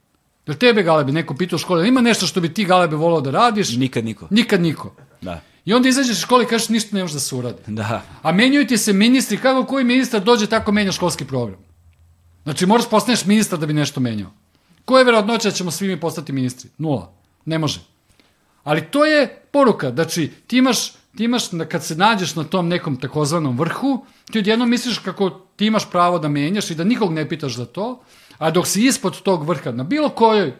Jel 0.47 0.57
tebe, 0.57 0.83
Galebe, 0.83 1.13
neko 1.13 1.35
pitao 1.35 1.57
u 1.57 1.59
školi, 1.59 1.81
"Jel 1.81 1.89
ima 1.89 2.01
nešto 2.01 2.27
što 2.27 2.41
bi 2.41 2.55
ti, 2.55 2.65
Galebe, 2.65 2.97
volao 2.97 3.21
da 3.21 3.31
radiš? 3.31 3.77
Nikad 3.77 4.05
niko. 4.05 4.27
Nikad 4.31 4.61
niko. 4.63 4.95
Da. 5.21 5.41
I 5.65 5.75
onda 5.75 5.89
izađeš 5.89 6.17
iz 6.17 6.23
škole 6.23 6.45
i 6.45 6.47
kažeš 6.47 6.69
ništa 6.69 6.97
ne 6.97 7.03
može 7.03 7.15
da 7.15 7.21
se 7.21 7.35
uradi. 7.35 7.59
Da. 7.67 8.03
A 8.23 8.33
menjaju 8.33 8.67
ti 8.67 8.79
se 8.79 8.93
ministri, 8.93 9.37
kako 9.37 9.67
koji 9.67 9.85
ministar 9.85 10.21
dođe, 10.25 10.47
tako 10.47 10.73
menja 10.73 10.93
školski 10.93 11.25
program. 11.25 11.61
Znači, 12.43 12.67
moraš 12.67 12.91
postaneš 12.91 13.25
ministar 13.25 13.59
da 13.59 13.67
bi 13.67 13.73
nešto 13.73 14.01
menjao. 14.01 14.31
Koja 14.89 14.99
je 14.99 15.05
verovatnoća 15.05 15.49
da 15.49 15.55
ćemo 15.55 15.71
svi 15.71 15.89
mi 15.89 16.01
postati 16.01 16.33
ministri? 16.33 16.71
Nula. 16.79 17.13
Ne 17.45 17.59
može. 17.59 17.81
Ali 18.65 18.85
to 18.85 19.05
je 19.05 19.43
poruka. 19.51 19.91
Znači, 19.91 20.33
ti 20.47 20.59
imaš, 20.59 20.91
ti 20.91 21.25
imaš 21.25 21.43
kad 21.69 21.85
se 21.85 21.95
nađeš 21.97 22.35
na 22.35 22.45
tom 22.45 22.69
nekom 22.69 22.97
takozvanom 22.97 23.59
vrhu, 23.59 24.05
ti 24.33 24.39
odjednom 24.39 24.71
misliš 24.71 24.99
kako 24.99 25.31
ti 25.57 25.67
imaš 25.67 25.91
pravo 25.91 26.19
da 26.19 26.29
menjaš 26.29 26.71
i 26.71 26.75
da 26.75 26.85
nikog 26.85 27.13
ne 27.13 27.29
pitaš 27.29 27.55
za 27.55 27.65
to, 27.67 28.01
a 28.39 28.51
dok 28.51 28.67
si 28.67 28.85
ispod 28.85 29.21
tog 29.23 29.45
vrha, 29.45 29.73
na 29.73 29.85
bilo 29.85 30.09
kojoj 30.09 30.55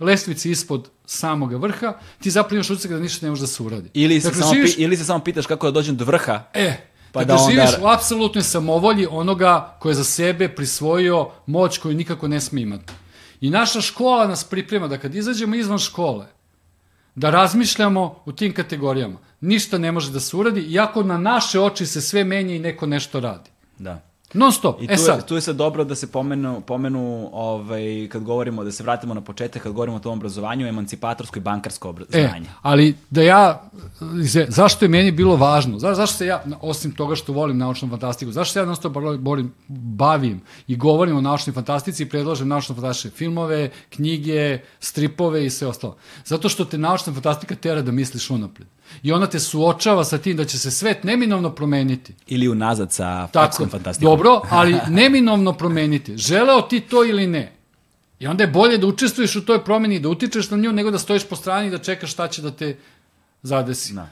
lestvici 0.00 0.50
ispod 0.50 0.88
samog 1.06 1.52
vrha, 1.54 1.92
ti 2.20 2.30
zapravo 2.30 2.54
imaš 2.54 2.70
utisak 2.70 2.90
da 2.90 2.98
ništa 2.98 3.26
ne 3.26 3.30
može 3.30 3.40
da 3.40 3.46
se 3.46 3.62
uradi. 3.62 3.90
Ili 3.94 4.20
se, 4.20 4.28
Dakle, 4.28 4.42
samo, 4.42 4.54
živiš- 4.54 4.74
ili 4.78 4.96
se 4.96 5.04
samo 5.04 5.24
pitaš 5.24 5.46
kako 5.46 5.66
da 5.66 5.70
dođem 5.72 5.96
do 5.96 6.04
vrha. 6.04 6.42
E, 6.54 6.76
Pa 7.12 7.20
pa 7.20 7.24
da 7.24 7.26
da 7.26 7.40
onda- 7.40 7.52
živiš 7.52 7.70
u 7.82 7.86
apsolutnoj 7.88 8.42
samovolji 8.44 9.06
onoga 9.10 9.76
ko 9.80 9.88
je 9.88 9.94
za 9.94 10.04
sebe 10.04 10.48
prisvojio 10.48 11.30
moć 11.46 11.78
koju 11.78 11.94
nikako 11.94 12.28
ne 12.28 12.40
smije 12.40 12.62
imati. 12.62 12.92
I 13.46 13.50
naša 13.50 13.80
škola 13.80 14.26
nas 14.26 14.44
priprema 14.44 14.88
da 14.88 14.98
kad 14.98 15.14
izađemo 15.14 15.54
izvan 15.54 15.78
škole, 15.78 16.26
da 17.14 17.30
razmišljamo 17.30 18.22
u 18.24 18.32
tim 18.32 18.54
kategorijama. 18.54 19.18
Ništa 19.40 19.78
ne 19.78 19.92
može 19.92 20.10
da 20.12 20.20
se 20.20 20.36
uradi, 20.36 20.60
iako 20.60 21.02
na 21.02 21.18
naše 21.18 21.60
oči 21.60 21.86
se 21.86 22.00
sve 22.00 22.24
menja 22.24 22.54
i 22.54 22.58
neko 22.58 22.86
nešto 22.86 23.20
radi. 23.20 23.50
Da. 23.78 24.02
Non 24.34 24.52
stop. 24.52 24.82
I 24.82 24.86
tu, 24.86 24.92
e 24.92 24.96
sad, 24.96 25.18
je, 25.18 25.26
tu 25.26 25.34
je 25.34 25.40
sad 25.40 25.56
dobro 25.56 25.84
da 25.84 25.94
se 25.94 26.06
pomenu, 26.12 26.60
pomenu 26.60 27.30
ovaj, 27.32 28.08
kad 28.12 28.22
govorimo, 28.22 28.64
da 28.64 28.72
se 28.72 28.82
vratimo 28.82 29.14
na 29.14 29.20
početak, 29.20 29.62
kad 29.62 29.72
govorimo 29.72 29.96
o 29.96 30.00
tom 30.00 30.12
obrazovanju, 30.12 30.66
emancipatorsko 30.66 31.38
i 31.38 31.42
bankarsko 31.42 31.88
E, 31.88 31.90
obrazovanje. 31.90 32.46
ali 32.62 32.94
da 33.10 33.22
ja, 33.22 33.70
zašto 34.48 34.84
je 34.84 34.88
meni 34.88 35.12
bilo 35.12 35.36
važno, 35.36 35.78
za, 35.78 35.94
zašto 35.94 36.16
se 36.16 36.26
ja, 36.26 36.44
osim 36.60 36.92
toga 36.92 37.14
što 37.14 37.32
volim 37.32 37.58
naučnu 37.58 37.88
fantastiku, 37.88 38.32
zašto 38.32 38.52
se 38.52 38.58
ja 38.58 38.64
non 38.64 38.76
stop 38.76 38.92
borim, 39.18 39.52
bavim 39.68 40.40
i 40.66 40.76
govorim 40.76 41.16
o 41.16 41.20
naučnoj 41.20 41.54
fantastici 41.54 42.02
i 42.02 42.08
predlažem 42.08 42.48
naučno 42.48 42.74
fantastične 42.74 43.10
filmove, 43.10 43.70
knjige, 43.90 44.58
stripove 44.80 45.46
i 45.46 45.50
sve 45.50 45.68
ostalo. 45.68 45.96
Zato 46.24 46.48
što 46.48 46.64
te 46.64 46.78
naučna 46.78 47.12
fantastika 47.12 47.54
tera 47.54 47.82
da 47.82 47.92
misliš 47.92 48.30
unapred. 48.30 48.66
I 49.02 49.12
ona 49.12 49.26
te 49.26 49.40
suočava 49.40 50.04
sa 50.04 50.18
tim 50.18 50.36
da 50.36 50.44
će 50.44 50.58
se 50.58 50.70
svet 50.70 51.04
neminovno 51.04 51.50
promeniti. 51.50 52.14
Ili 52.26 52.48
unazad 52.48 52.92
sa 52.92 53.26
Tako, 53.26 53.66
fantastikom. 53.66 54.10
dobro, 54.10 54.40
ali 54.50 54.76
neminovno 55.00 55.52
promeniti. 55.52 56.16
Želeo 56.16 56.62
ti 56.62 56.80
to 56.80 57.04
ili 57.04 57.26
ne. 57.26 57.52
I 58.18 58.26
onda 58.26 58.44
je 58.44 58.50
bolje 58.50 58.78
da 58.78 58.86
učestvuješ 58.86 59.36
u 59.36 59.44
toj 59.44 59.64
promeni 59.64 60.00
da 60.00 60.08
utičeš 60.08 60.50
na 60.50 60.56
nju 60.56 60.72
nego 60.72 60.90
da 60.90 60.98
stojiš 60.98 61.24
po 61.28 61.36
strani 61.36 61.66
i 61.66 61.70
da 61.70 61.78
čekaš 61.78 62.12
šta 62.12 62.28
će 62.28 62.42
da 62.42 62.50
te 62.50 62.76
zadesi. 63.42 63.94
Da. 63.94 64.08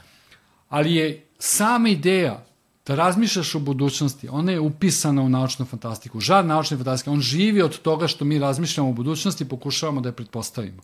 Ali 0.69 0.95
je 0.95 1.25
sama 1.39 1.89
ideja 1.89 2.45
da 2.87 2.95
razmišljaš 2.95 3.55
o 3.55 3.59
budućnosti, 3.59 4.27
ona 4.29 4.51
je 4.51 4.59
upisana 4.59 5.21
u 5.21 5.29
naučnu 5.29 5.65
fantastiku. 5.65 6.19
Žar 6.19 6.45
naučne 6.45 6.77
fantastike, 6.77 7.09
on 7.09 7.21
živi 7.21 7.61
od 7.61 7.79
toga 7.79 8.07
što 8.07 8.25
mi 8.25 8.39
razmišljamo 8.39 8.89
o 8.89 8.93
budućnosti 8.93 9.43
i 9.43 9.47
pokušavamo 9.47 10.01
da 10.01 10.09
je 10.09 10.13
pretpostavimo. 10.13 10.81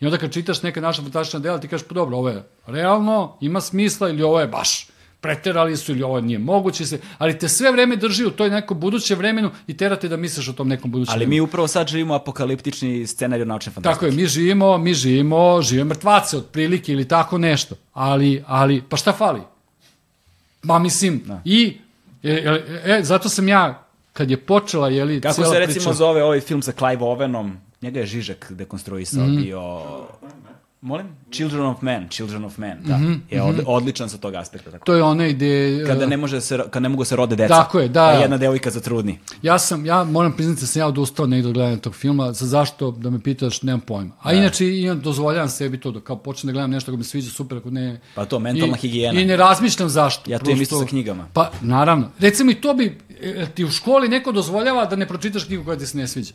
I 0.00 0.06
onda 0.06 0.18
kad 0.18 0.32
čitaš 0.32 0.62
neka 0.62 0.80
naša 0.80 1.02
fantastična 1.02 1.40
dela, 1.40 1.60
ti 1.60 1.68
kažeš, 1.68 1.86
pa 1.88 1.94
dobro, 1.94 2.16
ovo 2.16 2.28
je 2.28 2.42
realno, 2.66 3.36
ima 3.40 3.60
smisla 3.60 4.08
ili 4.08 4.22
ovo 4.22 4.40
je 4.40 4.46
baš 4.46 4.88
preterali 5.24 5.76
su 5.76 5.92
ili 5.92 6.02
ovo 6.02 6.20
nije 6.20 6.38
moguće 6.38 6.86
se, 6.86 7.00
ali 7.18 7.38
te 7.38 7.48
sve 7.48 7.72
vreme 7.72 7.96
drži 7.96 8.24
u 8.24 8.30
toj 8.30 8.50
nekom 8.50 8.80
budućem 8.80 9.18
vremenu 9.18 9.50
i 9.66 9.76
terate 9.76 10.08
da 10.08 10.16
misliš 10.16 10.48
o 10.48 10.52
tom 10.52 10.68
nekom 10.68 10.90
budućem 10.90 11.14
Ali 11.14 11.26
mi 11.26 11.40
upravo 11.40 11.68
sad 11.68 11.88
živimo 11.88 12.14
apokaliptični 12.14 13.06
scenarij 13.06 13.46
naučne 13.46 13.72
fantastike. 13.72 13.94
Tako 13.94 14.06
je, 14.06 14.12
mi 14.12 14.26
živimo, 14.26 14.78
mi 14.78 14.94
živimo, 14.94 15.62
žive 15.62 15.84
mrtvace 15.84 16.36
otprilike 16.36 16.92
ili 16.92 17.08
tako 17.08 17.38
nešto. 17.38 17.74
Ali, 17.92 18.44
ali, 18.46 18.82
pa 18.88 18.96
šta 18.96 19.12
fali? 19.12 19.40
Ma 20.62 20.78
mislim, 20.78 21.22
Da. 21.24 21.40
i, 21.44 21.76
e, 22.22 22.30
e, 22.30 22.82
e, 22.92 23.02
zato 23.02 23.28
sam 23.28 23.48
ja, 23.48 23.86
kad 24.12 24.30
je 24.30 24.36
počela, 24.36 24.88
jeli, 24.88 25.20
Kako 25.20 25.34
cijela 25.34 25.52
se 25.52 25.58
recimo 25.58 25.84
priča, 25.84 25.92
zove 25.92 26.22
ovaj 26.24 26.40
film 26.40 26.62
sa 26.62 26.72
Clive 26.72 27.02
Owenom? 27.02 27.52
Njega 27.84 28.00
je 28.00 28.06
Žižek 28.06 28.52
dekonstruisao, 28.52 29.26
Mhm. 29.26 29.36
bio... 29.36 29.60
Molim? 30.80 31.06
Children 31.32 31.62
of 31.62 31.82
Men, 31.82 32.08
Children 32.08 32.44
of 32.44 32.58
Men, 32.58 32.78
da. 32.84 32.96
Mhm, 32.96 33.12
je 33.30 33.42
od, 33.42 33.60
odličan 33.66 34.08
sa 34.08 34.18
tog 34.18 34.34
aspekta. 34.34 34.70
Tako. 34.70 34.84
to 34.84 34.94
je 34.94 35.02
onaj 35.02 35.32
gde... 35.32 35.84
Kada 35.86 36.04
e, 36.04 36.06
ne, 36.06 36.16
može 36.16 36.40
se, 36.40 36.58
kad 36.70 36.82
ne 36.82 36.88
mogu 36.88 37.04
se 37.04 37.16
rode 37.16 37.36
deca. 37.36 37.54
Tako 37.54 37.80
je, 37.80 37.88
da. 37.88 38.04
A 38.04 38.12
jedna 38.12 38.36
devojka 38.36 38.70
zatrudni. 38.70 39.18
Ja 39.42 39.58
sam, 39.58 39.86
ja 39.86 40.04
moram 40.04 40.32
priznati 40.32 40.60
da 40.60 40.66
sam 40.66 40.80
ja 40.80 40.86
odustao 40.86 41.26
negdje 41.26 41.48
od 41.48 41.54
gledanja 41.54 41.76
tog 41.76 41.94
filma, 41.94 42.32
za 42.32 42.46
zašto, 42.46 42.90
da 42.90 43.10
me 43.10 43.22
pitaš, 43.22 43.62
nemam 43.62 43.80
pojma. 43.80 44.10
A 44.22 44.32
inače, 44.32 44.78
imam, 44.78 45.00
dozvoljavam 45.00 45.48
sebi 45.48 45.80
to, 45.80 45.90
da 45.90 46.00
kao 46.00 46.16
počnem 46.16 46.48
da 46.48 46.52
gledam 46.52 46.70
nešto 46.70 46.90
ako 46.90 46.98
mi 46.98 47.04
sviđa, 47.04 47.30
super, 47.30 47.58
ako 47.58 47.70
ne... 47.70 48.00
Pa 48.14 48.24
to, 48.24 48.38
mentalna 48.38 48.76
I, 48.76 48.80
higijena. 48.80 49.20
I 49.20 49.24
ne 49.24 49.36
razmišljam 49.36 49.88
zašto. 49.88 50.30
Ja 50.30 50.38
to 50.38 50.50
imam 50.50 50.62
isto 50.62 50.80
sa 50.80 50.86
knjigama. 50.86 51.26
Pa, 51.32 51.50
naravno. 51.62 52.10
Recimo 52.18 52.50
i 52.50 52.54
to 52.54 52.74
bi, 52.74 52.98
e, 53.22 53.46
ti 53.54 53.64
u 53.64 53.70
školi 53.70 54.08
neko 54.08 54.32
dozvoljava 54.32 54.84
da 54.86 54.96
ne 54.96 55.08
pročitaš 55.08 55.44
knjigu 55.44 55.64
koja 55.64 55.78
ti 55.78 55.86
se 55.86 55.98
ne 55.98 56.08
sviđa. 56.08 56.34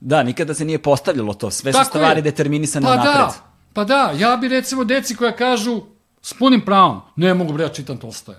Da, 0.00 0.22
nikada 0.22 0.54
se 0.54 0.64
nije 0.64 0.82
postavljalo 0.82 1.34
to. 1.34 1.50
Sve 1.50 1.72
su 1.72 1.78
Tako 1.78 1.88
stvari 1.88 2.18
je. 2.18 2.22
determinisane 2.22 2.86
pa 2.86 2.96
napred. 2.96 3.14
Da, 3.14 3.34
pa 3.72 3.84
da, 3.84 4.14
ja 4.18 4.36
bi 4.36 4.48
recimo 4.48 4.84
deci 4.84 5.16
koja 5.16 5.36
kažu 5.36 5.82
s 6.22 6.34
punim 6.34 6.60
pravom, 6.60 7.00
ne 7.16 7.34
mogu 7.34 7.52
bre, 7.52 7.64
ja 7.64 7.68
čitam 7.68 7.96
Tolstoja. 7.96 8.38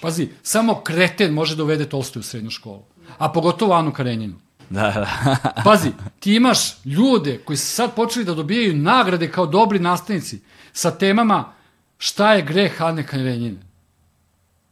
Pazi, 0.00 0.28
samo 0.42 0.80
kreten 0.80 1.32
može 1.32 1.56
da 1.56 1.62
uvede 1.62 1.88
Tolstoju 1.88 2.20
u 2.20 2.24
srednju 2.24 2.50
školu. 2.50 2.82
A 3.18 3.32
pogotovo 3.32 3.74
Anu 3.74 3.92
Karenjinu. 3.92 4.34
Da, 4.70 4.82
da. 4.90 5.36
Pazi, 5.64 5.90
ti 6.20 6.34
imaš 6.34 6.84
ljude 6.84 7.38
koji 7.44 7.56
su 7.56 7.66
sad 7.66 7.94
počeli 7.94 8.24
da 8.24 8.34
dobijaju 8.34 8.76
nagrade 8.76 9.30
kao 9.30 9.46
dobri 9.46 9.78
nastavnici 9.78 10.40
sa 10.72 10.90
temama 10.90 11.52
šta 11.98 12.34
je 12.34 12.42
greh 12.42 12.82
Ane 12.82 13.06
Karenjine. 13.06 13.58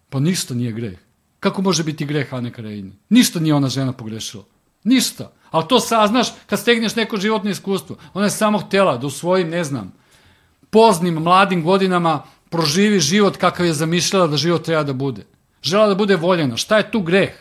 Pa 0.09 0.21
ništa 0.21 0.55
nije 0.55 0.73
greh. 0.73 0.99
Kako 1.41 1.63
može 1.63 1.85
biti 1.85 2.05
greh 2.05 2.35
Ane 2.35 2.53
Karenjine? 2.53 2.93
Ništa 3.09 3.41
nije 3.41 3.55
ona 3.55 3.69
žena 3.69 3.93
pogrešila. 3.93 4.45
Ništa. 4.85 5.33
Ali 5.51 5.69
to 5.69 5.81
saznaš 5.81 6.29
kad 6.47 6.59
stegneš 6.59 6.97
neko 6.97 7.17
životno 7.17 7.51
iskustvo. 7.51 7.97
Ona 8.15 8.27
je 8.27 8.31
samo 8.31 8.59
htjela 8.59 8.97
da 8.97 9.07
u 9.07 9.11
svojim, 9.11 9.49
ne 9.49 9.65
znam, 9.65 9.93
poznim, 10.71 11.15
mladim 11.15 11.65
godinama 11.65 12.23
proživi 12.51 13.01
život 13.01 13.37
kakav 13.37 13.67
je 13.67 13.73
zamišljala 13.73 14.27
da 14.27 14.37
život 14.37 14.65
treba 14.65 14.83
da 14.83 14.93
bude. 14.93 15.27
Žela 15.63 15.87
da 15.87 15.95
bude 15.95 16.17
voljena. 16.17 16.57
Šta 16.57 16.77
je 16.77 16.91
tu 16.91 17.01
greh? 17.01 17.33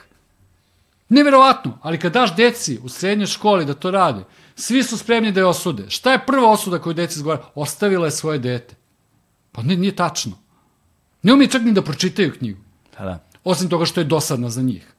Neverovatno, 1.10 1.78
ali 1.82 2.00
kad 2.00 2.14
daš 2.14 2.36
deci 2.36 2.80
u 2.84 2.90
srednjoj 2.90 3.28
školi 3.28 3.66
da 3.66 3.74
to 3.74 3.92
rade, 3.92 4.24
svi 4.56 4.84
su 4.84 4.98
spremni 4.98 5.32
da 5.32 5.40
je 5.40 5.46
osude. 5.46 5.90
Šta 5.90 6.12
je 6.12 6.26
prva 6.26 6.52
osuda 6.52 6.80
koju 6.80 6.94
deci 6.94 7.20
izgovara? 7.20 7.44
Ostavila 7.56 8.06
je 8.06 8.12
svoje 8.12 8.40
dete. 8.40 8.76
Pa 9.52 9.62
ne, 9.62 9.76
nije 9.76 9.96
tačno. 9.96 10.38
Ne 11.24 11.34
umije 11.34 11.50
čak 11.50 11.62
ni 11.62 11.74
da 11.74 11.82
pročitaju 11.82 12.34
knjigu. 12.38 12.60
da, 12.98 13.06
da. 13.06 13.20
Osim 13.44 13.70
toga 13.70 13.86
što 13.86 14.00
je 14.00 14.04
dosadna 14.04 14.50
za 14.50 14.62
njih. 14.62 14.94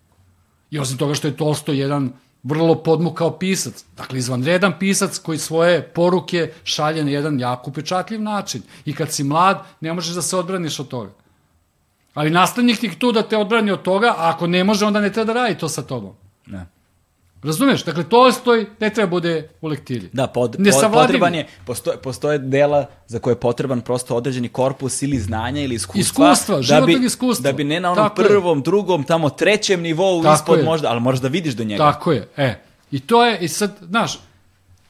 I 0.70 0.78
osim 0.78 0.98
toga 0.98 1.14
što 1.14 1.28
je 1.28 1.36
Tolstoj 1.36 1.78
jedan 1.78 2.12
vrlo 2.42 2.74
podmukao 2.74 3.38
pisac. 3.38 3.84
Dakle, 3.96 4.18
izvanredan 4.18 4.78
pisac 4.78 5.18
koji 5.18 5.38
svoje 5.38 5.82
poruke 5.82 6.52
šalje 6.64 7.04
na 7.04 7.10
jedan 7.10 7.40
jako 7.40 7.70
upečatljiv 7.70 8.22
način. 8.22 8.62
I 8.84 8.94
kad 8.94 9.12
si 9.12 9.24
mlad, 9.24 9.64
ne 9.80 9.92
možeš 9.92 10.14
da 10.14 10.22
se 10.22 10.36
odbraniš 10.36 10.80
od 10.80 10.88
toga. 10.88 11.10
Ali 12.14 12.30
nastavnik 12.30 12.80
ti 12.80 12.98
tu 12.98 13.12
da 13.12 13.22
te 13.22 13.36
odbrani 13.36 13.70
od 13.70 13.82
toga, 13.82 14.14
a 14.18 14.30
ako 14.30 14.46
ne 14.46 14.64
može, 14.64 14.86
onda 14.86 15.00
ne 15.00 15.12
treba 15.12 15.32
da 15.32 15.40
radi 15.40 15.58
to 15.58 15.68
sa 15.68 15.82
tobom. 15.82 16.14
Da. 16.46 16.66
Razumeš? 17.42 17.84
Dakle, 17.84 18.04
Tolstoj 18.08 18.66
ne 18.80 18.90
treba 18.90 19.10
bude 19.10 19.48
u 19.60 19.68
lektiri. 19.68 20.08
Da, 20.12 20.26
pod, 20.26 20.56
pod, 20.56 20.92
potreban 20.92 21.34
je, 21.34 21.46
postoje, 21.66 21.96
postoje 21.96 22.38
dela 22.38 22.86
za 23.06 23.18
koje 23.18 23.32
je 23.32 23.40
potreban 23.40 23.80
prosto 23.80 24.16
određeni 24.16 24.48
korpus 24.48 25.02
ili 25.02 25.18
znanja 25.18 25.62
ili 25.62 25.74
iskustva. 25.74 26.00
Iskustva, 26.00 26.56
da 26.56 26.62
životnog 26.62 27.00
bi, 27.00 27.06
iskustva. 27.06 27.42
Da 27.50 27.56
bi 27.56 27.64
ne 27.64 27.80
na 27.80 27.92
onom 27.92 28.08
Tako 28.08 28.22
je. 28.22 28.28
prvom, 28.28 28.62
drugom, 28.62 29.04
tamo 29.04 29.30
trećem 29.30 29.82
nivou 29.82 30.22
Tako 30.22 30.34
ispod 30.34 30.58
je. 30.58 30.64
možda, 30.64 30.90
ali 30.90 31.00
moraš 31.00 31.20
da 31.20 31.28
vidiš 31.28 31.54
do 31.54 31.64
njega. 31.64 31.92
Tako 31.92 32.12
je, 32.12 32.28
e. 32.36 32.54
I 32.90 33.00
to 33.00 33.24
je, 33.24 33.38
i 33.40 33.48
sad, 33.48 33.76
znaš, 33.88 34.18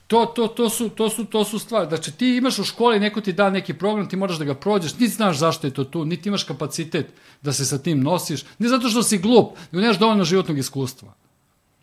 to, 0.06 0.26
to, 0.26 0.48
to, 0.48 0.68
su, 0.68 0.88
to, 0.88 1.10
su, 1.10 1.24
to 1.24 1.44
su 1.44 1.58
stvari. 1.58 1.88
Znači, 1.88 2.12
ti 2.12 2.36
imaš 2.36 2.58
u 2.58 2.64
školi, 2.64 3.00
neko 3.00 3.20
ti 3.20 3.32
da 3.32 3.50
neki 3.50 3.74
program, 3.74 4.08
ti 4.08 4.16
moraš 4.16 4.38
da 4.38 4.44
ga 4.44 4.54
prođeš, 4.54 4.92
niti 4.92 5.08
znaš 5.08 5.38
zašto 5.38 5.66
je 5.66 5.70
to 5.74 5.84
tu, 5.84 6.04
niti 6.04 6.28
imaš 6.28 6.44
kapacitet 6.44 7.06
da 7.42 7.52
se 7.52 7.64
sa 7.64 7.78
tim 7.78 8.00
nosiš, 8.00 8.44
ne 8.58 8.68
zato 8.68 8.88
što 8.88 9.02
si 9.02 9.18
glup, 9.18 9.56
nego 9.72 9.82
nemaš 9.82 9.98
dovoljno 9.98 10.24
životnog 10.24 10.58
iskustva. 10.58 11.12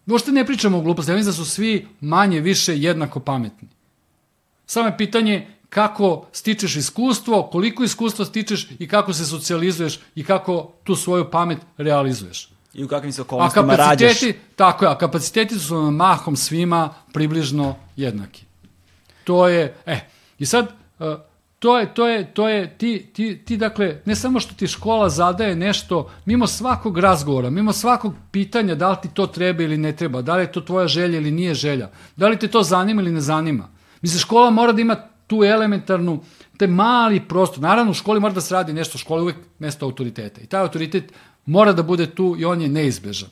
Uopšte 0.08 0.32
ne 0.32 0.46
pričamo 0.46 0.78
o 0.78 0.82
gluposti, 0.82 1.12
ja 1.12 1.16
mislim 1.16 1.32
da 1.32 1.36
su 1.36 1.46
svi 1.46 1.88
manje, 2.02 2.40
više 2.40 2.78
jednako 2.78 3.20
pametni. 3.20 3.68
Samo 4.66 4.88
je 4.88 4.98
pitanje 4.98 5.48
kako 5.70 6.26
stičeš 6.32 6.76
iskustvo, 6.76 7.44
koliko 7.44 7.84
iskustva 7.84 8.26
stičeš 8.26 8.68
i 8.80 8.88
kako 8.88 9.14
se 9.14 9.26
socijalizuješ 9.26 10.00
i 10.16 10.24
kako 10.24 10.72
tu 10.84 10.96
svoju 10.96 11.32
pamet 11.32 11.58
realizuješ. 11.78 12.50
I 12.74 12.84
u 12.84 12.88
kakvim 12.88 13.12
se 13.12 13.22
okolnostima 13.22 13.76
rađaš. 13.76 14.20
tako 14.56 14.86
je, 14.86 14.92
a 14.92 14.98
kapaciteti 14.98 15.60
su 15.60 15.82
nam 15.82 15.96
mahom 15.96 16.36
svima 16.36 16.94
približno 17.14 17.76
jednaki. 17.96 18.46
To 19.24 19.48
je, 19.48 19.76
e, 19.86 20.00
i 20.40 20.46
sad, 20.46 20.68
e, 21.00 21.16
to 21.60 21.80
je, 21.80 21.94
to 21.94 22.08
je, 22.08 22.34
to 22.34 22.50
je, 22.50 22.78
ti, 22.78 23.10
ti, 23.14 23.42
ti 23.46 23.58
dakle, 23.58 24.02
ne 24.06 24.16
samo 24.16 24.40
što 24.40 24.56
ti 24.56 24.68
škola 24.68 25.10
zadaje 25.10 25.56
nešto, 25.56 26.12
mimo 26.26 26.48
svakog 26.48 26.98
razgovora, 26.98 27.50
mimo 27.50 27.74
svakog 27.74 28.14
pitanja 28.32 28.76
da 28.76 28.90
li 28.90 28.98
ti 29.02 29.10
to 29.14 29.28
treba 29.28 29.64
ili 29.64 29.78
ne 29.78 29.96
treba, 29.96 30.22
da 30.22 30.36
li 30.36 30.44
je 30.44 30.52
to 30.52 30.62
tvoja 30.62 30.88
želja 30.88 31.18
ili 31.18 31.32
nije 31.32 31.54
želja, 31.54 31.90
da 32.16 32.28
li 32.28 32.40
te 32.40 32.48
to 32.48 32.64
zanima 32.64 33.02
ili 33.02 33.12
ne 33.12 33.22
zanima. 33.22 33.70
Mislim, 34.02 34.20
škola 34.20 34.50
mora 34.50 34.72
da 34.72 34.82
ima 34.82 34.96
tu 35.28 35.44
elementarnu, 35.44 36.22
Taj 36.58 36.68
mali 36.68 37.20
prostor. 37.20 37.60
Naravno, 37.60 37.92
u 37.92 37.94
školi 37.94 38.20
mora 38.20 38.34
da 38.34 38.42
se 38.42 38.54
radi 38.54 38.74
nešto, 38.74 38.96
u 38.96 39.00
školi 39.00 39.20
je 39.20 39.24
uvek 39.24 39.36
mesto 39.60 39.86
autoriteta. 39.86 40.42
I 40.42 40.46
taj 40.46 40.62
autoritet 40.62 41.14
mora 41.46 41.74
da 41.74 41.84
bude 41.84 42.06
tu 42.06 42.36
i 42.40 42.46
on 42.46 42.62
je 42.62 42.70
neizbežan. 42.70 43.30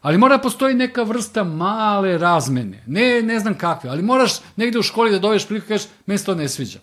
Ali 0.00 0.18
mora 0.18 0.36
da 0.36 0.42
postoji 0.42 0.74
neka 0.74 1.02
vrsta 1.02 1.44
male 1.44 2.18
razmene. 2.18 2.82
Ne, 2.86 3.22
ne 3.22 3.40
znam 3.40 3.54
kakve, 3.54 3.90
ali 3.90 4.02
moraš 4.02 4.32
negde 4.56 4.78
u 4.78 4.82
školi 4.82 5.10
da 5.10 5.18
dobiješ 5.18 5.46
priliku 5.46 5.66
i 5.66 5.68
kažeš, 5.68 5.88
meni 6.06 6.18
se 6.18 6.24
to 6.24 6.34
ne 6.34 6.48
sviđa. 6.48 6.78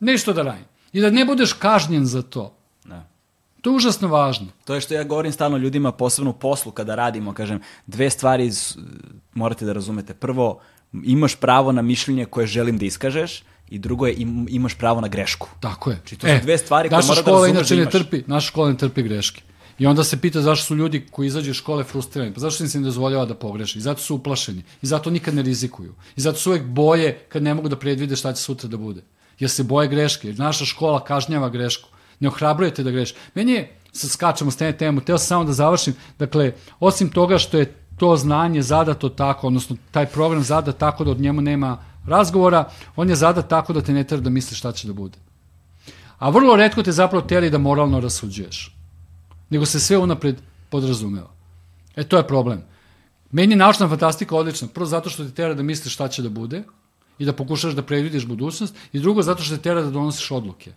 Nešto 0.00 0.32
da 0.32 0.42
radim. 0.42 0.64
I 0.92 1.00
da 1.00 1.10
ne 1.10 1.24
budeš 1.24 1.52
kažnjen 1.52 2.06
za 2.06 2.22
to. 2.22 2.56
Da. 2.84 3.06
To 3.60 3.70
je 3.70 3.76
užasno 3.76 4.08
važno. 4.08 4.46
To 4.64 4.74
je 4.74 4.80
što 4.80 4.94
ja 4.94 5.04
govorim 5.04 5.32
stalno 5.32 5.56
ljudima, 5.56 5.92
posebno 5.92 6.30
u 6.30 6.34
poslu 6.34 6.72
kada 6.72 6.94
radimo, 6.94 7.34
kažem, 7.34 7.60
dve 7.86 8.10
stvari 8.10 8.46
iz, 8.46 8.76
morate 9.34 9.64
da 9.64 9.72
razumete. 9.72 10.14
Prvo, 10.14 10.60
imaš 10.92 11.34
pravo 11.34 11.72
na 11.72 11.82
mišljenje 11.82 12.24
koje 12.24 12.46
želim 12.46 12.78
da 12.78 12.86
iskažeš 12.86 13.42
i 13.68 13.78
drugo 13.78 14.06
je 14.06 14.14
im, 14.14 14.46
imaš 14.50 14.74
pravo 14.74 15.00
na 15.00 15.08
grešku. 15.08 15.48
Tako 15.60 15.90
je. 15.90 15.96
Znači, 15.96 16.16
to 16.16 16.26
su 16.26 16.42
dve 16.42 16.58
stvari 16.58 16.88
koje 16.88 17.02
mora 17.06 17.22
da 17.22 17.30
razumeš 17.30 17.50
inače 17.50 17.74
da 17.74 17.76
ne 17.76 17.82
imaš. 17.82 17.92
trpi, 17.92 18.22
naša 18.26 18.46
škola 18.46 18.70
ne 18.70 18.76
trpi 18.76 19.02
greške. 19.02 19.42
I 19.78 19.86
onda 19.86 20.04
se 20.04 20.20
pita 20.20 20.42
zašto 20.42 20.66
su 20.66 20.76
ljudi 20.76 21.06
koji 21.10 21.26
izađu 21.26 21.50
iz 21.50 21.56
škole 21.56 21.84
frustrirani. 21.84 22.34
Pa 22.34 22.40
zašto 22.40 22.64
im 22.64 22.68
se 22.68 22.80
ne 22.80 22.84
dozvoljava 22.84 23.24
da 23.24 23.34
pogreše? 23.34 23.78
I 23.78 23.82
zato 23.82 24.00
su 24.00 24.14
uplašeni. 24.14 24.62
I 24.82 24.86
zato 24.86 25.10
nikad 25.10 25.34
ne 25.34 25.42
rizikuju. 25.42 25.94
I 26.16 26.20
zato 26.20 26.38
su 26.38 26.50
uvek 26.50 26.64
boje 26.64 27.18
kad 27.28 27.42
ne 27.42 27.54
mogu 27.54 27.68
da 27.68 27.76
predvide 27.76 28.16
šta 28.16 28.32
će 28.32 28.42
sutra 28.42 28.68
da 28.68 28.76
bude. 28.76 29.02
Jer 29.40 29.50
se 29.50 29.62
boje 29.62 29.88
greške. 29.88 30.28
Jer 30.28 30.38
naša 30.38 30.64
škola 30.64 31.04
kažnjava 31.04 31.48
grešku. 31.48 31.88
Ne 32.20 32.28
ohrabrujete 32.28 32.82
da 32.82 32.90
greš. 32.90 33.14
Meni 33.34 33.52
je, 33.52 33.76
sad 33.92 34.10
skačemo 34.10 34.50
s 34.50 34.56
teme 34.56 34.76
temu, 34.76 35.00
teo 35.00 35.18
sam 35.18 35.26
samo 35.26 35.44
da 35.44 35.52
završim. 35.52 35.94
Dakle, 36.18 36.52
osim 36.80 37.08
toga 37.08 37.38
što 37.38 37.58
je 37.58 37.74
to 37.96 38.16
znanje 38.16 38.62
zadato 38.62 39.08
tako, 39.08 39.46
odnosno 39.46 39.76
taj 39.90 40.06
program 40.06 40.42
zadat 40.42 40.78
tako 40.78 41.04
da 41.04 41.10
od 41.10 41.20
njemu 41.20 41.40
nema 41.40 41.78
razgovora, 42.06 42.64
on 42.96 43.08
je 43.08 43.16
zadat 43.16 43.48
tako 43.48 43.72
da 43.72 43.80
te 43.80 43.92
ne 43.92 44.04
tera 44.04 44.20
da 44.20 44.30
misliš 44.30 44.58
šta 44.58 44.72
će 44.72 44.86
da 44.86 44.92
bude. 44.92 45.18
A 46.18 46.30
vrlo 46.30 46.56
redko 46.56 46.82
te 46.82 46.92
zapravo 46.92 47.26
teri 47.26 47.50
da 47.50 47.58
moralno 47.58 48.00
rasuđuješ. 48.00 48.76
Nego 49.50 49.66
se 49.66 49.80
sve 49.80 49.98
unapred 49.98 50.36
podrazumeva. 50.70 51.30
E, 51.96 52.04
to 52.04 52.16
je 52.16 52.26
problem. 52.26 52.62
Meni 53.30 53.52
je 53.52 53.56
naučna 53.56 53.88
fantastika 53.88 54.36
odlična. 54.36 54.68
Prvo 54.68 54.86
zato 54.86 55.10
što 55.10 55.24
te 55.24 55.30
tera 55.30 55.54
da 55.54 55.62
misliš 55.62 55.94
šta 55.94 56.08
će 56.08 56.22
da 56.22 56.28
bude 56.28 56.62
i 57.20 57.24
da 57.24 57.32
pokušaš 57.36 57.74
da 57.76 57.82
predvidiš 57.82 58.24
budućnost 58.26 58.74
i 58.92 59.00
drugo 59.00 59.22
zato 59.22 59.42
što 59.42 59.56
te 59.56 59.62
tera 59.62 59.82
da 59.82 59.90
donosiš 59.90 60.30
odluke. 60.30 60.72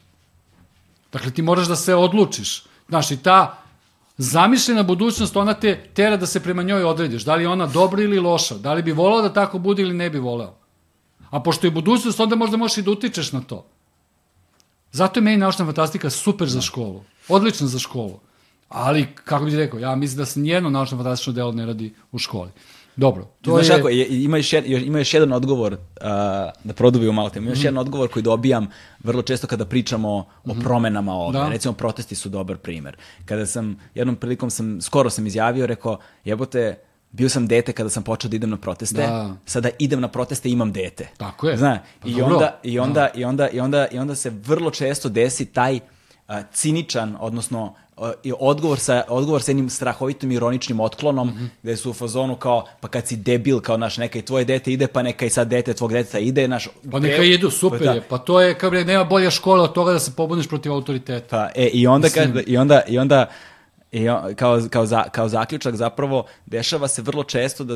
Dakle, 1.14 1.32
ti 1.32 1.41
moraš 1.41 1.68
da 1.68 1.76
se 1.76 1.95
odlučiš. 1.95 2.64
Znaš, 2.90 3.11
i 3.11 3.18
ta 3.18 3.64
zamišljena 4.18 4.84
budućnost, 4.84 5.38
ona 5.38 5.53
te 5.53 5.76
tera 5.94 6.18
da 6.18 6.26
se 6.26 6.44
prema 6.44 6.64
njoj 6.64 6.84
odrediš. 6.84 7.24
Da 7.24 7.36
li 7.36 7.44
je 7.44 7.49
ona 7.49 7.68
dobra 7.68 8.03
ili 8.03 8.20
loša? 8.20 8.57
Da 8.57 8.74
li 8.74 8.84
bi 8.84 8.91
volao 8.91 9.22
da 9.22 9.34
tako 9.34 9.60
bude 9.60 9.82
ili 9.82 9.94
ne 9.94 10.10
bi 10.10 10.20
voleo? 10.20 10.53
A 11.30 11.40
pošto 11.40 11.68
je 11.68 11.72
budućnost, 11.72 12.20
onda 12.20 12.36
možda 12.36 12.57
možeš 12.57 12.78
i 12.78 12.82
da 12.82 12.91
utičeš 12.91 13.32
na 13.32 13.41
to. 13.41 13.65
Zato 14.91 15.20
je 15.20 15.24
meni 15.24 15.38
naučna 15.38 15.65
fantastika 15.65 16.10
super 16.10 16.49
za 16.49 16.61
školu. 16.61 17.03
Odlična 17.30 17.68
za 17.68 17.80
školu. 17.80 18.20
Ali, 18.70 19.07
kako 19.15 19.45
bih 19.45 19.56
rekao, 19.56 19.80
ja 19.80 19.95
mislim 19.95 20.18
da 20.18 20.26
se 20.26 20.40
nijedno 20.40 20.70
naučno 20.70 20.98
fantastično 20.98 21.34
delo 21.34 21.52
ne 21.52 21.65
radi 21.65 21.94
u 22.11 22.20
školi. 22.20 22.49
Dobro, 22.95 23.28
to 23.41 23.52
Znaš 23.52 23.68
je... 23.68 23.76
kako, 23.76 23.90
ima, 23.90 24.38
još 24.38 24.53
jed, 24.53 24.65
ima 24.65 24.98
još 24.99 25.14
jedan 25.14 25.34
odgovor, 25.34 25.74
uh, 25.74 25.80
da 26.64 26.74
produbimo 26.74 27.11
malo 27.11 27.30
temu, 27.30 27.44
ima 27.44 27.52
još 27.52 27.60
Mhm. 27.60 27.65
jedan 27.65 27.78
odgovor 27.78 28.10
koji 28.10 28.24
dobijam 28.24 28.68
vrlo 28.99 29.22
često 29.22 29.48
kada 29.48 29.65
pričamo 29.65 30.10
o 30.45 30.56
promenama 30.56 31.14
ovde. 31.14 31.40
Da. 31.40 31.49
Recimo, 31.49 31.74
protesti 31.74 32.15
su 32.15 32.30
dobar 32.30 32.57
primer. 32.57 32.95
Kada 33.26 33.45
sam, 33.45 33.80
jednom 33.95 34.15
prilikom 34.15 34.49
sam, 34.49 34.82
skoro 34.82 35.10
sam 35.10 35.28
izjavio, 35.28 35.65
rekao, 35.68 35.98
jebote, 36.26 36.78
bio 37.11 37.30
sam 37.30 37.48
dete 37.48 37.74
kada 37.74 37.90
sam 37.90 38.03
počeo 38.03 38.30
da 38.30 38.36
idem 38.36 38.49
na 38.49 38.57
proteste, 38.57 38.98
Da. 38.98 39.36
sada 39.45 39.70
idem 39.80 40.02
na 40.02 40.07
proteste 40.07 40.49
i 40.49 40.52
imam 40.52 40.72
dete. 40.72 41.07
Tako 41.18 41.49
je. 41.49 41.57
Zna, 41.57 41.80
Pa 41.99 42.07
i, 42.07 42.11
dobro. 42.11 42.26
onda, 42.28 42.60
i, 42.64 42.80
onda, 42.80 43.10
i, 43.15 43.24
onda, 43.26 43.49
i, 43.49 43.60
onda, 43.60 43.88
i 43.88 43.98
onda 43.98 44.15
se 44.15 44.30
vrlo 44.30 44.72
često 44.72 45.10
desi 45.10 45.45
taj 45.45 45.80
ciničan, 46.43 47.18
odnosno 47.19 47.73
i 48.23 48.34
odgovor 48.39 48.80
sa, 48.80 49.03
odgovor 49.07 49.41
sa 49.41 49.51
jednim 49.51 49.69
strahovitim 49.69 50.31
ironičnim 50.31 50.80
otklonom, 50.80 51.27
Mhm. 51.27 51.45
gde 51.64 51.77
su 51.77 51.89
u 51.89 51.93
fazonu 51.93 52.35
kao, 52.35 52.65
pa 52.80 52.88
kad 52.88 53.07
si 53.07 53.15
debil, 53.18 53.60
kao 53.60 53.77
naš, 53.77 53.97
neka 53.97 54.19
i 54.19 54.22
tvoje 54.22 54.45
dete 54.45 54.73
ide, 54.73 54.88
pa 54.88 55.01
neka 55.01 55.26
i 55.26 55.30
sad 55.30 55.47
dete 55.47 55.73
tvog 55.73 55.91
deteta 55.91 56.19
ide, 56.19 56.47
naš... 56.47 56.68
Pa 56.91 56.99
neka 56.99 57.23
idu, 57.23 57.49
super 57.49 57.80
Pa 57.80 57.85
da. 57.85 57.91
je. 57.91 58.01
Pa 58.01 58.18
to 58.18 58.41
je, 58.41 58.53
kao 58.53 58.69
bre, 58.69 58.85
nema 58.85 59.03
bolje 59.03 59.31
škole 59.31 59.61
od 59.61 59.73
toga 59.73 59.93
da 59.93 59.99
se 59.99 60.11
pobuniš 60.11 60.47
protiv 60.47 60.72
autoriteta. 60.73 61.38
Pa, 61.38 61.61
e, 61.61 61.68
i 61.68 61.88
onda, 61.88 62.10
kad, 62.10 62.30
i 62.47 62.57
onda, 62.57 62.81
i 62.88 62.97
onda 62.97 63.26
i 63.91 64.10
on- 64.10 64.35
kao, 64.35 64.61
kao, 64.69 64.85
za, 64.85 65.03
kao 65.03 65.30
zaključak 65.30 65.76
zapravo 65.76 66.26
dešava 66.45 66.88
se 66.88 67.01
vrlo 67.01 67.23
često 67.23 67.64
da 67.64 67.76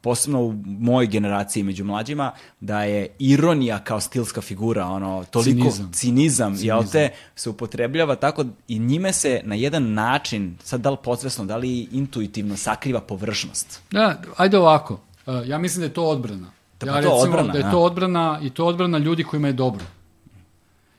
posebno 0.00 0.42
u 0.42 0.54
mojoj 0.64 1.06
generaciji 1.06 1.62
među 1.62 1.84
mlađima, 1.84 2.32
da 2.60 2.82
je 2.82 3.08
ironija 3.18 3.78
kao 3.78 4.00
stilska 4.00 4.40
figura, 4.40 4.86
ono, 4.86 5.24
toliko 5.30 5.60
Cinizam. 5.60 5.92
cinizam, 5.92 6.56
jel 6.58 6.84
te, 6.92 7.10
se 7.36 7.50
upotrebljava 7.50 8.16
tako 8.16 8.44
i 8.68 8.78
njime 8.78 9.12
se 9.12 9.40
na 9.44 9.54
jedan 9.54 9.92
način, 9.92 10.56
sad 10.62 10.80
da 10.80 10.90
li 10.90 10.96
podsvesno, 11.04 11.44
da 11.44 11.56
li 11.56 11.88
intuitivno 11.92 12.56
sakriva 12.56 13.00
površnost. 13.00 13.80
Da, 13.90 14.22
ajde 14.36 14.58
ovako. 14.58 15.00
Uh, 15.26 15.34
ja 15.48 15.58
mislim 15.58 15.80
da 15.80 15.86
je 15.86 15.94
to 15.94 16.04
odbrana. 16.04 16.50
Da, 16.80 16.86
ja 16.86 16.92
pa 16.92 17.02
to 17.02 17.08
recimo 17.08 17.22
odbrana, 17.22 17.52
da 17.52 17.58
je 17.58 17.64
a. 17.64 17.70
to 17.70 17.80
odbrana 17.80 18.40
i 18.42 18.50
to 18.50 18.66
odbrana 18.66 18.98
ljudi 18.98 19.24
kojima 19.24 19.48
je 19.48 19.52
dobro. 19.52 19.84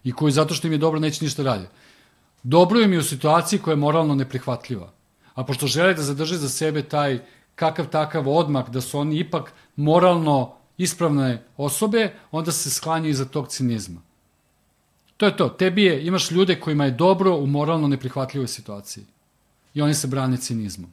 I 0.04 0.12
koji 0.12 0.32
zato 0.32 0.54
što 0.54 0.68
im 0.68 0.74
je 0.74 0.78
dobro 0.78 1.00
neće 1.00 1.26
ništa 1.26 1.44
raditi. 1.44 1.72
Dobro 2.44 2.80
im 2.80 2.94
je 2.94 3.00
u 3.00 3.04
situaciji 3.04 3.60
koja 3.60 3.72
je 3.72 3.78
moralno 3.78 4.16
neprihvatljiva. 4.16 4.92
A 5.36 5.44
pošto 5.44 5.68
žele 5.68 5.94
da 5.94 6.04
zadrže 6.04 6.38
za 6.38 6.50
sebe 6.50 6.84
taj 6.84 7.20
kakav 7.60 7.90
takav 7.90 8.30
odmak, 8.30 8.70
da 8.70 8.82
su 8.82 9.00
oni 9.00 9.20
ipak 9.20 9.52
moralno 9.76 10.54
ispravne 10.78 11.44
osobe, 11.58 12.14
onda 12.32 12.52
se 12.52 12.70
sklanjaju 12.72 13.12
iza 13.12 13.26
tog 13.26 13.48
cinizma. 13.48 14.02
To 15.18 15.26
je 15.26 15.38
to. 15.38 15.50
Tebi 15.50 15.84
je, 15.84 16.06
imaš 16.06 16.32
ljude 16.32 16.60
kojima 16.60 16.86
je 16.86 16.92
dobro 16.92 17.36
u 17.36 17.48
moralno 17.48 17.88
neprihvatljivoj 17.88 18.48
situaciji. 18.48 19.04
I 19.74 19.82
oni 19.82 19.94
se 19.94 20.08
brane 20.08 20.38
cinizmom. 20.38 20.90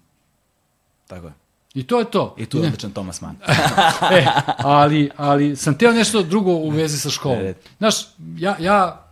Tako 1.06 1.26
je. 1.26 1.32
I 1.74 1.86
to 1.86 1.98
je 1.98 2.10
to. 2.10 2.34
I 2.38 2.47
tu 2.47 2.56
je 2.56 2.62
ne- 2.62 2.68
odličan 2.68 2.90
Thomas 2.90 3.20
Mann. 3.20 3.36
e, 4.18 4.26
ali, 4.59 5.10
ali 5.16 5.56
sam 5.56 5.78
teo 5.78 5.93
nešto 5.93 6.22
drugo 6.22 6.52
u 6.52 6.70
vezi 6.70 6.98
sa 6.98 7.10
školom. 7.10 7.38
E. 7.38 7.55
Znaš, 7.78 7.94
ja, 8.38 8.56
ja 8.60 9.06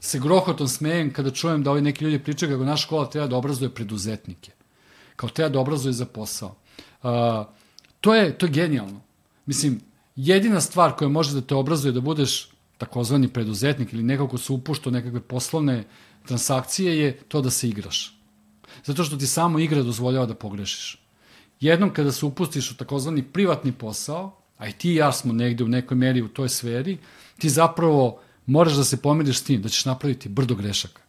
se 0.00 0.18
grohotom 0.18 0.68
smejem 0.68 1.12
kada 1.12 1.30
čujem 1.30 1.62
da 1.62 1.70
ovi 1.70 1.80
neki 1.82 2.04
ljudi 2.04 2.18
pričaju 2.18 2.52
kako 2.52 2.64
naša 2.64 2.82
škola 2.82 3.10
treba 3.10 3.26
da 3.26 3.36
obrazuje 3.36 3.70
preduzetnike. 3.70 4.52
Kao 5.16 5.28
treba 5.28 5.48
da 5.48 5.60
obrazuje 5.60 5.92
za 5.92 6.06
posao. 6.06 6.54
Uh, 7.02 7.10
to, 8.00 8.14
je, 8.14 8.38
to 8.38 8.46
je 8.46 8.52
genijalno. 8.52 9.00
Mislim, 9.46 9.80
jedina 10.16 10.60
stvar 10.60 10.96
koja 10.96 11.08
može 11.08 11.34
da 11.34 11.40
te 11.40 11.54
obrazuje 11.54 11.92
da 11.92 12.00
budeš 12.00 12.48
takozvani 12.78 13.28
preduzetnik 13.28 13.92
ili 13.92 14.02
nekako 14.02 14.28
ko 14.28 14.38
se 14.38 14.52
upušta 14.52 14.90
nekakve 14.90 15.20
poslovne 15.20 15.84
transakcije 16.26 16.98
je 16.98 17.12
to 17.28 17.40
da 17.40 17.50
se 17.50 17.68
igraš. 17.68 18.16
Zato 18.84 19.04
što 19.04 19.16
ti 19.16 19.26
samo 19.26 19.58
igra 19.58 19.82
dozvoljava 19.82 20.26
da 20.26 20.34
pogrešiš. 20.34 20.98
Jednom 21.60 21.92
kada 21.92 22.12
se 22.12 22.26
upustiš 22.26 22.70
u 22.70 22.76
takozvani 22.76 23.22
privatni 23.22 23.72
posao, 23.72 24.36
a 24.58 24.68
i 24.68 24.72
ti 24.72 24.92
i 24.92 24.94
ja 24.94 25.12
smo 25.12 25.32
negde 25.32 25.64
u 25.64 25.68
nekoj 25.68 25.96
meri 25.96 26.22
u 26.22 26.28
toj 26.28 26.48
sferi, 26.48 26.98
ti 27.38 27.48
zapravo 27.48 28.20
moraš 28.46 28.72
da 28.72 28.84
se 28.84 28.96
pomiriš 28.96 29.38
s 29.38 29.42
tim, 29.42 29.62
da 29.62 29.68
ćeš 29.68 29.84
napraviti 29.84 30.28
brdo 30.28 30.54
grešaka. 30.54 31.02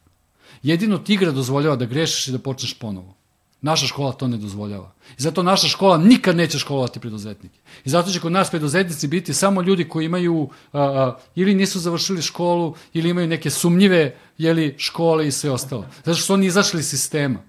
Jedino 0.64 0.98
ti 0.98 1.14
igra 1.14 1.32
dozvoljava 1.32 1.76
da 1.76 1.86
grešiš 1.86 2.28
i 2.28 2.32
da 2.32 2.40
počneš 2.40 2.74
ponovo. 2.74 3.16
Naša 3.62 3.88
škola 3.88 4.12
to 4.12 4.28
ne 4.28 4.38
dozvoljava. 4.38 4.92
I 5.18 5.22
zato 5.22 5.44
naša 5.44 5.68
škola 5.68 5.98
nikad 5.98 6.36
neće 6.36 6.60
školovati 6.60 7.00
preduzetnike. 7.00 7.60
I 7.86 7.90
zato 7.90 8.12
će 8.12 8.20
kod 8.20 8.32
nas 8.32 8.50
preduzetnici 8.50 9.08
biti 9.08 9.34
samo 9.34 9.62
ljudi 9.62 9.90
koji 9.90 10.06
imaju 10.06 10.50
a, 10.74 11.16
ili 11.36 11.56
nisu 11.56 11.80
završili 11.80 12.22
školu 12.22 12.76
ili 12.94 13.10
imaju 13.10 13.28
neke 13.28 13.50
sumnjive 13.50 14.16
jeli, 14.38 14.76
škole 14.78 15.28
i 15.28 15.32
sve 15.32 15.52
ostalo. 15.52 15.86
Zato 16.04 16.14
što 16.14 16.26
su 16.26 16.34
oni 16.34 16.46
izašli 16.46 16.80
iz 16.80 16.90
sistema 16.90 17.40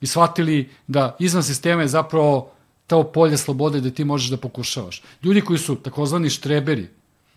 i 0.00 0.06
shvatili 0.06 0.70
da 0.86 1.16
izvan 1.18 1.42
sistema 1.42 1.82
je 1.82 1.88
zapravo 1.88 2.50
to 2.86 3.12
polje 3.12 3.36
slobode 3.36 3.80
da 3.80 3.90
ti 3.90 4.04
možeš 4.04 4.30
da 4.30 4.36
pokušavaš. 4.36 5.02
Ljudi 5.22 5.40
koji 5.40 5.58
su 5.58 5.76
takozvani 5.76 6.30
štreberi 6.30 6.88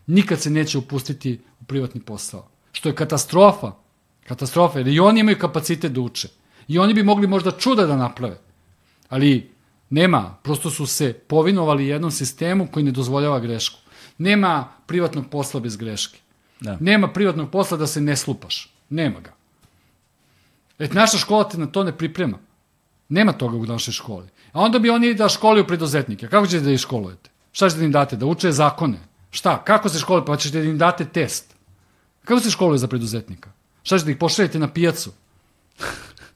nikad 0.08 0.42
se 0.42 0.50
neće 0.50 0.78
upustiti 0.78 1.40
u 1.62 1.64
privatni 1.64 2.02
posao. 2.02 2.48
Što 2.72 2.90
je 2.90 2.96
katastrofa. 2.96 3.72
Katastrofa, 4.28 4.80
jer 4.80 4.88
i 4.88 5.00
oni 5.00 5.20
imaju 5.20 5.40
kapacitet 5.40 5.92
da 5.92 6.02
uče. 6.02 6.28
I 6.68 6.80
oni 6.80 6.94
bi 6.94 7.04
mogli 7.04 7.28
možda 7.28 7.52
čuda 7.52 7.86
da 7.86 7.96
naprave. 7.96 8.38
Ali 9.10 9.52
nema, 9.90 10.36
prosto 10.44 10.70
su 10.70 10.86
se 10.86 11.14
povinovali 11.14 11.88
jednom 11.88 12.12
sistemu 12.12 12.68
koji 12.72 12.86
ne 12.86 12.92
dozvoljava 12.92 13.40
grešku. 13.40 13.80
Nema 14.18 14.68
privatnog 14.86 15.30
posla 15.30 15.60
bez 15.60 15.78
greške. 15.78 16.20
Da. 16.60 16.78
Nema 16.80 17.08
privatnog 17.08 17.52
posla 17.52 17.78
da 17.78 17.88
se 17.88 18.02
ne 18.02 18.16
slupaš. 18.16 18.74
Nema 18.90 19.20
ga. 19.20 19.34
Et 20.80 20.94
naša 20.94 21.18
škola 21.18 21.50
te 21.50 21.58
na 21.58 21.68
to 21.68 21.84
ne 21.84 21.98
priprema. 21.98 22.38
Nema 23.10 23.34
toga 23.34 23.58
u 23.58 23.66
našoj 23.66 23.92
školi. 23.92 24.28
A 24.52 24.60
onda 24.60 24.80
bi 24.80 24.90
oni 24.90 25.14
da 25.14 25.30
školuju 25.30 25.68
preduzetnike. 25.68 26.28
Kako 26.28 26.48
ćete 26.48 26.64
da 26.64 26.72
ih 26.72 26.80
školujete? 26.80 27.30
Šta 27.52 27.70
ćete 27.70 27.80
da 27.80 27.86
im 27.86 27.92
date? 27.92 28.16
Da 28.16 28.26
uče 28.26 28.52
zakone? 28.52 29.00
Šta? 29.32 29.64
Kako 29.64 29.90
se 29.90 30.00
školuje? 30.00 30.26
Pa 30.26 30.38
ćete 30.38 30.60
da 30.60 30.66
im 30.66 30.78
date 30.78 31.06
test. 31.06 31.56
Kako 32.24 32.42
se 32.42 32.52
školuje 32.52 32.78
za 32.78 32.88
preduzetnika? 32.88 33.50
Šta 33.84 33.98
ćete 33.98 34.06
da 34.06 34.12
ih 34.12 34.18
pošaljete 34.18 34.60
na 34.60 34.68
pijacu? 34.68 35.12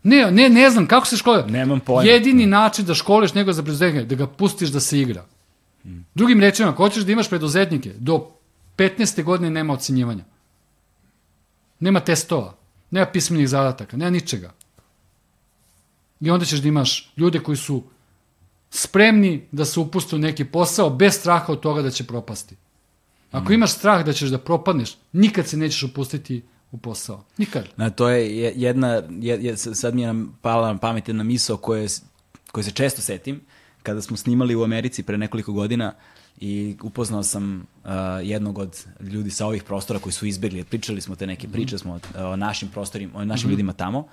Ne, 0.03 0.31
ne, 0.31 0.49
ne 0.49 0.69
znam 0.69 0.87
kako 0.87 1.07
se 1.07 1.17
školuje. 1.17 1.45
Nemam 1.47 1.79
pojma. 1.79 2.11
Jedini 2.11 2.45
način 2.45 2.85
da 2.85 2.93
školuješ 2.93 3.33
nego 3.33 3.53
za 3.53 3.63
preduzetnika, 3.63 4.05
da 4.05 4.15
ga 4.15 4.27
pustiš 4.27 4.69
da 4.69 4.79
se 4.79 4.99
igra. 4.99 5.25
Drugim 6.15 6.39
rečima, 6.39 6.69
ako 6.69 6.83
hoćeš 6.83 7.03
da 7.03 7.11
imaš 7.11 7.29
preduzetnike, 7.29 7.93
do 7.97 8.31
15. 8.77 9.23
godine 9.23 9.49
nema 9.49 9.73
ocenjivanja. 9.73 10.23
Nema 11.79 11.99
testova, 11.99 12.55
nema 12.91 13.05
pismenih 13.05 13.49
zadataka, 13.49 13.97
nema 13.97 14.09
ničega. 14.09 14.53
I 16.19 16.29
onda 16.29 16.45
ćeš 16.45 16.59
da 16.59 16.67
imaš 16.67 17.13
ljude 17.17 17.39
koji 17.39 17.57
su 17.57 17.83
spremni 18.69 19.47
da 19.51 19.65
se 19.65 19.79
upuste 19.79 20.15
u 20.15 20.19
neki 20.19 20.45
posao 20.45 20.89
bez 20.89 21.13
straha 21.13 21.53
od 21.53 21.59
toga 21.59 21.81
da 21.81 21.91
će 21.91 22.03
propasti. 22.03 22.55
Ako 23.31 23.53
imaš 23.53 23.71
strah 23.71 24.05
da 24.05 24.13
ćeš 24.13 24.29
da 24.29 24.37
propadneš, 24.37 24.97
nikad 25.11 25.47
se 25.47 25.57
nećeš 25.57 25.83
upustiti 25.83 26.43
u 26.71 26.77
posao. 26.77 27.23
Nikad. 27.37 27.67
Na, 27.77 27.89
to 27.89 28.09
je 28.09 28.37
je- 28.37 28.53
jedna, 28.55 28.87
je, 29.09 29.43
je, 29.43 29.57
sad 29.57 29.95
mi 29.95 30.01
je 30.01 30.07
nam 30.07 30.37
pala 30.41 30.73
na 30.73 30.79
pamet 30.79 31.07
jedna 31.07 31.23
misao 31.23 31.57
koje, 31.57 31.87
koje 32.51 32.63
se 32.63 32.71
često 32.71 33.01
setim, 33.01 33.41
kada 33.83 34.01
smo 34.01 34.17
snimali 34.17 34.55
u 34.55 34.63
Americi 34.63 35.03
pre 35.03 35.17
nekoliko 35.17 35.53
godina 35.53 35.93
i 36.39 36.75
upoznao 36.83 37.23
sam 37.23 37.55
uh, 37.83 37.91
jednog 38.23 38.57
od 38.57 38.85
ljudi 39.01 39.29
sa 39.29 39.45
ovih 39.47 39.63
prostora 39.63 39.99
koji 39.99 40.13
su 40.13 40.25
izbegli, 40.25 40.63
pričali 40.63 41.01
smo 41.01 41.15
te 41.15 41.27
neke 41.27 41.47
priče 41.47 41.77
smo 41.77 41.99
o, 42.17 42.27
o 42.31 42.35
našim 42.35 42.69
prostorima, 42.69 43.19
o 43.19 43.25
našim 43.25 43.49
ljudima 43.49 43.73
tamo. 43.73 43.99
Uh, 43.99 44.05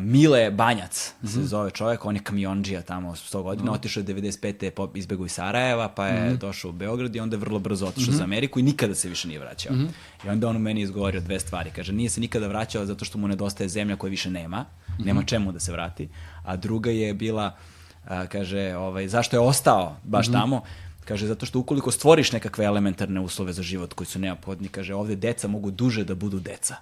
Mile 0.00 0.50
Banjac 0.50 1.12
se 1.22 1.42
zove 1.42 1.70
čovjek, 1.70 2.04
on 2.04 2.16
je 2.16 2.22
kamionđija 2.22 2.82
tamo 2.82 3.10
100 3.12 3.42
godina, 3.42 3.72
otišao 3.72 4.00
je 4.00 4.04
95. 4.04 4.70
po 4.70 4.90
izbegu 4.94 5.26
iz 5.26 5.32
Sarajeva, 5.32 5.88
pa 5.88 6.06
je 6.06 6.36
došao 6.36 6.68
u 6.68 6.72
Beograd 6.72 7.16
i 7.16 7.20
onda 7.20 7.36
je 7.36 7.40
vrlo 7.40 7.58
brzo 7.58 7.86
otišao 7.86 8.14
za 8.14 8.24
Ameriku 8.24 8.58
i 8.58 8.62
nikada 8.62 8.94
se 8.94 9.08
više 9.08 9.28
nije 9.28 9.40
vraćao. 9.40 9.72
I 10.24 10.28
onda 10.28 10.48
on 10.48 10.56
u 10.56 10.58
meni 10.58 10.80
izgovorio 10.80 11.20
dve 11.20 11.40
stvari. 11.40 11.70
Kaže, 11.70 11.92
nije 11.92 12.10
se 12.10 12.20
nikada 12.20 12.46
vraćao 12.46 12.86
zato 12.86 13.04
što 13.04 13.18
mu 13.18 13.28
nedostaje 13.28 13.68
zemlja 13.68 13.96
koja 13.96 14.10
više 14.10 14.30
nema, 14.30 14.64
nema 14.98 15.22
čemu 15.22 15.52
da 15.52 15.60
se 15.60 15.72
vrati. 15.72 16.08
A 16.44 16.56
druga 16.56 16.90
je 16.90 17.14
bila, 17.14 17.56
a, 18.04 18.26
kaže, 18.26 18.76
ovaj, 18.76 19.08
zašto 19.08 19.36
je 19.36 19.40
ostao 19.40 19.96
baš 20.04 20.32
tamo? 20.32 20.62
Kaže, 21.04 21.26
zato 21.26 21.46
što 21.46 21.58
ukoliko 21.58 21.90
stvoriš 21.90 22.32
nekakve 22.32 22.64
elementarne 22.64 23.20
uslove 23.20 23.52
za 23.52 23.62
život 23.62 23.92
koji 23.92 24.06
su 24.06 24.18
neophodni, 24.18 24.68
kaže, 24.68 24.94
ovde 24.94 25.16
deca 25.16 25.48
mogu 25.48 25.70
duže 25.70 26.04
da 26.04 26.14
budu 26.14 26.40
deca. 26.40 26.76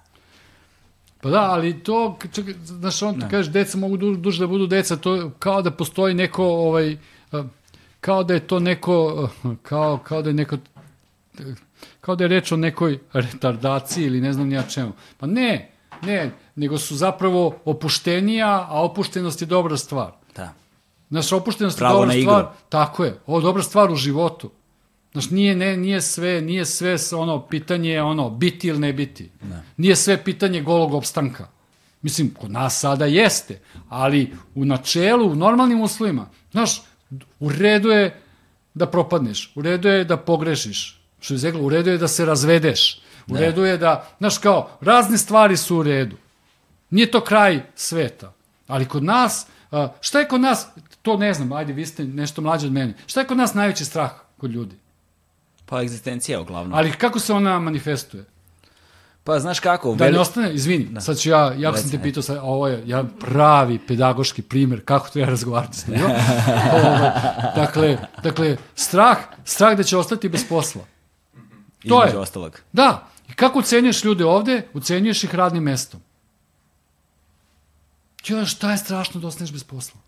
Pa 1.21 1.29
da, 1.29 1.41
ali 1.41 1.83
to, 1.83 2.17
čekaj, 2.33 2.53
znaš, 2.63 3.01
on 3.01 3.19
ti 3.19 3.25
kažeš, 3.31 3.51
deca 3.51 3.77
mogu 3.77 3.97
du, 3.97 4.15
duže 4.15 4.39
da 4.39 4.47
budu 4.47 4.67
deca, 4.67 4.95
to 4.95 5.31
kao 5.39 5.61
da 5.61 5.71
postoji 5.71 6.13
neko, 6.13 6.43
ovaj, 6.45 6.97
kao 8.01 8.23
da 8.23 8.33
je 8.33 8.39
to 8.47 8.59
neko, 8.59 9.29
kao, 9.61 9.97
kao 9.97 10.21
da 10.21 10.29
je 10.29 10.33
neko, 10.33 10.57
kao 12.01 12.15
da 12.15 12.23
je 12.23 12.27
reč 12.27 12.51
o 12.51 12.57
nekoj 12.57 12.99
retardaciji 13.13 14.05
ili 14.05 14.21
ne 14.21 14.33
znam 14.33 14.47
nija 14.47 14.63
čemu. 14.63 14.91
Pa 15.17 15.27
ne, 15.27 15.71
ne, 16.01 16.31
nego 16.55 16.77
su 16.77 16.95
zapravo 16.95 17.55
opuštenija, 17.65 18.67
a 18.69 18.83
opuštenost 18.83 19.41
je 19.41 19.45
dobra 19.45 19.77
stvar. 19.77 20.11
Da. 20.35 20.53
Znaš, 21.09 21.31
opuštenost 21.31 21.77
Pravo 21.77 21.93
je 21.93 21.95
dobra 21.97 22.07
na 22.07 22.13
igru. 22.15 22.31
stvar. 22.31 22.47
Tako 22.69 23.03
je. 23.03 23.19
Ovo 23.27 23.39
je 23.39 23.43
dobra 23.43 23.63
stvar 23.63 23.91
u 23.91 23.95
životu. 23.95 24.51
Znaš, 25.15 25.29
nije, 25.29 25.55
ne, 25.55 25.77
nije 25.77 26.01
sve, 26.01 26.41
nije 26.41 26.65
sve 26.65 26.95
ono, 27.13 27.47
pitanje, 27.47 28.01
ono, 28.01 28.29
biti 28.29 28.67
ili 28.67 28.79
ne 28.79 28.93
biti. 28.93 29.29
Nije 29.77 29.95
sve 29.95 30.23
pitanje 30.23 30.61
golog 30.61 30.93
opstanka. 30.93 31.47
Mislim, 32.01 32.33
kod 32.33 32.51
nas 32.51 32.79
sada 32.79 33.05
jeste, 33.05 33.59
ali 33.89 34.33
u 34.55 34.65
načelu, 34.65 35.31
u 35.31 35.35
normalnim 35.35 35.81
uslovima, 35.81 36.27
znaš, 36.51 36.81
u 37.39 37.49
redu 37.49 37.89
je 37.89 38.21
da 38.73 38.85
propadneš, 38.91 39.51
u 39.55 39.61
redu 39.61 39.87
je 39.87 40.03
da 40.03 40.17
pogrešiš, 40.17 41.01
što 41.19 41.33
je 41.33 41.37
zeglo, 41.37 41.61
u 41.61 41.69
redu 41.69 41.89
je 41.89 41.97
da 41.97 42.07
se 42.07 42.25
razvedeš, 42.25 43.01
u 43.27 43.37
redu 43.37 43.63
je 43.63 43.77
da, 43.77 44.07
znaš, 44.17 44.37
kao, 44.37 44.69
razne 44.81 45.17
stvari 45.17 45.57
su 45.57 45.77
u 45.77 45.83
redu. 45.83 46.17
Nije 46.89 47.11
to 47.11 47.21
kraj 47.21 47.61
sveta. 47.75 48.33
Ali 48.67 48.85
kod 48.85 49.03
nas, 49.03 49.47
šta 50.01 50.19
je 50.19 50.27
kod 50.27 50.41
nas, 50.41 50.67
to 51.01 51.17
ne 51.17 51.33
znam, 51.33 51.51
ajde, 51.53 51.73
vi 51.73 51.85
ste 51.85 52.03
nešto 52.03 52.41
mlađi 52.41 52.67
od 52.67 52.73
mene, 52.73 52.93
šta 53.07 53.19
je 53.19 53.27
kod 53.27 53.37
nas 53.37 53.53
najveći 53.53 53.85
strah 53.85 54.11
kod 54.37 54.51
ljudi? 54.51 54.75
Pa 55.65 55.81
egzistencija 55.81 56.41
uglavnom. 56.41 56.73
Ali 56.73 56.91
kako 56.91 57.19
se 57.19 57.33
ona 57.33 57.59
manifestuje? 57.59 58.25
Pa 59.23 59.39
znaš 59.39 59.59
kako, 59.59 59.95
Da 59.95 60.11
ne 60.11 60.19
ostane, 60.19 60.53
izvini, 60.53 61.01
sad 61.01 61.17
ću 61.17 61.29
ja, 61.29 61.53
jako 61.57 61.77
sam 61.77 61.91
te 61.91 62.01
pitao, 62.01 62.23
sad, 62.23 62.37
ovo 62.41 62.67
je 62.67 62.83
ja 62.85 63.03
pravi 63.19 63.79
pedagoški 63.87 64.41
primer 64.41 64.85
kako 64.85 65.09
treba 65.09 65.29
razgovarati 65.29 65.77
s 65.77 65.87
njima. 65.87 66.07
Ovo, 66.73 67.11
dakle, 67.55 67.97
dakle, 68.23 68.57
strah, 68.75 69.17
strah 69.45 69.77
da 69.77 69.83
će 69.83 69.97
ostati 69.97 70.29
bez 70.29 70.45
posla. 70.49 70.81
To 71.87 72.03
između 72.03 72.17
je. 72.17 72.21
ostalog. 72.21 72.59
Da, 72.73 73.07
i 73.29 73.33
kako 73.33 73.59
ucenjuješ 73.59 74.03
ljude 74.03 74.25
ovde? 74.25 74.67
Ucenjuješ 74.73 75.23
ih 75.23 75.35
radnim 75.35 75.63
mestom. 75.63 76.01
Jo, 78.27 78.45
šta 78.45 78.71
je 78.71 78.77
strašno 78.77 79.21
da 79.21 79.27
ostaneš 79.27 79.51
bez 79.51 79.63
posla? 79.63 79.99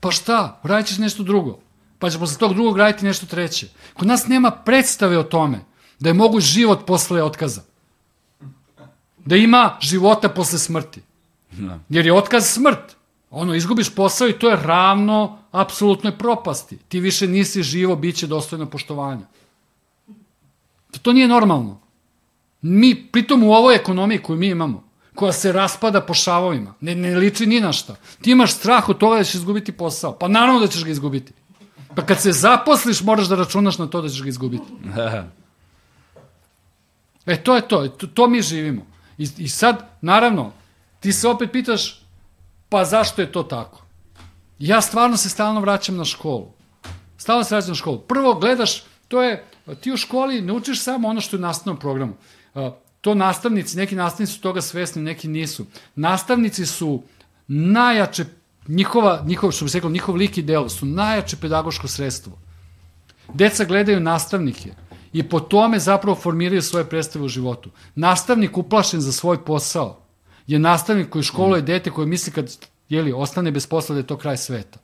Pa 0.00 0.10
šta? 0.10 0.60
Radit 0.62 0.86
ćeš 0.86 0.98
nešto 0.98 1.22
drugo. 1.22 1.58
Pa 2.04 2.10
ćeš 2.10 2.20
posle 2.20 2.38
tog 2.38 2.54
drugog 2.54 2.76
raditi 2.76 3.04
nešto 3.04 3.26
treće. 3.26 3.68
Kod 3.94 4.08
nas 4.08 4.26
nema 4.26 4.50
predstave 4.50 5.18
o 5.18 5.22
tome 5.22 5.60
da 5.98 6.10
je 6.10 6.14
moguć 6.14 6.44
život 6.44 6.86
posle 6.86 7.22
otkaza. 7.22 7.62
Da 9.18 9.36
ima 9.36 9.78
života 9.80 10.28
posle 10.28 10.58
smrti. 10.58 11.00
Da. 11.52 11.78
Jer 11.88 12.06
je 12.06 12.12
otkaz 12.12 12.46
smrt. 12.46 12.96
Ono, 13.30 13.54
izgubiš 13.54 13.94
posao 13.94 14.28
i 14.28 14.32
to 14.32 14.50
je 14.50 14.56
ravno 14.56 15.38
apsolutnoj 15.52 16.18
propasti. 16.18 16.76
Ti 16.88 17.00
više 17.00 17.26
nisi 17.26 17.62
živo 17.62 17.96
biće 17.96 18.26
dostojno 18.26 18.66
poštovanja. 18.66 19.26
To 21.02 21.12
nije 21.12 21.28
normalno. 21.28 21.80
Mi, 22.62 23.08
pritom 23.12 23.42
u 23.42 23.52
ovoj 23.52 23.74
ekonomiji 23.74 24.18
koju 24.18 24.38
mi 24.38 24.48
imamo, 24.48 24.84
koja 25.14 25.32
se 25.32 25.52
raspada 25.52 26.00
po 26.00 26.14
šavovima, 26.14 26.74
ne, 26.80 26.94
ne 26.94 27.16
liči 27.16 27.46
ni 27.46 27.60
na 27.60 27.72
šta. 27.72 27.96
Ti 28.20 28.30
imaš 28.30 28.52
strah 28.52 28.88
od 28.88 28.98
toga 28.98 29.16
da 29.16 29.24
ćeš 29.24 29.34
izgubiti 29.34 29.72
posao. 29.72 30.18
Pa 30.18 30.28
naravno 30.28 30.60
da 30.60 30.66
ćeš 30.66 30.84
ga 30.84 30.90
izgubiti. 30.90 31.32
Pa 31.96 32.06
kad 32.06 32.20
se 32.20 32.32
zaposliš, 32.32 33.02
moraš 33.02 33.26
da 33.26 33.36
računaš 33.36 33.78
na 33.78 33.86
to 33.86 34.02
da 34.02 34.08
ćeš 34.08 34.22
ga 34.22 34.28
izgubiti. 34.28 34.64
E, 37.26 37.42
to 37.42 37.54
je 37.56 37.68
to. 37.68 37.88
To, 37.88 38.06
to 38.06 38.28
mi 38.28 38.42
živimo. 38.42 38.86
I, 39.18 39.28
I 39.38 39.48
sad, 39.48 39.88
naravno, 40.00 40.52
ti 41.00 41.12
se 41.12 41.28
opet 41.28 41.52
pitaš, 41.52 42.02
pa 42.68 42.84
zašto 42.84 43.22
je 43.22 43.32
to 43.32 43.42
tako? 43.42 43.82
Ja 44.58 44.80
stvarno 44.80 45.16
se 45.16 45.28
stalno 45.28 45.60
vraćam 45.60 45.96
na 45.96 46.04
školu. 46.04 46.52
Stalno 47.16 47.44
se 47.44 47.54
vraćam 47.54 47.68
na 47.68 47.74
školu. 47.74 47.98
Prvo 47.98 48.34
gledaš, 48.34 48.82
to 49.08 49.22
je, 49.22 49.44
ti 49.80 49.92
u 49.92 49.96
školi 49.96 50.40
ne 50.40 50.52
učiš 50.52 50.82
samo 50.82 51.08
ono 51.08 51.20
što 51.20 51.36
je 51.36 51.38
u 51.38 51.42
nastavnom 51.42 51.80
programu. 51.80 52.14
To 53.00 53.14
nastavnici, 53.14 53.76
neki 53.76 53.96
nastavnici 53.96 54.32
su 54.32 54.40
toga 54.40 54.60
svesni, 54.60 55.02
neki 55.02 55.28
nisu. 55.28 55.66
Nastavnici 55.94 56.66
su 56.66 57.02
najjače, 57.46 58.24
njihova, 58.68 59.22
njihov, 59.26 59.52
što 59.52 59.64
bi 59.64 59.70
se 59.70 59.78
rekao, 59.78 59.90
njihov 59.90 60.16
lik 60.16 60.38
i 60.38 60.42
delo 60.42 60.68
su 60.68 60.86
najjače 60.86 61.36
pedagoško 61.36 61.88
sredstvo. 61.88 62.38
Deca 63.34 63.64
gledaju 63.64 64.00
nastavnike 64.00 64.74
i 65.12 65.22
po 65.22 65.40
tome 65.40 65.78
zapravo 65.78 66.16
formiraju 66.16 66.62
svoje 66.62 66.84
predstave 66.84 67.24
u 67.24 67.28
životu. 67.28 67.70
Nastavnik 67.94 68.58
uplašen 68.58 69.00
za 69.00 69.12
svoj 69.12 69.44
posao 69.44 69.98
je 70.46 70.58
nastavnik 70.58 71.10
koji 71.10 71.22
školuje 71.22 71.62
dete 71.62 71.90
koje 71.90 72.06
misli 72.06 72.32
kad 72.32 72.56
jeli, 72.88 73.12
ostane 73.12 73.50
bez 73.50 73.66
posla 73.66 73.94
da 73.94 74.00
je 74.00 74.06
to 74.06 74.16
kraj 74.16 74.36
sveta. 74.36 74.78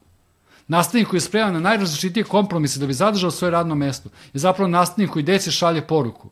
Nastavnik 0.69 1.09
koji 1.09 1.19
je 1.19 1.21
spreman 1.21 1.53
na 1.53 1.61
najrazličitije 1.61 2.25
kompromise 2.25 2.81
da 2.81 2.87
bi 2.87 2.95
zadržao 2.95 3.31
svoje 3.31 3.51
radno 3.51 3.75
mesto 3.75 4.09
je 4.33 4.41
zapravo 4.41 4.69
nastavnik 4.69 5.11
koji 5.11 5.23
deci 5.23 5.51
šalje 5.51 5.87
poruku 5.87 6.31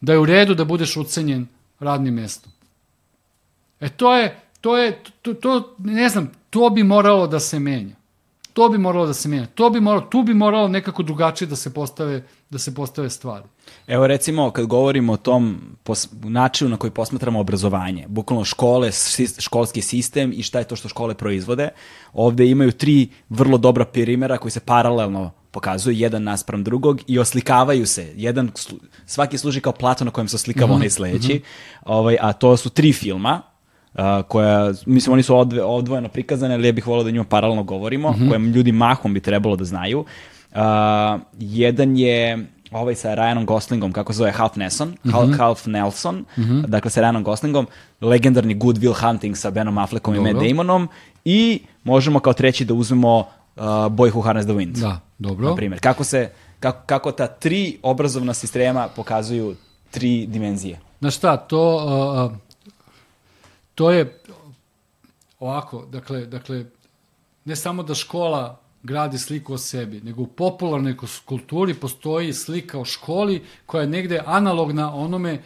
da 0.00 0.12
je 0.12 0.18
u 0.18 0.26
redu 0.26 0.54
da 0.54 0.64
budeš 0.64 0.96
ucenjen 0.96 1.46
radnim 1.80 2.14
mestom. 2.14 2.52
E 3.80 3.88
to 3.88 4.16
je, 4.16 4.40
to 4.66 4.76
je, 4.76 4.98
to, 5.22 5.34
to, 5.34 5.74
ne 5.78 6.08
znam, 6.08 6.30
to 6.50 6.70
bi 6.70 6.82
moralo 6.82 7.26
da 7.26 7.40
se 7.40 7.58
menja. 7.58 7.94
To 8.52 8.68
bi 8.68 8.78
moralo 8.78 9.06
da 9.06 9.14
se 9.14 9.28
menja. 9.28 9.46
To 9.46 9.70
bi 9.70 9.80
moralo, 9.80 10.06
tu 10.10 10.22
bi 10.22 10.34
moralo 10.34 10.68
nekako 10.68 11.02
drugačije 11.02 11.48
da 11.48 11.56
se 11.56 11.74
postave, 11.74 12.24
da 12.50 12.58
se 12.58 12.74
postave 12.74 13.10
stvari. 13.10 13.44
Evo 13.86 14.06
recimo 14.06 14.50
kad 14.50 14.66
govorimo 14.66 15.12
o 15.12 15.16
tom 15.16 15.60
pos, 15.82 16.08
načinu 16.24 16.70
na 16.70 16.76
koji 16.76 16.90
posmatramo 16.90 17.40
obrazovanje, 17.40 18.06
bukvalno 18.08 18.44
škole, 18.44 18.90
školski 19.38 19.82
sistem 19.82 20.32
i 20.34 20.42
šta 20.42 20.58
je 20.58 20.64
to 20.64 20.76
što 20.76 20.88
škole 20.88 21.14
proizvode, 21.14 21.68
ovde 22.12 22.46
imaju 22.46 22.72
tri 22.72 23.08
vrlo 23.28 23.58
dobra 23.58 23.84
primjera 23.84 24.38
koji 24.38 24.52
se 24.52 24.60
paralelno 24.60 25.30
pokazuju 25.50 25.96
jedan 25.96 26.22
naspram 26.22 26.64
drugog 26.64 27.00
i 27.06 27.18
oslikavaju 27.18 27.86
se. 27.86 28.12
Jedan, 28.16 28.50
svaki 29.06 29.38
služi 29.38 29.60
kao 29.60 29.72
plato 29.72 30.04
na 30.04 30.10
kojem 30.10 30.28
se 30.28 30.36
oslikava 30.36 30.74
onaj 30.74 30.90
sledeći, 30.90 31.42
ovaj, 31.84 32.16
a 32.20 32.32
to 32.32 32.56
su 32.56 32.70
tri 32.70 32.92
filma, 32.92 33.42
koja, 34.28 34.72
mislim, 34.86 35.12
oni 35.12 35.22
su 35.22 35.38
odve, 35.38 35.62
odvojeno 35.62 36.08
prikazane, 36.08 36.54
ali 36.54 36.68
ja 36.68 36.72
bih 36.72 36.86
volio 36.86 37.04
da 37.04 37.10
njima 37.10 37.24
paralelno 37.24 37.62
govorimo, 37.62 38.14
kojem 38.28 38.52
ljudi 38.52 38.72
mahom 38.72 39.14
bi 39.14 39.20
trebalo 39.20 39.56
da 39.56 39.64
znaju. 39.64 39.98
Uh, 40.00 40.58
jedan 41.38 41.96
je 41.96 42.46
ovaj 42.70 42.94
sa 42.94 43.08
Ryanom 43.08 43.44
Goslingom, 43.44 43.92
kako 43.92 44.12
se 44.12 44.16
zove, 44.16 44.30
Half 44.30 44.56
Nelson, 44.56 44.96
Half, 45.12 45.38
Half 45.38 45.66
Nelson, 45.66 46.24
dakle 46.66 46.90
sa 46.90 47.00
Ryanom 47.00 47.22
Goslingom, 47.22 47.66
legendarni 48.00 48.54
Good 48.54 48.78
Will 48.78 49.06
Hunting 49.06 49.36
sa 49.36 49.50
Benom 49.50 49.78
Affleckom 49.78 50.14
i 50.14 50.20
Matt 50.20 50.32
Dobro. 50.32 50.48
Damonom 50.48 50.88
i 51.24 51.60
možemo 51.84 52.20
kao 52.20 52.32
treći 52.32 52.64
da 52.64 52.74
uzmemo 52.74 53.18
uh, 53.18 53.26
Boy 53.64 54.12
Who 54.12 54.22
Harnessed 54.22 54.56
the 54.56 54.58
Wind. 54.58 54.80
Da, 54.80 55.00
dobro. 55.18 55.48
Na 55.48 55.56
primjer, 55.56 55.80
kako 55.80 56.04
se, 56.04 56.30
kako, 56.60 56.82
kako 56.86 57.12
ta 57.12 57.26
tri 57.26 57.78
obrazovna 57.82 58.34
sistema 58.34 58.88
pokazuju 58.96 59.54
tri 59.90 60.26
dimenzije. 60.26 60.80
Znaš 61.00 61.16
šta, 61.16 61.36
to, 61.36 61.86
a, 61.88 62.30
to 63.76 63.90
je 63.90 64.18
ovako, 65.38 65.86
dakle, 65.92 66.26
dakle, 66.26 66.64
ne 67.44 67.56
samo 67.56 67.82
da 67.82 67.94
škola 67.94 68.60
gradi 68.82 69.18
sliku 69.18 69.54
o 69.54 69.58
sebi, 69.58 70.00
nego 70.00 70.22
u 70.22 70.26
popularnoj 70.26 70.96
kulturi 71.24 71.74
postoji 71.74 72.32
slika 72.32 72.78
o 72.78 72.84
školi 72.84 73.44
koja 73.66 73.80
je 73.82 73.88
negde 73.88 74.22
analogna 74.26 74.94
onome 74.94 75.42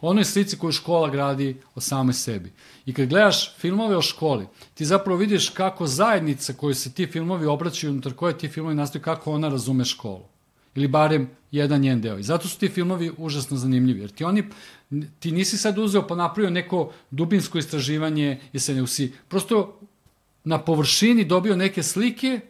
onoj 0.00 0.24
slici 0.24 0.58
koju 0.58 0.72
škola 0.72 1.10
gradi 1.10 1.56
o 1.74 1.80
samoj 1.80 2.12
sebi. 2.12 2.52
I 2.86 2.94
kad 2.94 3.08
gledaš 3.08 3.56
filmove 3.56 3.96
o 3.96 4.02
školi, 4.02 4.46
ti 4.74 4.84
zapravo 4.84 5.18
vidiš 5.18 5.48
kako 5.48 5.86
zajednica 5.86 6.52
koju 6.52 6.74
se 6.74 6.92
ti 6.92 7.06
filmovi 7.06 7.46
obraćaju, 7.46 7.92
unutar 7.92 8.12
koje 8.12 8.38
ti 8.38 8.48
filmovi 8.48 8.74
nastaju, 8.74 9.02
kako 9.02 9.32
ona 9.32 9.48
razume 9.48 9.84
školu. 9.84 10.29
Ili 10.74 10.88
barem 10.88 11.30
jedan 11.50 11.80
njen 11.80 12.00
deo. 12.00 12.18
I 12.18 12.22
zato 12.22 12.48
su 12.48 12.58
ti 12.58 12.68
filmovi 12.68 13.10
užasno 13.16 13.56
zanimljivi, 13.56 14.00
jer 14.00 14.10
ti 14.10 14.24
oni, 14.24 14.44
ti 15.18 15.32
nisi 15.32 15.58
sad 15.58 15.78
uzeo 15.78 16.06
pa 16.06 16.14
napravio 16.14 16.50
neko 16.50 16.92
dubinsko 17.10 17.58
istraživanje 17.58 18.38
ne 18.68 18.82
usi, 18.82 19.12
prosto 19.28 19.80
na 20.44 20.58
površini 20.58 21.24
dobio 21.24 21.56
neke 21.56 21.82
slike 21.82 22.40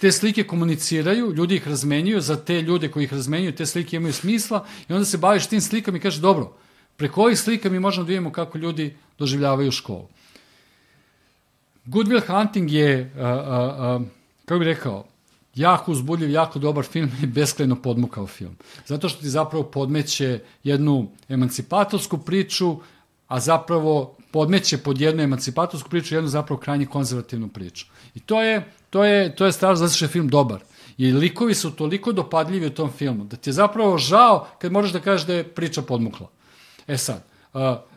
te 0.00 0.12
slike 0.12 0.44
komuniciraju, 0.44 1.32
ljudi 1.32 1.54
ih 1.54 1.68
razmenjuju, 1.68 2.20
za 2.20 2.36
te 2.36 2.62
ljude 2.62 2.88
koji 2.88 3.04
ih 3.04 3.12
razmenjuju, 3.12 3.52
te 3.54 3.66
slike 3.66 3.96
imaju 3.96 4.12
smisla 4.12 4.66
i 4.88 4.92
onda 4.92 5.04
se 5.04 5.18
baviš 5.18 5.46
tim 5.46 5.60
slikama 5.60 5.98
i 5.98 6.00
kažeš, 6.00 6.20
dobro, 6.20 6.52
preko 6.96 7.22
ovih 7.22 7.38
slika 7.38 7.70
mi 7.70 7.80
možemo 7.80 8.04
da 8.04 8.08
vidimo 8.08 8.32
kako 8.32 8.58
ljudi 8.58 8.94
doživljavaju 9.18 9.70
školu. 9.70 10.08
Good 11.84 12.08
Will 12.08 12.26
Hunting 12.26 12.72
je, 12.72 13.12
a, 13.16 13.20
a, 13.20 13.28
a, 13.28 14.00
kako 14.44 14.58
bih 14.58 14.66
rekao, 14.66 15.06
jako 15.54 15.92
uzbudljiv, 15.92 16.30
jako 16.30 16.58
dobar 16.58 16.84
film 16.84 17.10
i 17.22 17.26
beskrajno 17.26 17.76
podmukao 17.82 18.26
film. 18.26 18.56
Zato 18.86 19.08
što 19.08 19.20
ti 19.20 19.28
zapravo 19.28 19.64
podmeće 19.64 20.40
jednu 20.64 21.08
emancipatorsku 21.28 22.18
priču, 22.18 22.76
a 23.28 23.40
zapravo 23.40 24.16
podmeće 24.30 24.78
pod 24.78 25.00
jednu 25.00 25.22
emancipatorsku 25.22 25.90
priču 25.90 26.14
jednu 26.14 26.28
zapravo 26.28 26.60
krajnje 26.60 26.86
konzervativnu 26.86 27.48
priču. 27.48 27.86
I 28.14 28.20
to 28.20 28.42
je, 28.42 28.72
to 28.90 29.04
je, 29.04 29.36
to 29.36 29.46
je 29.46 29.52
stvar 29.52 29.76
zato 29.76 29.92
što 29.92 30.04
je 30.04 30.08
film 30.08 30.28
dobar. 30.28 30.60
I 30.98 31.12
likovi 31.12 31.54
su 31.54 31.70
toliko 31.70 32.12
dopadljivi 32.12 32.66
u 32.66 32.74
tom 32.74 32.92
filmu, 32.92 33.24
da 33.24 33.36
ti 33.36 33.50
je 33.50 33.54
zapravo 33.54 33.98
žao 33.98 34.46
kad 34.58 34.72
moraš 34.72 34.92
da 34.92 35.00
kažeš 35.00 35.26
da 35.26 35.34
je 35.34 35.44
priča 35.44 35.82
podmukla. 35.82 36.28
E 36.86 36.96
sad, 36.96 37.24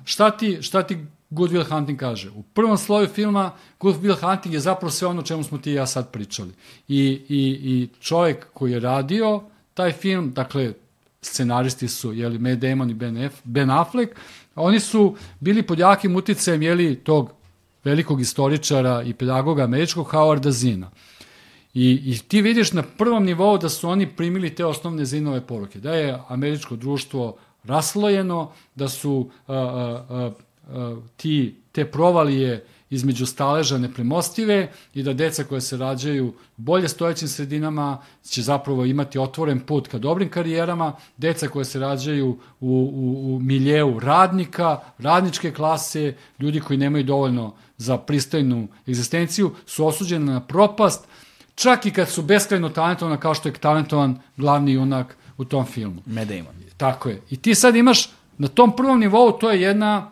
šta 0.03 0.31
ti, 0.31 0.61
šta 0.61 0.83
ti 0.83 1.05
Good 1.33 1.51
Will 1.51 1.69
Hunting 1.69 1.99
kaže? 1.99 2.29
U 2.29 2.43
prvom 2.43 2.77
sloju 2.77 3.07
filma 3.07 3.51
Good 3.79 3.95
Will 4.01 4.29
Hunting 4.29 4.53
je 4.53 4.59
zapravo 4.59 4.91
sve 4.91 5.07
ono 5.07 5.21
čemu 5.21 5.43
smo 5.43 5.57
ti 5.57 5.71
i 5.71 5.73
ja 5.73 5.87
sad 5.87 6.11
pričali. 6.11 6.51
I, 6.87 7.21
i, 7.29 7.59
i 7.63 7.87
čovjek 8.01 8.45
koji 8.53 8.71
je 8.71 8.79
radio 8.79 9.41
taj 9.73 9.91
film, 9.91 10.31
dakle, 10.31 10.73
scenaristi 11.21 11.87
su 11.87 12.13
jeli, 12.13 12.39
Matt 12.39 12.59
Damon 12.59 12.89
i 12.89 12.93
Ben, 12.93 13.17
F, 13.17 13.33
ben 13.43 13.71
Affleck, 13.71 14.11
oni 14.55 14.79
su 14.79 15.15
bili 15.39 15.63
pod 15.63 15.79
jakim 15.79 16.15
uticajem 16.15 16.61
jeli, 16.61 16.95
tog 16.95 17.31
velikog 17.83 18.21
istoričara 18.21 19.03
i 19.03 19.13
pedagoga 19.13 19.63
američkog 19.63 20.07
Howarda 20.07 20.51
Zina. 20.51 20.91
I, 21.73 22.01
I 22.05 22.17
ti 22.27 22.41
vidiš 22.41 22.71
na 22.73 22.83
prvom 22.97 23.23
nivou 23.25 23.57
da 23.57 23.69
su 23.69 23.89
oni 23.89 24.07
primili 24.07 24.55
te 24.55 24.65
osnovne 24.65 25.05
zinove 25.05 25.41
poruke, 25.41 25.79
da 25.79 25.93
je 25.93 26.19
američko 26.27 26.75
društvo 26.75 27.35
raslojeno, 27.63 28.51
da 28.75 28.89
su 28.89 29.29
a, 29.47 29.53
a, 29.53 30.31
ti, 31.17 31.55
te 31.71 31.85
provalije 31.85 32.65
između 32.89 33.25
staleža 33.25 33.77
nepremostive 33.77 34.71
i 34.93 35.03
da 35.03 35.13
deca 35.13 35.43
koje 35.43 35.61
se 35.61 35.77
rađaju 35.77 36.27
u 36.27 36.33
bolje 36.57 36.87
stojećim 36.87 37.27
sredinama 37.27 37.97
će 38.23 38.41
zapravo 38.41 38.85
imati 38.85 39.19
otvoren 39.19 39.59
put 39.59 39.87
ka 39.87 39.97
dobrim 39.97 40.29
karijerama, 40.29 40.93
deca 41.17 41.47
koje 41.47 41.65
se 41.65 41.79
rađaju 41.79 42.29
u, 42.29 42.37
u, 42.93 43.35
u 43.35 43.39
miljeu 43.39 43.99
radnika, 43.99 44.79
radničke 44.97 45.51
klase, 45.51 46.15
ljudi 46.39 46.59
koji 46.59 46.77
nemaju 46.77 47.03
dovoljno 47.03 47.53
za 47.77 47.97
pristojnu 47.97 48.67
egzistenciju, 48.87 49.51
su 49.65 49.87
osuđene 49.87 50.33
na 50.33 50.39
propast, 50.39 51.07
čak 51.55 51.85
i 51.85 51.91
kad 51.91 52.09
su 52.09 52.21
beskrajno 52.21 52.69
talentovana 52.69 53.17
kao 53.17 53.33
što 53.33 53.49
je 53.49 53.53
talentovan 53.53 54.19
glavni 54.37 54.73
junak 54.73 55.17
u 55.37 55.45
tom 55.45 55.65
filmu. 55.65 56.01
Matt 56.05 56.27
Damon. 56.27 56.53
Tako 56.77 57.09
je. 57.09 57.21
I 57.29 57.37
ti 57.37 57.55
sad 57.55 57.75
imaš, 57.75 58.09
na 58.37 58.47
tom 58.47 58.75
prvom 58.75 58.99
nivou, 58.99 59.31
to 59.31 59.51
je 59.51 59.61
jedna 59.61 60.11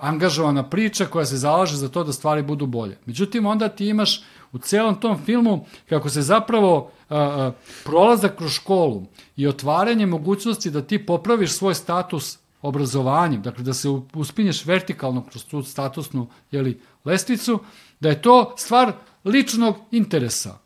angažovana 0.00 0.62
priča 0.62 1.06
koja 1.06 1.26
se 1.26 1.36
zalaže 1.36 1.76
za 1.76 1.88
to 1.88 2.04
da 2.04 2.12
stvari 2.12 2.42
budu 2.42 2.66
bolje. 2.66 2.98
Međutim, 3.06 3.46
onda 3.46 3.68
ti 3.68 3.86
imaš 3.88 4.22
u 4.52 4.58
celom 4.58 5.00
tom 5.00 5.18
filmu 5.24 5.66
kako 5.88 6.08
se 6.08 6.22
zapravo 6.22 6.90
a, 7.10 7.50
prolazak 7.84 8.36
kroz 8.36 8.52
školu 8.52 9.02
i 9.36 9.46
otvaranje 9.46 10.06
mogućnosti 10.06 10.70
da 10.70 10.82
ti 10.82 11.06
popraviš 11.06 11.52
svoj 11.52 11.74
status 11.74 12.38
obrazovanjem, 12.62 13.42
dakle 13.42 13.64
da 13.64 13.74
se 13.74 13.88
uspinješ 14.14 14.64
vertikalno 14.64 15.24
kroz 15.30 15.44
tu 15.44 15.62
statusnu 15.62 16.26
jeli, 16.50 16.80
lestvicu, 17.04 17.58
da 18.00 18.08
je 18.08 18.22
to 18.22 18.54
stvar 18.58 18.92
ličnog 19.24 19.76
interesa. 19.90 20.58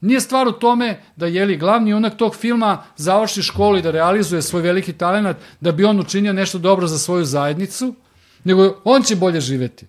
Nije 0.00 0.20
stvar 0.20 0.48
u 0.48 0.52
tome 0.52 1.00
da 1.16 1.26
jeli 1.26 1.56
glavni 1.56 1.90
junak 1.90 2.16
tog 2.16 2.34
filma 2.36 2.82
završi 2.96 3.42
školu 3.42 3.78
i 3.78 3.82
da 3.82 3.90
realizuje 3.90 4.42
svoj 4.42 4.62
veliki 4.62 4.92
talent 4.92 5.36
da 5.60 5.72
bi 5.72 5.84
on 5.84 6.00
učinio 6.00 6.32
nešto 6.32 6.58
dobro 6.58 6.86
za 6.86 6.98
svoju 6.98 7.24
zajednicu, 7.24 7.94
nego 8.46 8.80
on 8.84 9.02
će 9.02 9.16
bolje 9.16 9.40
živeti. 9.40 9.86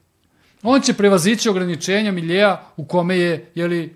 On 0.63 0.81
će 0.81 0.93
prevazići 0.93 1.49
ograničenja 1.49 2.11
miljeja 2.11 2.65
u 2.77 2.85
kome 2.85 3.17
je 3.17 3.51
jeli, 3.55 3.95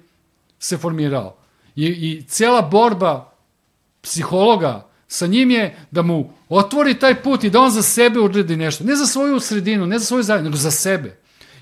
se 0.59 0.77
formirao. 0.77 1.38
I, 1.75 1.85
I 1.85 2.23
cela 2.27 2.61
borba 2.61 3.33
psihologa 4.01 4.88
sa 5.07 5.27
njim 5.27 5.51
je 5.51 5.75
da 5.91 6.01
mu 6.01 6.33
otvori 6.49 6.93
taj 6.99 7.21
put 7.23 7.43
i 7.43 7.49
da 7.49 7.59
on 7.59 7.71
za 7.71 7.81
sebe 7.81 8.19
uredi 8.19 8.55
nešto. 8.55 8.83
Ne 8.83 8.95
za 8.95 9.05
svoju 9.05 9.39
sredinu, 9.39 9.85
ne 9.85 9.99
za 9.99 10.05
svoju 10.05 10.23
zajednicu, 10.23 10.49
nego 10.49 10.57
za 10.57 10.71
sebe. 10.71 11.17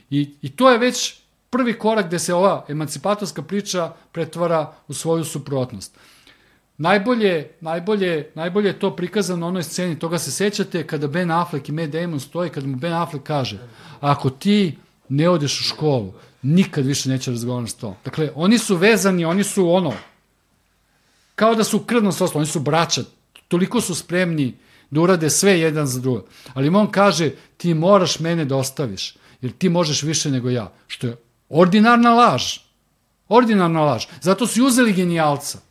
I, 0.09 0.29
I 0.41 0.49
to 0.49 0.71
je 0.71 0.77
već 0.77 1.15
prvi 1.49 1.79
korak 1.79 2.07
gde 2.07 2.19
se 2.19 2.33
ova 2.33 2.65
emancipatorska 2.67 3.41
priča 3.41 3.93
pretvara 4.11 4.73
u 4.87 4.93
svoju 4.93 5.23
suprotnost. 5.23 5.97
Najbolje, 6.79 7.49
najbolje, 7.61 8.31
najbolje 8.35 8.67
je 8.67 8.79
to 8.79 8.95
prikazano 8.95 9.39
na 9.39 9.47
onoj 9.47 9.63
sceni, 9.63 9.99
toga 9.99 10.17
se 10.19 10.31
sećate 10.31 10.87
kada 10.87 11.07
Ben 11.07 11.31
Affleck 11.31 11.69
i 11.69 11.71
Matt 11.71 11.91
Damon 11.91 12.19
stoji, 12.19 12.49
kada 12.49 12.67
mu 12.67 12.75
Ben 12.75 12.93
Affleck 12.93 13.25
kaže, 13.25 13.59
ako 13.99 14.29
ti 14.29 14.77
ne 15.09 15.29
odeš 15.29 15.59
u 15.59 15.63
školu, 15.63 16.13
nikad 16.41 16.85
više 16.85 17.09
neće 17.09 17.31
razgovarati 17.31 17.71
s. 17.71 17.75
Dakle, 18.05 18.31
oni 18.35 18.57
su 18.57 18.75
vezani, 18.75 19.25
oni 19.25 19.43
su 19.43 19.71
ono, 19.71 19.93
kao 21.35 21.55
da 21.55 21.63
su 21.63 21.79
krvno 21.79 22.11
soslo, 22.11 22.39
oni 22.39 22.47
su 22.47 22.59
braća, 22.59 23.01
toliko 23.47 23.81
su 23.81 23.95
spremni 23.95 24.53
da 24.89 25.01
urade 25.01 25.29
sve 25.29 25.59
jedan 25.59 25.87
za 25.87 25.99
drugo. 25.99 26.25
Ali 26.53 26.69
on 26.69 26.91
kaže, 26.91 27.31
ti 27.57 27.73
moraš 27.73 28.19
mene 28.19 28.45
da 28.45 28.55
ostaviš, 28.55 29.15
jer 29.41 29.51
ti 29.51 29.69
možeš 29.69 30.03
više 30.03 30.31
nego 30.31 30.49
ja, 30.49 30.71
što 30.87 31.07
je 31.07 31.17
ordinarna 31.49 32.13
laž. 32.13 32.57
Ordinarna 33.29 33.81
laž. 33.81 34.05
Zato 34.21 34.47
su 34.47 34.65
uzeli 34.65 34.93
genijalca. 34.93 35.68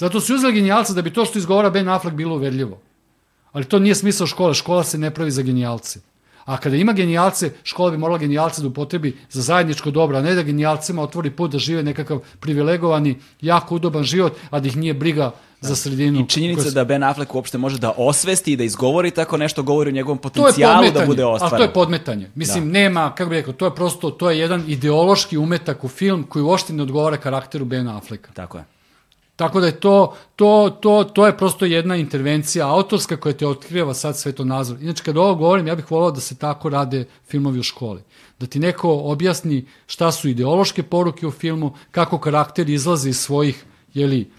Zato 0.00 0.20
su 0.20 0.34
uzeli 0.34 0.52
genijalca 0.52 0.92
da 0.92 1.02
bi 1.02 1.12
to 1.12 1.24
što 1.24 1.38
izgovara 1.38 1.70
Ben 1.70 1.88
Affleck 1.88 2.16
bilo 2.16 2.34
uverljivo. 2.34 2.78
Ali 3.52 3.64
to 3.64 3.78
nije 3.78 3.94
smisao 3.94 4.26
škole. 4.26 4.54
Škola 4.54 4.84
se 4.84 4.98
ne 4.98 5.10
pravi 5.10 5.30
za 5.30 5.42
genijalce. 5.42 6.00
A 6.44 6.56
kada 6.56 6.76
ima 6.76 6.92
genijalce, 6.92 7.50
škola 7.64 7.90
bi 7.90 7.98
morala 7.98 8.18
genijalce 8.18 8.62
da 8.62 8.68
upotrebi 8.68 9.16
za 9.30 9.42
zajedničko 9.42 9.90
dobro, 9.90 10.18
a 10.18 10.22
ne 10.22 10.34
da 10.34 10.42
genijalcima 10.42 11.02
otvori 11.02 11.30
put 11.30 11.50
da 11.52 11.58
žive 11.58 11.82
nekakav 11.82 12.18
privilegovani, 12.40 13.18
jako 13.40 13.74
udoban 13.74 14.04
život, 14.04 14.32
a 14.50 14.60
da 14.60 14.68
ih 14.68 14.76
nije 14.76 14.94
briga 14.94 15.30
za 15.60 15.76
sredinu. 15.76 16.20
I 16.20 16.28
činjenica 16.28 16.62
koja... 16.62 16.70
da 16.70 16.84
Ben 16.84 17.02
Affleck 17.02 17.34
uopšte 17.34 17.58
može 17.58 17.78
da 17.78 17.92
osvesti 17.96 18.52
i 18.52 18.56
da 18.56 18.64
izgovori 18.64 19.10
tako 19.10 19.36
nešto, 19.36 19.62
govori 19.62 19.90
o 19.90 19.92
njegovom 19.92 20.18
potencijalu 20.18 20.90
da 20.90 21.06
bude 21.06 21.24
ostvaren. 21.24 21.58
To 21.58 21.62
je 21.62 21.72
podmetanje. 21.72 22.30
Mislim, 22.34 22.64
da. 22.64 22.72
nema, 22.72 23.12
kako 23.14 23.30
bih 23.30 23.36
rekao, 23.36 23.52
to 23.52 23.64
je 23.64 23.74
prosto, 23.74 24.10
to 24.10 24.30
je 24.30 24.38
jedan 24.38 24.64
ideološki 24.66 25.36
umetak 25.36 25.84
u 25.84 25.88
film 25.88 26.22
koji 26.28 26.42
uopšte 26.42 26.72
ne 26.72 26.82
odgovara 26.82 27.16
karakteru 27.16 27.64
Ben 27.64 27.88
Afflecka. 27.88 28.32
Tako 28.32 28.58
je. 28.58 28.64
Tako 29.40 29.60
da 29.60 29.66
je 29.66 29.80
to, 29.80 30.14
to, 30.36 30.78
to, 30.80 31.04
to 31.04 31.26
je 31.26 31.36
prosto 31.36 31.64
jedna 31.64 31.96
intervencija 31.96 32.68
autorska 32.68 33.16
koja 33.16 33.32
te 33.32 33.46
otkriva 33.46 33.94
sad 33.94 34.18
svetonazor. 34.18 34.82
Inače, 34.82 35.02
kada 35.04 35.20
ovo 35.20 35.34
govorim, 35.34 35.68
ja 35.68 35.74
bih 35.74 35.90
volao 35.90 36.10
da 36.10 36.20
se 36.20 36.36
tako 36.36 36.68
rade 36.68 37.06
filmovi 37.28 37.58
u 37.58 37.62
školi. 37.62 38.02
Da 38.40 38.46
ti 38.46 38.58
neko 38.58 38.90
objasni 38.92 39.64
šta 39.86 40.12
su 40.12 40.28
ideološke 40.28 40.82
poruke 40.82 41.26
u 41.26 41.30
filmu, 41.30 41.72
kako 41.90 42.18
karakter 42.18 42.68
izlaze 42.70 43.08
iz 43.10 43.18
svojih, 43.18 43.64
jeli, 43.94 44.30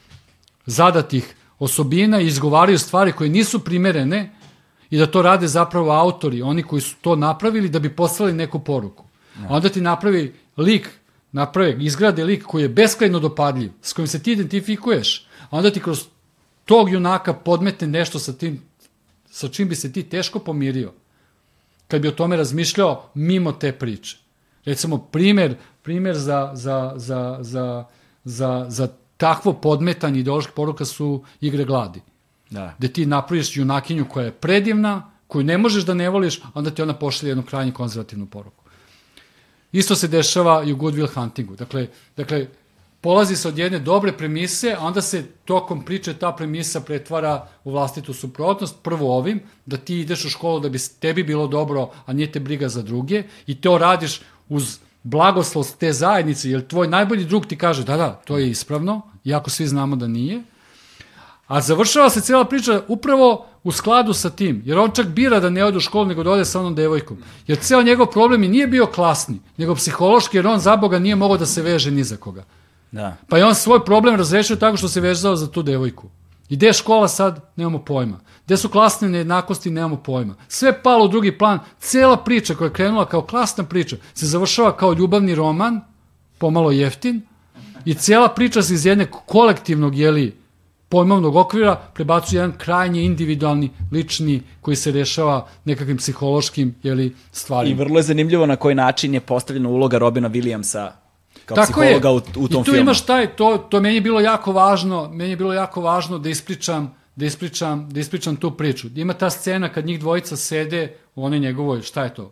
zadatih 0.65 1.35
osobina 1.59 2.21
i 2.21 2.27
izgovaraju 2.27 2.79
stvari 2.79 3.11
koje 3.11 3.29
nisu 3.29 3.59
primerene 3.59 4.35
i 4.89 4.97
da 4.97 5.07
to 5.07 5.21
rade 5.21 5.47
zapravo 5.47 5.91
autori, 5.91 6.41
oni 6.41 6.63
koji 6.63 6.81
su 6.81 6.95
to 7.01 7.15
napravili 7.15 7.69
da 7.69 7.79
bi 7.79 7.95
poslali 7.95 8.33
neku 8.33 8.59
poruku. 8.59 9.05
Ja. 9.41 9.47
Onda 9.49 9.69
ti 9.69 9.81
napravi 9.81 10.33
lik 10.57 10.89
naprave, 11.31 11.77
izgrade 11.79 12.23
lik 12.23 12.43
koji 12.43 12.61
je 12.61 12.69
beskrajno 12.69 13.19
dopadljiv, 13.19 13.71
s 13.81 13.93
kojim 13.93 14.07
se 14.07 14.23
ti 14.23 14.31
identifikuješ, 14.31 15.27
a 15.49 15.57
onda 15.57 15.71
ti 15.71 15.79
kroz 15.79 16.05
tog 16.65 16.91
junaka 16.91 17.33
podmetne 17.33 17.87
nešto 17.87 18.19
sa 18.19 18.33
tim, 18.33 18.61
sa 19.31 19.47
čim 19.47 19.69
bi 19.69 19.75
se 19.75 19.93
ti 19.93 20.03
teško 20.03 20.39
pomirio, 20.39 20.93
kad 21.87 22.01
bi 22.01 22.07
o 22.07 22.11
tome 22.11 22.37
razmišljao 22.37 23.09
mimo 23.13 23.51
te 23.51 23.71
priče. 23.71 24.17
Recimo, 24.65 24.97
primer, 24.97 25.55
primer 25.81 26.17
za, 26.17 26.51
za, 26.53 26.93
za, 26.95 27.37
za, 27.41 27.85
za, 28.23 28.65
za 28.69 28.87
takvo 29.17 29.53
podmetanje 29.53 30.19
ideoloških 30.19 30.53
poruka 30.55 30.85
su 30.85 31.23
igre 31.41 31.65
gladi. 31.65 32.01
Da. 32.49 32.75
Gde 32.77 32.87
ti 32.87 33.05
napraviš 33.05 33.57
junakinju 33.57 34.05
koja 34.09 34.25
je 34.25 34.31
predivna, 34.31 35.11
koju 35.27 35.43
ne 35.43 35.57
možeš 35.57 35.85
da 35.85 35.93
ne 35.93 36.09
voliš, 36.09 36.41
onda 36.53 36.71
ti 36.71 36.81
ona 36.81 36.93
pošalje 36.93 37.29
jednu 37.29 37.43
krajnje 37.43 37.71
konzervativnu 37.71 38.25
poruku. 38.25 38.60
Isto 39.71 39.95
se 39.95 40.07
dešava 40.07 40.63
i 40.63 40.73
u 40.73 40.75
Good 40.75 40.95
Will 40.95 41.13
Huntingu. 41.13 41.55
Dakle, 41.55 41.87
dakle 42.17 42.47
polazi 43.01 43.35
se 43.35 43.47
od 43.47 43.57
jedne 43.57 43.79
dobre 43.79 44.11
premise, 44.17 44.75
a 44.79 44.85
onda 44.85 45.01
se 45.01 45.23
tokom 45.45 45.85
priče 45.85 46.13
ta 46.13 46.31
premisa 46.31 46.81
pretvara 46.81 47.47
u 47.63 47.71
vlastitu 47.71 48.13
suprotnost, 48.13 48.75
prvo 48.83 49.17
ovim, 49.17 49.41
da 49.65 49.77
ti 49.77 49.99
ideš 49.99 50.25
u 50.25 50.29
školu 50.29 50.59
da 50.59 50.69
bi 50.69 50.79
tebi 50.99 51.23
bilo 51.23 51.47
dobro, 51.47 51.89
a 52.05 52.13
nije 52.13 52.31
te 52.31 52.39
briga 52.39 52.69
za 52.69 52.81
druge, 52.81 53.23
i 53.47 53.61
to 53.61 53.77
radiš 53.77 54.21
uz 54.49 54.79
blagoslov 55.03 55.65
te 55.79 55.93
zajednice, 55.93 56.49
jer 56.49 56.67
tvoj 56.67 56.87
najbolji 56.87 57.25
drug 57.25 57.45
ti 57.45 57.57
kaže 57.57 57.83
da, 57.83 57.97
da, 57.97 58.21
to 58.25 58.37
je 58.37 58.49
ispravno, 58.49 59.01
iako 59.23 59.49
svi 59.49 59.67
znamo 59.67 59.95
da 59.95 60.07
nije, 60.07 60.43
a 61.51 61.61
završava 61.61 62.09
se 62.09 62.21
cijela 62.21 62.45
priča 62.45 62.81
upravo 62.87 63.45
u 63.63 63.71
skladu 63.71 64.13
sa 64.13 64.29
tim, 64.29 64.61
jer 64.65 64.79
on 64.79 64.91
čak 64.91 65.07
bira 65.07 65.39
da 65.39 65.49
ne 65.49 65.65
ode 65.65 65.77
u 65.77 65.79
školu, 65.79 66.05
nego 66.05 66.23
da 66.23 66.31
ode 66.31 66.45
sa 66.45 66.59
onom 66.59 66.75
devojkom. 66.75 67.17
Jer 67.47 67.57
ceo 67.57 67.81
njegov 67.83 68.07
problem 68.07 68.43
i 68.43 68.47
nije 68.47 68.67
bio 68.67 68.85
klasni, 68.85 69.39
nego 69.57 69.75
psihološki, 69.75 70.37
jer 70.37 70.47
on 70.47 70.59
za 70.59 70.75
Boga 70.75 70.99
nije 70.99 71.15
mogao 71.15 71.37
da 71.37 71.45
se 71.45 71.61
veže 71.61 71.91
ni 71.91 72.03
za 72.03 72.17
koga. 72.17 72.43
Da. 72.91 73.17
Pa 73.27 73.37
je 73.37 73.45
on 73.45 73.55
svoj 73.55 73.85
problem 73.85 74.15
razrešio 74.15 74.55
tako 74.55 74.77
što 74.77 74.87
se 74.87 75.01
vezao 75.01 75.35
za 75.35 75.51
tu 75.51 75.63
devojku. 75.63 76.07
I 76.49 76.55
gde 76.55 76.67
je 76.67 76.73
škola 76.73 77.07
sad, 77.07 77.51
nemamo 77.55 77.79
pojma. 77.79 78.19
Gde 78.45 78.57
su 78.57 78.69
klasne 78.69 79.09
nejednakosti, 79.09 79.71
nemamo 79.71 79.97
pojma. 79.97 80.35
Sve 80.47 80.81
palo 80.83 81.05
u 81.05 81.07
drugi 81.07 81.37
plan, 81.37 81.59
cela 81.79 82.17
priča 82.17 82.55
koja 82.55 82.65
je 82.67 82.73
krenula 82.73 83.05
kao 83.05 83.21
klasna 83.21 83.63
priča, 83.63 83.95
se 84.13 84.25
završava 84.25 84.77
kao 84.77 84.93
ljubavni 84.93 85.35
roman, 85.35 85.81
pomalo 86.37 86.71
jeftin, 86.71 87.21
i 87.85 87.93
cela 87.93 88.27
priča 88.29 88.61
se 88.61 88.73
iz 88.73 88.85
jedne 88.85 89.07
kolektivnog, 89.25 89.95
jeli, 89.95 90.40
pojmovnog 90.91 91.35
okvira 91.35 91.75
prebacuje 91.93 92.37
jedan 92.37 92.53
krajnje 92.57 93.03
individualni, 93.03 93.69
lični, 93.91 94.41
koji 94.61 94.75
se 94.75 94.91
rešava 94.91 95.47
nekakvim 95.65 95.97
psihološkim 95.97 96.75
jeli, 96.83 97.15
stvarima. 97.31 97.75
I 97.75 97.77
vrlo 97.79 97.99
je 97.99 98.03
zanimljivo 98.03 98.45
na 98.45 98.55
koji 98.55 98.75
način 98.75 99.13
je 99.13 99.19
postavljena 99.19 99.69
uloga 99.69 99.97
Robina 99.97 100.29
Williamsa 100.29 100.89
kao 101.45 101.55
Tako 101.55 101.81
psihologa 101.81 102.09
je. 102.09 102.13
u, 102.13 102.17
u 102.17 102.47
tom 102.47 102.61
I 102.61 102.65
tu 102.65 102.71
filmu. 102.71 102.79
imaš 102.79 103.05
taj, 103.05 103.35
to, 103.35 103.57
to 103.57 103.79
meni 103.79 103.95
je 103.95 104.01
bilo 104.01 104.19
jako 104.19 104.51
važno, 104.51 105.09
meni 105.09 105.29
je 105.29 105.37
bilo 105.37 105.53
jako 105.53 105.81
važno 105.81 106.19
da 106.19 106.29
ispričam 106.29 107.01
da 107.15 107.25
ispričam, 107.25 107.89
da 107.89 107.99
ispričam 107.99 108.35
tu 108.35 108.51
priču. 108.51 108.87
Ima 108.95 109.13
ta 109.13 109.29
scena 109.29 109.69
kad 109.69 109.85
njih 109.85 109.99
dvojica 109.99 110.35
sede 110.35 110.95
u 111.15 111.25
onoj 111.25 111.39
njegovoj, 111.39 111.81
šta 111.81 112.03
je 112.03 112.13
to? 112.13 112.31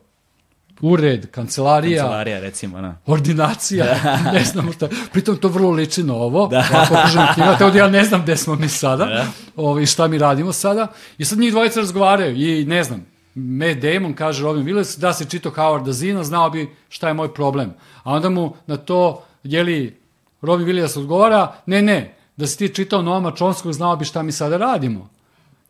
Ured, 0.81 1.31
kancelarija, 1.31 2.01
Kancelarija, 2.01 2.39
recimo, 2.39 2.81
da. 2.81 2.95
ordinacija, 3.05 3.85
ne 4.33 4.43
znam 4.43 4.73
šta. 4.73 4.87
Pritom 5.11 5.37
to 5.37 5.47
vrlo 5.47 5.69
liči 5.71 6.03
na 6.03 6.13
ovo. 6.13 6.47
Da. 6.47 6.67
Ovako 6.73 6.93
oprženo 6.93 7.27
knjiga, 7.33 7.69
da 7.71 7.77
ja 7.77 7.87
ne 7.87 8.03
znam 8.03 8.21
gde 8.21 8.37
smo 8.37 8.55
mi 8.55 8.69
sada 8.69 9.05
da. 9.05 9.25
Ovo, 9.55 9.79
i 9.79 9.85
šta 9.85 10.07
mi 10.07 10.17
radimo 10.17 10.53
sada. 10.53 10.87
I 11.17 11.25
sad 11.25 11.39
njih 11.39 11.51
dvojica 11.51 11.79
razgovaraju 11.79 12.35
i 12.35 12.65
ne 12.65 12.83
znam, 12.83 13.05
Matt 13.35 13.79
Damon 13.79 14.13
kaže 14.13 14.43
Robin 14.43 14.65
Williams 14.65 14.99
da 14.99 15.13
se 15.13 15.25
čito 15.25 15.49
Howarda 15.49 15.91
Zina, 15.91 16.23
znao 16.23 16.49
bi 16.49 16.75
šta 16.89 17.07
je 17.07 17.13
moj 17.13 17.33
problem. 17.33 17.73
A 18.03 18.13
onda 18.13 18.29
mu 18.29 18.53
na 18.67 18.77
to, 18.77 19.23
jeli, 19.43 19.99
Robin 20.41 20.67
Williams 20.67 20.99
odgovara, 20.99 21.53
ne, 21.65 21.81
ne, 21.81 22.15
da 22.37 22.47
si 22.47 22.57
ti 22.57 22.75
čitao 22.75 23.01
Noama 23.01 23.31
Chomskog, 23.37 23.73
znao 23.73 23.95
bi 23.95 24.05
šta 24.05 24.23
mi 24.23 24.31
sada 24.31 24.57
radimo. 24.57 25.09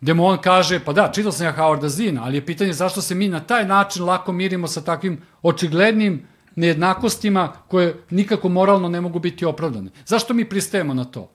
Gde 0.02 0.14
mu 0.14 0.26
on 0.26 0.38
kaže, 0.38 0.80
pa 0.80 0.94
da, 0.94 1.12
čitao 1.14 1.32
sam 1.32 1.46
ja 1.46 1.56
Howarda 1.58 1.88
Zina, 1.88 2.24
ali 2.24 2.38
je 2.38 2.46
pitanje 2.46 2.74
zašto 2.74 3.02
se 3.02 3.16
mi 3.16 3.28
na 3.28 3.40
taj 3.40 3.66
način 3.66 4.06
lako 4.06 4.32
mirimo 4.32 4.68
sa 4.68 4.82
takvim 4.82 5.22
očiglednim 5.42 6.28
nejednakostima 6.56 7.54
koje 7.68 8.04
nikako 8.10 8.50
moralno 8.50 8.90
ne 8.90 9.02
mogu 9.02 9.20
biti 9.20 9.46
opravdane. 9.46 9.92
Zašto 10.06 10.34
mi 10.34 10.50
pristajemo 10.50 10.94
na 10.94 11.06
to? 11.06 11.30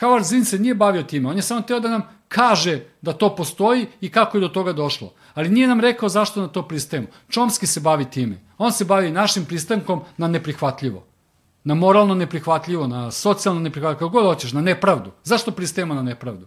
Howard 0.00 0.24
Zinn 0.24 0.44
se 0.44 0.58
nije 0.58 0.74
bavio 0.74 1.02
time, 1.02 1.28
on 1.28 1.36
je 1.36 1.42
samo 1.42 1.60
teo 1.60 1.80
da 1.80 1.88
nam 1.88 2.02
kaže 2.28 2.80
da 3.02 3.12
to 3.12 3.36
postoji 3.36 3.86
i 4.00 4.10
kako 4.10 4.36
je 4.36 4.40
do 4.40 4.48
toga 4.48 4.72
došlo. 4.72 5.12
Ali 5.34 5.48
nije 5.48 5.68
nam 5.68 5.80
rekao 5.80 6.08
zašto 6.08 6.40
na 6.40 6.48
to 6.48 6.62
pristajemo. 6.62 7.06
Čomski 7.28 7.66
se 7.66 7.80
bavi 7.80 8.04
time. 8.04 8.38
On 8.58 8.72
se 8.72 8.84
bavi 8.84 9.10
našim 9.10 9.44
pristankom 9.44 10.00
na 10.16 10.28
neprihvatljivo. 10.28 11.04
Na 11.64 11.74
moralno 11.74 12.14
neprihvatljivo, 12.14 12.86
na 12.86 13.10
socijalno 13.10 13.60
neprihvatljivo, 13.60 13.98
kako 13.98 14.18
god 14.18 14.24
hoćeš, 14.24 14.52
na 14.52 14.60
nepravdu. 14.60 15.10
Zašto 15.24 15.50
pristajemo 15.50 15.94
na 15.94 16.02
nepravdu? 16.02 16.46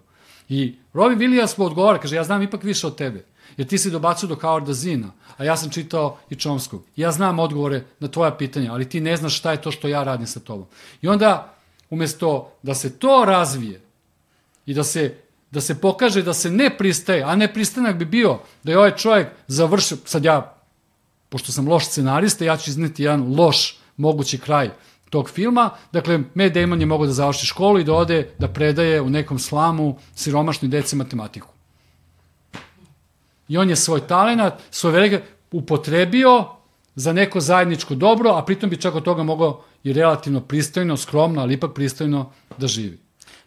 I 0.50 0.76
Robin 0.94 1.20
Williams 1.20 1.60
mu 1.60 1.66
odgovara, 1.66 2.00
kaže, 2.00 2.16
ja 2.16 2.24
znam 2.24 2.42
ipak 2.42 2.64
više 2.64 2.88
od 2.88 2.98
tebe, 2.98 3.26
jer 3.58 3.68
ti 3.68 3.78
si 3.78 3.92
dobacio 3.92 4.30
do 4.30 4.36
Howarda 4.36 4.74
Zina, 4.74 5.12
a 5.38 5.44
ja 5.44 5.58
sam 5.58 5.70
čitao 5.70 6.18
i 6.30 6.36
Čomskog. 6.36 6.84
Ja 6.96 7.12
znam 7.12 7.40
odgovore 7.40 7.84
na 8.00 8.08
tvoja 8.08 8.32
pitanja, 8.32 8.74
ali 8.74 8.90
ti 8.90 9.02
ne 9.02 9.18
znaš 9.18 9.38
šta 9.38 9.52
je 9.52 9.62
to 9.62 9.72
što 9.72 9.88
ja 9.88 10.04
radim 10.04 10.28
sa 10.28 10.40
tobom. 10.40 10.66
I 11.02 11.08
onda, 11.08 11.56
umesto 11.90 12.52
da 12.64 12.76
se 12.76 13.00
to 13.00 13.24
razvije 13.26 13.82
i 14.66 14.74
da 14.74 14.84
se 14.84 15.16
da 15.52 15.62
se 15.62 15.82
pokaže 15.82 16.22
da 16.22 16.34
se 16.34 16.52
ne 16.52 16.78
pristaje, 16.78 17.24
a 17.24 17.36
ne 17.36 17.54
pristanak 17.54 17.96
bi 17.96 18.06
bio 18.06 18.40
da 18.64 18.72
je 18.72 18.78
ovaj 18.78 18.96
čovjek 18.96 19.28
završio, 19.48 19.98
sad 20.06 20.26
ja, 20.26 20.56
pošto 21.30 21.52
sam 21.52 21.68
loš 21.68 21.86
scenarista, 21.86 22.46
ja 22.46 22.58
ću 22.58 22.70
izneti 22.70 23.04
jedan 23.04 23.36
loš 23.36 23.80
mogući 23.98 24.38
kraj 24.38 24.70
tog 25.16 25.30
filma. 25.30 25.70
Dakle, 25.92 26.20
Matt 26.34 26.54
Damon 26.54 26.80
je 26.80 26.86
mogao 26.86 27.08
da 27.08 27.14
završi 27.14 27.48
školu 27.48 27.80
i 27.80 27.84
da 27.88 27.94
ode 27.94 28.18
da 28.40 28.48
predaje 28.48 29.02
u 29.02 29.10
nekom 29.10 29.40
slamu 29.40 29.96
siromašnoj 30.16 30.70
deci 30.70 30.96
matematiku. 30.96 31.48
I 33.48 33.58
on 33.58 33.70
je 33.70 33.76
svoj 33.76 34.02
talenat, 34.08 34.60
svoj 34.72 34.92
velike 34.92 35.22
upotrebio 35.52 36.46
za 36.96 37.14
neko 37.14 37.40
zajedničko 37.40 37.96
dobro, 37.96 38.34
a 38.36 38.44
pritom 38.46 38.70
bi 38.70 38.82
čak 38.82 38.96
od 38.96 39.04
toga 39.04 39.24
mogao 39.24 39.64
i 39.84 39.94
relativno 39.94 40.42
pristojno, 40.42 40.98
skromno, 40.98 41.42
ali 41.42 41.54
ipak 41.54 41.74
pristojno 41.76 42.32
da 42.58 42.68
živi. 42.68 43.00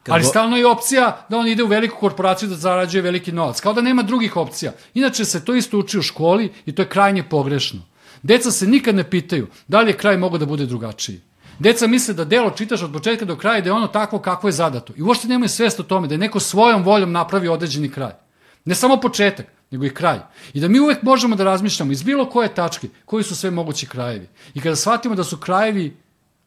Kad 0.03 0.15
ali 0.15 0.23
go- 0.23 0.29
stalno 0.29 0.57
je 0.57 0.67
opcija 0.67 1.27
da 1.29 1.39
on 1.39 1.49
ide 1.49 1.63
u 1.63 1.67
veliku 1.67 2.01
korporaciju 2.01 2.49
da 2.49 2.57
zarađuje 2.57 3.03
veliki 3.03 3.33
novac. 3.33 3.61
Kao 3.61 3.73
da 3.73 3.81
nema 3.85 4.03
drugih 4.03 4.37
opcija. 4.37 4.73
Inače 4.95 5.25
se 5.25 5.45
to 5.45 5.55
isto 5.55 5.79
uči 5.79 5.99
u 5.99 6.03
školi 6.03 6.53
i 6.67 6.73
to 6.73 6.83
je 6.83 6.89
krajnje 6.89 7.23
pogrešno. 7.23 7.81
Deca 8.23 8.51
se 8.51 8.67
nikad 8.67 8.95
ne 8.95 9.11
pitaju 9.11 9.47
da 9.69 9.81
li 9.81 9.91
je 9.91 9.97
kraj 9.97 10.17
mogao 10.17 10.39
da 10.39 10.47
bude 10.47 10.67
drugačiji. 10.67 11.21
Deca 11.59 11.87
misle 11.87 12.15
da 12.15 12.25
delo 12.25 12.51
čitaš 12.51 12.83
od 12.83 12.93
početka 12.93 13.25
do 13.25 13.37
kraja 13.37 13.59
i 13.59 13.63
da 13.63 13.69
je 13.69 13.73
ono 13.73 13.87
takvo 13.87 14.19
kako 14.19 14.49
je 14.49 14.53
zadato. 14.53 14.93
I 14.97 15.03
uopšte 15.03 15.29
nemaju 15.29 15.49
svest 15.49 15.81
o 15.81 15.83
tome 15.83 16.09
da 16.09 16.15
je 16.15 16.19
neko 16.19 16.41
svojom 16.41 16.83
voljom 16.83 17.13
napravi 17.13 17.49
određeni 17.49 17.91
kraj. 17.91 18.13
Ne 18.65 18.75
samo 18.75 18.97
početak, 18.97 19.47
nego 19.71 19.85
i 19.85 19.95
kraj. 19.95 20.19
I 20.53 20.61
da 20.61 20.69
mi 20.69 20.81
uvek 20.81 21.03
možemo 21.03 21.37
da 21.37 21.45
razmišljamo 21.45 21.93
iz 21.93 22.03
bilo 22.03 22.31
koje 22.31 22.55
tačke 22.55 22.89
koji 23.05 23.25
su 23.25 23.37
sve 23.37 23.51
mogući 23.51 23.87
krajevi. 23.87 24.29
I 24.55 24.61
kada 24.61 24.77
shvatimo 24.77 25.15
da 25.15 25.25
su 25.25 25.37
krajevi 25.37 25.97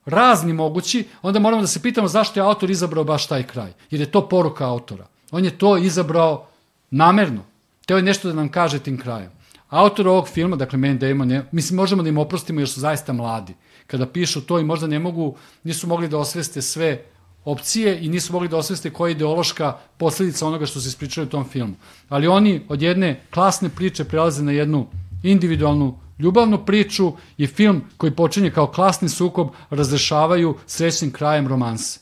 razni 0.06 0.54
mogući, 0.54 1.06
onda 1.22 1.40
moramo 1.40 1.62
da 1.62 1.68
se 1.68 1.82
pitamo 1.82 2.08
zašto 2.08 2.40
je 2.40 2.46
autor 2.46 2.70
izabrao 2.70 3.04
baš 3.04 3.28
taj 3.28 3.44
kraj. 3.44 3.74
Jer 3.92 4.02
je 4.02 4.12
to 4.12 4.30
poruka 4.30 4.68
autora. 4.68 5.08
On 5.32 5.46
je 5.46 5.58
to 5.58 5.78
izabrao 5.78 6.48
namerno. 6.92 7.44
Teo 7.86 7.98
je 7.98 8.04
nešto 8.04 8.28
da 8.28 8.34
nam 8.34 8.50
kaže 8.50 8.80
tim 8.80 9.00
krajem. 9.00 9.32
Autor 9.70 10.08
ovog 10.08 10.28
filma, 10.28 10.56
dakle 10.56 10.78
Matt 10.78 11.00
Damon, 11.00 11.32
je, 11.32 11.46
mislim 11.52 11.78
možemo 11.78 12.04
da 12.04 12.10
im 12.10 12.18
oprostimo 12.18 12.60
jer 12.60 12.70
su 12.70 12.80
zaista 12.80 13.14
mladi. 13.14 13.54
Kada 13.92 14.06
pišu 14.06 14.42
to 14.42 14.60
i 14.60 14.64
možda 14.64 14.88
ne 14.88 15.00
mogu, 15.00 15.36
nisu 15.64 15.88
mogli 15.88 16.08
da 16.08 16.18
osveste 16.18 16.62
sve 16.62 17.04
opcije 17.46 18.06
i 18.06 18.10
nisu 18.10 18.34
mogli 18.34 18.48
da 18.48 18.58
osveste 18.58 18.90
koja 18.90 19.10
je 19.10 19.12
ideološka 19.12 19.78
posledica 19.98 20.48
onoga 20.48 20.66
što 20.66 20.80
se 20.80 20.88
ispričaju 20.88 21.28
u 21.28 21.30
tom 21.30 21.46
filmu. 21.46 21.76
Ali 22.10 22.28
oni 22.28 22.62
od 22.70 22.82
jedne 22.82 23.22
klasne 23.34 23.70
priče 23.70 24.04
prelaze 24.04 24.44
na 24.44 24.52
jednu 24.52 24.88
individualnu 25.24 26.00
ljubavnu 26.20 26.66
priču 26.66 27.14
i 27.38 27.48
film 27.48 27.82
koji 27.98 28.16
počinje 28.16 28.52
kao 28.52 28.68
klasni 28.68 29.10
sukob 29.10 29.50
razrešavaju 29.70 30.56
srećnim 30.68 31.12
krajem 31.12 31.48
romanse. 31.48 32.00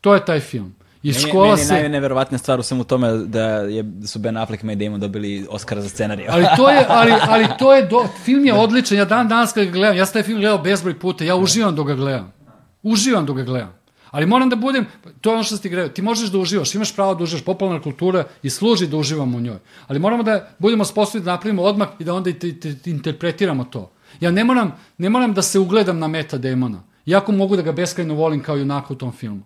To 0.00 0.14
je 0.14 0.24
taj 0.24 0.40
film. 0.40 0.74
I 1.02 1.12
Meni, 1.12 1.20
škola 1.20 1.48
meni 1.48 1.60
je 1.60 1.64
se... 1.64 1.72
najneverovatnija 1.72 2.38
stvar 2.38 2.60
u 2.60 2.62
svemu 2.62 2.84
tome 2.84 3.12
da, 3.12 3.44
je, 3.44 3.82
da 3.82 4.06
su 4.06 4.18
Ben 4.18 4.36
Affleck 4.36 4.62
i 4.62 4.66
Matt 4.66 4.78
Damon 4.78 5.00
dobili 5.00 5.46
Oscara 5.50 5.80
za 5.80 5.88
scenariju. 5.88 6.28
Ali 6.30 6.46
to 6.56 6.70
je, 6.70 6.86
ali, 6.98 7.12
ali 7.28 7.46
to 7.58 7.74
je, 7.74 7.86
do, 7.86 8.06
film 8.24 8.44
je 8.44 8.54
odličan, 8.54 8.98
ja 8.98 9.04
dan 9.04 9.28
danas 9.28 9.52
kad 9.52 9.64
ga 9.64 9.70
gledam, 9.70 9.96
ja 9.96 10.06
sam 10.06 10.12
taj 10.12 10.22
film 10.22 10.40
gledao 10.40 10.58
bezbroj 10.58 10.98
puta, 10.98 11.24
ja 11.24 11.36
uživam 11.36 11.76
dok 11.76 11.86
ga 11.86 11.94
gledam. 11.94 12.32
Uživam 12.82 13.26
dok 13.26 13.36
ga 13.36 13.42
gledam. 13.42 13.82
Ali 14.10 14.26
moram 14.26 14.48
da 14.48 14.56
budem, 14.56 14.86
to 15.20 15.30
je 15.30 15.34
ono 15.34 15.42
što 15.42 15.56
ste 15.56 15.68
gledao, 15.68 15.88
ti 15.88 16.02
možeš 16.02 16.30
da 16.30 16.38
uživaš, 16.38 16.74
imaš 16.74 16.94
pravo 16.94 17.14
da 17.14 17.24
uživaš, 17.24 17.44
popularna 17.44 17.82
kultura 17.82 18.24
i 18.42 18.50
služi 18.50 18.86
da 18.86 18.96
uživamo 18.96 19.38
u 19.38 19.40
njoj. 19.40 19.58
Ali 19.86 19.98
moramo 19.98 20.22
da 20.22 20.48
budemo 20.58 20.84
sposobni 20.84 21.24
da 21.24 21.32
napravimo 21.32 21.62
odmak 21.62 21.88
i 21.98 22.04
da 22.04 22.14
onda 22.14 22.30
i 22.30 22.38
te, 22.38 22.60
te, 22.60 22.78
te 22.78 22.90
interpretiramo 22.90 23.64
to. 23.64 23.90
Ja 24.20 24.30
ne 24.30 24.44
moram, 24.44 24.72
ne 24.98 25.10
moram 25.10 25.34
da 25.34 25.42
se 25.42 25.58
ugledam 25.58 25.98
na 25.98 26.08
meta 26.08 26.38
demona, 26.38 26.82
iako 27.06 27.32
mogu 27.32 27.56
da 27.56 27.62
ga 27.62 27.72
beskrajno 27.72 28.14
volim 28.14 28.42
kao 28.42 28.56
junaka 28.56 28.92
u 28.92 28.96
tom 28.96 29.12
filmu. 29.12 29.42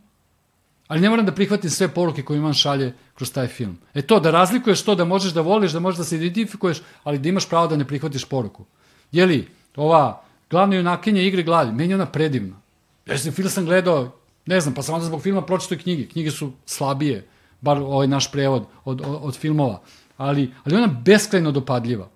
Ali 0.88 1.00
ne 1.00 1.10
moram 1.10 1.26
da 1.26 1.32
prihvatim 1.32 1.70
sve 1.70 1.88
poruke 1.88 2.22
koje 2.22 2.38
imam 2.38 2.54
šalje 2.54 2.92
kroz 3.14 3.32
taj 3.32 3.46
film. 3.46 3.78
E 3.94 4.02
to, 4.02 4.20
da 4.20 4.30
razlikuješ 4.30 4.82
to, 4.82 4.94
da 4.94 5.04
možeš 5.04 5.32
da 5.32 5.40
voliš, 5.40 5.72
da 5.72 5.80
možeš 5.80 5.98
da 5.98 6.04
se 6.04 6.16
identifikuješ, 6.16 6.82
ali 7.04 7.18
da 7.18 7.28
imaš 7.28 7.48
pravo 7.48 7.66
da 7.66 7.76
ne 7.76 7.84
prihvatiš 7.84 8.24
poruku. 8.24 8.64
Jeli, 9.12 9.48
ova 9.76 10.22
glavna 10.50 10.76
junakinja 10.76 11.22
igre 11.22 11.42
gladi, 11.42 11.72
meni 11.72 11.90
je 11.90 11.94
ona 11.94 12.06
predivna. 12.06 12.56
Ja 13.06 13.18
sam 13.18 13.32
film 13.32 13.50
sam 13.50 13.64
gledao, 13.64 14.12
ne 14.46 14.60
znam, 14.60 14.74
pa 14.74 14.82
sam 14.82 14.94
onda 14.94 15.06
zbog 15.06 15.22
filma 15.22 15.42
pročitao 15.42 15.78
knjige. 15.78 16.06
Knjige 16.06 16.30
su 16.30 16.52
slabije, 16.66 17.26
bar 17.60 17.78
ovaj 17.78 18.06
naš 18.06 18.32
prevod 18.32 18.66
od, 18.84 19.00
od, 19.00 19.18
od 19.22 19.36
filmova. 19.36 19.80
Ali, 20.16 20.52
ali 20.64 20.76
ona 20.76 20.86
beskrajno 20.86 21.52
dopadljiva. 21.52 22.08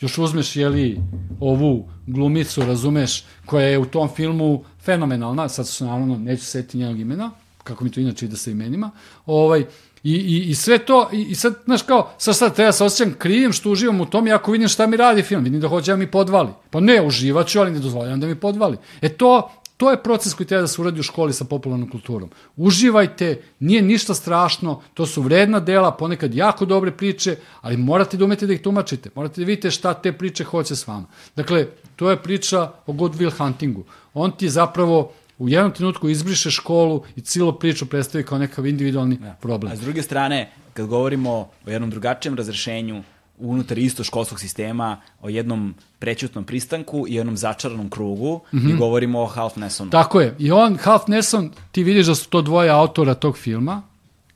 Još 0.00 0.18
uzmeš, 0.18 0.56
jeli, 0.56 1.00
ovu 1.40 1.88
glumicu, 2.06 2.62
razumeš, 2.62 3.24
koja 3.46 3.66
je 3.66 3.78
u 3.78 3.84
tom 3.84 4.08
filmu 4.08 4.64
fenomenalna, 4.80 5.48
sad 5.48 5.68
su 5.68 5.84
naravno, 5.84 6.18
neću 6.18 6.44
setiti 6.44 6.78
njenog 6.78 7.00
imena, 7.00 7.30
kako 7.64 7.84
mi 7.84 7.90
to 7.90 8.00
inače 8.00 8.26
ide 8.26 8.36
sa 8.36 8.50
imenima, 8.50 8.90
ovaj, 9.26 9.64
i, 10.04 10.12
i, 10.12 10.50
i 10.50 10.54
sve 10.54 10.78
to, 10.78 11.08
i, 11.12 11.22
i 11.22 11.34
sad, 11.34 11.54
znaš 11.64 11.82
kao, 11.82 12.10
sad 12.18 12.36
sad 12.36 12.54
treba 12.54 12.72
se 12.72 12.84
osjećam 12.84 13.14
krivim 13.18 13.52
što 13.52 13.70
uživam 13.70 14.00
u 14.00 14.06
tom, 14.06 14.28
ako 14.32 14.52
vidim 14.52 14.68
šta 14.68 14.86
mi 14.86 14.96
radi 14.96 15.22
film, 15.22 15.44
vidim 15.44 15.60
da 15.60 15.68
hoće 15.68 15.92
da 15.92 15.96
mi 15.96 16.10
podvali. 16.10 16.50
Pa 16.70 16.80
ne, 16.80 17.02
uživat 17.02 17.46
ću, 17.46 17.60
ali 17.60 17.70
ne 17.70 17.78
dozvoljam 17.78 18.20
da 18.20 18.26
mi 18.26 18.34
podvali. 18.34 18.76
E 19.02 19.08
to, 19.08 19.50
To 19.76 19.90
je 19.90 20.02
proces 20.02 20.34
koji 20.34 20.46
treba 20.46 20.60
da 20.60 20.68
se 20.68 20.80
uradi 20.80 21.00
u 21.00 21.02
školi 21.02 21.32
sa 21.32 21.44
popularnom 21.44 21.90
kulturom. 21.90 22.30
Uživajte, 22.56 23.42
nije 23.58 23.82
ništa 23.82 24.14
strašno, 24.14 24.82
to 24.94 25.06
su 25.06 25.22
vredna 25.22 25.60
dela, 25.60 25.90
ponekad 25.90 26.34
jako 26.34 26.64
dobre 26.64 26.90
priče, 26.90 27.36
ali 27.60 27.76
morate 27.76 28.16
da 28.16 28.24
umete 28.24 28.46
da 28.46 28.52
ih 28.52 28.62
tumačite. 28.62 29.10
Morate 29.14 29.40
da 29.40 29.46
vidite 29.46 29.70
šta 29.70 29.94
te 29.94 30.12
priče 30.12 30.44
hoće 30.44 30.76
s 30.76 30.86
vama. 30.86 31.06
Dakle, 31.36 31.66
to 31.96 32.10
je 32.10 32.22
priča 32.22 32.70
o 32.86 32.92
Good 32.92 33.14
Will 33.14 33.36
Huntingu. 33.38 33.84
On 34.14 34.32
ti 34.32 34.48
zapravo 34.48 35.12
u 35.38 35.48
jednom 35.48 35.72
trenutku 35.72 36.08
izbriše 36.08 36.50
školu 36.50 37.02
i 37.16 37.20
cijelo 37.20 37.52
priču 37.52 37.86
predstavi 37.86 38.24
kao 38.24 38.38
nekav 38.38 38.66
individualni 38.66 39.18
ja. 39.24 39.36
problem. 39.40 39.72
A 39.72 39.76
s 39.76 39.80
druge 39.80 40.02
strane, 40.02 40.50
kad 40.72 40.86
govorimo 40.86 41.30
o 41.66 41.70
jednom 41.70 41.90
drugačijem 41.90 42.36
razrešenju 42.36 43.02
unutar 43.38 43.78
isto 43.78 44.04
školskog 44.04 44.40
sistema, 44.40 45.00
o 45.20 45.28
jednom 45.28 45.74
prećutnom 45.98 46.44
pristanku 46.44 47.06
i 47.08 47.14
jednom 47.14 47.36
začaranom 47.36 47.90
krugu 47.90 48.40
mm 48.52 48.58
-hmm. 48.58 48.74
i 48.74 48.76
govorimo 48.76 49.22
o 49.22 49.26
Half 49.26 49.56
Nessonu. 49.56 49.90
Tako 49.90 50.20
je. 50.20 50.36
I 50.38 50.52
on, 50.52 50.78
Half 50.82 51.06
Nesson, 51.08 51.50
ti 51.72 51.82
vidiš 51.82 52.06
da 52.06 52.14
su 52.14 52.28
to 52.28 52.42
dvoje 52.42 52.70
autora 52.70 53.14
tog 53.14 53.38
filma, 53.38 53.82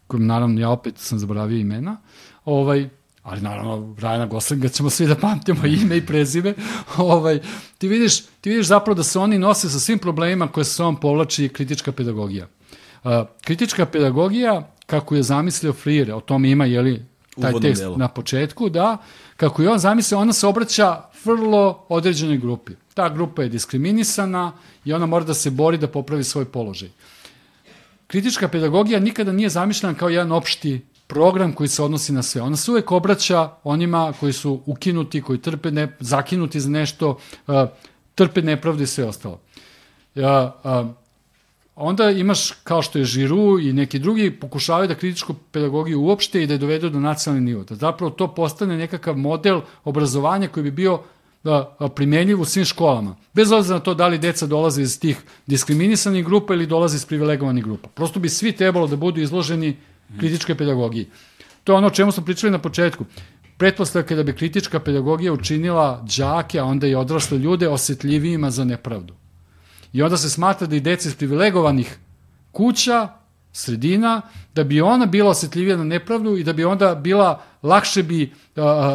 kojim 0.07 0.27
naravno 0.27 0.61
ja 0.61 0.70
opet 0.70 0.99
sam 0.99 1.19
zaboravio 1.19 1.59
imena, 1.59 1.97
ovaj, 2.45 2.89
ali 3.31 3.41
naravno 3.41 3.95
Rajana 3.99 4.27
Goslinga 4.27 4.69
ćemo 4.69 4.91
svi 4.91 5.07
da 5.07 5.15
pamtimo 5.15 5.67
ime 5.67 5.97
i 5.97 6.07
prezime, 6.07 6.55
ovaj, 6.97 7.41
ti, 7.79 7.89
vidiš, 7.89 8.21
ti 8.21 8.51
vidiš 8.51 8.67
zapravo 8.67 8.95
da 8.95 9.03
se 9.03 9.19
oni 9.19 9.39
nose 9.39 9.69
sa 9.69 9.79
svim 9.79 9.99
problemima 9.99 10.49
koje 10.49 10.65
se 10.65 10.83
on 10.83 10.97
povlači 10.97 11.49
kritička 11.49 11.93
pedagogija. 11.93 12.47
Uh, 13.05 13.11
kritička 13.45 13.87
pedagogija, 13.87 14.71
kako 14.87 15.15
je 15.15 15.23
zamislio 15.23 15.73
Freire, 15.73 16.15
o 16.15 16.21
tome 16.21 16.51
ima, 16.51 16.65
jeli, 16.65 17.03
taj 17.41 17.53
tekst 17.61 17.83
delu. 17.83 17.97
na 17.97 18.09
početku, 18.09 18.69
da, 18.69 18.97
kako 19.37 19.63
je 19.63 19.71
on 19.71 19.79
zamislio, 19.79 20.19
ona 20.19 20.33
se 20.33 20.47
obraća 20.47 21.03
vrlo 21.25 21.85
određenoj 21.89 22.37
grupi. 22.37 22.73
Ta 22.95 23.09
grupa 23.09 23.43
je 23.43 23.49
diskriminisana 23.49 24.53
i 24.85 24.93
ona 24.93 25.07
mora 25.07 25.25
da 25.25 25.35
se 25.35 25.51
bori 25.51 25.79
da 25.79 25.89
popravi 25.89 26.25
svoj 26.25 26.45
položaj. 26.45 26.89
Kritička 28.07 28.49
pedagogija 28.49 29.01
nikada 29.01 29.33
nije 29.33 29.49
zamišljena 29.49 29.95
kao 29.95 30.09
jedan 30.09 30.33
opšti 30.33 30.81
program 31.09 31.53
koji 31.53 31.69
se 31.69 31.83
odnosi 31.83 32.13
na 32.13 32.23
sve. 32.23 32.43
Ona 32.43 32.57
se 32.57 32.71
uvek 32.71 32.93
obraća 32.93 33.51
onima 33.65 34.13
koji 34.21 34.33
su 34.33 34.61
ukinuti, 34.67 35.23
koji 35.23 35.39
trpe 35.39 35.71
ne, 35.71 35.97
zakinuti 36.01 36.61
za 36.61 36.71
nešto, 36.71 37.19
uh, 37.47 37.55
trpe 38.15 38.43
nepravde 38.43 38.85
i 38.85 38.87
sve 38.87 39.05
ostalo. 39.05 39.41
Uh, 40.15 40.23
uh, 40.65 40.87
onda 41.77 42.11
imaš 42.11 42.51
kao 42.65 42.83
što 42.83 42.99
je 42.99 43.05
Žiru 43.05 43.61
i 43.61 43.73
neki 43.73 43.99
drugi 43.99 44.31
pokušavaju 44.31 44.89
da 44.89 44.95
kritičku 44.95 45.35
pedagogiju 45.53 46.03
uopšte 46.03 46.43
i 46.43 46.47
da 46.47 46.55
je 46.55 46.59
dovedu 46.59 46.91
do 46.91 47.01
nacionalni 47.01 47.47
nivo. 47.47 47.65
Da 47.65 47.75
zapravo 47.75 48.11
to 48.11 48.35
postane 48.35 48.77
nekakav 48.77 49.17
model 49.17 49.61
obrazovanja 49.85 50.49
koji 50.49 50.65
bi 50.65 50.71
bio 50.71 51.01
primenljiv 51.95 52.41
u 52.41 52.45
svim 52.45 52.65
školama. 52.65 53.17
Bez 53.33 53.53
obzira 53.53 53.79
na 53.79 53.85
to 53.85 53.95
da 53.95 54.07
li 54.07 54.19
deca 54.19 54.47
dolaze 54.47 54.83
iz 54.83 55.01
tih 55.01 55.23
diskriminisanih 55.47 56.25
grupa 56.25 56.55
ili 56.55 56.67
dolaze 56.67 56.97
iz 56.97 57.07
privilegovanih 57.07 57.65
grupa. 57.65 57.89
Prosto 57.89 58.21
bi 58.21 58.29
svi 58.29 58.53
trebalo 58.53 58.87
da 58.87 58.97
budu 58.97 59.21
izloženi 59.21 59.77
kritičkoj 60.19 60.55
pedagogiji. 60.55 61.07
To 61.65 61.73
je 61.73 61.77
ono 61.77 61.87
o 61.87 61.91
čemu 61.91 62.13
smo 62.13 62.25
pričali 62.25 62.51
na 62.51 62.59
početku. 62.59 63.05
Pretpostavka 63.57 64.15
da 64.15 64.23
bi 64.23 64.37
kritička 64.37 64.81
pedagogija 64.81 65.33
učinila 65.33 66.05
đake, 66.17 66.59
a 66.59 66.65
onda 66.65 66.87
i 66.87 66.95
odrasle 66.95 67.39
ljude 67.39 67.69
osetljivijima 67.69 68.51
za 68.51 68.65
nepravdu. 68.65 69.15
I 69.93 70.03
onda 70.03 70.17
se 70.17 70.31
smatra 70.31 70.67
da 70.67 70.77
i 70.77 70.81
deca 70.81 71.09
iz 71.09 71.15
privilegovanih 71.15 71.99
kuća, 72.53 73.09
sredina, 73.53 74.21
da 74.55 74.65
bi 74.65 74.81
ona 74.81 75.07
bila 75.07 75.31
osetljivija 75.31 75.77
na 75.77 75.85
nepravdu 75.85 76.37
i 76.37 76.45
da 76.45 76.53
bi 76.53 76.65
onda 76.65 76.95
bila, 76.95 77.43
lakše 77.63 78.03
bi, 78.03 78.33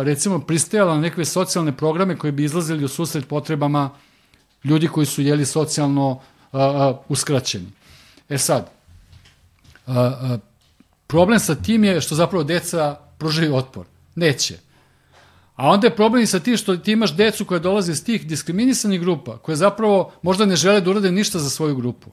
recimo, 0.04 0.40
pristajala 0.40 0.96
na 0.96 1.02
neke 1.02 1.26
socijalne 1.26 1.72
programe 1.78 2.18
koje 2.18 2.32
bi 2.32 2.44
izlazili 2.44 2.86
u 2.86 2.88
susret 2.88 3.28
potrebama 3.28 3.90
ljudi 4.64 4.88
koji 4.88 5.06
su 5.06 5.22
jeli 5.22 5.46
socijalno 5.46 6.20
uskraćeni. 7.10 7.68
E 8.30 8.38
sad, 8.38 8.70
problem 11.14 11.40
sa 11.40 11.56
tim 11.56 11.84
je 11.84 12.02
što 12.02 12.16
zapravo 12.16 12.44
deca 12.44 12.96
pružaju 13.18 13.56
otpor. 13.56 13.86
Neće. 14.16 14.56
A 15.56 15.70
onda 15.70 15.88
je 15.88 15.96
problem 15.96 16.24
i 16.24 16.28
sa 16.28 16.40
tim 16.40 16.58
što 16.58 16.78
ti 16.78 16.92
imaš 16.92 17.14
decu 17.16 17.46
koja 17.46 17.60
dolaze 17.60 17.92
iz 17.92 18.06
tih 18.06 18.26
diskriminisanih 18.28 19.02
grupa, 19.02 19.38
koje 19.38 19.56
zapravo 19.56 20.12
možda 20.22 20.46
ne 20.46 20.56
žele 20.56 20.82
da 20.82 20.90
urade 20.90 21.12
ništa 21.12 21.40
za 21.40 21.50
svoju 21.50 21.76
grupu. 21.76 22.10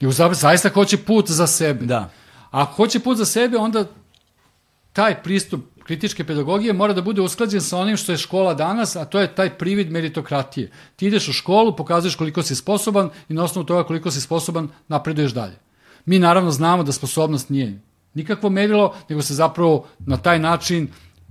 I 0.00 0.10
zaista 0.32 0.68
hoće 0.68 0.96
put 0.96 1.30
za 1.30 1.46
sebe. 1.46 1.86
Da. 1.86 2.10
A 2.50 2.62
ako 2.62 2.76
hoće 2.76 3.00
put 3.00 3.16
za 3.16 3.24
sebe, 3.24 3.56
onda 3.56 3.86
taj 4.92 5.22
pristup 5.22 5.64
kritičke 5.84 6.24
pedagogije 6.24 6.72
mora 6.72 6.92
da 6.92 7.02
bude 7.02 7.22
usklađen 7.22 7.60
sa 7.60 7.78
onim 7.78 7.96
što 7.96 8.12
je 8.12 8.18
škola 8.18 8.54
danas, 8.54 8.96
a 8.96 9.04
to 9.04 9.20
je 9.20 9.34
taj 9.34 9.54
privid 9.58 9.90
meritokratije. 9.90 10.70
Ti 10.96 11.06
ideš 11.06 11.28
u 11.28 11.32
školu, 11.32 11.76
pokazuješ 11.76 12.16
koliko 12.16 12.42
si 12.42 12.54
sposoban 12.54 13.10
i 13.28 13.34
na 13.34 13.44
osnovu 13.44 13.64
toga 13.66 13.84
koliko 13.84 14.10
si 14.10 14.20
sposoban 14.20 14.68
napreduješ 14.88 15.32
dalje. 15.32 15.56
Mi 16.04 16.18
naravno 16.18 16.50
znamo 16.50 16.82
da 16.82 16.92
sposobnost 16.92 17.48
nije 17.48 17.80
nikakvo 18.14 18.50
merilo, 18.50 18.94
nego 19.08 19.22
se 19.22 19.34
zapravo 19.34 19.86
na 19.98 20.16
taj 20.16 20.38
način 20.38 20.88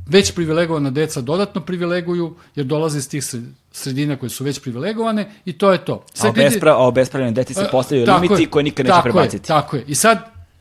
već 0.08 0.34
privilegovana 0.36 0.90
deca 0.90 1.22
dodatno 1.22 1.62
privileguju, 1.62 2.36
jer 2.56 2.66
dolaze 2.66 2.98
iz 2.98 3.10
tih 3.10 3.24
sredina 3.72 4.16
koje 4.16 4.30
su 4.30 4.44
već 4.44 4.62
privilegovane 4.62 5.32
i 5.46 5.58
to 5.58 5.72
je 5.72 5.86
to. 5.86 6.06
Sad, 6.14 6.28
a 6.28 6.30
obespra, 6.30 6.76
obespravljene 6.76 7.32
deci 7.32 7.54
se 7.54 7.68
postavljaju 7.72 8.22
limiti 8.22 8.50
koje 8.50 8.64
nikad 8.64 8.86
neće 8.86 9.00
prebaciti. 9.04 9.36
Je, 9.36 9.48
tako 9.48 9.76
je. 9.76 9.84
I 9.88 9.96
sad 9.96 10.18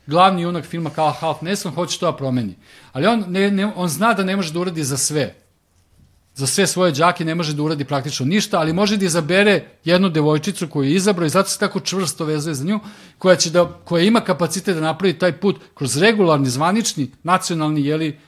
glavni 0.07 0.43
junak 0.43 0.65
filma 0.65 0.91
kao 0.91 1.11
Half 1.11 1.41
Nelson 1.41 1.73
hoće 1.73 1.99
to 1.99 2.11
da 2.11 2.17
promeni. 2.17 2.55
Ali 2.93 3.07
on, 3.07 3.25
ne, 3.29 3.51
ne, 3.51 3.73
on 3.77 3.89
zna 3.89 4.15
da 4.15 4.25
ne 4.25 4.37
može 4.37 4.53
da 4.53 4.61
uradi 4.61 4.85
za 4.85 4.97
sve. 4.97 5.35
Za 6.35 6.47
sve 6.47 6.67
svoje 6.67 6.93
džake 6.93 7.25
ne 7.25 7.35
može 7.35 7.55
da 7.55 7.63
uradi 7.63 7.85
praktično 7.85 8.27
ništa, 8.27 8.59
ali 8.59 8.73
može 8.73 8.97
da 8.97 9.05
izabere 9.05 9.65
jednu 9.85 10.09
devojčicu 10.09 10.69
koju 10.69 10.89
je 10.89 10.95
izabrao 10.95 11.27
i 11.27 11.31
zato 11.31 11.49
se 11.49 11.59
tako 11.59 11.81
čvrsto 11.81 12.25
vezuje 12.25 12.55
za 12.55 12.65
nju, 12.65 12.81
koja, 13.19 13.37
će 13.37 13.51
da, 13.51 13.65
koja 13.85 14.05
ima 14.05 14.21
kapacitet 14.21 14.75
da 14.75 14.81
napravi 14.81 15.19
taj 15.19 15.33
put 15.33 15.61
kroz 15.75 15.97
regularni, 15.97 16.49
zvanični, 16.49 17.11
nacionalni, 17.23 17.87
jeli, 17.87 18.19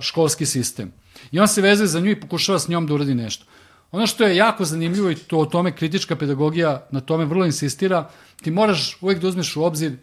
školski 0.00 0.46
sistem. 0.46 0.92
I 1.32 1.40
on 1.40 1.48
se 1.48 1.62
vezuje 1.62 1.86
za 1.86 2.00
nju 2.00 2.10
i 2.10 2.20
pokušava 2.20 2.58
s 2.58 2.68
njom 2.68 2.86
da 2.86 2.94
uradi 2.94 3.14
nešto. 3.14 3.44
Ono 3.92 4.06
što 4.06 4.24
je 4.24 4.36
jako 4.36 4.64
zanimljivo 4.64 5.10
i 5.10 5.14
to 5.14 5.38
o 5.38 5.46
tome 5.46 5.76
kritička 5.76 6.16
pedagogija 6.16 6.86
na 6.90 7.00
tome 7.00 7.24
vrlo 7.24 7.46
insistira, 7.46 8.10
ti 8.42 8.50
moraš 8.50 8.98
uvek 9.00 9.18
da 9.18 9.28
uzmeš 9.28 9.56
u 9.56 9.64
obzir 9.64 9.96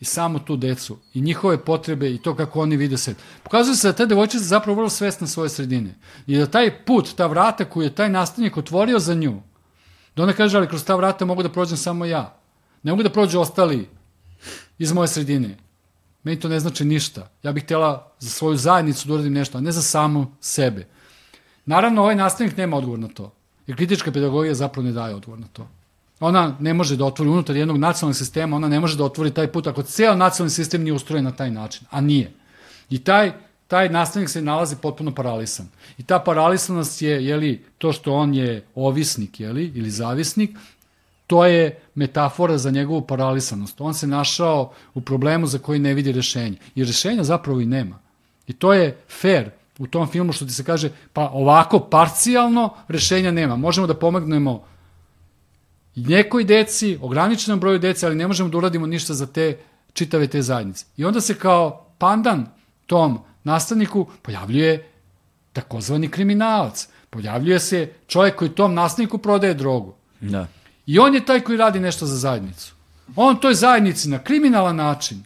i 0.00 0.04
samo 0.04 0.38
tu 0.38 0.56
decu 0.56 0.98
i 1.14 1.20
njihove 1.20 1.64
potrebe 1.64 2.10
i 2.10 2.18
to 2.18 2.34
kako 2.34 2.60
oni 2.60 2.76
vide 2.76 2.96
svet. 2.96 3.16
Pokazuje 3.42 3.76
se 3.76 3.88
da 3.88 3.92
ta 3.92 4.06
devojčica 4.06 4.44
zapravo 4.44 4.76
vrlo 4.76 4.88
svesna 4.88 5.26
svoje 5.26 5.48
sredine 5.48 5.94
i 6.26 6.38
da 6.38 6.46
taj 6.46 6.84
put, 6.84 7.14
ta 7.16 7.26
vrata 7.26 7.64
koju 7.64 7.84
je 7.84 7.94
taj 7.94 8.10
nastavnik 8.10 8.56
otvorio 8.56 8.98
za 8.98 9.14
nju, 9.14 9.42
da 10.16 10.22
ona 10.22 10.32
kaže, 10.32 10.56
ali 10.56 10.68
kroz 10.68 10.84
ta 10.84 10.96
vrata 10.96 11.24
mogu 11.24 11.42
da 11.42 11.52
prođem 11.52 11.76
samo 11.76 12.04
ja. 12.04 12.36
Ne 12.82 12.92
mogu 12.92 13.02
da 13.02 13.10
prođu 13.10 13.40
ostali 13.40 13.88
iz 14.78 14.92
moje 14.92 15.08
sredine. 15.08 15.56
Meni 16.22 16.40
to 16.40 16.48
ne 16.48 16.60
znači 16.60 16.84
ništa. 16.84 17.30
Ja 17.42 17.52
bih 17.52 17.64
htjela 17.64 18.12
za 18.18 18.30
svoju 18.30 18.56
zajednicu 18.56 19.08
da 19.08 19.14
uradim 19.14 19.32
nešto, 19.32 19.58
a 19.58 19.60
ne 19.60 19.72
za 19.72 19.82
samu 19.82 20.26
sebe. 20.40 20.86
Naravno, 21.66 22.02
ovaj 22.02 22.14
nastavnik 22.14 22.56
nema 22.56 22.76
odgovor 22.76 22.98
na 22.98 23.08
to. 23.08 23.32
Jer 23.66 23.76
kritička 23.76 24.12
pedagogija 24.12 24.54
zapravo 24.54 24.86
ne 24.86 24.92
daje 24.92 25.14
odgovor 25.14 25.40
na 25.40 25.46
to. 25.52 25.68
Ona 26.20 26.56
ne 26.60 26.74
može 26.74 26.96
da 26.96 27.04
otvori 27.04 27.30
unutar 27.30 27.56
jednog 27.56 27.78
nacionalnog 27.78 28.16
sistema, 28.16 28.56
ona 28.56 28.68
ne 28.68 28.80
može 28.80 28.96
da 28.96 29.04
otvori 29.04 29.30
taj 29.30 29.52
put 29.52 29.66
ako 29.66 29.82
cijel 29.82 30.16
nacionalni 30.18 30.50
sistem 30.50 30.82
nije 30.82 30.92
ustrojen 30.92 31.24
na 31.24 31.32
taj 31.32 31.50
način, 31.50 31.86
a 31.90 32.00
nije. 32.00 32.32
I 32.90 32.98
taj, 32.98 33.32
taj 33.66 33.88
nastavnik 33.88 34.30
se 34.30 34.42
nalazi 34.42 34.76
potpuno 34.76 35.14
paralisan. 35.14 35.68
I 35.98 36.02
ta 36.02 36.18
paralisanost 36.18 37.02
je, 37.02 37.26
jeli, 37.26 37.64
to 37.78 37.92
što 37.92 38.14
on 38.14 38.34
je 38.34 38.64
ovisnik, 38.74 39.40
jeli, 39.40 39.72
ili 39.74 39.90
zavisnik, 39.90 40.50
to 41.26 41.46
je 41.46 41.78
metafora 41.94 42.58
za 42.58 42.70
njegovu 42.70 43.06
paralisanost. 43.06 43.80
On 43.80 43.94
se 43.94 44.06
našao 44.06 44.72
u 44.94 45.00
problemu 45.00 45.46
za 45.46 45.58
koji 45.58 45.78
ne 45.78 45.94
vidi 45.94 46.12
rešenje. 46.12 46.56
I 46.74 46.84
rešenja 46.84 47.24
zapravo 47.24 47.60
i 47.60 47.66
nema. 47.66 47.98
I 48.46 48.52
to 48.52 48.72
je 48.72 48.96
fair 49.20 49.50
u 49.78 49.86
tom 49.86 50.06
filmu 50.06 50.32
što 50.32 50.44
ti 50.44 50.52
se 50.52 50.64
kaže, 50.64 50.90
pa 51.12 51.28
ovako 51.28 51.80
parcijalno 51.80 52.74
rešenja 52.88 53.30
nema. 53.30 53.56
Možemo 53.56 53.86
da 53.86 53.94
pomognemo 53.94 54.64
nekoj 55.96 56.44
deci, 56.44 56.98
ograničenom 57.02 57.60
broju 57.60 57.78
dece, 57.78 58.06
ali 58.06 58.16
ne 58.16 58.26
možemo 58.26 58.48
da 58.48 58.58
uradimo 58.58 58.86
ništa 58.86 59.14
za 59.14 59.26
te 59.26 59.58
čitave 59.92 60.26
te 60.26 60.42
zajednice. 60.42 60.84
I 60.96 61.04
onda 61.04 61.20
se 61.20 61.34
kao 61.34 61.94
pandan 61.98 62.46
tom 62.86 63.18
nastavniku 63.44 64.06
pojavljuje 64.22 64.90
takozvani 65.52 66.08
kriminalac. 66.08 66.88
Pojavljuje 67.10 67.60
se 67.60 67.92
čovjek 68.06 68.36
koji 68.36 68.50
tom 68.50 68.74
nastavniku 68.74 69.18
prodaje 69.18 69.54
drogu. 69.54 69.94
Da. 70.20 70.46
I 70.86 70.98
on 70.98 71.14
je 71.14 71.24
taj 71.24 71.40
koji 71.40 71.58
radi 71.58 71.80
nešto 71.80 72.06
za 72.06 72.16
zajednicu. 72.16 72.74
On 73.16 73.40
toj 73.40 73.54
zajednici 73.54 74.08
na 74.08 74.18
kriminalan 74.18 74.76
način 74.76 75.24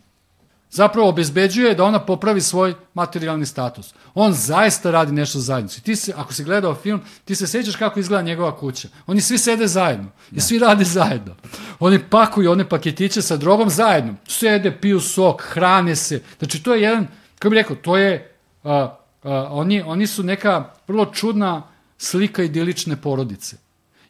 zapravo 0.70 1.08
obezbeđuje 1.08 1.74
da 1.74 1.84
ona 1.84 1.98
popravi 1.98 2.40
svoj 2.40 2.74
materijalni 2.94 3.46
status. 3.46 3.94
On 4.14 4.32
zaista 4.32 4.90
radi 4.90 5.12
nešto 5.12 5.38
za 5.38 5.44
zajednicu. 5.44 5.82
Ti 5.82 5.96
se, 5.96 6.12
ako 6.16 6.32
si 6.32 6.44
gledao 6.44 6.74
film, 6.74 7.00
ti 7.24 7.34
se 7.34 7.46
sećaš 7.46 7.76
kako 7.76 8.00
izgleda 8.00 8.22
njegova 8.22 8.56
kuća. 8.56 8.88
Oni 9.06 9.20
svi 9.20 9.38
sede 9.38 9.66
zajedno 9.66 10.08
i 10.30 10.34
ne. 10.34 10.40
svi 10.40 10.58
rade 10.58 10.84
zajedno. 10.84 11.34
Oni 11.78 11.98
pakuju 11.98 12.52
one 12.52 12.68
paketiće 12.68 13.22
sa 13.22 13.36
drogom 13.36 13.70
zajedno. 13.70 14.14
Sede, 14.28 14.78
piju 14.80 15.00
sok, 15.00 15.42
hrane 15.42 15.96
se. 15.96 16.22
Znači, 16.38 16.62
to 16.62 16.74
je 16.74 16.82
jedan, 16.82 17.06
kako 17.38 17.50
bih 17.50 17.56
rekao, 17.56 17.76
to 17.76 17.96
je, 17.96 18.36
a, 18.64 18.96
a, 19.22 19.48
oni, 19.50 19.82
oni 19.82 20.06
su 20.06 20.22
neka 20.22 20.72
vrlo 20.88 21.06
čudna 21.06 21.62
slika 21.98 22.42
idilične 22.42 22.96
porodice. 22.96 23.56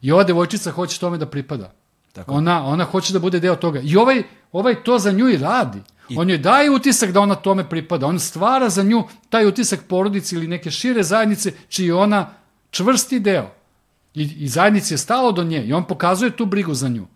I 0.01 0.12
ova 0.12 0.24
devojčica 0.24 0.70
hoće 0.70 1.01
tome 1.01 1.19
da 1.19 1.27
pripada. 1.27 1.73
Tako. 2.12 2.35
Ona, 2.35 2.66
ona 2.66 2.85
hoće 2.85 3.12
da 3.12 3.19
bude 3.19 3.41
deo 3.41 3.57
toga. 3.57 3.81
I 3.85 3.97
ovaj, 3.97 4.23
ovaj 4.53 4.82
to 4.85 4.99
za 4.99 5.12
nju 5.12 5.28
i 5.28 5.37
radi. 5.37 5.78
I... 6.09 6.19
On 6.19 6.31
joj 6.31 6.39
daje 6.39 6.70
utisak 6.70 7.12
da 7.12 7.20
ona 7.20 7.35
tome 7.35 7.69
pripada. 7.69 8.07
On 8.07 8.19
stvara 8.19 8.69
za 8.69 8.82
nju 8.82 9.05
taj 9.28 9.47
utisak 9.47 9.81
porodice 9.89 10.37
ili 10.37 10.49
neke 10.49 10.70
šire 10.70 11.03
zajednice 11.03 11.53
čiji 11.69 11.87
je 11.87 11.95
ona 11.95 12.31
čvrsti 12.70 13.20
deo. 13.20 13.51
I, 14.15 14.23
i 14.39 14.49
zajednici 14.49 14.95
je 14.95 14.99
stalo 14.99 15.32
do 15.32 15.45
nje 15.45 15.65
i 15.65 15.73
on 15.73 15.85
pokazuje 15.85 16.37
tu 16.37 16.47
brigu 16.47 16.74
za 16.74 16.89
nju. 16.89 17.07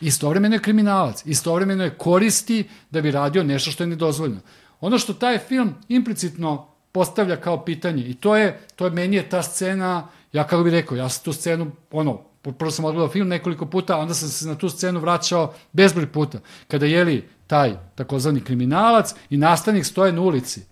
Istovremeno 0.00 0.54
je 0.54 0.62
kriminalac, 0.62 1.22
istovremeno 1.26 1.84
je 1.84 1.90
koristi 1.90 2.68
da 2.90 3.00
bi 3.00 3.10
radio 3.10 3.44
nešto 3.44 3.70
što 3.70 3.82
je 3.82 3.86
nedozvoljeno. 3.86 4.40
Ono 4.80 4.98
što 4.98 5.14
taj 5.14 5.38
film 5.38 5.74
implicitno 5.88 6.66
postavlja 6.92 7.36
kao 7.36 7.64
pitanje 7.64 8.04
i 8.04 8.14
to 8.14 8.36
je, 8.36 8.60
to 8.76 8.84
je 8.84 8.90
meni 8.90 9.16
je 9.16 9.28
ta 9.28 9.42
scena, 9.42 10.08
ja 10.32 10.44
kako 10.44 10.62
bih 10.62 10.72
rekao, 10.72 10.96
ja 10.96 11.08
sam 11.08 11.24
tu 11.24 11.32
scenu, 11.32 11.70
ono, 11.90 12.20
prvo 12.42 12.70
sam 12.70 12.84
odgledao 12.84 13.08
film 13.08 13.28
nekoliko 13.28 13.66
puta, 13.66 13.98
onda 13.98 14.14
sam 14.14 14.28
se 14.28 14.48
na 14.48 14.54
tu 14.54 14.68
scenu 14.68 15.00
vraćao 15.00 15.54
bezbroj 15.72 16.06
puta. 16.12 16.38
Kada 16.68 16.86
je 16.86 17.04
li 17.04 17.28
taj 17.46 17.76
takozvani 17.94 18.40
kriminalac 18.40 19.14
i 19.30 19.36
nastavnik 19.36 19.86
stoje 19.86 20.12
na 20.12 20.20
ulici 20.20 20.62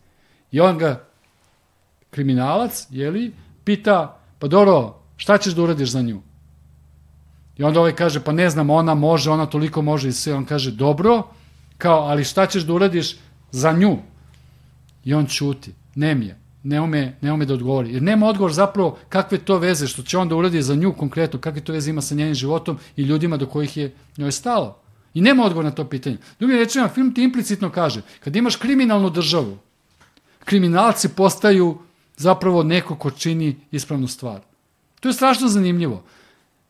i 0.50 0.60
on 0.60 0.78
ga, 0.78 1.04
kriminalac, 2.10 2.86
je 2.90 3.10
li, 3.10 3.32
pita, 3.64 4.18
pa 4.38 4.48
dobro, 4.48 4.96
šta 5.16 5.38
ćeš 5.38 5.54
da 5.54 5.62
uradiš 5.62 5.90
za 5.90 6.02
nju? 6.02 6.20
I 7.58 7.62
onda 7.62 7.80
ovaj 7.80 7.92
kaže, 7.92 8.20
pa 8.20 8.32
ne 8.32 8.50
znam, 8.50 8.70
ona 8.70 8.94
može, 8.94 9.30
ona 9.30 9.46
toliko 9.46 9.82
može 9.82 10.08
i 10.08 10.12
sve. 10.12 10.34
On 10.34 10.44
kaže, 10.44 10.70
dobro, 10.70 11.22
kao, 11.78 12.00
ali 12.00 12.24
šta 12.24 12.46
ćeš 12.46 12.62
da 12.62 12.72
uradiš 12.72 13.16
za 13.50 13.72
nju? 13.72 13.98
I 15.04 15.14
on 15.14 15.26
čuti, 15.26 15.74
ne 15.94 16.14
mi 16.14 16.26
je, 16.26 16.39
ne 16.62 16.80
ume, 16.80 17.16
ne 17.20 17.32
ume 17.32 17.46
da 17.46 17.54
odgovori. 17.54 17.92
Jer 17.92 18.02
nema 18.02 18.26
odgovor 18.26 18.52
zapravo 18.52 18.98
kakve 19.08 19.38
to 19.38 19.58
veze, 19.58 19.86
što 19.86 20.02
će 20.02 20.18
on 20.18 20.28
da 20.28 20.36
uradi 20.36 20.62
za 20.62 20.74
nju 20.74 20.92
konkretno, 20.92 21.40
kakve 21.40 21.60
to 21.60 21.72
veze 21.72 21.90
ima 21.90 22.00
sa 22.00 22.14
njenim 22.14 22.34
životom 22.34 22.78
i 22.96 23.02
ljudima 23.02 23.36
do 23.36 23.46
kojih 23.46 23.76
je 23.76 23.94
njoj 24.16 24.32
stalo. 24.32 24.76
I 25.14 25.20
nema 25.20 25.44
odgovor 25.44 25.64
na 25.64 25.70
to 25.70 25.84
pitanje. 25.84 26.16
Drugim 26.38 26.58
rečima, 26.58 26.88
film 26.88 27.14
ti 27.14 27.22
implicitno 27.22 27.70
kaže, 27.70 28.02
kad 28.20 28.36
imaš 28.36 28.56
kriminalnu 28.56 29.10
državu, 29.10 29.58
kriminalci 30.44 31.08
postaju 31.08 31.78
zapravo 32.16 32.62
neko 32.62 32.96
ko 32.96 33.10
čini 33.10 33.56
ispravnu 33.70 34.08
stvar. 34.08 34.40
To 35.00 35.08
je 35.08 35.12
strašno 35.12 35.48
zanimljivo. 35.48 36.02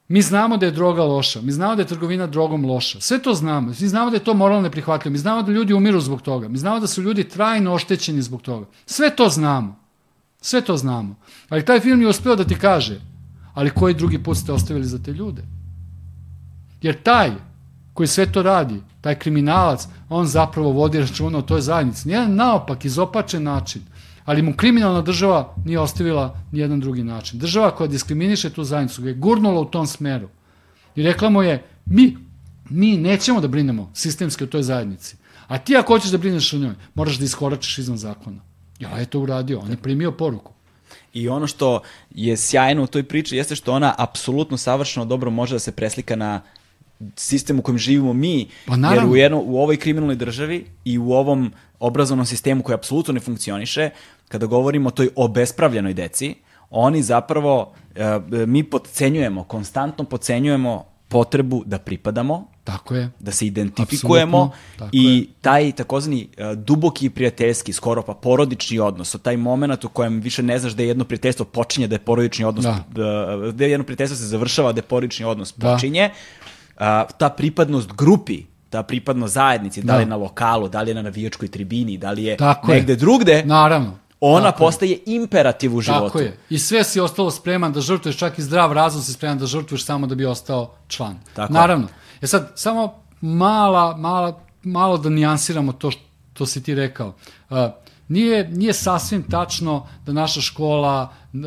Mi 0.09 0.23
znamo 0.23 0.57
da 0.57 0.67
je 0.67 0.73
droga 0.73 1.03
loša, 1.03 1.41
mi 1.41 1.53
znamo 1.53 1.77
da 1.77 1.83
je 1.83 1.89
trgovina 1.89 2.27
drogom 2.27 2.65
loša, 2.65 3.01
sve 3.01 3.23
to 3.23 3.35
znamo, 3.35 3.69
mi 3.69 3.89
znamo 3.89 4.11
da 4.11 4.17
je 4.17 4.25
to 4.25 4.35
moralno 4.35 4.63
neprihvatljivo, 4.63 5.13
mi 5.13 5.19
znamo 5.19 5.43
da 5.43 5.53
ljudi 5.53 5.75
umiru 5.75 6.01
zbog 6.01 6.23
toga, 6.23 6.49
mi 6.49 6.59
znamo 6.59 6.81
da 6.81 6.87
su 6.87 7.03
ljudi 7.03 7.29
trajno 7.29 7.75
oštećeni 7.75 8.23
zbog 8.23 8.43
toga. 8.43 8.67
Sve 8.87 9.17
to 9.17 9.29
znamo. 9.29 9.80
Sve 10.41 10.61
to 10.61 10.77
znamo. 10.77 11.15
Ali 11.49 11.65
taj 11.65 11.81
film 11.81 12.03
je 12.03 12.09
uspeo 12.09 12.37
da 12.37 12.45
ti 12.45 12.55
kaže, 12.55 13.01
ali 13.55 13.71
koji 13.71 13.95
drugi 13.95 14.23
put 14.23 14.37
ste 14.37 14.53
ostavili 14.53 14.87
za 14.87 14.99
te 14.99 15.13
ljude? 15.13 15.43
Jer 16.83 17.03
taj 17.03 17.31
koji 17.95 18.07
sve 18.07 18.33
to 18.33 18.43
radi, 18.43 18.83
taj 19.01 19.19
kriminalac, 19.19 19.89
on 20.09 20.27
zapravo 20.27 20.73
vodi 20.73 21.01
računa 21.01 21.39
o 21.39 21.43
toj 21.43 21.61
zajednici. 21.61 22.09
Nijedan 22.09 22.35
naopak, 22.35 22.85
izopačen 22.85 23.43
način 23.43 23.83
ali 24.31 24.43
mu 24.43 24.55
kriminalna 24.57 25.03
država 25.03 25.55
nije 25.65 25.81
ostavila 25.81 26.39
nijedan 26.53 26.81
drugi 26.81 27.05
način. 27.05 27.39
Država 27.39 27.71
koja 27.71 27.87
diskriminiše 27.87 28.51
tu 28.51 28.65
zajednicu, 28.65 29.03
ga 29.03 29.09
je 29.09 29.15
gurnula 29.15 29.61
u 29.61 29.65
tom 29.65 29.87
smeru 29.87 30.29
i 30.97 31.03
rekla 31.03 31.31
mu 31.31 31.43
je, 31.43 31.65
mi, 31.87 32.17
mi 32.69 32.97
nećemo 32.97 33.41
da 33.41 33.49
brinemo 33.49 33.91
sistemski 33.95 34.45
o 34.45 34.47
toj 34.47 34.63
zajednici, 34.63 35.17
a 35.49 35.59
ti 35.59 35.77
ako 35.77 35.93
hoćeš 35.93 36.11
da 36.11 36.19
brineš 36.19 36.53
o 36.53 36.59
njoj, 36.59 36.75
moraš 36.95 37.19
da 37.19 37.25
iskoračiš 37.25 37.79
izvan 37.79 37.99
zakona. 37.99 38.39
Ja 38.81 38.99
je 38.99 39.07
to 39.07 39.21
uradio, 39.21 39.59
on 39.59 39.71
je 39.71 39.77
primio 39.77 40.13
poruku. 40.13 40.53
I 41.13 41.29
ono 41.29 41.47
što 41.47 41.81
je 42.11 42.37
sjajno 42.37 42.83
u 42.83 42.87
toj 42.87 43.03
priči 43.03 43.37
jeste 43.37 43.57
što 43.57 43.73
ona 43.73 43.95
apsolutno 43.99 44.57
savršeno 44.57 45.07
dobro 45.07 45.31
može 45.31 45.55
da 45.55 45.59
se 45.59 45.73
preslika 45.73 46.17
na 46.17 46.41
sistem 47.17 47.59
u 47.59 47.63
kojem 47.63 47.79
živimo 47.79 48.13
mi, 48.13 48.49
Pa 48.67 48.75
jer 48.95 49.05
u, 49.05 49.17
jedno, 49.17 49.41
u 49.45 49.59
ovoj 49.63 49.77
kriminalnoj 49.77 50.17
državi 50.17 50.67
i 50.85 50.99
u 50.99 51.13
ovom 51.13 51.53
obrazovnom 51.81 52.27
sistemu 52.27 52.63
koji 52.63 52.75
apsolutno 52.75 53.15
ne 53.15 53.21
funkcioniše, 53.21 53.91
kada 54.29 54.47
govorimo 54.47 54.89
o 54.89 54.93
toj 54.93 55.09
obespravljenoj 55.17 55.95
deci, 55.95 56.35
oni 56.71 57.03
zapravo, 57.03 57.73
e, 57.95 58.21
mi 58.47 58.65
podcenjujemo, 58.65 59.45
konstantno 59.45 60.05
podcenjujemo 60.05 60.85
potrebu 61.09 61.63
da 61.67 61.79
pripadamo, 61.79 62.50
Tako 62.65 62.95
je. 62.95 63.11
da 63.21 63.33
se 63.33 63.47
identifikujemo 63.47 64.51
i 64.93 65.29
taj 65.41 65.73
takozvani 65.73 66.29
e, 66.37 66.55
duboki 66.57 67.11
prijateljski, 67.11 67.73
skoro 67.73 68.03
pa 68.03 68.15
porodični 68.15 68.79
odnos, 68.79 69.17
taj 69.23 69.37
moment 69.37 69.85
u 69.85 69.89
kojem 69.89 70.21
više 70.21 70.43
ne 70.43 70.59
znaš 70.59 70.73
da 70.73 70.83
je 70.83 70.89
jedno 70.89 71.05
prijateljstvo 71.05 71.45
počinje, 71.45 71.87
da 71.87 71.95
je 71.95 71.99
porodični 72.01 72.45
odnos, 72.45 72.65
Da. 72.65 72.85
da. 72.91 73.05
da 73.53 73.65
je 73.65 73.71
jedno 73.71 73.85
prijateljstvo 73.85 74.17
se 74.17 74.25
završava, 74.25 74.73
da 74.73 74.79
je 74.79 74.83
porodični 74.85 75.25
odnos 75.25 75.55
Da. 75.57 75.73
počinje, 75.73 76.11
a, 76.77 77.05
ta 77.09 77.29
pripadnost 77.31 77.93
grupi, 77.93 78.43
ta 78.71 78.83
pripadnost 78.83 79.35
zajednici, 79.35 79.83
da 79.83 79.93
li 79.93 79.97
Da. 79.97 80.01
je 80.01 80.07
na 80.07 80.17
lokalu, 80.17 80.69
da 80.69 80.83
li 80.83 80.91
je 80.91 80.95
na 80.95 81.03
navijačkoj 81.03 81.49
tribini, 81.49 81.99
da 81.99 82.11
li 82.11 82.25
je 82.25 82.37
Tako 82.37 82.73
je. 82.73 82.77
negde 82.77 82.97
drugde, 82.97 83.43
Naravno. 83.45 83.99
ona 84.21 84.43
Tako 84.43 84.55
je. 84.55 84.59
postaje 84.61 84.99
imperativ 85.07 85.77
u 85.77 85.81
životu. 85.81 86.05
Tako 86.07 86.19
je. 86.19 86.37
I 86.51 86.59
sve 86.59 86.85
si 86.85 87.01
ostalo 87.01 87.31
spreman 87.31 87.73
da 87.73 87.81
žrtvuješ, 87.81 88.17
čak 88.17 88.39
i 88.39 88.43
zdrav 88.43 88.73
razum 88.73 89.03
si 89.03 89.13
spreman 89.13 89.39
da 89.39 89.47
žrtvuješ 89.47 89.85
samo 89.85 90.07
da 90.07 90.15
bi 90.15 90.25
ostao 90.27 90.75
član. 90.89 91.19
Tako. 91.35 91.53
Naravno. 91.53 91.89
E 92.21 92.27
sad, 92.27 92.53
samo 92.55 92.95
mala, 93.21 93.97
mala, 93.97 94.41
malo 94.63 94.99
da 94.99 95.09
nijansiramo 95.09 95.73
to 95.73 95.91
što 95.91 96.47
si 96.47 96.63
ti 96.63 96.75
rekao. 96.75 97.15
Uh, 97.51 97.57
nije, 98.09 98.49
nije 98.49 98.73
sasvim 98.73 99.23
tačno 99.23 99.87
da 100.07 100.13
naša 100.13 100.41
škola 100.41 101.13
uh, 101.33 101.41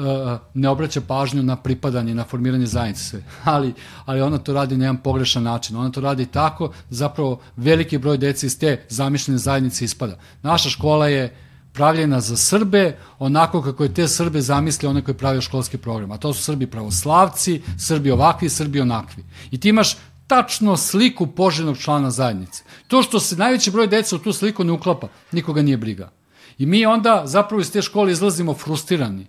ne 0.54 0.70
obraća 0.70 1.02
pažnju 1.02 1.44
na 1.44 1.56
pripadanje, 1.56 2.16
na 2.16 2.24
formiranje 2.24 2.66
zajednice. 2.66 3.24
Ali, 3.44 3.74
ali 4.06 4.22
ona 4.22 4.38
to 4.38 4.54
radi 4.54 4.78
na 4.78 4.86
jedan 4.86 4.98
pogrešan 4.98 5.44
način. 5.44 5.76
Ona 5.76 5.92
to 5.92 6.02
radi 6.02 6.26
tako 6.26 6.72
zapravo 6.90 7.40
veliki 7.56 7.98
broj 7.98 8.18
dece 8.18 8.48
iz 8.48 8.60
te 8.60 8.86
zamišljene 8.90 9.38
zajednice 9.38 9.86
ispada. 9.86 10.18
Naša 10.42 10.70
škola 10.70 11.08
je 11.08 11.36
pravljena 11.74 12.20
za 12.22 12.38
Srbe, 12.38 12.98
onako 13.20 13.62
kako 13.62 13.84
je 13.84 13.94
te 13.94 14.08
Srbe 14.08 14.42
zamislio 14.42 14.90
onaj 14.90 15.02
koji 15.02 15.16
pravio 15.18 15.42
školski 15.42 15.78
program. 15.78 16.12
A 16.12 16.18
to 16.18 16.34
su 16.34 16.44
Srbi 16.44 16.68
pravoslavci, 16.68 17.62
Srbi 17.78 18.12
ovakvi, 18.12 18.50
Srbi 18.50 18.82
onakvi. 18.82 19.24
I 19.52 19.60
ti 19.60 19.70
imaš 19.70 19.98
tačno 20.28 20.78
sliku 20.78 21.28
poželjnog 21.28 21.78
člana 21.78 22.12
zajednice. 22.12 22.64
To 22.88 23.04
što 23.04 23.20
se 23.20 23.36
najveći 23.36 23.72
broj 23.72 23.88
deca 23.88 24.16
u 24.16 24.20
tu 24.20 24.34
sliku 24.34 24.64
ne 24.64 24.72
uklapa, 24.72 25.08
nikoga 25.32 25.62
nije 25.62 25.78
briga. 25.78 26.12
I 26.58 26.66
mi 26.66 26.86
onda 26.86 27.22
zapravo 27.26 27.62
iz 27.62 27.72
te 27.72 27.82
škole 27.82 28.12
izlazimo 28.12 28.54
frustrirani. 28.54 29.28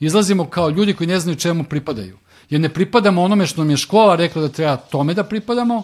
Izlazimo 0.00 0.46
kao 0.46 0.68
ljudi 0.68 0.94
koji 0.94 1.06
ne 1.06 1.20
znaju 1.20 1.36
čemu 1.36 1.64
pripadaju. 1.64 2.18
Jer 2.50 2.60
ne 2.60 2.68
pripadamo 2.68 3.22
onome 3.22 3.46
što 3.46 3.60
nam 3.60 3.70
je 3.70 3.76
škola 3.76 4.16
rekla 4.16 4.42
da 4.42 4.48
treba 4.48 4.76
tome 4.76 5.14
da 5.14 5.24
pripadamo 5.24 5.82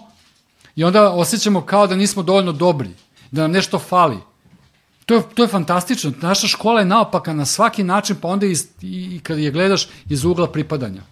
i 0.76 0.84
onda 0.84 1.10
osjećamo 1.10 1.60
kao 1.60 1.86
da 1.86 1.96
nismo 1.96 2.22
dovoljno 2.22 2.52
dobri, 2.52 2.90
da 3.30 3.42
nam 3.42 3.50
nešto 3.50 3.78
fali. 3.78 4.18
To 5.06 5.14
je, 5.14 5.22
to 5.34 5.42
je 5.42 5.48
fantastično. 5.48 6.12
Naša 6.20 6.46
škola 6.46 6.80
je 6.80 6.86
naopaka 6.86 7.32
na 7.32 7.46
svaki 7.46 7.84
način, 7.84 8.16
pa 8.20 8.28
onda 8.28 8.46
iz, 8.46 8.68
i, 8.82 9.16
i 9.16 9.20
kad 9.22 9.38
je 9.38 9.50
gledaš 9.50 9.88
iz 10.08 10.24
ugla 10.24 10.52
pripadanja. 10.52 11.02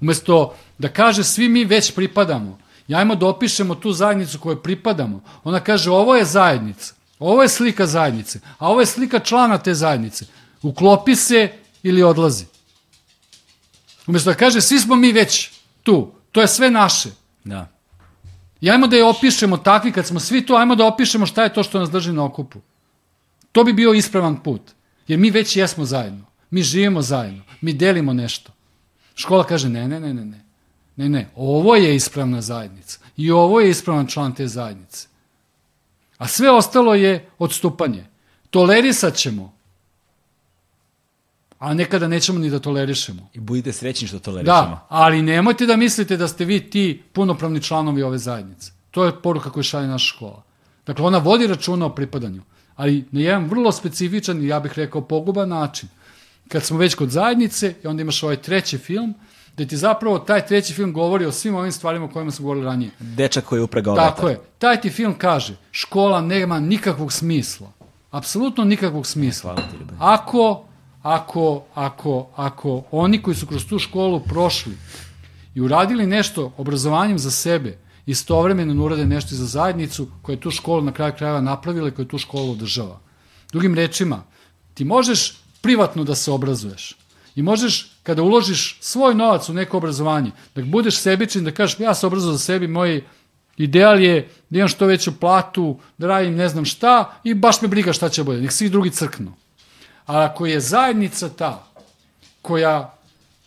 Umesto 0.00 0.54
da 0.78 0.88
kaže 0.88 1.24
svi 1.24 1.48
mi 1.48 1.64
već 1.64 1.94
pripadamo, 1.94 2.58
i 2.88 2.94
ajmo 2.94 3.14
da 3.14 3.26
opišemo 3.26 3.74
tu 3.74 3.92
zajednicu 3.92 4.38
kojoj 4.38 4.62
pripadamo. 4.62 5.22
Ona 5.44 5.60
kaže 5.60 5.90
ovo 5.90 6.16
je 6.16 6.24
zajednica, 6.24 6.94
ovo 7.18 7.42
je 7.42 7.48
slika 7.48 7.86
zajednice, 7.86 8.40
a 8.58 8.68
ovo 8.68 8.80
je 8.80 8.86
slika 8.86 9.18
člana 9.18 9.58
te 9.58 9.74
zajednice. 9.74 10.26
Uklopi 10.62 11.16
se 11.16 11.52
ili 11.82 12.02
odlazi. 12.02 12.44
Umesto 14.06 14.30
da 14.30 14.36
kaže 14.36 14.60
svi 14.60 14.80
smo 14.80 14.96
mi 14.96 15.12
već 15.12 15.50
tu, 15.82 16.12
to 16.32 16.40
je 16.40 16.48
sve 16.48 16.70
naše. 16.70 17.10
Da. 17.44 17.68
I 18.60 18.70
ajmo 18.70 18.86
da 18.86 18.96
je 18.96 19.04
opišemo 19.04 19.56
takvi, 19.56 19.92
kad 19.92 20.06
smo 20.06 20.20
svi 20.20 20.46
tu, 20.46 20.54
ajmo 20.54 20.74
da 20.74 20.86
opišemo 20.86 21.26
šta 21.26 21.42
je 21.42 21.54
to 21.54 21.62
što 21.62 21.78
nas 21.78 21.90
drži 21.90 22.12
na 22.12 22.24
okupu. 22.24 22.60
To 23.52 23.64
bi 23.64 23.72
bio 23.72 23.92
ispravan 23.92 24.42
put. 24.42 24.62
Jer 25.08 25.18
mi 25.18 25.30
već 25.30 25.56
jesmo 25.56 25.84
zajedno. 25.84 26.24
Mi 26.50 26.62
živimo 26.62 27.02
zajedno. 27.02 27.42
Mi 27.60 27.72
delimo 27.72 28.12
nešto. 28.12 28.52
Škola 29.14 29.44
kaže 29.44 29.68
ne, 29.68 29.88
ne, 29.88 30.00
ne, 30.00 30.14
ne, 30.14 30.24
ne. 30.24 30.45
Ne, 30.96 31.08
ne, 31.08 31.28
ovo 31.36 31.76
je 31.76 31.96
ispravna 31.96 32.40
zajednica. 32.40 32.98
I 33.16 33.30
ovo 33.30 33.60
je 33.60 33.70
ispravan 33.70 34.06
član 34.06 34.34
te 34.34 34.46
zajednice. 34.46 35.08
A 36.18 36.26
sve 36.28 36.50
ostalo 36.50 36.94
je 36.94 37.28
odstupanje. 37.38 38.06
Tolerisat 38.50 39.14
ćemo. 39.14 39.52
A 41.58 41.74
nekada 41.74 42.08
nećemo 42.08 42.38
ni 42.38 42.50
da 42.50 42.58
tolerišemo. 42.58 43.28
I 43.34 43.40
budite 43.40 43.72
srećni 43.72 44.08
što 44.08 44.18
tolerišemo. 44.18 44.56
Da, 44.56 44.86
ali 44.88 45.22
nemojte 45.22 45.66
da 45.66 45.76
mislite 45.76 46.16
da 46.16 46.28
ste 46.28 46.44
vi 46.44 46.70
ti 46.70 47.02
punopravni 47.12 47.62
članovi 47.62 48.02
ove 48.02 48.18
zajednice. 48.18 48.72
To 48.90 49.04
je 49.04 49.22
poruka 49.22 49.50
koju 49.50 49.62
šalje 49.62 49.86
naša 49.86 50.14
škola. 50.14 50.42
Dakle, 50.86 51.04
ona 51.04 51.18
vodi 51.18 51.46
računa 51.46 51.86
o 51.86 51.94
pripadanju, 51.94 52.42
ali 52.76 53.04
na 53.10 53.20
jedan 53.20 53.44
vrlo 53.44 53.72
specifičan 53.72 54.42
i 54.42 54.46
ja 54.46 54.60
bih 54.60 54.72
rekao 54.76 55.00
poguban 55.00 55.48
način. 55.48 55.88
Kad 56.48 56.62
smo 56.62 56.78
već 56.78 56.94
kod 56.94 57.10
zajednice 57.10 57.74
i 57.84 57.86
onda 57.86 58.02
imaš 58.02 58.22
ovaj 58.22 58.36
treći 58.36 58.78
film, 58.78 59.14
da 59.56 59.66
ti 59.66 59.76
zapravo 59.76 60.18
taj 60.18 60.46
treći 60.46 60.72
film 60.72 60.92
govori 60.92 61.24
o 61.26 61.32
svim 61.32 61.54
ovim 61.54 61.72
stvarima 61.72 62.04
o 62.04 62.08
kojima 62.08 62.30
smo 62.30 62.42
govorili 62.42 62.66
ranije. 62.66 62.90
Dečak 62.98 63.44
koji 63.44 63.58
je 63.58 63.62
upregao 63.62 63.96
Tako 63.96 64.28
je. 64.28 64.40
Taj 64.58 64.80
ti 64.80 64.90
film 64.90 65.14
kaže, 65.18 65.56
škola 65.70 66.20
nema 66.20 66.60
nikakvog 66.60 67.12
smisla. 67.12 67.72
Apsolutno 68.10 68.64
nikakvog 68.64 69.06
smisla. 69.06 69.56
Ako, 69.98 70.64
ako, 71.02 71.62
ako, 71.74 72.26
ako 72.36 72.82
oni 72.90 73.22
koji 73.22 73.36
su 73.36 73.46
kroz 73.46 73.66
tu 73.66 73.78
školu 73.78 74.20
prošli 74.20 74.76
i 75.54 75.60
uradili 75.60 76.06
nešto 76.06 76.52
obrazovanjem 76.56 77.18
za 77.18 77.30
sebe 77.30 77.78
istovremeno 78.06 78.74
ne 78.74 78.80
urade 78.80 79.06
nešto 79.06 79.34
za 79.34 79.46
zajednicu 79.46 80.08
koja 80.22 80.34
je 80.34 80.40
tu 80.40 80.50
školu 80.50 80.82
na 80.82 80.92
kraju 80.92 81.12
krajeva 81.18 81.40
napravila 81.40 81.88
i 81.88 81.90
koja 81.90 82.04
je 82.04 82.08
tu 82.08 82.18
školu 82.18 82.52
održava. 82.52 83.00
Drugim 83.52 83.74
rečima, 83.74 84.22
ti 84.74 84.84
možeš 84.84 85.38
privatno 85.60 86.04
da 86.04 86.14
se 86.14 86.30
obrazuješ 86.30 86.96
i 87.34 87.42
možeš 87.42 87.95
kada 88.06 88.22
uložiš 88.22 88.78
svoj 88.80 89.14
novac 89.14 89.48
u 89.48 89.54
neko 89.54 89.76
obrazovanje, 89.76 90.30
da 90.54 90.62
budeš 90.62 91.00
sebičan, 91.00 91.44
da 91.44 91.50
kažeš 91.50 91.80
ja 91.80 91.94
se 91.94 92.06
obrazujem 92.06 92.36
za 92.36 92.38
sebi, 92.38 92.68
moj 92.68 93.04
ideal 93.56 94.00
je 94.00 94.28
da 94.50 94.58
imam 94.58 94.68
što 94.68 94.86
veću 94.86 95.20
platu, 95.20 95.78
da 95.98 96.06
radim 96.06 96.36
ne 96.36 96.48
znam 96.48 96.64
šta 96.64 97.18
i 97.24 97.34
baš 97.34 97.62
me 97.62 97.68
briga 97.68 97.92
šta 97.92 98.08
će 98.08 98.24
bude, 98.24 98.40
nek 98.40 98.52
svi 98.52 98.68
drugi 98.68 98.90
crknu. 98.90 99.32
A 100.06 100.24
ako 100.24 100.46
je 100.46 100.60
zajednica 100.60 101.28
ta 101.28 101.66
koja 102.42 102.94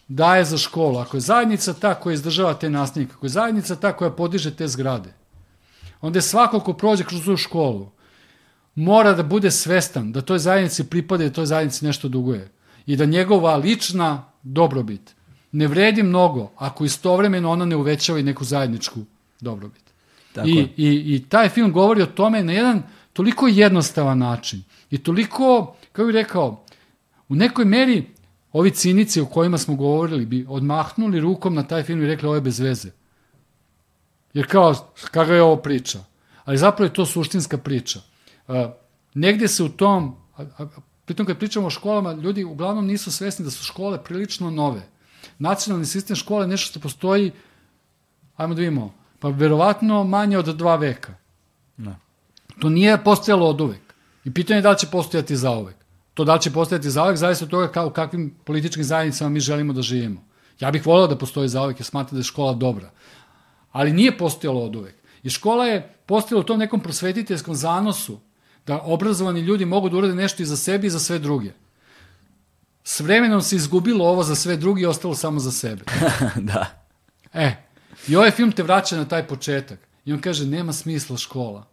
daje 0.07 0.45
za 0.45 0.57
školu, 0.57 0.98
ako 0.99 1.18
je 1.18 1.22
zajednica 1.22 1.73
ta 1.73 1.94
koja 1.95 2.14
izdržava 2.14 2.53
te 2.53 2.69
nastavnike, 2.69 3.14
ako 3.15 3.26
je 3.26 3.30
zajednica 3.30 3.76
ta 3.76 3.94
koja 3.94 4.11
podiže 4.11 4.56
te 4.56 4.68
zgrade, 4.68 5.14
onda 6.02 6.18
je 6.18 6.22
svako 6.22 6.60
ko 6.60 6.73
prođe 6.73 7.03
kroz 7.03 7.23
tu 7.26 7.38
školu 7.38 7.91
mora 8.76 9.14
da 9.14 9.23
bude 9.23 9.52
svestan 9.52 10.11
da 10.11 10.22
toj 10.22 10.40
zajednici 10.40 10.90
pripada 10.90 11.23
i 11.23 11.30
da 11.30 11.34
toj 11.34 11.45
zajednici 11.45 11.86
nešto 11.86 12.07
duguje 12.07 12.52
i 12.86 12.95
da 12.95 13.06
njegova 13.06 13.56
lična 13.56 14.28
dobrobit 14.43 15.15
ne 15.51 15.67
vredi 15.67 16.03
mnogo 16.03 16.51
ako 16.57 16.85
istovremeno 16.85 17.51
ona 17.51 17.65
ne 17.65 17.75
uvećava 17.75 18.19
i 18.19 18.23
neku 18.23 18.43
zajedničku 18.43 18.99
dobrobit. 19.39 19.83
Tako 20.33 20.47
I, 20.47 20.67
i, 20.77 21.15
I 21.15 21.25
taj 21.29 21.49
film 21.49 21.71
govori 21.71 22.01
o 22.01 22.05
tome 22.05 22.43
na 22.43 22.53
jedan 22.53 22.83
toliko 23.13 23.47
jednostavan 23.47 24.17
način 24.17 24.63
i 24.91 24.97
toliko, 24.97 25.75
kako 25.91 26.05
bih 26.05 26.13
rekao, 26.13 26.63
u 27.29 27.35
nekoj 27.35 27.65
meri 27.65 28.07
ovi 28.53 28.71
cinici 28.71 29.21
o 29.21 29.25
kojima 29.25 29.57
smo 29.57 29.75
govorili 29.75 30.25
bi 30.25 30.45
odmahnuli 30.49 31.19
rukom 31.19 31.55
na 31.55 31.63
taj 31.63 31.83
film 31.83 32.01
i 32.01 32.07
rekli 32.07 32.27
ovo 32.27 32.35
je 32.35 32.41
bez 32.41 32.59
veze. 32.59 32.91
Jer 34.33 34.47
kao, 34.47 34.75
kakva 35.11 35.35
je 35.35 35.41
ovo 35.41 35.55
priča? 35.55 35.99
Ali 36.45 36.57
zapravo 36.57 36.85
je 36.85 36.93
to 36.93 37.05
suštinska 37.05 37.57
priča. 37.57 37.99
Uh, 38.47 38.55
negde 39.13 39.47
se 39.47 39.63
u 39.63 39.69
tom, 39.69 40.15
pritom 41.10 41.26
kad 41.26 41.38
pričamo 41.38 41.68
o 41.68 41.69
školama, 41.69 42.14
ljudi 42.14 42.44
uglavnom 42.44 42.86
nisu 42.86 43.11
svesni 43.11 43.45
da 43.45 43.52
su 43.52 43.64
škole 43.64 44.03
prilično 44.03 44.49
nove. 44.52 44.81
Nacionalni 45.40 45.86
sistem 45.86 46.15
škole 46.15 46.44
je 46.44 46.48
nešto 46.48 46.69
što 46.69 46.80
postoji, 46.80 47.31
ajmo 48.38 48.53
da 48.53 48.60
vidimo, 48.60 48.94
pa 49.19 49.30
verovatno 49.30 50.03
manje 50.03 50.38
od 50.38 50.45
dva 50.56 50.76
veka. 50.76 51.15
Ne. 51.77 51.95
To 52.60 52.69
nije 52.69 53.03
postojalo 53.03 53.49
od 53.49 53.61
uvek. 53.61 53.94
I 54.26 54.34
pitanje 54.34 54.57
je 54.57 54.61
da 54.61 54.69
li 54.69 54.77
će 54.77 54.88
postojati 54.88 55.36
za 55.36 55.52
uvek. 55.52 55.76
To 56.14 56.23
da 56.23 56.34
li 56.34 56.41
će 56.41 56.52
postojati 56.52 56.90
za 56.90 57.03
uvek, 57.03 57.18
zavisi 57.18 57.44
od 57.44 57.49
toga 57.49 57.72
kao, 57.72 57.88
u 57.88 57.91
kakvim 57.91 58.36
političkim 58.45 58.84
zajednicama 58.84 59.30
mi 59.30 59.40
želimo 59.40 59.73
da 59.73 59.81
živimo. 59.81 60.22
Ja 60.60 60.72
bih 60.72 60.86
volio 60.86 61.07
da 61.07 61.18
postoji 61.18 61.49
za 61.49 61.64
uvek, 61.64 61.80
jer 61.80 61.86
smatram 61.86 62.18
da 62.18 62.19
je 62.19 62.30
škola 62.30 62.53
dobra. 62.53 62.91
Ali 63.72 63.94
nije 63.94 64.18
postojalo 64.18 64.61
od 64.61 64.76
uvek. 64.76 64.95
I 65.23 65.30
škola 65.30 65.65
je 65.65 65.94
postojala 66.06 66.41
u 66.41 66.45
tom 66.45 66.60
nekom 66.60 66.80
prosvetiteljskom 66.80 67.56
zanosu, 67.56 68.19
da 68.69 68.81
obrazovani 68.85 69.39
ljudi 69.41 69.65
mogu 69.65 69.89
da 69.89 69.97
urade 69.97 70.15
nešto 70.15 70.43
i 70.43 70.45
za 70.45 70.57
sebe 70.57 70.87
i 70.87 70.89
za 70.89 70.99
sve 70.99 71.19
druge. 71.19 71.51
S 72.83 72.99
vremenom 72.99 73.41
se 73.41 73.55
izgubilo 73.55 74.05
ovo 74.05 74.23
za 74.23 74.35
sve 74.35 74.57
druge 74.57 74.81
i 74.81 74.85
ostalo 74.85 75.15
samo 75.15 75.39
za 75.39 75.51
sebe. 75.51 75.83
da. 76.51 76.65
E, 77.33 77.55
i 78.07 78.15
ovaj 78.15 78.31
film 78.31 78.51
te 78.51 78.63
vraća 78.63 78.97
na 78.97 79.05
taj 79.05 79.27
početak. 79.27 79.79
I 80.05 80.13
on 80.13 80.21
kaže, 80.21 80.45
nema 80.45 80.73
smisla 80.73 81.17
škola 81.17 81.65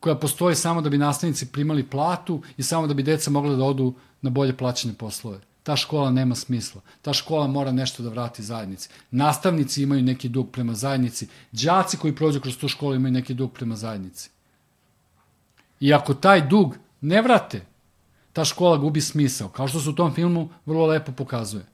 koja 0.00 0.14
postoji 0.14 0.54
samo 0.54 0.80
da 0.80 0.90
bi 0.90 0.98
nastavnici 0.98 1.46
primali 1.46 1.82
platu 1.82 2.42
i 2.56 2.62
samo 2.62 2.86
da 2.86 2.94
bi 2.94 3.02
deca 3.02 3.30
mogla 3.30 3.56
da 3.56 3.64
odu 3.64 3.94
na 4.22 4.30
bolje 4.30 4.56
plaćene 4.56 4.94
poslove. 4.94 5.40
Ta 5.62 5.76
škola 5.76 6.10
nema 6.10 6.34
smisla. 6.34 6.80
Ta 7.02 7.12
škola 7.12 7.46
mora 7.46 7.72
nešto 7.72 8.02
da 8.02 8.10
vrati 8.10 8.42
zajednici. 8.42 8.88
Nastavnici 9.10 9.82
imaju 9.82 10.02
neki 10.02 10.28
dug 10.28 10.50
prema 10.50 10.74
zajednici. 10.74 11.28
Đaci 11.52 11.96
koji 11.96 12.14
prođu 12.14 12.40
kroz 12.40 12.58
tu 12.58 12.68
školu 12.68 12.94
imaju 12.94 13.12
neki 13.12 13.34
dug 13.34 13.52
prema 13.52 13.76
zajednici. 13.76 14.35
I 15.80 15.94
ako 15.94 16.14
taj 16.14 16.48
dug 16.48 16.76
ne 17.00 17.22
vrate, 17.22 17.60
ta 18.32 18.44
škola 18.44 18.76
gubi 18.76 19.00
smisao, 19.00 19.48
kao 19.48 19.68
što 19.68 19.80
se 19.80 19.90
u 19.90 19.94
tom 19.94 20.14
filmu 20.14 20.48
vrlo 20.66 20.86
lepo 20.86 21.12
pokazuje. 21.12 21.64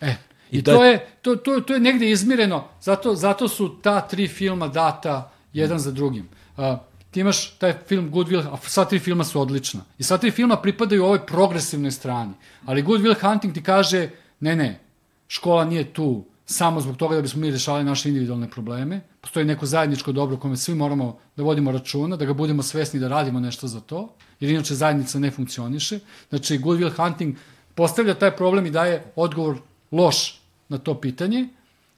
E, 0.00 0.14
i, 0.50 0.58
I 0.58 0.62
to, 0.62 0.84
je, 0.84 1.06
to, 1.22 1.36
to, 1.36 1.60
to 1.60 1.74
je 1.74 1.80
negde 1.80 2.10
izmireno, 2.10 2.64
zato, 2.80 3.14
zato 3.14 3.48
su 3.48 3.76
ta 3.82 4.00
tri 4.00 4.28
filma 4.28 4.68
data 4.68 5.30
jedan 5.52 5.78
za 5.78 5.90
drugim. 5.90 6.28
Uh, 6.56 6.64
ti 7.10 7.20
imaš 7.20 7.50
taj 7.50 7.74
film 7.86 8.10
Good 8.10 8.28
Will, 8.28 8.52
a 8.52 8.56
sva 8.62 8.84
tri 8.84 8.98
filma 8.98 9.24
su 9.24 9.40
odlična. 9.40 9.80
I 9.98 10.02
sva 10.02 10.18
tri 10.18 10.30
filma 10.30 10.56
pripadaju 10.56 11.04
ovoj 11.04 11.26
progresivnoj 11.26 11.90
strani. 11.90 12.32
Ali 12.64 12.82
Good 12.82 13.00
Will 13.00 13.30
Hunting 13.30 13.54
ti 13.54 13.62
kaže, 13.62 14.10
ne, 14.40 14.56
ne, 14.56 14.80
škola 15.28 15.64
nije 15.64 15.92
tu 15.92 16.24
samo 16.50 16.80
zbog 16.80 16.96
toga 16.96 17.16
da 17.16 17.22
bismo 17.22 17.40
mi 17.40 17.50
rešavali 17.50 17.84
naše 17.84 18.08
individualne 18.08 18.50
probleme. 18.50 19.00
Postoji 19.20 19.46
neko 19.46 19.66
zajedničko 19.66 20.12
dobro 20.12 20.36
kome 20.36 20.56
svi 20.56 20.74
moramo 20.74 21.18
da 21.36 21.42
vodimo 21.42 21.72
računa, 21.72 22.16
da 22.16 22.24
ga 22.24 22.32
budemo 22.32 22.62
svesni 22.62 23.00
da 23.00 23.08
radimo 23.08 23.40
nešto 23.40 23.68
za 23.68 23.80
to, 23.80 24.14
jer 24.40 24.50
inače 24.50 24.74
zajednica 24.74 25.18
ne 25.18 25.30
funkcioniše. 25.30 25.98
Znači, 26.28 26.58
Good 26.58 26.80
Will 26.80 26.96
Hunting 26.96 27.36
postavlja 27.74 28.14
taj 28.14 28.36
problem 28.36 28.66
i 28.66 28.70
daje 28.70 29.12
odgovor 29.16 29.58
loš 29.92 30.40
na 30.68 30.78
to 30.78 31.00
pitanje. 31.00 31.48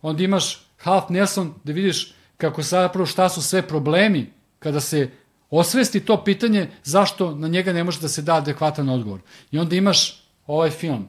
Onda 0.02 0.22
imaš 0.22 0.66
Half 0.78 1.08
Nelson 1.08 1.54
da 1.64 1.72
vidiš 1.72 2.14
kako 2.36 2.62
zapravo 2.62 3.06
šta 3.06 3.28
su 3.28 3.42
sve 3.42 3.62
problemi 3.62 4.32
kada 4.58 4.80
se 4.80 5.10
osvesti 5.50 6.00
to 6.00 6.24
pitanje 6.24 6.70
zašto 6.84 7.34
na 7.34 7.48
njega 7.48 7.72
ne 7.72 7.84
može 7.84 8.00
da 8.00 8.08
se 8.08 8.22
da 8.22 8.34
adekvatan 8.34 8.88
odgovor. 8.88 9.20
I 9.50 9.58
onda 9.58 9.76
imaš 9.76 10.22
ovaj 10.46 10.70
film, 10.70 11.08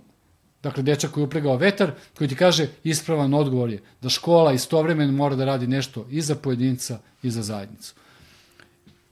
dakle 0.63 0.83
dečak 0.83 1.11
koji 1.11 1.21
je 1.21 1.25
upregao 1.25 1.55
vetar, 1.57 1.91
koji 2.17 2.27
ti 2.27 2.35
kaže 2.35 2.67
ispravan 2.83 3.33
odgovor 3.33 3.69
je 3.69 3.81
da 4.01 4.09
škola 4.09 4.53
istovremeno 4.53 5.11
mora 5.11 5.35
da 5.35 5.45
radi 5.45 5.67
nešto 5.67 6.05
i 6.09 6.21
za 6.21 6.35
pojedinca 6.35 6.99
i 7.23 7.31
za 7.31 7.41
zajednicu. 7.41 7.93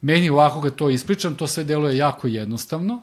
Meni 0.01 0.30
ovako 0.30 0.61
kad 0.61 0.76
to 0.76 0.89
ispričam, 0.89 1.35
to 1.35 1.47
sve 1.47 1.63
deluje 1.63 1.97
jako 1.97 2.27
jednostavno, 2.27 3.01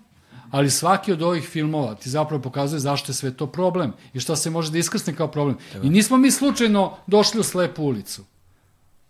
ali 0.51 0.71
svaki 0.71 1.13
od 1.13 1.23
ovih 1.23 1.45
filmova 1.45 1.95
ti 1.95 2.11
zapravo 2.11 2.43
pokazuje 2.43 2.81
zašto 2.81 3.11
je 3.11 3.15
sve 3.15 3.35
to 3.35 3.47
problem 3.47 3.93
i 4.13 4.21
šta 4.21 4.37
se 4.37 4.51
može 4.51 4.71
da 4.73 4.79
iskrsne 4.79 5.15
kao 5.15 5.29
problem. 5.29 5.57
I 5.83 5.91
nismo 5.91 6.17
mi 6.17 6.31
slučajno 6.31 6.97
došli 7.07 7.41
u 7.41 7.43
slepu 7.43 7.83
ulicu. 7.83 8.25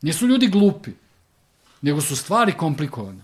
Nisu 0.03 0.27
ljudi 0.27 0.49
glupi 0.49 0.91
nego 1.83 2.01
su 2.01 2.17
stvari 2.17 2.53
komplikovane. 2.53 3.23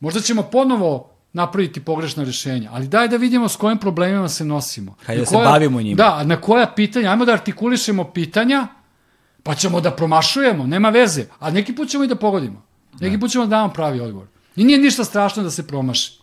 Možda 0.00 0.20
ćemo 0.20 0.42
ponovo 0.42 1.10
napraviti 1.32 1.80
pogrešna 1.80 2.24
rešenja, 2.24 2.70
ali 2.72 2.88
daj 2.88 3.08
da 3.08 3.16
vidimo 3.16 3.48
s 3.48 3.56
kojim 3.56 3.78
problemima 3.78 4.28
se 4.28 4.44
nosimo. 4.44 4.94
Hajde 5.06 5.22
da 5.22 5.26
se 5.26 5.36
bavimo 5.36 5.82
njima. 5.82 5.96
Da, 5.96 6.24
na 6.24 6.40
koja 6.40 6.66
pitanja, 6.76 7.10
ajmo 7.10 7.24
da 7.24 7.32
artikulišemo 7.32 8.04
pitanja, 8.04 8.66
pa 9.42 9.54
ćemo 9.54 9.80
da 9.80 9.90
promašujemo, 9.90 10.66
nema 10.66 10.88
veze, 10.88 11.26
a 11.38 11.50
neki 11.50 11.74
put 11.74 11.88
ćemo 11.88 12.04
i 12.04 12.06
da 12.06 12.14
pogodimo. 12.14 12.62
Neki 13.00 13.16
da. 13.16 13.20
put 13.20 13.30
ćemo 13.30 13.46
da 13.46 13.50
damo 13.50 13.72
pravi 13.72 14.00
odgovor. 14.00 14.26
I 14.56 14.64
nije 14.64 14.78
ništa 14.78 15.04
strašno 15.04 15.42
da 15.42 15.50
se 15.50 15.66
promaši. 15.66 16.17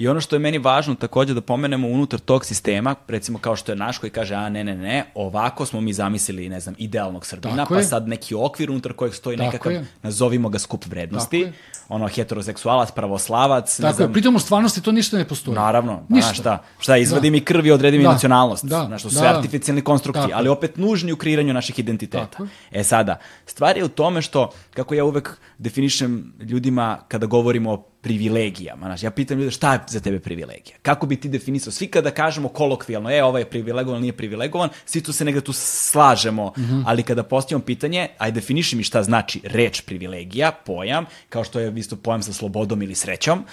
I 0.00 0.08
ono 0.08 0.20
što 0.20 0.36
je 0.36 0.40
meni 0.40 0.58
važno 0.58 0.94
takođe 0.94 1.34
da 1.34 1.40
pomenemo 1.40 1.88
unutar 1.88 2.20
tog 2.20 2.44
sistema, 2.44 2.94
recimo 3.08 3.38
kao 3.38 3.56
što 3.56 3.72
je 3.72 3.76
naš 3.76 3.98
koji 3.98 4.10
kaže, 4.10 4.34
a 4.34 4.48
ne, 4.48 4.64
ne, 4.64 4.74
ne, 4.74 5.04
ovako 5.14 5.66
smo 5.66 5.80
mi 5.80 5.92
zamislili, 5.92 6.48
ne 6.48 6.60
znam, 6.60 6.74
idealnog 6.78 7.26
Srbina, 7.26 7.56
Tako 7.56 7.74
pa 7.74 7.80
je. 7.80 7.84
sad 7.84 8.08
neki 8.08 8.34
okvir 8.34 8.70
unutar 8.70 8.92
kojeg 8.92 9.14
stoji 9.14 9.36
Tako 9.36 9.46
nekakav, 9.46 9.72
je. 9.72 9.86
nazovimo 10.02 10.48
ga 10.48 10.58
skup 10.58 10.86
vrednosti, 10.86 11.52
ono 11.88 12.08
heteroseksualac, 12.08 12.90
pravoslavac. 12.90 13.76
Tako 13.76 13.86
ne 13.86 13.92
znam, 13.92 14.08
je, 14.08 14.12
pritom 14.12 14.36
u 14.36 14.38
stvarnosti 14.38 14.82
to 14.82 14.92
ništa 14.92 15.18
ne 15.18 15.28
postoji. 15.28 15.54
Naravno, 15.54 16.02
ništa. 16.08 16.32
šta, 16.34 16.58
šta 16.78 16.96
izvadi 16.96 17.30
da. 17.30 17.32
mi 17.32 17.40
krv 17.40 17.66
i 17.66 17.72
odredi 17.72 17.98
mi 17.98 18.04
da. 18.04 18.12
nacionalnost, 18.12 18.64
da. 18.64 18.84
znaš, 18.86 19.02
to 19.02 19.08
su 19.10 19.14
da. 19.14 19.20
sve 19.20 19.28
artificijalni 19.28 19.82
konstrukti, 19.82 20.20
Tako. 20.20 20.32
ali 20.34 20.48
opet 20.48 20.76
nužni 20.76 21.12
u 21.12 21.16
kreiranju 21.16 21.54
naših 21.54 21.78
identiteta. 21.78 22.26
Tako. 22.26 22.46
E 22.72 22.84
sada, 22.84 23.18
stvar 23.46 23.76
je 23.76 23.84
u 23.84 23.88
tome 23.88 24.22
što, 24.22 24.50
kako 24.74 24.94
ja 24.94 25.04
uvek 25.04 25.38
definišem 25.58 26.32
ljudima 26.40 26.98
kada 27.08 27.26
govorimo 27.26 27.72
o 27.72 27.90
privilegijama. 28.00 28.86
Znaš, 28.86 29.02
ja 29.02 29.10
pitam 29.10 29.38
ljude 29.38 29.50
šta 29.50 29.72
je 29.72 29.80
za 29.88 30.00
tebe 30.00 30.18
privilegija? 30.20 30.76
Kako 30.82 31.06
bi 31.06 31.16
ti 31.16 31.28
definisao? 31.28 31.72
Svi 31.72 31.86
kada 31.86 32.10
kažemo 32.10 32.48
kolokvijalno, 32.48 33.10
e, 33.10 33.22
ovaj 33.24 33.42
je 33.42 33.50
privilegovan, 33.50 34.00
nije 34.00 34.12
privilegovan, 34.12 34.68
svi 34.84 35.00
tu 35.00 35.12
se 35.12 35.24
negde 35.24 35.40
tu 35.40 35.52
slažemo, 35.52 36.52
mm 36.56 36.60
-hmm. 36.60 36.82
ali 36.86 37.02
kada 37.02 37.22
postavimo 37.22 37.64
pitanje, 37.64 38.08
aj 38.18 38.32
definiši 38.32 38.76
mi 38.76 38.82
šta 38.82 39.02
znači 39.02 39.40
reč 39.44 39.80
privilegija, 39.80 40.52
pojam, 40.52 41.06
kao 41.28 41.44
što 41.44 41.60
je 41.60 41.72
isto 41.76 41.96
pojam 41.96 42.22
sa 42.22 42.32
slobodom 42.32 42.82
ili 42.82 42.94
srećom, 42.94 43.44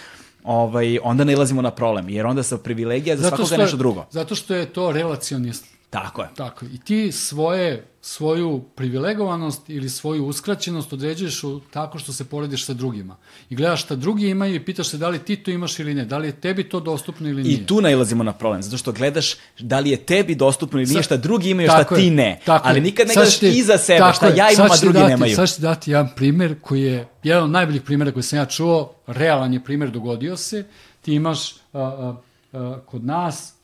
ovaj, 0.44 1.00
onda 1.04 1.24
ne 1.24 1.34
ilazimo 1.34 1.62
na 1.62 1.72
problem, 1.72 2.10
jer 2.10 2.26
onda 2.26 2.44
sa 2.44 2.58
privilegija 2.58 3.16
za 3.16 3.24
zato 3.24 3.36
svakoga 3.36 3.56
je 3.56 3.60
nešto 3.60 3.78
drugo. 3.78 4.06
Zato 4.12 4.36
što 4.36 4.56
je 4.56 4.66
to 4.66 4.92
relacionist. 4.92 5.77
Tako 5.90 6.22
je. 6.22 6.30
Tako. 6.36 6.66
I 6.66 6.78
ti 6.78 7.12
svoje 7.12 7.88
svoju 8.02 8.64
privilegovanost 8.76 9.70
ili 9.70 9.90
svoju 9.90 10.26
uskraćenost 10.26 10.94
određuješ 10.94 11.44
u, 11.44 11.62
tako 11.72 12.00
što 12.00 12.14
se 12.14 12.26
porediš 12.26 12.66
sa 12.66 12.74
drugima. 12.74 13.16
I 13.50 13.56
gledaš 13.56 13.84
šta 13.84 13.96
drugi 13.96 14.30
imaju 14.30 14.56
i 14.56 14.66
pitaš 14.66 14.90
se 14.90 14.98
da 14.98 15.10
li 15.10 15.20
ti 15.20 15.36
to 15.36 15.52
imaš 15.52 15.80
ili 15.80 15.94
ne, 15.94 16.06
da 16.06 16.18
li 16.18 16.28
je 16.28 16.32
tebi 16.32 16.70
to 16.70 16.80
dostupno 16.80 17.30
ili 17.30 17.44
nije. 17.44 17.56
I 17.56 17.66
tu 17.66 17.82
nailazimo 17.82 18.24
na 18.24 18.34
problem, 18.34 18.64
zato 18.64 18.78
što 18.78 18.92
gledaš 18.92 19.36
da 19.60 19.80
li 19.80 19.90
je 19.90 19.98
tebi 19.98 20.36
dostupno 20.36 20.80
ili 20.80 20.90
nije, 20.90 21.04
šta 21.04 21.18
drugi 21.18 21.50
imaju, 21.50 21.70
šta 21.70 21.84
ti 21.84 22.10
ne. 22.10 22.40
Tako 22.46 22.68
ali 22.68 22.82
nikad 22.82 23.08
ne 23.08 23.14
gledaš 23.14 23.40
ti, 23.40 23.50
iza 23.50 23.78
sebe, 23.78 24.14
šta 24.16 24.28
ja 24.28 24.52
imam, 24.52 24.72
a 24.72 24.78
drugi 24.82 24.94
dati, 24.94 25.10
nemaju. 25.10 25.36
Sad 25.36 25.56
ću 25.56 25.62
dati 25.62 25.92
jedan 25.92 26.10
primer 26.16 26.56
koji 26.62 26.84
je, 26.84 27.08
jedan 27.24 27.44
od 27.44 27.50
najboljih 27.50 27.82
primjera 27.82 28.12
koji 28.12 28.24
sam 28.24 28.40
ja 28.40 28.46
čuo, 28.46 28.94
realan 29.08 29.54
je 29.54 29.64
primer, 29.64 29.92
dogodio 29.92 30.38
se. 30.38 30.66
Ti 31.02 31.14
imaš 31.14 31.54
a, 31.54 31.58
a, 31.74 32.16
a, 32.54 32.80
kod 32.86 33.06
nas, 33.06 33.57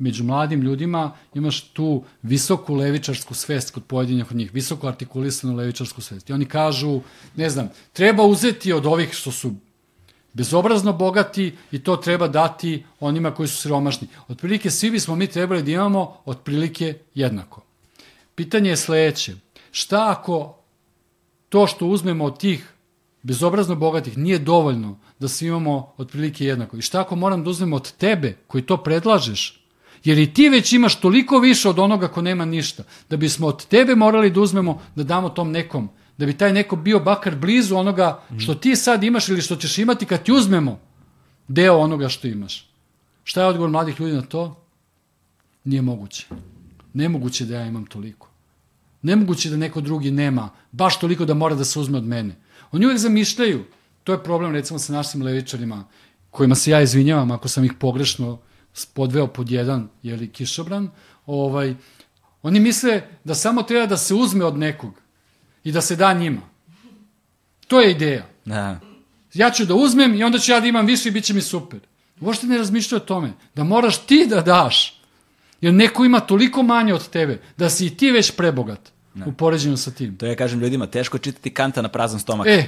među 0.00 0.24
mladim 0.24 0.62
ljudima 0.62 1.12
imaš 1.34 1.60
tu 1.60 2.04
visoku 2.22 2.74
levičarsku 2.74 3.34
svest 3.34 3.70
kod 3.70 3.84
pojedinih 3.84 4.30
od 4.30 4.36
njih, 4.36 4.54
visoko 4.54 4.88
artikulisanu 4.88 5.56
levičarsku 5.56 6.00
svest. 6.00 6.30
I 6.30 6.32
oni 6.32 6.44
kažu, 6.44 7.00
ne 7.36 7.50
znam, 7.50 7.68
treba 7.92 8.24
uzeti 8.24 8.72
od 8.72 8.86
ovih 8.86 9.12
što 9.12 9.32
su 9.32 9.52
bezobrazno 10.32 10.92
bogati 10.92 11.52
i 11.72 11.78
to 11.78 11.96
treba 11.96 12.28
dati 12.28 12.84
onima 13.00 13.34
koji 13.34 13.48
su 13.48 13.56
siromašni. 13.56 14.08
Otprilike 14.28 14.70
svi 14.70 14.90
bismo 14.90 15.16
mi 15.16 15.26
trebali 15.26 15.62
da 15.62 15.70
imamo 15.70 16.16
otprilike 16.24 16.98
jednako. 17.14 17.62
Pitanje 18.34 18.70
je 18.70 18.76
sledeće. 18.76 19.34
Šta 19.70 20.10
ako 20.10 20.56
to 21.48 21.66
što 21.66 21.86
uzmemo 21.86 22.24
od 22.24 22.38
tih 22.38 22.72
bezobrazno 23.22 23.76
bogatih 23.76 24.18
nije 24.18 24.38
dovoljno 24.38 24.98
da 25.18 25.28
svi 25.28 25.46
imamo 25.46 25.92
otprilike 25.96 26.44
jednako? 26.44 26.76
I 26.76 26.82
šta 26.82 27.00
ako 27.00 27.16
moram 27.16 27.44
da 27.44 27.50
uzmem 27.50 27.72
od 27.72 27.92
tebe 27.92 28.36
koji 28.46 28.62
to 28.62 28.76
predlažeš 28.76 29.59
Jer 30.04 30.18
i 30.18 30.34
ti 30.34 30.48
već 30.48 30.72
imaš 30.72 31.00
toliko 31.00 31.38
više 31.38 31.68
od 31.68 31.78
onoga 31.78 32.08
ko 32.08 32.22
nema 32.22 32.44
ništa, 32.44 32.82
da 33.10 33.16
bismo 33.16 33.46
od 33.46 33.66
tebe 33.66 33.94
morali 33.94 34.30
da 34.30 34.40
uzmemo, 34.40 34.80
da 34.94 35.04
damo 35.04 35.28
tom 35.28 35.50
nekom, 35.50 35.88
da 36.18 36.26
bi 36.26 36.32
taj 36.32 36.52
neko 36.52 36.76
bio 36.76 37.00
bakar 37.00 37.36
blizu 37.36 37.76
onoga 37.76 38.22
što 38.38 38.54
ti 38.54 38.76
sad 38.76 39.04
imaš 39.04 39.28
ili 39.28 39.42
što 39.42 39.56
ćeš 39.56 39.78
imati 39.78 40.06
kad 40.06 40.22
ti 40.22 40.32
uzmemo 40.32 40.80
deo 41.48 41.78
onoga 41.78 42.08
što 42.08 42.28
imaš. 42.28 42.70
Šta 43.24 43.42
je 43.42 43.46
odgovor 43.46 43.70
mladih 43.70 44.00
ljudi 44.00 44.14
na 44.16 44.22
to? 44.22 44.56
Nije 45.64 45.82
moguće. 45.82 46.26
Nemoguće 46.92 47.44
da 47.44 47.54
ja 47.54 47.66
imam 47.66 47.86
toliko. 47.86 48.28
Nemoguće 49.02 49.50
da 49.50 49.56
neko 49.56 49.80
drugi 49.80 50.10
nema 50.10 50.50
baš 50.72 50.98
toliko 51.00 51.24
da 51.24 51.34
mora 51.34 51.54
da 51.54 51.64
se 51.64 51.78
uzme 51.78 51.98
od 51.98 52.04
mene. 52.04 52.36
Oni 52.72 52.86
uvek 52.86 52.98
zamišljaju, 52.98 53.64
to 54.04 54.12
je 54.12 54.22
problem 54.22 54.52
recimo 54.52 54.78
sa 54.78 54.92
našim 54.92 55.22
levičarima, 55.22 55.84
kojima 56.30 56.54
se 56.54 56.70
ja 56.70 56.80
izvinjavam 56.82 57.30
ako 57.30 57.48
sam 57.48 57.64
ih 57.64 57.72
pogrešno 57.78 58.38
podveo 58.94 59.26
pod 59.26 59.50
jedan 59.50 59.88
jeli, 60.02 60.28
kišobran, 60.28 60.90
ovaj, 61.26 61.74
oni 62.42 62.60
misle 62.60 63.02
da 63.24 63.34
samo 63.34 63.62
treba 63.62 63.86
da 63.86 63.96
se 63.96 64.14
uzme 64.14 64.44
od 64.44 64.58
nekog 64.58 64.94
i 65.64 65.72
da 65.72 65.80
se 65.80 65.96
da 65.96 66.12
njima. 66.12 66.40
To 67.66 67.80
je 67.80 67.90
ideja. 67.90 68.26
Da. 68.44 68.80
Ja 69.34 69.50
ću 69.50 69.64
da 69.64 69.74
uzmem 69.74 70.14
i 70.14 70.24
onda 70.24 70.38
ću 70.38 70.52
ja 70.52 70.60
da 70.60 70.66
imam 70.66 70.86
više 70.86 71.08
i 71.08 71.12
bit 71.12 71.24
će 71.24 71.34
mi 71.34 71.40
super. 71.40 71.80
Uopšte 72.20 72.46
ne 72.46 72.58
razmišljaju 72.58 73.02
o 73.02 73.04
tome. 73.04 73.32
Da 73.54 73.64
moraš 73.64 73.98
ti 73.98 74.26
da 74.30 74.40
daš. 74.40 75.00
Jer 75.60 75.74
neko 75.74 76.04
ima 76.04 76.20
toliko 76.20 76.62
manje 76.62 76.94
od 76.94 77.08
tebe 77.08 77.40
da 77.56 77.70
si 77.70 77.86
i 77.86 77.96
ti 77.96 78.10
već 78.10 78.30
prebogat. 78.36 78.92
Ne. 79.14 79.26
u 79.26 79.32
poređenju 79.32 79.76
sa 79.76 79.90
tim. 79.90 80.16
To 80.16 80.26
ja 80.26 80.36
kažem 80.36 80.60
ljudima, 80.60 80.86
teško 80.86 81.16
je 81.16 81.20
čitati 81.20 81.54
kanta 81.54 81.82
na 81.82 81.88
prazan 81.88 82.20
stomak. 82.20 82.46
E, 82.46 82.64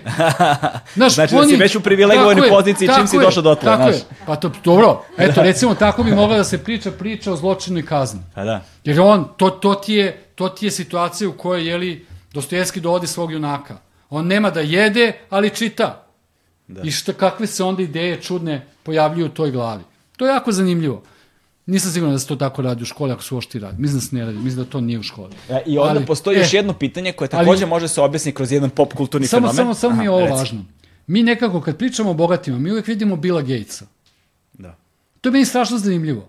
znaš, 0.94 1.14
znači 1.14 1.34
oni, 1.34 1.46
da 1.46 1.48
si 1.48 1.56
već 1.56 1.76
u 1.76 1.80
privilegovanoj 1.80 2.48
poziciji 2.48 2.88
čim 2.96 3.06
si 3.06 3.18
došao 3.18 3.42
do. 3.42 3.54
Tako 3.54 3.82
znaš. 3.82 3.94
je, 3.94 4.02
pa 4.26 4.36
to, 4.36 4.50
dobro, 4.64 5.04
eto, 5.18 5.42
recimo, 5.42 5.74
tako 5.74 6.02
bi 6.02 6.14
mogla 6.14 6.36
da 6.36 6.44
se 6.44 6.64
priča 6.64 6.90
priča 6.90 7.32
o 7.32 7.36
zločinu 7.36 7.78
i 7.78 7.86
kazni. 7.86 8.20
Pa 8.34 8.44
da. 8.44 8.64
Jer 8.84 9.00
on, 9.00 9.28
to, 9.36 9.50
to, 9.50 9.74
ti 9.74 9.94
je, 9.94 10.22
to 10.34 10.48
ti 10.48 10.66
je 10.66 10.70
situacija 10.70 11.28
u 11.28 11.32
kojoj, 11.32 11.68
jeli, 11.68 12.06
Dostojevski 12.32 12.80
dovodi 12.80 13.06
svog 13.06 13.32
junaka. 13.32 13.76
On 14.10 14.26
nema 14.26 14.50
da 14.50 14.60
jede, 14.60 15.12
ali 15.30 15.50
čita. 15.50 16.06
Da. 16.68 16.82
I 16.84 16.90
šta, 16.90 17.12
kakve 17.12 17.46
se 17.46 17.64
onda 17.64 17.82
ideje 17.82 18.20
čudne 18.20 18.66
pojavljuju 18.82 19.26
u 19.26 19.28
toj 19.28 19.50
glavi. 19.50 19.82
To 20.16 20.26
je 20.26 20.30
jako 20.30 20.52
zanimljivo. 20.52 21.02
Nisam 21.66 21.92
siguran 21.92 22.14
da 22.14 22.18
se 22.18 22.26
to 22.26 22.36
tako 22.36 22.62
radi 22.62 22.82
u 22.82 22.86
školi, 22.86 23.12
ako 23.12 23.22
se 23.22 23.34
uopšte 23.34 23.58
radi. 23.58 23.82
Mislim 23.82 24.00
da 24.00 24.06
se 24.06 24.16
ne 24.16 24.24
radi, 24.24 24.38
mislim 24.38 24.64
da 24.64 24.70
to 24.70 24.80
nije 24.80 24.98
u 24.98 25.02
školi. 25.02 25.34
E, 25.48 25.62
I 25.66 25.78
onda 25.78 25.90
ali, 25.90 26.06
postoji 26.06 26.36
e, 26.36 26.40
još 26.40 26.54
jedno 26.54 26.72
pitanje 26.72 27.12
koje 27.12 27.28
takođe 27.28 27.64
ali, 27.64 27.70
može 27.70 27.88
se 27.88 28.00
objasniti 28.00 28.34
kroz 28.36 28.52
jedan 28.52 28.70
pop 28.70 28.94
kulturni 28.94 29.26
samo, 29.26 29.40
fenomen. 29.40 29.56
Samo, 29.56 29.74
samo 29.74 29.96
mi 29.96 30.04
je 30.04 30.10
ovo 30.10 30.20
reci. 30.20 30.32
važno. 30.32 30.64
Mi 31.06 31.22
nekako, 31.22 31.60
kad 31.60 31.76
pričamo 31.76 32.10
o 32.10 32.14
bogatima, 32.14 32.58
mi 32.58 32.72
uvek 32.72 32.86
vidimo 32.86 33.16
Billa 33.16 33.42
Gatesa. 33.42 33.86
Da. 34.52 34.76
To 35.20 35.28
je 35.28 35.32
meni 35.32 35.44
strašno 35.44 35.78
zanimljivo. 35.78 36.28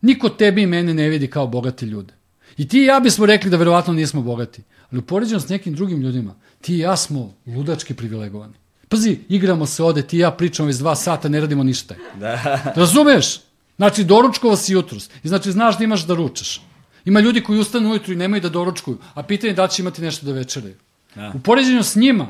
Niko 0.00 0.28
tebi 0.28 0.62
i 0.62 0.66
mene 0.66 0.94
ne 0.94 1.08
vidi 1.08 1.30
kao 1.30 1.46
bogati 1.46 1.86
ljude. 1.86 2.14
I 2.56 2.68
ti 2.68 2.78
i 2.78 2.84
ja 2.84 3.00
bismo 3.00 3.26
rekli 3.26 3.50
da 3.50 3.56
verovatno 3.56 3.92
nismo 3.92 4.22
bogati. 4.22 4.62
Ali 4.90 4.98
u 4.98 5.02
poređenju 5.02 5.40
s 5.40 5.48
nekim 5.48 5.74
drugim 5.74 6.00
ljudima, 6.00 6.34
ti 6.60 6.74
i 6.74 6.78
ja 6.78 6.96
smo 6.96 7.34
ludački 7.46 7.94
privilegovani. 7.94 8.54
Pazi, 8.88 9.18
igramo 9.28 9.66
se 9.66 9.82
ode, 9.82 10.02
ti 10.02 10.16
i 10.16 10.20
ja 10.20 10.30
pričamo 10.30 10.68
iz 10.68 10.78
dva 10.78 10.94
sata, 10.94 11.28
ne 11.28 11.40
radimo 11.40 11.62
ništa. 11.62 11.94
Da. 12.20 12.60
Razumeš? 12.76 13.40
Znači, 13.82 14.04
doručkova 14.04 14.56
si 14.56 14.72
jutros. 14.72 15.08
I 15.24 15.28
znači, 15.28 15.52
znaš 15.52 15.78
da 15.78 15.84
imaš 15.84 16.04
da 16.06 16.14
ručaš. 16.14 16.62
Ima 17.04 17.20
ljudi 17.20 17.40
koji 17.42 17.58
ustanu 17.58 17.90
ujutru 17.90 18.12
i 18.12 18.16
nemaju 18.16 18.40
da 18.40 18.48
doručkuju, 18.48 18.98
a 19.14 19.22
pitanje 19.22 19.50
je 19.50 19.54
da 19.54 19.66
će 19.68 19.82
imati 19.82 20.02
nešto 20.02 20.26
da 20.26 20.32
večeraju. 20.32 20.76
Da. 21.14 21.32
U 21.34 21.40
poređenju 21.40 21.82
s 21.82 21.96
njima, 21.96 22.28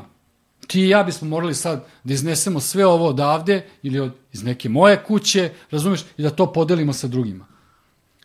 ti 0.67 0.81
i 0.81 0.89
ja 0.89 1.03
bismo 1.03 1.27
morali 1.27 1.55
sad 1.55 1.85
da 2.03 2.13
iznesemo 2.13 2.59
sve 2.59 2.85
ovo 2.85 3.07
odavde 3.07 3.67
ili 3.83 3.99
od, 3.99 4.11
iz 4.31 4.43
neke 4.43 4.69
moje 4.69 5.03
kuće, 5.03 5.51
razumeš, 5.71 6.01
i 6.17 6.23
da 6.23 6.29
to 6.29 6.53
podelimo 6.53 6.93
sa 6.93 7.07
drugima. 7.07 7.45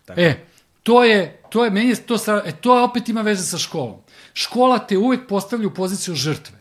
Tako. 0.04 0.20
E, 0.20 0.46
to 0.82 1.04
je, 1.04 1.42
to 1.50 1.64
je, 1.64 1.70
meni 1.70 1.88
je, 1.88 1.96
to, 1.96 2.18
sa, 2.18 2.42
e, 2.46 2.52
to 2.52 2.84
opet 2.84 3.08
ima 3.08 3.22
veze 3.22 3.44
sa 3.44 3.58
školom. 3.58 4.00
Škola 4.32 4.78
te 4.78 4.98
uvek 4.98 5.28
postavlja 5.28 5.68
u 5.68 5.74
poziciju 5.74 6.14
žrtve. 6.14 6.56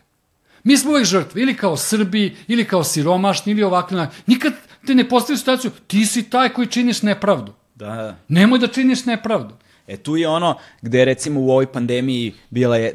Mi 0.64 0.76
smo 0.76 0.90
uvek 0.90 1.04
žrtve, 1.04 1.42
ili 1.42 1.56
kao 1.56 1.76
Srbi, 1.76 2.36
ili 2.48 2.64
kao 2.64 2.84
siromašni, 2.84 3.52
ili 3.52 3.62
ovakve. 3.62 4.08
Nikad 4.26 4.52
te 4.88 4.94
ne 4.94 5.08
postaviš 5.08 5.40
situaciju, 5.40 5.70
ti 5.86 6.06
si 6.06 6.22
taj 6.30 6.48
koji 6.48 6.66
činiš 6.66 7.02
nepravdu. 7.02 7.52
Da. 7.74 8.16
Nemoj 8.28 8.58
da 8.58 8.66
činiš 8.66 9.04
nepravdu. 9.04 9.54
E 9.86 9.96
tu 9.96 10.16
je 10.16 10.28
ono 10.28 10.56
gde 10.82 11.04
recimo 11.04 11.40
u 11.40 11.50
ovoj 11.50 11.66
pandemiji 11.72 12.34
bila 12.50 12.76
je, 12.76 12.92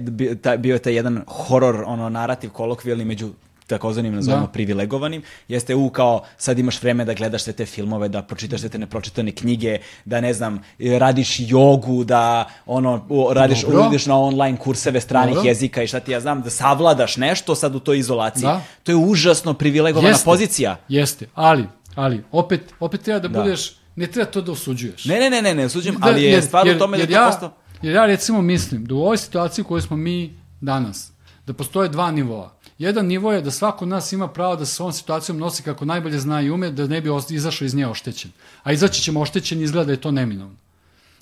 bio 0.57 0.74
je 0.74 0.80
taj 0.80 0.95
jedan 0.95 1.24
horor, 1.28 1.84
ono 1.88 2.10
narativ 2.10 2.49
kolokvijalni 2.49 3.06
među 3.06 3.30
takozvanim 3.68 4.15
nazovimo 4.15 4.45
da. 4.45 4.52
privilegovanim, 4.52 5.22
jeste 5.48 5.76
u 5.76 5.90
kao 5.90 6.24
sad 6.38 6.60
imaš 6.60 6.82
vreme 6.82 7.06
da 7.06 7.14
gledaš 7.14 7.44
sve 7.44 7.53
te 7.53 7.65
filmove, 7.65 8.10
da 8.10 8.22
pročitaš 8.22 8.60
sve 8.60 8.70
te 8.70 8.78
nepročitane 8.78 9.32
knjige, 9.32 9.78
da 10.06 10.22
ne 10.22 10.34
znam, 10.34 10.61
radiš 10.80 11.36
jogu, 11.40 12.03
da 12.03 12.49
ono 12.65 13.06
radiš 13.34 13.64
uđeš 13.64 14.06
na 14.06 14.20
online 14.20 14.57
kurseve 14.57 15.02
stranih 15.02 15.36
Dobro. 15.36 15.49
jezika 15.49 15.84
i 15.84 15.88
šta 15.88 15.99
ti 15.99 16.11
ja 16.11 16.20
znam, 16.20 16.41
da 16.41 16.49
savladaš 16.49 17.18
nešto 17.18 17.56
sad 17.56 17.76
u 17.76 17.80
toj 17.80 17.99
izolaciji. 17.99 18.44
Da. 18.44 18.61
To 18.84 18.91
je 18.91 18.95
užasno 18.95 19.53
privilegovana 19.53 20.10
jeste. 20.10 20.26
pozicija. 20.26 20.76
Jeste, 20.88 21.28
ali 21.36 21.68
ali 21.95 22.24
opet 22.32 22.74
opet 22.80 23.02
treba 23.02 23.20
da, 23.20 23.28
da. 23.28 23.41
budeš 23.41 23.76
ne 23.95 24.07
treba 24.07 24.32
to 24.32 24.41
da 24.41 24.52
osuđuješ. 24.52 25.06
Ne, 25.06 25.20
ne, 25.20 25.30
ne, 25.30 25.41
ne, 25.41 25.56
ne 25.56 25.65
osuđujem, 25.65 25.95
da, 25.99 26.07
ali 26.07 26.24
je 26.24 26.32
jer, 26.32 26.44
stvar 26.44 26.68
u 26.68 26.80
tome 26.80 26.98
jer 26.98 27.10
da 27.10 27.15
to 27.15 27.22
ja, 27.22 27.30
posto... 27.30 27.57
Jer 27.82 27.95
ja 27.95 28.06
recimo 28.06 28.41
mislim 28.41 28.86
da 28.86 28.95
u 28.95 29.02
ovoj 29.02 29.18
situaciji 29.18 29.64
u 29.64 29.65
kojoj 29.65 29.82
smo 29.82 29.98
mi 29.98 30.38
danas, 30.61 31.11
da 31.48 31.53
postoje 31.53 31.90
dva 31.90 32.11
nivoa. 32.11 32.53
Jedan 32.78 33.06
nivo 33.06 33.32
je 33.32 33.41
da 33.41 33.52
svako 33.52 33.86
od 33.86 33.90
nas 33.90 34.11
ima 34.11 34.28
pravo 34.28 34.56
da 34.56 34.65
se 34.65 34.76
s 34.76 34.80
ovom 34.80 34.94
situacijom 34.94 35.38
nosi 35.38 35.64
kako 35.64 35.86
najbolje 35.86 36.20
zna 36.20 36.41
i 36.41 36.49
ume, 36.49 36.72
da 36.72 36.88
ne 36.88 37.02
bi 37.02 37.10
izašao 37.30 37.65
iz 37.65 37.76
nje 37.76 37.88
oštećen. 37.88 38.32
A 38.64 38.72
izaći 38.72 39.02
ćemo 39.02 39.22
oštećen 39.22 39.61
izgleda 39.61 39.86
da 39.86 39.91
je 39.91 40.02
to 40.02 40.11
neminovno. 40.11 40.56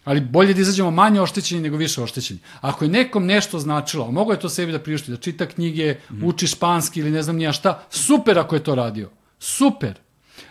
Ali 0.04 0.22
bolje 0.22 0.54
da 0.54 0.62
izađemo 0.62 0.92
manje 0.92 1.22
oštećeni 1.22 1.62
nego 1.62 1.78
više 1.78 2.02
oštećeni. 2.02 2.40
Ako 2.62 2.86
je 2.86 2.90
nekom 2.90 3.26
nešto 3.26 3.60
značilo, 3.60 4.12
mogo 4.12 4.32
je 4.32 4.40
to 4.40 4.50
sebi 4.50 4.72
da 4.72 4.80
priušti, 4.80 5.12
da 5.12 5.18
čita 5.18 5.46
knjige, 5.46 5.96
mm. 6.10 6.24
uči 6.24 6.48
španski 6.48 7.00
ili 7.00 7.12
ne 7.12 7.24
znam 7.24 7.36
nija 7.36 7.52
šta, 7.52 7.84
super 7.90 8.40
ako 8.40 8.56
je 8.56 8.64
to 8.64 8.76
radio. 8.76 9.10
Super. 9.40 10.00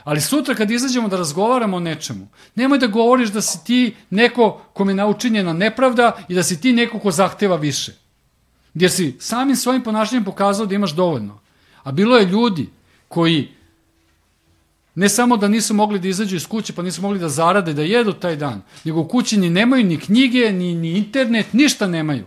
Ali 0.05 0.21
sutra 0.21 0.55
kad 0.55 0.71
izađemo 0.71 1.09
da 1.09 1.17
razgovaramo 1.17 1.77
o 1.77 1.81
nečemu, 1.81 2.29
nemoj 2.55 2.79
da 2.79 2.87
govoriš 2.87 3.29
da 3.29 3.41
si 3.41 3.65
ti 3.65 3.95
neko 4.11 4.61
kome 4.73 4.93
je 4.93 4.97
naučinjena 4.97 5.53
nepravda 5.53 6.25
i 6.29 6.35
da 6.35 6.43
si 6.43 6.61
ti 6.61 6.73
neko 6.73 6.99
ko 6.99 7.11
zahteva 7.11 7.57
više. 7.57 7.93
Gdje 8.75 8.89
si 8.89 9.17
samim 9.21 9.57
svojim 9.57 9.83
ponašanjem 9.83 10.25
pokazao 10.25 10.67
da 10.67 10.75
imaš 10.75 10.91
dovoljno. 10.91 11.41
A 11.83 11.93
bilo 11.93 12.17
je 12.17 12.27
ljudi 12.27 12.69
koji 13.09 13.49
ne 14.95 15.09
samo 15.09 15.37
da 15.37 15.49
nisu 15.49 15.75
mogli 15.75 15.99
da 15.99 16.09
izađu 16.09 16.37
iz 16.37 16.47
kuće, 16.47 16.73
pa 16.73 16.83
nisu 16.83 17.03
mogli 17.03 17.19
da 17.19 17.29
zarade, 17.29 17.73
da 17.73 17.83
jedu 17.83 18.13
taj 18.13 18.37
dan, 18.37 18.63
nego 18.85 19.01
u 19.01 19.09
kući 19.09 19.37
ni 19.37 19.51
nemaju 19.51 19.85
ni 19.85 20.01
knjige, 20.01 20.53
ni, 20.53 20.75
ni 20.75 20.91
internet, 20.99 21.53
ništa 21.53 21.87
nemaju. 21.87 22.25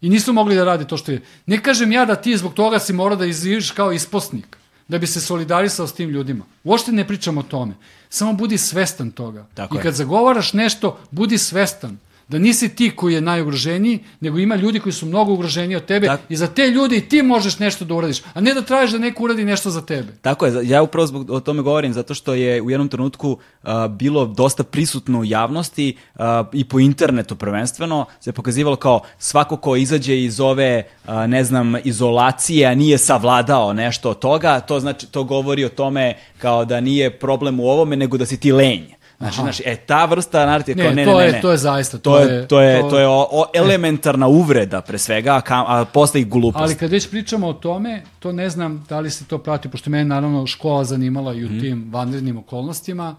I 0.00 0.08
nisu 0.08 0.32
mogli 0.32 0.56
da 0.56 0.64
rade 0.64 0.86
to 0.86 0.96
što 0.96 1.12
je. 1.12 1.22
Ne 1.46 1.62
kažem 1.62 1.92
ja 1.92 2.04
da 2.04 2.14
ti 2.14 2.36
zbog 2.36 2.54
toga 2.54 2.78
si 2.78 2.92
mora 2.92 3.16
da 3.16 3.26
iziđeš 3.26 3.70
kao 3.70 3.92
isposnik, 3.92 4.56
da 4.88 4.98
bi 4.98 5.06
se 5.06 5.20
solidarisao 5.20 5.86
s 5.86 5.92
tim 5.92 6.10
ljudima. 6.10 6.44
Uošte 6.64 6.92
ne 6.92 7.06
pričam 7.08 7.38
o 7.38 7.42
tome. 7.42 7.74
Samo 8.08 8.32
budi 8.32 8.58
svestan 8.58 9.10
toga. 9.10 9.46
Tako 9.54 9.74
I 9.74 9.78
kad 9.78 9.92
je. 9.92 9.96
zagovaraš 9.96 10.52
nešto, 10.52 10.98
budi 11.10 11.38
svestan 11.38 11.98
da 12.32 12.38
nisi 12.38 12.68
ti 12.68 12.90
koji 12.96 13.14
je 13.14 13.20
najugroženiji, 13.20 13.98
nego 14.20 14.38
ima 14.38 14.56
ljudi 14.56 14.80
koji 14.80 14.92
su 14.92 15.06
mnogo 15.06 15.32
ugroženiji 15.32 15.76
od 15.76 15.84
tebe 15.84 16.06
Tako. 16.06 16.22
i 16.28 16.36
za 16.36 16.46
te 16.46 16.66
ljude 16.70 16.96
i 16.96 17.08
ti 17.08 17.22
možeš 17.22 17.58
nešto 17.58 17.84
da 17.84 17.94
uradiš, 17.94 18.22
a 18.34 18.40
ne 18.40 18.54
da 18.54 18.62
tražiš 18.62 18.92
da 18.92 18.98
neko 18.98 19.24
uradi 19.24 19.44
nešto 19.44 19.70
za 19.70 19.82
tebe. 19.82 20.12
Tako 20.22 20.46
je, 20.46 20.68
ja 20.68 20.82
upravo 20.82 21.06
zbog 21.06 21.30
o 21.30 21.40
tome 21.40 21.62
govorim, 21.62 21.92
zato 21.92 22.14
što 22.14 22.34
je 22.34 22.62
u 22.62 22.70
jednom 22.70 22.88
trenutku 22.88 23.30
uh, 23.30 23.70
bilo 23.88 24.26
dosta 24.26 24.64
prisutno 24.64 25.20
u 25.20 25.24
javnosti 25.24 25.96
uh, 26.14 26.22
i 26.52 26.64
po 26.64 26.80
internetu 26.80 27.36
prvenstveno, 27.36 28.06
se 28.20 28.32
pokazivalo 28.32 28.76
kao 28.76 29.00
svako 29.18 29.56
ko 29.56 29.76
izađe 29.76 30.22
iz 30.22 30.40
ove, 30.40 30.82
uh, 31.04 31.14
ne 31.26 31.44
znam, 31.44 31.74
izolacije, 31.84 32.66
a 32.66 32.74
nije 32.74 32.98
savladao 32.98 33.72
nešto 33.72 34.10
od 34.10 34.18
toga, 34.18 34.60
to 34.60 34.80
znači, 34.80 35.06
to 35.06 35.24
govori 35.24 35.64
o 35.64 35.68
tome 35.68 36.14
kao 36.38 36.64
da 36.64 36.80
nije 36.80 37.10
problem 37.10 37.60
u 37.60 37.68
ovome, 37.68 37.96
nego 37.96 38.16
da 38.16 38.26
si 38.26 38.40
ti 38.40 38.52
lenj. 38.52 39.01
Znači, 39.22 39.40
znači, 39.40 39.62
e, 39.66 39.76
ta 39.76 40.04
vrsta 40.04 40.46
narativa, 40.46 40.82
kao 40.82 40.92
ne, 40.92 41.04
to 41.04 41.18
ne, 41.18 41.24
je, 41.24 41.32
ne, 41.32 41.40
to 41.40 41.50
je 41.50 41.56
zaista, 41.56 41.98
to, 41.98 42.10
to 42.10 42.18
je, 42.18 42.48
to 42.48 42.60
je, 42.60 42.80
to 42.90 42.98
je 42.98 43.06
o, 43.08 43.28
o 43.30 43.44
elementarna 43.54 44.26
uvreda 44.26 44.80
pre 44.80 44.98
svega, 44.98 45.42
a, 45.48 45.64
a 45.66 45.84
posle 45.84 46.20
i 46.20 46.24
glupost. 46.24 46.62
Ali 46.62 46.74
kad 46.74 46.90
već 46.90 47.10
pričamo 47.10 47.48
o 47.48 47.52
tome, 47.52 48.02
to 48.18 48.32
ne 48.32 48.50
znam 48.50 48.84
da 48.88 49.00
li 49.00 49.10
se 49.10 49.24
to 49.24 49.38
prati, 49.38 49.68
pošto 49.68 49.90
mene 49.90 50.04
naravno 50.04 50.46
škola 50.46 50.84
zanimala 50.84 51.34
i 51.34 51.44
u 51.44 51.48
mm. 51.48 51.60
tim 51.60 51.88
vanrednim 51.90 52.38
okolnostima, 52.38 53.16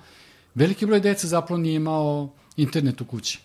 veliki 0.55 0.85
broj 0.85 0.99
dece 0.99 1.27
zapravo 1.27 1.57
nije 1.57 1.75
imao 1.75 2.29
internet 2.57 3.01
u 3.01 3.05
kući. 3.05 3.39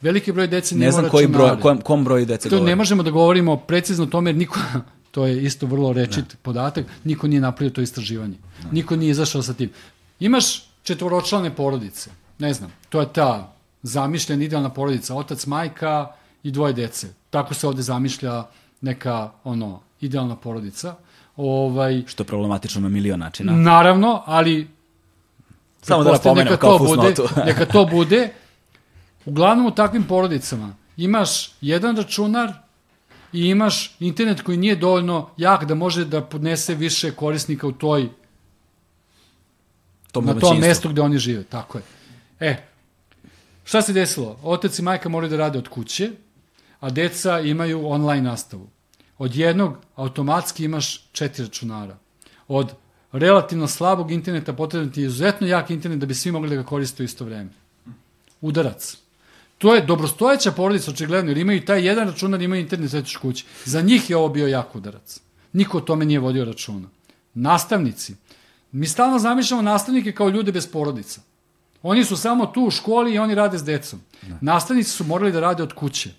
Veliki 0.00 0.32
broj 0.32 0.46
dece 0.46 0.74
nije 0.74 0.86
Ne 0.86 0.92
znam 0.92 1.08
koji 1.08 1.26
broj, 1.26 1.60
kom, 1.60 1.80
kom 1.80 2.04
broju 2.04 2.26
dece 2.26 2.48
To 2.48 2.56
govori. 2.56 2.70
ne 2.70 2.76
možemo 2.76 3.02
da 3.02 3.10
govorimo 3.10 3.56
precizno 3.56 4.04
o 4.04 4.06
tome, 4.06 4.30
jer 4.30 4.36
niko, 4.36 4.58
to 5.14 5.26
je 5.26 5.42
isto 5.42 5.66
vrlo 5.66 5.92
rečit 5.92 6.36
podatak, 6.42 6.86
niko 7.04 7.26
nije 7.26 7.40
napravio 7.40 7.70
to 7.70 7.80
istraživanje. 7.80 8.36
Niko 8.72 8.96
nije 8.96 9.10
izašao 9.10 9.42
sa 9.42 9.54
tim. 9.54 9.70
Imaš 10.20 10.65
četvoročlane 10.86 11.54
porodice, 11.54 12.10
ne 12.38 12.52
znam, 12.54 12.72
to 12.88 13.00
je 13.00 13.12
ta 13.12 13.52
zamišljena 13.82 14.44
idealna 14.44 14.70
porodica, 14.70 15.14
otac, 15.14 15.46
majka 15.46 16.12
i 16.42 16.50
dvoje 16.50 16.72
dece. 16.72 17.08
Tako 17.30 17.54
se 17.54 17.66
ovde 17.66 17.82
zamišlja 17.82 18.44
neka 18.80 19.30
ono 19.44 19.80
idealna 20.00 20.36
porodica. 20.36 20.94
Ovaj, 21.36 22.02
Što 22.06 22.22
je 22.22 22.26
problematično 22.26 22.80
na 22.80 22.88
milion 22.88 23.20
načina. 23.20 23.52
Naravno, 23.52 24.22
ali 24.26 24.68
Samo 25.82 26.04
da 26.04 26.12
napomenem 26.12 26.44
neka 26.44 26.56
kao 26.56 26.78
to 26.78 26.84
bude, 26.84 27.14
neka 27.46 27.66
to 27.66 27.84
bude. 27.84 28.32
Uglavnom 29.24 29.66
u 29.66 29.70
takvim 29.70 30.04
porodicama 30.04 30.74
imaš 30.96 31.52
jedan 31.60 31.96
računar 31.96 32.52
i 33.32 33.46
imaš 33.46 33.96
internet 34.00 34.42
koji 34.42 34.58
nije 34.58 34.76
dovoljno 34.76 35.28
jak 35.36 35.64
da 35.64 35.74
može 35.74 36.04
da 36.04 36.20
podnese 36.20 36.74
više 36.74 37.10
korisnika 37.10 37.66
u 37.66 37.72
toj 37.72 38.08
tom 40.20 40.34
na 40.34 40.40
tom 40.40 40.58
mestu 40.58 40.88
gde 40.88 41.00
oni 41.02 41.18
žive, 41.18 41.44
tako 41.44 41.78
je. 41.78 41.84
E, 42.40 42.56
šta 43.64 43.82
se 43.82 43.92
desilo? 43.92 44.38
Otac 44.42 44.78
i 44.78 44.82
majka 44.82 45.08
moraju 45.08 45.30
da 45.30 45.36
rade 45.36 45.58
od 45.58 45.68
kuće, 45.68 46.10
a 46.80 46.90
deca 46.90 47.40
imaju 47.40 47.86
online 47.86 48.22
nastavu. 48.22 48.68
Od 49.18 49.36
jednog 49.36 49.76
automatski 49.96 50.64
imaš 50.64 51.08
četiri 51.12 51.44
računara. 51.44 51.96
Od 52.48 52.72
relativno 53.12 53.68
slabog 53.68 54.10
interneta 54.10 54.52
potreban 54.52 54.90
ti 54.90 55.00
je 55.00 55.06
izuzetno 55.06 55.46
jak 55.46 55.70
internet 55.70 55.98
da 55.98 56.06
bi 56.06 56.14
svi 56.14 56.32
mogli 56.32 56.50
da 56.50 56.56
ga 56.56 56.62
koriste 56.62 57.02
u 57.02 57.04
isto 57.04 57.24
vreme. 57.24 57.50
Udarac. 58.40 58.96
To 59.58 59.74
je 59.74 59.86
dobrostojeća 59.86 60.52
porodica, 60.52 60.90
očigledno, 60.90 61.30
jer 61.30 61.38
imaju 61.38 61.64
taj 61.64 61.86
jedan 61.86 62.08
računar, 62.08 62.42
imaju 62.42 62.60
internet 62.60 62.90
sve 62.90 63.02
kući. 63.20 63.44
Za 63.64 63.80
njih 63.80 64.10
je 64.10 64.16
ovo 64.16 64.28
bio 64.28 64.46
jak 64.46 64.74
udarac. 64.76 65.20
Niko 65.52 65.78
o 65.78 65.80
tome 65.80 66.04
nije 66.04 66.18
vodio 66.20 66.44
računa. 66.44 66.88
Nastavnici. 67.34 68.14
Mi 68.72 68.86
stalno 68.86 69.18
zamišljamo 69.18 69.62
nastavnike 69.62 70.12
kao 70.12 70.28
ljude 70.28 70.52
bez 70.52 70.66
porodica. 70.66 71.20
Oni 71.82 72.04
su 72.04 72.16
samo 72.16 72.46
tu 72.46 72.62
u 72.62 72.70
školi 72.70 73.14
i 73.14 73.18
oni 73.18 73.34
rade 73.34 73.58
s 73.58 73.64
decom. 73.64 74.00
Nastavnici 74.40 74.90
su 74.90 75.04
morali 75.04 75.32
da 75.32 75.40
rade 75.40 75.62
od 75.62 75.72
kuće. 75.72 76.10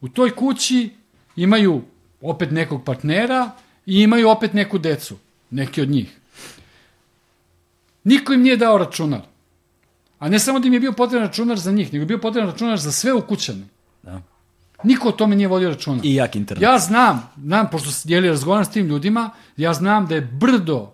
U 0.00 0.08
toj 0.08 0.30
kući 0.30 0.94
imaju 1.36 1.82
opet 2.20 2.50
nekog 2.50 2.84
partnera 2.84 3.50
i 3.86 4.02
imaju 4.02 4.28
opet 4.28 4.52
neku 4.52 4.78
decu. 4.78 5.16
Neki 5.50 5.82
od 5.82 5.88
njih. 5.88 6.18
Niko 8.04 8.32
im 8.32 8.42
nije 8.42 8.56
dao 8.56 8.78
računar. 8.78 9.20
A 10.18 10.28
ne 10.28 10.38
samo 10.38 10.58
da 10.58 10.66
im 10.66 10.74
je 10.74 10.80
bio 10.80 10.92
potreban 10.92 11.26
računar 11.28 11.58
za 11.58 11.72
njih, 11.72 11.92
nego 11.92 12.02
je 12.02 12.06
bio 12.06 12.18
potreban 12.18 12.50
računar 12.50 12.78
za 12.78 12.92
sve 12.92 13.12
ukućane. 13.12 13.66
Da. 14.02 14.22
Niko 14.82 15.08
o 15.08 15.12
tome 15.12 15.36
nije 15.36 15.48
vodio 15.48 15.68
računa. 15.68 16.00
I 16.02 16.14
jak 16.14 16.36
internet. 16.36 16.62
Ja 16.62 16.78
znam, 16.78 17.30
znam, 17.36 17.68
pošto 17.70 17.90
jeli 18.04 18.28
razgovaram 18.28 18.64
s 18.64 18.70
tim 18.70 18.86
ljudima, 18.86 19.30
ja 19.56 19.74
znam 19.74 20.06
da 20.06 20.14
je 20.14 20.20
brdo, 20.20 20.92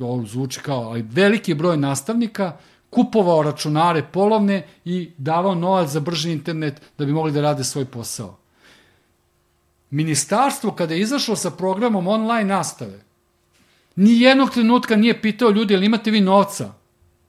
ovo 0.00 0.26
zvuči 0.26 0.60
kao, 0.60 0.82
ali 0.82 1.02
veliki 1.02 1.54
broj 1.54 1.76
nastavnika 1.76 2.56
kupovao 2.90 3.42
računare 3.42 4.02
polovne 4.12 4.66
i 4.84 5.10
davao 5.18 5.54
novac 5.54 5.90
za 5.90 6.00
brži 6.00 6.32
internet 6.32 6.80
da 6.98 7.04
bi 7.04 7.12
mogli 7.12 7.32
da 7.32 7.40
rade 7.40 7.64
svoj 7.64 7.84
posao. 7.84 8.38
Ministarstvo 9.90 10.70
kada 10.70 10.94
je 10.94 11.00
izašlo 11.00 11.36
sa 11.36 11.50
programom 11.50 12.08
online 12.08 12.44
nastave, 12.44 13.00
ni 13.96 14.20
jednog 14.20 14.50
trenutka 14.50 14.96
nije 14.96 15.22
pitao 15.22 15.50
ljudi, 15.50 15.74
jel 15.74 15.82
imate 15.82 16.10
vi 16.10 16.20
novca 16.20 16.72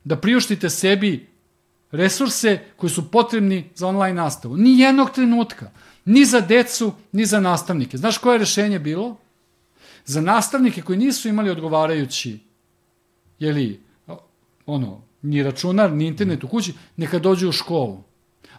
da 0.04 0.16
priuštite 0.16 0.70
sebi 0.70 1.28
resurse 1.92 2.60
koji 2.78 2.90
su 2.90 3.12
potrebni 3.12 3.70
za 3.76 3.88
online 3.88 4.14
nastavu. 4.14 4.58
Ni 4.58 4.80
jednog 4.80 5.10
trenutka. 5.12 5.72
Ni 6.06 6.26
za 6.26 6.40
decu, 6.42 6.94
ni 7.12 7.26
za 7.26 7.40
nastavnike. 7.40 7.98
Znaš 7.98 8.18
koje 8.18 8.36
je 8.36 8.40
rešenje 8.40 8.80
bilo? 8.80 9.18
Za 10.06 10.22
nastavnike 10.22 10.82
koji 10.82 10.98
nisu 10.98 11.30
imali 11.30 11.50
odgovarajući 11.50 12.40
jeli, 13.40 13.80
ono, 14.66 15.02
ni 15.22 15.44
računar, 15.44 15.92
ni 15.92 16.08
internet 16.08 16.44
u 16.44 16.48
kući, 16.48 16.74
neka 16.98 17.20
dođu 17.20 17.50
u 17.50 17.52
školu. 17.52 18.04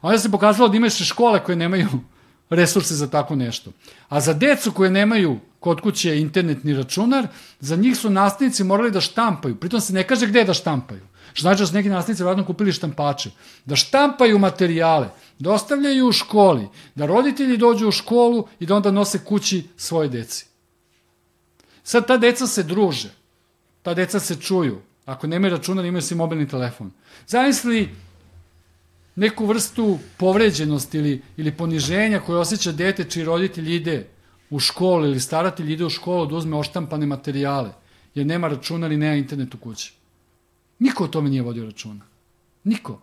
A 0.01 0.07
onda 0.09 0.19
se 0.19 0.31
pokazalo 0.31 0.69
da 0.69 0.91
se 0.91 1.05
škole 1.05 1.45
koje 1.45 1.57
nemaju 1.57 1.89
resurse 2.51 2.95
za 2.95 3.07
tako 3.07 3.37
nešto. 3.37 3.71
A 4.09 4.21
za 4.21 4.33
decu 4.33 4.73
koje 4.73 4.91
nemaju 4.91 5.39
kod 5.61 5.81
kuće 5.81 6.21
internet 6.21 6.65
ni 6.65 6.75
računar, 6.75 7.27
za 7.61 7.77
njih 7.77 7.97
su 7.97 8.11
nastavnici 8.11 8.65
morali 8.65 8.91
da 8.91 9.01
štampaju. 9.01 9.57
Pritom 9.57 9.81
se 9.81 9.93
ne 9.93 10.05
kaže 10.07 10.27
gde 10.27 10.45
da 10.45 10.55
štampaju. 10.55 11.01
Što 11.33 11.43
znači 11.43 11.63
da 11.63 11.67
su 11.67 11.75
neki 11.75 11.89
nastavnici 11.89 12.23
vratno 12.23 12.45
kupili 12.45 12.73
štampače. 12.73 13.31
Da 13.65 13.77
štampaju 13.77 14.39
materijale, 14.39 15.09
da 15.39 15.53
ostavljaju 15.53 16.09
u 16.09 16.13
školi, 16.13 16.69
da 16.95 17.07
roditelji 17.07 17.57
dođu 17.57 17.89
u 17.89 17.93
školu 17.93 18.47
i 18.61 18.67
da 18.67 18.77
onda 18.77 18.91
nose 18.91 19.19
kući 19.25 19.65
svoje 19.77 20.09
deci. 20.09 20.47
Sad 21.83 22.07
ta 22.07 22.17
deca 22.17 22.47
se 22.47 22.63
druže. 22.63 23.11
Ta 23.87 23.95
deca 23.95 24.21
se 24.21 24.35
čuju. 24.37 24.79
Ako 25.05 25.27
nemaju 25.27 25.55
računar, 25.55 25.85
imaju 25.85 26.03
si 26.03 26.15
mobilni 26.15 26.49
telefon. 26.49 26.91
Zamisli 27.27 27.89
neku 29.17 29.47
vrstu 29.47 29.99
povređenosti 30.17 30.99
ili, 30.99 31.23
ili 31.37 31.53
poniženja 31.53 32.21
koje 32.21 32.39
osjeća 32.39 32.73
dete 32.73 33.05
čiji 33.05 33.25
roditelj 33.25 33.75
ide 33.75 34.07
u 34.51 34.59
školu 34.59 35.05
ili 35.05 35.21
staratelj 35.21 35.73
ide 35.73 35.85
u 35.85 35.91
školu 35.91 36.27
da 36.27 36.35
uzme 36.35 36.57
oštampane 36.57 37.07
materijale, 37.07 37.71
jer 38.15 38.27
nema 38.27 38.49
računar 38.49 38.93
i 38.93 38.97
nema 38.97 39.15
internet 39.15 39.55
u 39.55 39.59
kući. 39.59 39.93
Niko 40.79 41.05
o 41.05 41.09
tome 41.09 41.31
nije 41.31 41.43
vodio 41.43 41.65
računa. 41.65 42.05
Niko. 42.65 43.01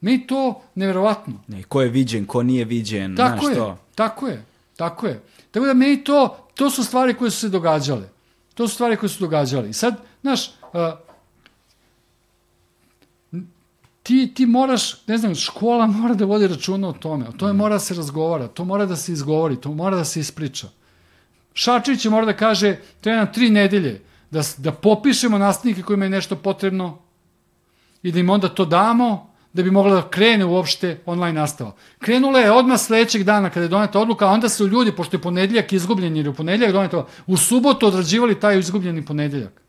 Meni 0.00 0.26
to 0.26 0.62
neverovatno. 0.74 1.42
Ne, 1.48 1.62
ko 1.62 1.82
je 1.82 1.88
viđen, 1.88 2.26
ko 2.26 2.42
nije 2.42 2.64
viđen, 2.64 3.16
Tako 3.16 3.44
znaš 3.44 3.50
je, 3.50 3.56
to. 3.56 3.78
tako 3.94 4.28
je, 4.28 4.44
tako 4.76 5.06
je. 5.06 5.22
Tako 5.50 5.66
da 5.66 5.74
meni 5.74 6.04
to, 6.04 6.48
to 6.54 6.70
su 6.70 6.84
stvari 6.84 7.14
koje 7.14 7.30
su 7.30 7.40
se 7.40 7.48
događale. 7.48 8.17
To 8.58 8.68
su 8.68 8.74
stvari 8.74 8.96
koje 8.96 9.08
su 9.08 9.20
događale. 9.20 9.70
I 9.70 9.72
sad, 9.72 9.94
znaš, 10.20 10.50
a, 10.72 10.96
ti, 14.02 14.34
ti 14.34 14.46
moraš, 14.46 15.06
ne 15.06 15.18
znam, 15.18 15.34
škola 15.34 15.86
mora 16.00 16.14
da 16.14 16.24
vodi 16.24 16.48
računa 16.48 16.88
o 16.88 16.92
tome. 16.92 17.28
O 17.28 17.32
tome 17.32 17.52
mora 17.52 17.74
da 17.74 17.78
se 17.78 17.94
razgovara, 17.94 18.48
to 18.48 18.64
mora 18.64 18.86
da 18.86 18.96
se 18.96 19.12
izgovori, 19.12 19.60
to 19.60 19.72
mora 19.72 19.96
da 19.96 20.04
se 20.04 20.20
ispriča. 20.20 20.68
Šačević 21.54 22.04
mora 22.04 22.26
da 22.26 22.36
kaže, 22.36 22.76
treba 23.00 23.16
nam 23.16 23.32
tri 23.32 23.50
nedelje, 23.50 24.02
da, 24.30 24.42
da 24.56 24.72
popišemo 24.72 25.38
nastavnike 25.38 25.82
kojima 25.82 26.04
je 26.04 26.10
nešto 26.10 26.36
potrebno 26.36 26.98
i 28.02 28.12
da 28.12 28.18
im 28.18 28.30
onda 28.30 28.48
to 28.48 28.64
damo, 28.64 29.27
da 29.58 29.62
bi 29.62 29.70
mogla 29.70 29.94
da 29.94 30.08
krene 30.08 30.44
uopšte 30.44 31.00
online 31.06 31.40
nastava. 31.40 31.72
Krenula 31.98 32.38
je 32.38 32.52
odmah 32.52 32.78
sledećeg 32.78 33.24
dana 33.24 33.50
kada 33.50 33.64
je 33.64 33.68
doneta 33.68 33.98
odluka, 34.00 34.26
a 34.26 34.30
onda 34.30 34.48
su 34.48 34.66
ljudi, 34.66 34.92
pošto 34.92 35.16
je 35.16 35.22
ponedeljak 35.22 35.72
izgubljen 35.72 36.16
jer 36.16 36.26
je 36.26 36.30
u 36.30 36.34
ponedeljak 36.34 36.72
doneta, 36.72 37.06
u 37.26 37.36
subotu 37.36 37.86
odrađivali 37.86 38.40
taj 38.40 38.58
izgubljeni 38.58 39.04
ponedeljak. 39.04 39.62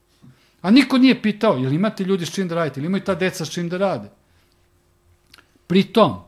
A 0.61 0.71
niko 0.71 0.97
nije 0.97 1.21
pitao, 1.21 1.57
jel 1.57 1.73
imate 1.73 2.03
ljudi 2.03 2.25
s 2.25 2.33
čim 2.33 2.47
da 2.47 2.55
radite, 2.55 2.79
ili 2.79 2.85
imaju 2.85 3.03
ta 3.03 3.15
deca 3.15 3.45
s 3.45 3.49
čim 3.49 3.69
da 3.69 3.77
rade. 3.77 4.09
Pritom, 5.67 6.21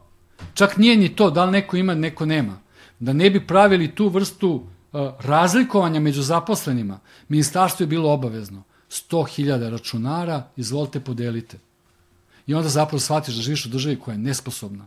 čak 0.54 0.78
nije 0.78 0.98
ni 0.98 1.16
to 1.16 1.30
da 1.30 1.46
li 1.46 1.52
neko 1.52 1.78
ima, 1.78 1.94
neko 1.94 2.26
nema. 2.26 2.60
Da 3.00 3.14
ne 3.14 3.30
bi 3.30 3.48
pravili 3.48 3.96
tu 3.96 4.08
vrstu 4.08 4.52
uh, 4.56 5.02
razlikovanja 5.20 6.00
među 6.00 6.22
zaposlenima, 6.22 7.00
ministarstvo 7.30 7.84
je 7.84 7.88
bilo 7.88 8.14
obavezno. 8.14 8.64
100.000 8.90 9.70
računara, 9.70 10.48
izvolite 10.56 11.00
podelite. 11.00 11.71
I 12.52 12.54
onda 12.54 12.70
zapravo 12.70 13.00
shvatiš 13.00 13.36
da 13.36 13.42
živiš 13.42 13.66
u 13.66 13.70
državi 13.70 13.96
koja 14.00 14.14
je 14.14 14.20
nesposobna, 14.20 14.86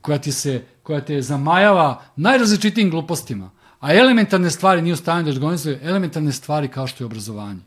koja, 0.00 0.18
ti 0.18 0.32
se, 0.32 0.62
koja 0.82 1.00
te 1.00 1.22
zamajava 1.22 2.02
najrazličitijim 2.16 2.90
glupostima, 2.90 3.50
a 3.80 3.94
elementarne 3.94 4.50
stvari 4.50 4.82
nije 4.82 4.94
u 4.94 4.96
stanju 4.96 5.24
da 5.24 5.30
organizuje 5.30 5.80
elementarne 5.82 6.32
stvari 6.32 6.68
kao 6.68 6.86
što 6.86 7.02
je 7.02 7.06
obrazovanje. 7.06 7.60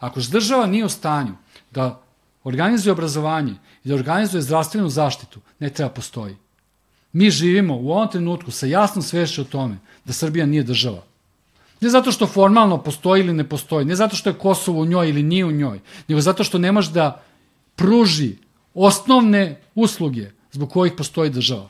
Ako 0.00 0.20
država 0.20 0.66
nije 0.66 0.84
u 0.84 0.88
stanju 0.88 1.36
da 1.70 2.02
organizuje 2.44 2.92
obrazovanje 2.92 3.54
i 3.84 3.88
da 3.88 3.94
organizuje 3.94 4.42
zdravstvenu 4.42 4.88
zaštitu, 4.88 5.40
ne 5.58 5.70
treba 5.70 5.90
postoji. 5.90 6.36
Mi 7.12 7.30
živimo 7.30 7.76
u 7.76 7.90
ovom 7.92 8.08
trenutku 8.08 8.50
sa 8.50 8.66
jasnom 8.66 9.02
svešću 9.02 9.42
o 9.42 9.44
tome 9.44 9.78
da 10.04 10.12
Srbija 10.12 10.46
nije 10.46 10.62
država. 10.62 11.02
Ne 11.80 11.90
zato 11.90 12.12
što 12.12 12.26
formalno 12.26 12.82
postoji 12.82 13.20
ili 13.20 13.32
ne 13.32 13.48
postoji, 13.48 13.84
ne 13.84 13.96
zato 13.96 14.16
što 14.16 14.30
je 14.30 14.38
Kosovo 14.38 14.80
u 14.80 14.86
njoj 14.86 15.08
ili 15.08 15.22
nije 15.22 15.44
u 15.44 15.52
njoj, 15.52 15.80
nego 16.08 16.20
zato 16.20 16.44
što 16.44 16.58
ne 16.58 16.72
može 16.72 16.90
da 16.90 17.22
pruži 17.76 18.36
osnovne 18.74 19.60
usluge 19.74 20.30
zbog 20.52 20.70
kojih 20.70 20.92
postoji 20.96 21.30
država. 21.30 21.68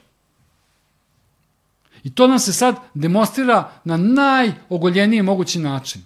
I 2.05 2.15
to 2.15 2.27
nam 2.27 2.39
se 2.39 2.53
sad 2.53 2.77
demonstrira 2.95 3.71
na 3.85 3.97
najogoljeniji 3.97 5.23
mogući 5.23 5.59
način. 5.59 6.03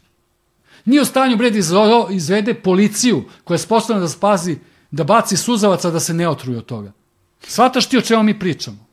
Nije 0.85 1.03
u 1.03 1.05
stanju 1.05 1.37
bre 1.37 1.51
izvo- 1.51 2.09
izvede 2.11 2.55
policiju 2.55 3.25
koja 3.45 3.55
je 3.55 3.59
sposobna 3.59 4.01
da 4.01 4.09
spazi, 4.09 4.59
da 4.91 5.05
baci 5.05 5.37
suzavaca 5.37 5.91
da 5.91 6.01
se 6.01 6.15
ne 6.15 6.29
otruje 6.29 6.59
od 6.59 6.67
toga. 6.67 6.93
Svataš 7.41 7.87
ti 7.89 7.99
o 7.99 8.03
čemu 8.03 8.23
mi 8.23 8.39
pričamo? 8.39 8.87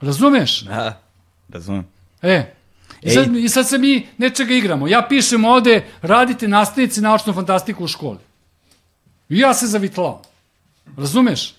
Razumeš? 0.00 0.60
Da, 0.62 1.02
razumem. 1.48 1.86
E, 2.22 2.54
i 3.02 3.10
sad, 3.10 3.36
i 3.36 3.48
sad 3.48 3.68
se 3.68 3.78
mi 3.78 4.06
nečega 4.18 4.54
igramo. 4.54 4.88
Ja 4.88 5.06
pišem 5.08 5.44
ovde, 5.44 5.84
radite 6.02 6.48
nastavnici 6.48 7.00
naučnu 7.00 7.32
fantastiku 7.32 7.84
u 7.84 7.88
školi. 7.88 8.18
I 9.28 9.38
ja 9.38 9.54
se 9.54 9.66
zavitlao. 9.66 10.22
Razumeš? 10.96 11.54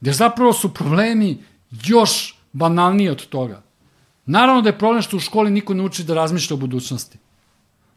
Jer 0.00 0.14
zapravo 0.14 0.52
su 0.52 0.74
problemi 0.74 1.38
još 1.70 2.38
banalniji 2.52 3.08
od 3.08 3.26
toga. 3.26 3.62
Naravno 4.26 4.62
da 4.62 4.68
je 4.68 4.78
problem 4.78 5.02
što 5.02 5.16
u 5.16 5.20
školi 5.20 5.50
niko 5.50 5.74
ne 5.74 5.82
uči 5.82 6.04
da 6.04 6.14
razmišlja 6.14 6.54
o 6.54 6.58
budućnosti. 6.58 7.18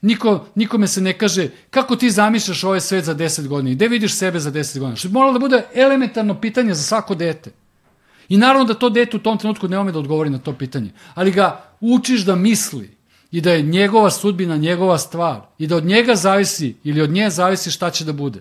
Niko, 0.02 0.46
nikome 0.56 0.88
se 0.88 1.02
ne 1.02 1.14
kaže 1.18 1.50
kako 1.70 1.96
ti 1.96 2.12
zamišljaš 2.12 2.64
ovaj 2.64 2.82
svet 2.82 3.06
za 3.06 3.16
10 3.16 3.48
godina 3.48 3.72
i 3.72 3.76
gde 3.76 3.88
vidiš 3.88 4.16
sebe 4.16 4.40
za 4.40 4.52
10 4.52 4.80
godina. 4.80 4.96
Što 4.96 5.08
bi 5.08 5.14
moralo 5.14 5.34
da 5.34 5.40
bude 5.40 5.64
elementarno 5.74 6.42
pitanje 6.42 6.74
za 6.74 6.84
svako 6.84 7.16
dete. 7.16 7.52
I 8.30 8.38
naravno 8.38 8.66
da 8.66 8.74
to 8.74 8.90
dete 8.90 9.18
u 9.18 9.20
tom 9.20 9.38
trenutku 9.38 9.68
ne 9.68 9.80
ume 9.80 9.92
da 9.92 10.00
odgovori 10.00 10.30
na 10.30 10.40
to 10.40 10.54
pitanje. 10.54 10.92
Ali 11.14 11.32
ga 11.32 11.64
učiš 11.80 12.22
da 12.26 12.36
misli 12.36 12.98
i 13.32 13.42
da 13.42 13.52
je 13.52 13.62
njegova 13.62 14.12
sudbina 14.12 14.58
njegova 14.58 14.98
stvar 14.98 15.42
i 15.58 15.68
da 15.68 15.76
od 15.76 15.86
njega 15.86 16.16
zavisi 16.16 16.76
ili 16.84 17.02
od 17.02 17.10
nje 17.10 17.30
zavisi 17.30 17.72
šta 17.72 17.90
će 17.90 18.06
da 18.06 18.14
bude. 18.14 18.40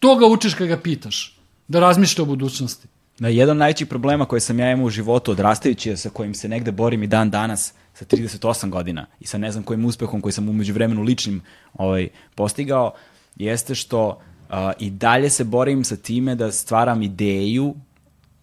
To 0.00 0.16
ga 0.16 0.26
učiš 0.26 0.54
kad 0.54 0.68
ga 0.68 0.76
pitaš, 0.76 1.36
da 1.68 1.80
razmišlja 1.80 2.22
o 2.22 2.26
budućnosti. 2.26 2.88
Da, 3.18 3.28
jedan 3.28 3.50
od 3.50 3.56
najvećih 3.56 3.86
problema 3.86 4.24
koje 4.24 4.40
sam 4.40 4.58
ja 4.58 4.70
imao 4.70 4.86
u 4.86 4.90
životu 4.90 5.30
odrastajući, 5.30 5.96
sa 5.96 6.10
kojim 6.10 6.34
se 6.34 6.48
negde 6.48 6.72
borim 6.72 7.02
i 7.02 7.06
dan 7.06 7.30
danas, 7.30 7.72
sa 7.94 8.04
38 8.04 8.70
godina 8.70 9.06
i 9.20 9.26
sa 9.26 9.38
ne 9.38 9.52
znam 9.52 9.64
kojim 9.64 9.84
uspehom 9.84 10.20
koji 10.20 10.32
sam 10.32 10.48
umeđu 10.48 10.72
vremenu 10.72 11.02
ličnim 11.02 11.42
ovaj, 11.74 12.08
postigao, 12.34 12.92
jeste 13.36 13.74
što 13.74 14.08
uh, 14.08 14.54
i 14.78 14.90
dalje 14.90 15.30
se 15.30 15.44
borim 15.44 15.84
sa 15.84 15.96
time 15.96 16.34
da 16.34 16.52
stvaram 16.52 17.02
ideju 17.02 17.74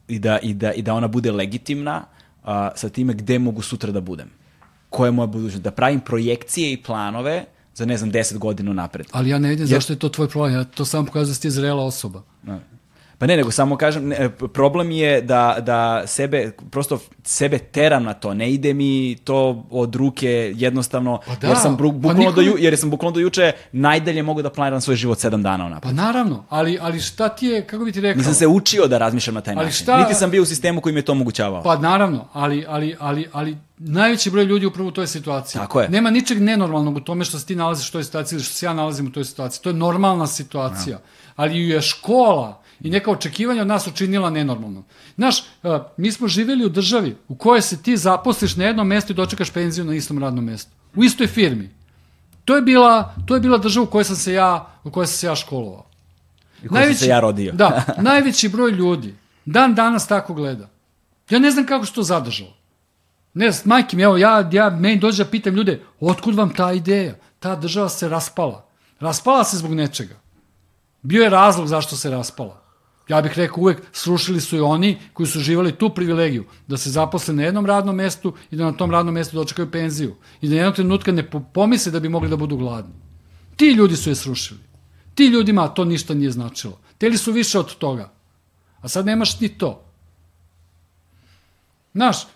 i 0.07 0.19
da, 0.19 0.39
i 0.39 0.53
da, 0.53 0.73
i 0.73 0.81
da 0.81 0.93
ona 0.93 1.07
bude 1.07 1.31
legitimna 1.31 2.03
uh, 2.43 2.49
sa 2.75 2.89
time 2.89 3.13
gde 3.13 3.39
mogu 3.39 3.61
sutra 3.61 3.91
da 3.91 4.01
budem. 4.01 4.29
Koja 4.89 5.07
je 5.07 5.11
moja 5.11 5.27
budućnost. 5.27 5.63
Da 5.63 5.71
pravim 5.71 5.99
projekcije 5.99 6.73
i 6.73 6.84
planove 6.84 7.45
za, 7.77 7.85
ne 7.85 7.97
znam, 7.97 8.11
10 8.11 8.37
godina 8.37 8.73
napred. 8.73 9.07
Ali 9.11 9.29
ja 9.29 9.39
ne 9.39 9.49
vidim 9.49 9.67
zašto 9.67 9.93
je 9.93 9.99
to 9.99 10.09
tvoj 10.09 10.27
problem. 10.27 10.53
Ja 10.53 10.63
to 10.63 10.85
samo 10.85 11.05
pokazuje 11.05 11.31
da 11.31 11.35
si 11.35 11.41
ti 11.41 11.51
zrela 11.51 11.83
osoba. 11.83 12.21
Da. 12.43 12.59
Pa 13.19 13.26
ne, 13.26 13.38
nego 13.38 13.52
samo 13.52 13.77
kažem, 13.77 14.07
ne, 14.07 14.18
problem 14.30 14.91
je 14.91 15.22
da, 15.22 15.57
da 15.60 15.77
sebe, 16.07 16.52
prosto 16.72 16.99
sebe 17.23 17.57
teram 17.60 18.03
na 18.03 18.14
to, 18.14 18.34
ne 18.34 18.52
ide 18.52 18.73
mi 18.73 18.91
to 19.18 19.38
od 19.72 19.95
ruke 19.95 20.27
jednostavno, 20.56 21.19
Pa 21.27 21.35
da, 21.35 21.48
jer 21.48 21.57
sam 21.57 21.76
bru, 21.76 21.89
pa 21.89 21.94
bukvalno 21.94 22.22
niko- 22.22 22.35
do, 22.35 22.41
ju, 22.41 22.56
jer 22.60 22.77
sam 22.77 22.89
bukvalno 22.89 23.14
do 23.14 23.19
juče 23.19 23.52
najdalje 23.72 24.23
mogu 24.23 24.41
da 24.41 24.49
planiram 24.49 24.81
svoj 24.81 24.95
život 24.95 25.19
sedam 25.19 25.44
dana 25.44 25.57
Pa 25.60 25.65
onapred. 25.65 25.95
naravno, 25.95 26.44
ali, 26.49 26.77
ali 26.81 26.99
šta 26.99 27.30
ti 27.30 27.48
je, 27.48 27.61
kako 27.64 27.85
bi 27.85 27.91
ti 27.91 28.02
rekao? 28.02 28.18
Nisam 28.18 28.34
se 28.34 28.48
učio 28.48 28.88
da 28.88 28.98
razmišljam 28.98 29.34
na 29.34 29.41
taj 29.41 29.53
Ali 29.53 29.65
način. 29.65 29.84
šta- 29.84 29.98
Niti 29.99 30.14
sam 30.14 30.31
bio 30.31 30.41
u 30.41 30.45
sistemu 30.45 30.81
koji 30.81 30.94
mi 30.94 30.99
je 30.99 31.06
to 31.06 31.11
omogućavao. 31.11 31.64
Pa 31.64 31.77
naravno, 31.77 32.27
ali, 32.34 32.65
ali, 32.68 32.95
ali, 32.99 33.27
ali 33.31 33.57
najveći 33.77 34.30
broj 34.31 34.44
ljudi 34.44 34.65
upravo 34.65 34.89
u 34.89 34.94
toj 34.94 35.07
situaciji. 35.07 35.60
Tako 35.60 35.81
je. 35.81 35.89
Nema 35.89 36.10
ničeg 36.10 36.39
nenormalnog 36.39 36.95
u 36.95 37.02
tome 37.02 37.26
što 37.26 37.39
se 37.39 37.45
ti 37.45 37.56
nalaziš 37.56 37.89
u 37.89 37.91
toj 37.91 38.03
situaciji 38.03 38.38
ili 38.38 38.44
što 38.44 38.53
se 38.53 38.65
ja 38.65 38.73
nalazim 38.73 39.07
u 39.07 39.11
toj 39.11 39.26
situaciji. 39.26 39.64
To 39.64 39.69
je 39.69 39.73
normalna 39.76 40.27
situacija. 40.27 40.99
Ali 41.35 41.57
ju 41.57 41.69
je 41.69 41.81
škola 41.81 42.61
i 42.81 42.89
neka 42.89 43.11
očekivanja 43.11 43.61
od 43.61 43.67
nas 43.67 43.87
učinila 43.87 44.29
nenormalno. 44.29 44.83
Znaš, 45.15 45.39
uh, 45.39 45.81
mi 45.97 46.11
smo 46.11 46.27
živjeli 46.27 46.65
u 46.65 46.69
državi 46.69 47.15
u 47.27 47.35
kojoj 47.35 47.61
se 47.61 47.81
ti 47.81 47.97
zaposliš 47.97 48.55
na 48.55 48.65
jednom 48.65 48.87
mestu 48.87 49.13
i 49.13 49.15
dočekaš 49.15 49.49
penziju 49.49 49.85
na 49.85 49.95
istom 49.95 50.19
radnom 50.19 50.45
mestu. 50.45 50.71
U 50.95 51.03
istoj 51.03 51.27
firmi. 51.27 51.69
To 52.45 52.55
je 52.55 52.61
bila, 52.61 53.15
to 53.25 53.35
je 53.35 53.41
bila 53.41 53.57
država 53.57 53.83
u 53.83 53.89
kojoj 53.89 54.03
sam 54.03 54.15
se 54.15 54.33
ja, 54.33 54.67
u 54.83 54.91
kojoj 54.91 55.07
sam 55.07 55.17
se 55.17 55.27
ja 55.27 55.35
školovao. 55.35 55.85
u 56.65 56.69
kojoj 56.69 56.85
sam 56.85 56.95
se 56.95 57.07
ja 57.07 57.19
rodio. 57.19 57.53
Da, 57.53 57.83
najveći 58.09 58.49
broj 58.49 58.71
ljudi 58.71 59.15
dan 59.47 59.75
danas 59.75 60.07
tako 60.07 60.33
gleda. 60.33 60.69
Ja 61.29 61.39
ne 61.39 61.51
znam 61.51 61.65
kako 61.65 61.85
se 61.85 61.93
to 61.93 62.03
zadržalo. 62.03 62.53
Ne 63.33 63.51
znam, 63.51 63.69
majke 63.69 63.97
mi, 63.97 64.03
evo, 64.03 64.17
ja, 64.17 64.49
ja 64.51 64.69
meni 64.69 64.99
dođe 64.99 65.23
da 65.23 65.29
pitam 65.29 65.55
ljude, 65.55 65.81
otkud 65.99 66.35
vam 66.35 66.53
ta 66.53 66.73
ideja? 66.73 67.15
Ta 67.39 67.55
država 67.55 67.89
se 67.89 68.09
raspala. 68.09 68.65
Raspala 68.99 69.43
se 69.43 69.57
zbog 69.57 69.73
nečega. 69.73 70.15
Bio 71.01 71.23
je 71.23 71.29
razlog 71.29 71.67
zašto 71.67 71.95
se 71.95 72.09
raspala. 72.09 72.61
Ja 73.07 73.21
bih 73.21 73.31
rekao 73.35 73.61
uvek, 73.61 73.81
srušili 73.91 74.41
su 74.41 74.57
i 74.57 74.59
oni 74.59 74.97
koji 75.13 75.27
su 75.27 75.39
živali 75.39 75.71
tu 75.71 75.89
privilegiju, 75.89 76.45
da 76.67 76.77
se 76.77 76.89
zaposle 76.89 77.34
na 77.34 77.43
jednom 77.43 77.65
radnom 77.65 77.95
mestu 77.95 78.34
i 78.51 78.55
da 78.55 78.65
na 78.65 78.71
tom 78.71 78.91
radnom 78.91 79.13
mestu 79.13 79.35
dočekaju 79.35 79.71
penziju. 79.71 80.15
I 80.41 80.49
da 80.49 80.55
jednog 80.55 80.75
trenutka 80.75 81.11
ne 81.11 81.29
po- 81.29 81.39
pomisle 81.53 81.91
da 81.91 81.99
bi 81.99 82.09
mogli 82.09 82.29
da 82.29 82.35
budu 82.35 82.57
gladni. 82.57 82.93
Ti 83.55 83.65
ljudi 83.65 83.95
su 83.95 84.09
je 84.09 84.15
srušili. 84.15 84.59
Ti 85.15 85.25
ljudima 85.25 85.67
to 85.67 85.85
ništa 85.85 86.13
nije 86.13 86.31
značilo. 86.31 86.79
Teli 86.97 87.17
su 87.17 87.31
više 87.31 87.59
od 87.59 87.75
toga. 87.75 88.11
A 88.81 88.88
sad 88.88 89.05
nemaš 89.05 89.39
ni 89.39 89.49
to. 89.49 89.84
Znaš, 91.93 92.23
I 92.23 92.27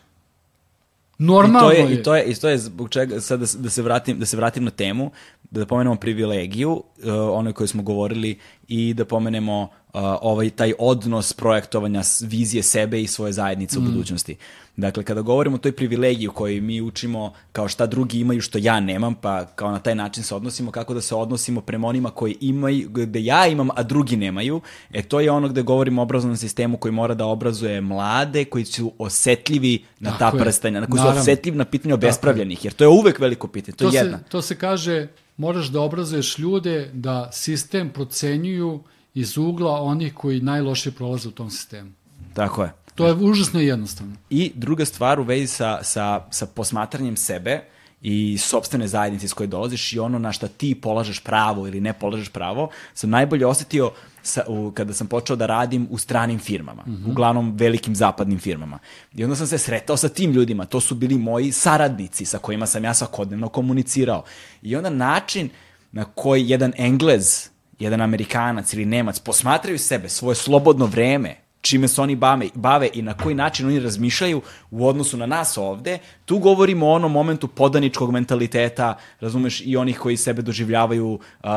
normalno 1.24 1.60
to 1.60 1.72
je. 1.72 1.80
je, 1.80 1.94
i 1.94 2.04
to 2.04 2.16
je, 2.16 2.24
i 2.26 2.36
to 2.36 2.50
je 2.50 2.58
zbog 2.58 2.90
čega, 2.90 3.22
sad 3.22 3.40
da, 3.40 3.46
da, 3.58 3.70
se 3.70 3.82
vratim, 3.82 4.20
da 4.20 4.26
se 4.26 4.38
vratim 4.38 4.64
na 4.64 4.72
temu, 4.72 5.12
da 5.52 5.66
pomenemo 5.66 5.96
privilegiju, 5.96 6.72
uh, 6.72 6.84
onoj 7.32 7.54
kojoj 7.54 7.68
smo 7.68 7.84
govorili, 7.84 8.40
i 8.68 8.94
da 8.94 9.06
pomenemo 9.06 9.70
ovaj, 9.94 10.50
taj 10.50 10.74
odnos 10.80 11.34
projektovanja 11.34 12.02
vizije 12.22 12.64
sebe 12.64 13.02
i 13.02 13.08
svoje 13.08 13.34
zajednice 13.34 13.80
Mm. 13.80 13.84
u 13.84 13.86
budućnosti. 13.86 14.36
Dakle, 14.78 15.04
kada 15.04 15.22
govorimo 15.22 15.56
o 15.56 15.60
toj 15.60 15.72
privilegiji 15.72 16.28
u 16.28 16.32
kojoj 16.34 16.62
mi 16.62 16.82
učimo 16.82 17.34
kao 17.52 17.68
šta 17.68 17.86
drugi 17.86 18.20
imaju 18.20 18.42
što 18.42 18.58
ja 18.58 18.80
nemam, 18.80 19.16
pa 19.16 19.46
kao 19.46 19.72
na 19.72 19.80
taj 19.80 19.96
način 19.96 20.24
se 20.24 20.36
odnosimo, 20.36 20.72
kako 20.72 20.94
da 20.94 21.02
se 21.02 21.16
odnosimo 21.16 21.62
prema 21.62 21.88
onima 21.88 22.10
koji 22.10 22.38
imaju, 22.42 22.90
gde 22.90 23.24
ja 23.24 23.48
imam, 23.48 23.70
a 23.76 23.84
drugi 23.84 24.16
nemaju, 24.18 24.62
e 24.94 25.04
to 25.04 25.20
je 25.20 25.32
ono 25.32 25.48
gde 25.50 25.62
govorimo 25.62 26.02
o 26.02 26.04
obrazovnom 26.04 26.38
sistemu 26.38 26.78
koji 26.78 26.92
mora 26.92 27.14
da 27.14 27.26
obrazuje 27.26 27.82
mlade, 27.82 28.46
koji 28.46 28.66
su 28.66 28.94
osetljivi 28.98 29.84
na 30.00 30.18
Tako 30.18 30.38
ta 30.38 30.44
prstanja, 30.44 30.80
na 30.80 30.86
koji 30.88 30.98
su 31.00 31.04
Naravno. 31.04 31.22
osetljivi 31.22 31.58
na 31.58 31.66
pitanje 31.66 31.94
obespravljenih, 31.94 32.66
jer 32.66 32.74
to 32.74 32.84
je 32.84 32.88
uvek 32.88 33.20
veliko 33.20 33.48
pitanje, 33.48 33.76
to, 33.76 33.90
to, 33.90 33.96
je 33.96 34.00
jedna. 34.04 34.18
se, 34.18 34.24
to 34.24 34.42
se 34.42 34.56
kaže, 34.56 35.08
moraš 35.38 35.68
da 35.68 35.82
obrazuješ 35.82 36.38
ljude 36.38 36.90
da 36.94 37.30
sistem 37.34 37.90
procenjuju 37.90 38.80
iz 39.14 39.38
ugla 39.38 39.82
onih 39.82 40.14
koji 40.14 40.42
najlošije 40.42 40.94
prolaze 40.94 41.28
u 41.28 41.32
tom 41.32 41.50
sistemu. 41.50 41.92
Tako 42.34 42.64
je. 42.64 42.72
To 42.96 43.08
je 43.08 43.14
užasno 43.14 43.60
jednostavno. 43.60 44.16
I 44.30 44.52
druga 44.56 44.86
stvar 44.86 45.20
u 45.20 45.24
vezi 45.24 45.48
sa, 45.48 45.84
sa, 45.84 46.26
sa 46.32 46.46
posmatranjem 46.46 47.18
sebe 47.18 47.64
i 48.02 48.38
sobstvene 48.38 48.88
zajednice 48.88 49.26
iz 49.26 49.34
koje 49.34 49.48
dolaziš 49.48 49.94
i 49.94 50.00
ono 50.00 50.20
na 50.20 50.32
šta 50.32 50.48
ti 50.48 50.76
polažeš 50.76 51.20
pravo 51.20 51.68
ili 51.68 51.82
ne 51.82 51.94
polažeš 51.94 52.30
pravo, 52.30 52.70
sam 52.94 53.10
najbolje 53.10 53.46
osetio 53.46 53.92
sa, 54.24 54.44
u, 54.48 54.72
kada 54.72 54.94
sam 54.94 55.08
počeo 55.08 55.36
da 55.36 55.46
radim 55.46 55.88
u 55.90 55.98
stranim 55.98 56.40
firmama, 56.40 56.84
uglavnom 57.08 57.56
velikim 57.58 57.96
zapadnim 57.96 58.40
firmama. 58.40 58.80
I 59.14 59.24
onda 59.24 59.36
sam 59.36 59.48
se 59.48 59.58
sretao 59.58 59.98
sa 59.98 60.10
tim 60.10 60.32
ljudima, 60.32 60.66
to 60.66 60.80
su 60.80 60.96
bili 60.96 61.18
moji 61.18 61.52
saradnici 61.52 62.26
sa 62.26 62.38
kojima 62.38 62.66
sam 62.66 62.84
ja 62.84 62.94
svakodnevno 62.94 63.50
komunicirao. 63.50 64.24
I 64.62 64.76
onda 64.76 64.90
način 64.90 65.50
na 65.92 66.06
koji 66.06 66.50
jedan 66.50 66.74
Englez, 66.78 67.50
jedan 67.82 68.02
Amerikanac 68.02 68.74
ili 68.74 68.86
Nemac 68.86 69.20
posmatraju 69.20 69.80
sebe, 69.80 70.10
svoje 70.10 70.36
slobodno 70.36 70.86
vreme, 70.86 71.36
čime 71.62 71.88
se 71.88 72.02
oni 72.02 72.16
bave, 72.16 72.50
bave 72.54 72.90
i 72.94 73.02
na 73.02 73.14
koji 73.14 73.36
način 73.36 73.68
oni 73.68 73.80
razmišljaju 73.80 74.42
u 74.72 74.88
odnosu 74.88 75.18
na 75.18 75.26
nas 75.26 75.58
ovde, 75.58 76.00
tu 76.26 76.40
govorimo 76.40 76.88
o 76.88 76.94
onom 76.94 77.12
momentu 77.12 77.48
podaničkog 77.48 78.12
mentaliteta, 78.12 78.98
razumeš, 79.20 79.62
i 79.66 79.78
onih 79.78 80.00
koji 80.00 80.18
sebe 80.18 80.42
doživljavaju 80.42 81.20
a, 81.44 81.52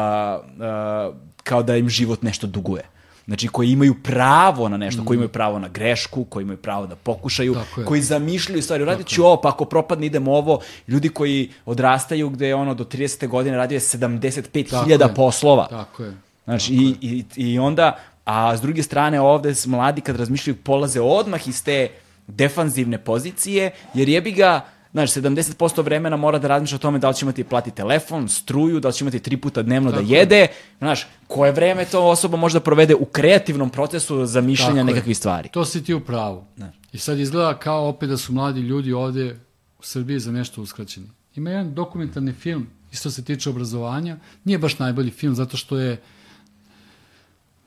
a, 0.61 1.13
kao 1.43 1.63
da 1.63 1.77
im 1.77 1.89
život 1.89 2.23
nešto 2.23 2.47
duguje. 2.47 2.94
Znači, 3.27 3.49
koji 3.49 3.71
imaju 3.71 3.95
pravo 4.03 4.69
na 4.69 4.77
nešto, 4.77 5.05
koji 5.05 5.17
imaju 5.17 5.29
pravo 5.29 5.59
na 5.59 5.69
grešku, 5.69 6.25
koji 6.25 6.43
imaju 6.43 6.57
pravo 6.57 6.87
da 6.87 6.97
pokušaju, 6.97 7.57
je. 7.77 7.85
koji 7.85 8.03
zamišljaju 8.03 8.63
stvari, 8.63 8.85
radit 8.85 9.07
ću 9.07 9.25
ovo, 9.25 9.41
pa 9.41 9.49
ako 9.49 9.65
propadne 9.65 10.07
idemo 10.07 10.33
ovo. 10.33 10.61
Ljudi 10.89 11.09
koji 11.09 11.51
odrastaju 11.67 12.31
gde 12.31 12.49
je 12.49 12.55
ono 12.55 12.75
do 12.75 12.85
30. 12.85 13.29
godine 13.29 13.57
radio 13.57 13.77
je 13.77 13.81
75.000 13.81 14.71
Tako 14.71 14.91
je. 14.91 15.15
poslova. 15.15 15.67
Tako 15.67 16.03
je. 16.03 16.17
Znači, 16.45 16.75
i, 16.75 16.97
i, 17.01 17.25
i 17.37 17.59
onda, 17.59 17.99
a 18.25 18.57
s 18.57 18.61
druge 18.61 18.83
strane 18.83 19.21
ovde 19.21 19.55
mladi 19.67 20.01
kad 20.01 20.17
razmišljaju 20.17 20.57
polaze 20.57 21.01
odmah 21.01 21.49
iz 21.49 21.65
te 21.65 21.89
defanzivne 22.27 22.99
pozicije, 22.99 23.71
jer 23.95 24.09
jebi 24.09 24.33
ga, 24.33 24.61
znaš, 24.95 25.13
70% 25.13 25.85
vremena 25.85 26.17
mora 26.17 26.39
da 26.39 26.49
razmišlja 26.49 26.77
o 26.77 26.79
tome 26.79 26.99
da 26.99 27.09
li 27.09 27.15
će 27.15 27.25
imati 27.25 27.45
plati 27.45 27.71
telefon, 27.71 28.29
struju, 28.29 28.81
da 28.81 28.89
li 28.89 28.95
će 28.95 29.05
imati 29.05 29.19
tri 29.19 29.37
puta 29.37 29.63
dnevno 29.63 29.91
Tako 29.91 30.03
da 30.03 30.09
je. 30.15 30.19
jede, 30.19 30.47
znaš, 30.79 31.07
koje 31.27 31.53
vreme 31.53 31.85
to 31.85 32.05
osoba 32.07 32.37
može 32.37 32.55
da 32.55 32.61
provede 32.61 32.95
u 32.95 33.05
kreativnom 33.05 33.71
procesu 33.71 34.27
zamišljanja 34.27 34.75
Tako 34.75 34.89
je. 34.89 34.95
nekakvih 34.95 35.17
stvari. 35.17 35.49
To 35.49 35.65
si 35.65 35.85
ti 35.85 35.95
u 35.95 36.01
pravu. 36.01 36.45
I 36.93 36.99
sad 36.99 37.19
izgleda 37.19 37.59
kao 37.59 37.89
opet 37.89 38.09
da 38.09 38.17
su 38.17 38.33
mladi 38.33 38.61
ljudi 38.61 38.93
ovde 38.93 39.37
u 39.79 39.83
Srbiji 39.83 40.19
za 40.19 40.33
nešto 40.33 40.63
uskraćeni. 40.63 41.07
Ima 41.37 41.51
jedan 41.51 41.75
dokumentarni 41.75 42.33
film, 42.33 42.67
isto 42.93 43.11
se 43.11 43.25
tiče 43.25 43.51
obrazovanja, 43.51 44.17
nije 44.45 44.59
baš 44.59 44.79
najbolji 44.79 45.11
film 45.11 45.35
zato 45.35 45.57
što 45.57 45.79
je 45.79 46.01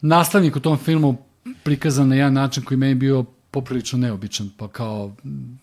nastavnik 0.02 0.56
u 0.56 0.60
tom 0.60 0.78
filmu 0.78 1.18
prikazan 1.64 2.08
na 2.08 2.16
jedan 2.16 2.34
način 2.34 2.64
koji 2.64 2.78
meni 2.78 2.96
bio 2.96 3.26
poprilično 3.52 4.00
neobičan, 4.00 4.50
pa 4.58 4.68
kao 4.68 5.16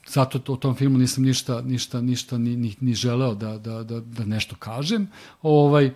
zato 0.09 0.39
to, 0.39 0.53
u 0.53 0.57
tom 0.57 0.75
filmu 0.75 0.99
nisam 0.99 1.25
ništa, 1.25 1.61
ništa, 1.61 2.01
ništa 2.01 2.39
ni, 2.39 2.57
ni, 2.57 2.75
ni 2.81 2.95
želeo 2.95 3.35
da, 3.35 3.59
da, 3.59 3.83
da, 3.83 4.01
da 4.01 4.25
nešto 4.25 4.57
kažem. 4.57 5.09
Ovaj, 5.43 5.91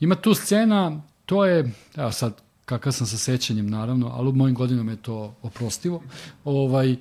ima 0.00 0.14
tu 0.14 0.34
scena, 0.34 1.02
to 1.26 1.44
je, 1.46 1.72
evo 1.96 2.12
sad, 2.12 2.42
kakav 2.64 2.92
sam 2.92 3.06
sa 3.06 3.16
sećanjem 3.16 3.70
naravno, 3.70 4.10
ali 4.14 4.28
u 4.28 4.32
mojim 4.32 4.54
godinama 4.54 4.90
je 4.90 5.02
to 5.02 5.34
oprostivo. 5.42 6.02
Ovaj, 6.44 6.96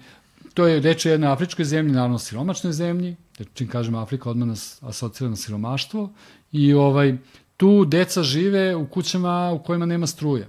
to 0.54 0.68
je 0.68 0.80
reč 0.80 1.06
o 1.06 1.10
jednoj 1.10 1.32
afričkoj 1.32 1.66
zemlji, 1.66 1.94
naravno 1.94 2.20
siromašnoj 2.20 2.74
zemlji, 2.74 3.16
jer 3.38 3.48
čim 3.54 3.68
kažem 3.68 3.96
Afrika 3.96 4.30
odmah 4.30 4.48
nas 4.48 4.78
asocira 4.82 5.30
na 5.30 5.36
siromaštvo 5.36 6.10
i 6.52 6.74
ovaj, 6.74 7.18
tu 7.58 7.86
deca 7.86 8.24
žive 8.24 8.76
u 8.76 8.88
kućama 8.88 9.52
u 9.52 9.64
kojima 9.64 9.86
nema 9.86 10.08
struje. 10.08 10.48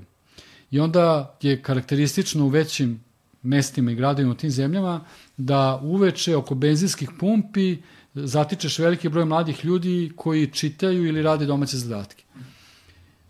I 0.70 0.80
onda 0.80 1.36
je 1.42 1.62
karakteristično 1.62 2.44
u 2.44 2.48
većim 2.48 3.04
mestima 3.42 3.90
i 3.90 3.94
gradovima 3.94 4.32
u 4.32 4.36
tim 4.36 4.50
zemljama 4.50 5.04
da 5.36 5.80
uveče 5.82 6.36
oko 6.36 6.54
benzinskih 6.54 7.10
pumpi 7.18 7.78
zatičeš 8.14 8.78
veliki 8.78 9.08
broj 9.08 9.24
mladih 9.24 9.64
ljudi 9.64 10.12
koji 10.16 10.46
čitaju 10.46 11.06
ili 11.06 11.22
rade 11.22 11.46
domaće 11.46 11.76
zadatke. 11.76 12.24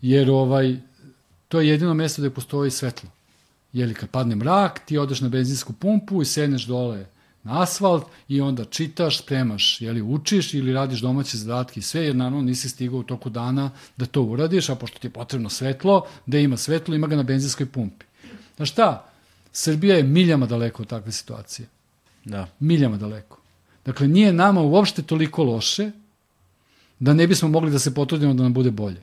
Jer 0.01 0.29
ovaj, 0.29 0.77
to 1.47 1.59
je 1.59 1.67
jedino 1.67 1.93
mesto 1.93 2.21
gde 2.21 2.29
postoji 2.29 2.71
svetlo. 2.71 3.09
Jeli 3.73 3.93
kad 3.93 4.09
padne 4.09 4.35
mrak, 4.35 4.79
ti 4.85 4.97
odeš 4.97 5.21
na 5.21 5.29
benzinsku 5.29 5.73
pumpu 5.73 6.21
i 6.21 6.25
sedneš 6.25 6.65
dole 6.65 7.05
na 7.43 7.61
asfalt 7.61 8.05
i 8.27 8.41
onda 8.41 8.65
čitaš, 8.65 9.19
spremaš, 9.19 9.81
jeli, 9.81 10.01
učiš 10.01 10.53
ili 10.53 10.73
radiš 10.73 10.99
domaće 10.99 11.37
zadatke 11.37 11.79
i 11.79 11.83
sve, 11.83 12.05
jer 12.05 12.15
naravno 12.15 12.41
nisi 12.41 12.69
stigao 12.69 12.99
u 12.99 13.03
toku 13.03 13.29
dana 13.29 13.71
da 13.97 14.05
to 14.05 14.21
uradiš, 14.21 14.69
a 14.69 14.75
pošto 14.75 14.99
ti 14.99 15.07
je 15.07 15.11
potrebno 15.11 15.49
svetlo, 15.49 16.05
da 16.25 16.37
ima 16.37 16.57
svetlo, 16.57 16.95
ima 16.95 17.07
ga 17.07 17.15
na 17.15 17.23
benzinskoj 17.23 17.65
pumpi. 17.65 18.05
Znaš 18.55 18.71
šta? 18.71 19.10
Srbija 19.51 19.95
je 19.97 20.03
miljama 20.03 20.45
daleko 20.45 20.83
od 20.83 20.89
takve 20.89 21.11
situacije. 21.11 21.67
Da. 22.25 22.47
Miljama 22.59 22.97
daleko. 22.97 23.37
Dakle, 23.85 24.07
nije 24.07 24.33
nama 24.33 24.61
uopšte 24.61 25.01
toliko 25.01 25.43
loše 25.43 25.91
da 26.99 27.13
ne 27.13 27.27
bismo 27.27 27.49
mogli 27.49 27.71
da 27.71 27.79
se 27.79 27.93
potrudimo 27.93 28.33
da 28.33 28.43
nam 28.43 28.53
bude 28.53 28.71
bolje. 28.71 29.01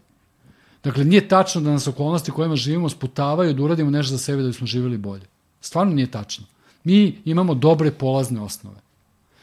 Dakle, 0.85 1.05
nije 1.05 1.29
tačno 1.29 1.61
da 1.61 1.71
nas 1.71 1.87
okolnosti 1.87 2.31
kojima 2.31 2.57
živimo 2.57 2.89
sputavaju 2.89 3.55
da 3.55 3.63
uradimo 3.63 3.91
nešto 3.91 4.17
za 4.17 4.19
sebe 4.19 4.43
da 4.43 4.49
bismo 4.49 4.67
živjeli 4.67 4.99
bolje. 4.99 5.27
Stvarno 5.61 5.95
nije 5.95 6.11
tačno. 6.11 6.45
Mi 6.85 7.19
imamo 7.25 7.55
dobre 7.55 7.91
polazne 7.91 8.41
osnove. 8.41 8.81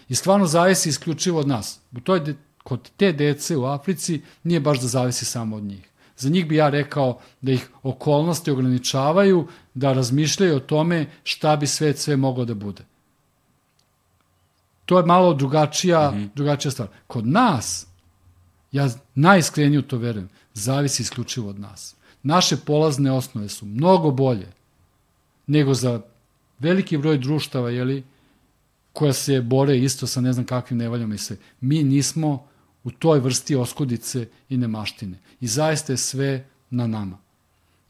I 0.09 0.15
stvarno 0.15 0.47
zavisi 0.47 0.89
isključivo 0.89 1.39
od 1.39 1.47
nas. 1.47 1.79
U 1.91 1.99
toj 1.99 2.35
kod 2.63 2.89
te 2.97 3.11
dece 3.11 3.57
u 3.57 3.65
Africi 3.65 4.21
nije 4.43 4.59
baš 4.59 4.79
da 4.79 4.87
zavisi 4.87 5.25
samo 5.25 5.55
od 5.55 5.63
njih. 5.63 5.89
Za 6.17 6.29
njih 6.29 6.47
bi 6.47 6.55
ja 6.55 6.69
rekao 6.69 7.19
da 7.41 7.51
ih 7.51 7.69
okolnosti 7.83 8.51
ograničavaju 8.51 9.47
da 9.73 9.93
razmišljaju 9.93 10.55
o 10.55 10.59
tome 10.59 11.05
šta 11.23 11.55
bi 11.55 11.67
svet 11.67 11.99
sve 11.99 12.15
moglo 12.15 12.45
da 12.45 12.53
bude. 12.53 12.83
To 14.85 14.97
je 14.97 15.05
malo 15.05 15.33
drugačija, 15.33 16.11
mm 16.11 16.15
-hmm. 16.15 16.29
drugačija 16.35 16.71
stvar. 16.71 16.87
Kod 17.07 17.27
nas, 17.27 17.87
ja 18.71 18.89
najiskrenije 19.15 19.79
u 19.79 19.81
to 19.81 19.97
verujem, 19.97 20.29
zavisi 20.53 21.03
isključivo 21.03 21.49
od 21.49 21.59
nas. 21.59 21.95
Naše 22.23 22.57
polazne 22.57 23.11
osnove 23.11 23.49
su 23.49 23.65
mnogo 23.65 24.11
bolje 24.11 24.47
nego 25.47 25.73
za 25.73 26.01
veliki 26.59 26.97
broj 26.97 27.17
društava, 27.17 27.69
jeli, 27.69 28.03
koja 28.93 29.13
se 29.13 29.41
bore 29.41 29.77
isto 29.77 30.07
sa 30.07 30.21
ne 30.21 30.33
znam 30.33 30.45
kakvim 30.45 30.77
nevaljama 30.77 31.15
i 31.15 31.17
sve. 31.17 31.37
Mi 31.61 31.83
nismo 31.83 32.47
u 32.85 32.91
toj 32.91 33.19
vrsti 33.19 33.55
oskudice 33.55 34.27
i 34.49 34.57
nemaštine. 34.57 35.19
I 35.41 35.47
zaista 35.47 35.93
je 35.93 35.97
sve 35.97 36.45
na 36.69 36.87
nama. 36.87 37.17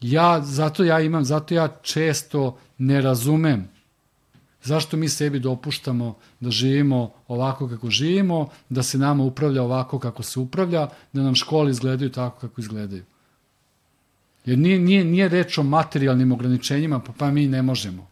Ja, 0.00 0.40
zato 0.42 0.84
ja 0.84 1.00
imam, 1.00 1.24
zato 1.24 1.54
ja 1.54 1.68
često 1.82 2.58
ne 2.78 3.00
razumem 3.00 3.68
zašto 4.66 4.96
mi 4.96 5.08
sebi 5.08 5.38
dopuštamo 5.38 6.16
da 6.40 6.50
živimo 6.50 7.10
ovako 7.28 7.68
kako 7.68 7.90
živimo, 7.90 8.48
da 8.68 8.82
se 8.82 8.98
nama 8.98 9.24
upravlja 9.24 9.62
ovako 9.62 9.98
kako 9.98 10.22
se 10.22 10.40
upravlja, 10.40 10.88
da 11.12 11.22
nam 11.22 11.34
škole 11.34 11.70
izgledaju 11.70 12.10
tako 12.12 12.40
kako 12.40 12.60
izgledaju. 12.60 13.04
Jer 14.44 14.58
nije, 14.58 14.78
nije, 14.78 15.04
nije 15.04 15.28
reč 15.28 15.58
o 15.58 15.62
materijalnim 15.62 16.32
ograničenjima, 16.32 16.98
pa, 17.00 17.12
pa 17.18 17.30
mi 17.30 17.46
ne 17.48 17.62
možemo. 17.62 18.06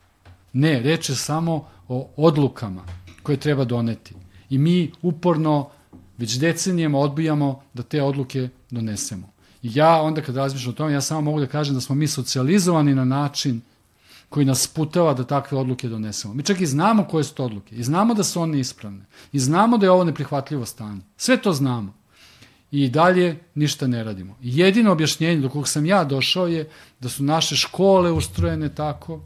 Ne, 0.53 0.81
reč 0.81 1.09
je 1.09 1.17
samo 1.17 1.67
o 1.89 2.11
odlukama 2.17 2.85
koje 3.23 3.37
treba 3.37 3.65
doneti. 3.65 4.15
I 4.51 4.59
mi 4.59 4.91
uporno 5.03 5.71
već 6.19 6.39
decenijama 6.39 6.99
odbijamo 6.99 7.63
da 7.75 7.83
te 7.83 8.03
odluke 8.03 8.49
donesemo. 8.71 9.35
I 9.63 9.71
ja 9.75 10.03
onda 10.03 10.23
kad 10.23 10.37
razmišljam 10.37 10.71
o 10.73 10.77
tome, 10.77 10.93
ja 10.93 11.01
samo 11.01 11.21
mogu 11.21 11.41
da 11.41 11.47
kažem 11.47 11.75
da 11.75 11.81
smo 11.81 11.95
mi 11.95 12.09
socijalizovani 12.09 12.95
na 12.95 13.05
način 13.05 13.61
koji 14.29 14.47
nas 14.47 14.67
putava 14.67 15.15
da 15.15 15.25
takve 15.25 15.59
odluke 15.59 15.89
donesemo. 15.89 16.35
Mi 16.35 16.43
čak 16.43 16.61
i 16.61 16.67
znamo 16.67 17.05
koje 17.05 17.25
su 17.25 17.35
to 17.35 17.45
odluke. 17.45 17.77
I 17.77 17.83
znamo 17.83 18.15
da 18.15 18.25
su 18.25 18.41
one 18.41 18.61
ispravne. 18.61 19.05
I 19.33 19.39
znamo 19.39 19.79
da 19.79 19.87
je 19.87 19.91
ovo 19.91 20.05
neprihvatljivo 20.05 20.67
stanje. 20.67 21.01
Sve 21.17 21.37
to 21.37 21.53
znamo. 21.53 21.95
I 22.71 22.89
dalje 22.89 23.39
ništa 23.55 23.87
ne 23.87 24.05
radimo. 24.05 24.37
Jedino 24.43 24.93
objašnjenje 24.93 25.41
do 25.41 25.49
kog 25.49 25.69
sam 25.69 25.87
ja 25.87 26.05
došao 26.05 26.47
je 26.47 26.69
da 27.01 27.09
su 27.09 27.25
naše 27.25 27.57
škole 27.57 28.13
ustrojene 28.13 28.75
tako, 28.75 29.21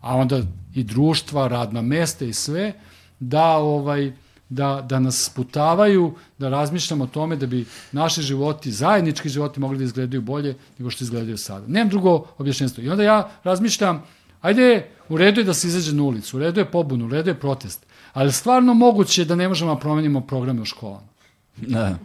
a 0.00 0.16
onda 0.16 0.42
i 0.74 0.84
društva, 0.84 1.48
radna 1.48 1.82
mesta 1.82 2.24
i 2.24 2.32
sve, 2.32 2.72
da 3.20 3.56
ovaj 3.56 4.12
da, 4.48 4.86
da 4.88 4.98
nas 5.00 5.24
sputavaju, 5.24 6.14
da 6.38 6.48
razmišljamo 6.48 7.04
o 7.04 7.06
tome 7.06 7.36
da 7.36 7.46
bi 7.46 7.66
naši 7.92 8.22
životi, 8.22 8.72
zajednički 8.72 9.28
životi 9.28 9.60
mogli 9.60 9.78
da 9.78 9.84
izgledaju 9.84 10.22
bolje 10.22 10.56
nego 10.78 10.90
što 10.90 11.04
izgledaju 11.04 11.38
sada. 11.38 11.66
Nemam 11.66 11.88
drugo 11.88 12.26
objašnjenstvo. 12.38 12.84
I 12.84 12.88
onda 12.88 13.02
ja 13.02 13.30
razmišljam, 13.44 14.02
ajde, 14.40 14.90
u 15.08 15.16
redu 15.16 15.40
je 15.40 15.44
da 15.44 15.54
se 15.54 15.68
izađe 15.68 15.92
na 15.92 16.02
ulicu, 16.02 16.36
u 16.36 16.40
redu 16.40 16.60
je 16.60 16.70
pobun, 16.70 17.02
u 17.02 17.08
redu 17.08 17.30
je 17.30 17.40
protest, 17.40 17.86
ali 18.12 18.32
stvarno 18.32 18.74
moguće 18.74 19.24
da 19.24 19.34
ne 19.34 19.48
možemo 19.48 19.74
da 19.74 19.80
promenimo 19.80 20.20
programe 20.20 20.60
u 20.60 20.64
školama. 20.64 21.08
Da. 21.56 21.98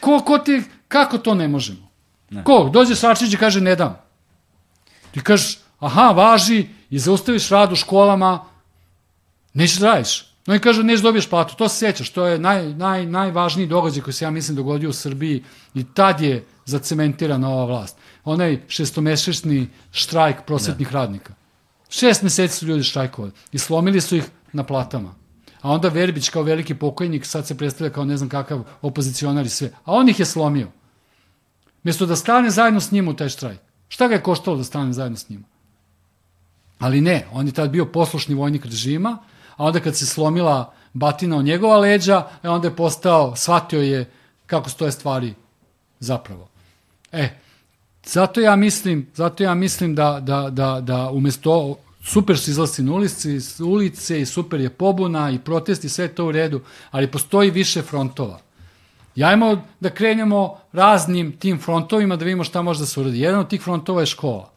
ko, 0.00 0.20
ko 0.20 0.38
ti, 0.38 0.62
kako 0.88 1.18
to 1.18 1.34
ne 1.34 1.48
možemo? 1.48 1.88
Ne. 2.30 2.44
Ko? 2.44 2.70
Dođe 2.72 2.94
Sačić 2.94 3.34
i 3.34 3.36
kaže 3.36 3.60
ne 3.60 3.76
dam. 3.76 3.96
Ti 5.10 5.20
kažeš, 5.20 5.58
aha, 5.78 6.10
važi 6.10 6.66
i 6.90 6.98
zaustaviš 6.98 7.48
rad 7.48 7.72
u 7.72 7.76
školama, 7.76 8.44
nećeš 9.54 9.78
da 9.78 9.86
radiš. 9.86 10.31
No 10.46 10.54
i 10.54 10.58
kažu, 10.58 10.82
neš 10.82 11.00
dobiješ 11.00 11.28
platu. 11.30 11.56
To 11.56 11.68
se 11.68 11.78
sjećaš, 11.78 12.10
to 12.10 12.26
je 12.26 12.38
naj, 12.38 12.74
naj, 12.74 13.06
najvažniji 13.06 13.66
događaj 13.66 14.02
koji 14.02 14.14
se 14.14 14.24
ja 14.24 14.30
mislim 14.30 14.56
dogodio 14.56 14.90
u 14.90 14.92
Srbiji 14.92 15.44
i 15.74 15.84
tad 15.84 16.20
je 16.20 16.44
zacementirana 16.64 17.48
ova 17.48 17.64
vlast. 17.64 17.96
Onaj 18.24 18.60
šestomesečni 18.68 19.68
štrajk 19.92 20.36
prosvetnih 20.46 20.88
da. 20.88 20.98
radnika. 20.98 21.34
Šest 21.88 22.22
meseci 22.22 22.56
su 22.56 22.66
ljudi 22.66 22.82
štrajkovali 22.82 23.32
i 23.52 23.58
slomili 23.58 24.00
su 24.00 24.16
ih 24.16 24.24
na 24.52 24.64
platama. 24.64 25.14
A 25.60 25.70
onda 25.70 25.88
Verbić 25.88 26.28
kao 26.28 26.42
veliki 26.42 26.74
pokojnik 26.74 27.26
sad 27.26 27.46
se 27.46 27.58
predstavlja 27.58 27.92
kao 27.92 28.04
ne 28.04 28.16
znam 28.16 28.28
kakav 28.28 28.64
opozicionar 28.82 29.46
i 29.46 29.48
sve. 29.48 29.70
A 29.84 29.92
on 29.92 30.08
ih 30.08 30.20
je 30.20 30.26
slomio. 30.26 30.68
Mjesto 31.82 32.06
da 32.06 32.16
stane 32.16 32.50
zajedno 32.50 32.80
s 32.80 32.90
njim 32.90 33.08
u 33.08 33.16
taj 33.16 33.28
štrajk. 33.28 33.60
Šta 33.88 34.08
ga 34.08 34.14
je 34.14 34.22
koštalo 34.22 34.56
da 34.56 34.64
stane 34.64 34.92
zajedno 34.92 35.18
s 35.18 35.28
njima? 35.28 35.44
Ali 36.78 37.00
ne, 37.00 37.26
on 37.32 37.46
je 37.46 37.52
tad 37.52 37.70
bio 37.70 37.86
poslušni 37.86 38.34
vojnik 38.34 38.64
režima, 38.64 39.18
a 39.56 39.64
onda 39.64 39.80
kad 39.80 39.96
se 39.96 40.06
slomila 40.06 40.72
batina 40.92 41.36
o 41.36 41.42
njegova 41.42 41.78
leđa, 41.78 42.26
e 42.42 42.48
onda 42.48 42.68
je 42.68 42.76
postao, 42.76 43.36
shvatio 43.36 43.80
je 43.80 44.10
kako 44.46 44.70
stoje 44.70 44.92
stvari 44.92 45.34
zapravo. 46.00 46.48
E, 47.12 47.28
zato 48.04 48.40
ja 48.40 48.56
mislim, 48.56 49.10
zato 49.14 49.42
ja 49.42 49.54
mislim 49.54 49.94
da, 49.94 50.20
da, 50.20 50.50
da, 50.50 50.80
da 50.80 51.10
umesto 51.10 51.76
super 52.04 52.38
su 52.38 52.50
izlasti 52.50 52.82
na 52.82 52.92
ulici, 52.92 53.38
ulice 53.64 54.20
i 54.20 54.26
super 54.26 54.60
je 54.60 54.70
pobuna 54.70 55.30
i 55.30 55.38
protesti, 55.38 55.88
sve 55.88 56.08
to 56.08 56.26
u 56.26 56.32
redu, 56.32 56.60
ali 56.90 57.10
postoji 57.10 57.50
više 57.50 57.82
frontova. 57.82 58.40
Jajmo 59.16 59.62
da 59.80 59.90
krenemo 59.90 60.58
raznim 60.72 61.32
tim 61.32 61.58
frontovima 61.58 62.16
da 62.16 62.24
vidimo 62.24 62.44
šta 62.44 62.62
može 62.62 62.80
da 62.80 62.86
se 62.86 63.00
uradi. 63.00 63.20
Jedan 63.20 63.40
od 63.40 63.48
tih 63.48 63.62
frontova 63.62 64.00
je 64.00 64.06
škola. 64.06 64.50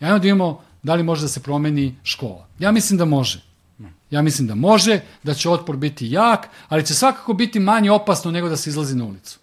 Jajmo 0.00 0.18
da 0.18 0.22
vidimo 0.22 0.60
da 0.82 0.94
li 0.94 1.02
može 1.02 1.22
da 1.22 1.28
se 1.28 1.42
promeni 1.42 1.96
škola. 2.02 2.46
Ja 2.58 2.72
mislim 2.72 2.98
da 2.98 3.04
može. 3.04 3.51
Ja 4.12 4.22
mislim 4.22 4.48
da 4.48 4.54
može, 4.54 5.00
da 5.22 5.34
će 5.34 5.50
otpor 5.50 5.76
biti 5.76 6.10
jak, 6.10 6.48
ali 6.68 6.86
će 6.86 6.94
svakako 6.94 7.32
biti 7.32 7.60
manje 7.60 7.90
opasno 7.90 8.30
nego 8.30 8.48
da 8.48 8.56
se 8.56 8.70
izlazi 8.70 8.96
na 8.96 9.04
ulicu. 9.04 9.38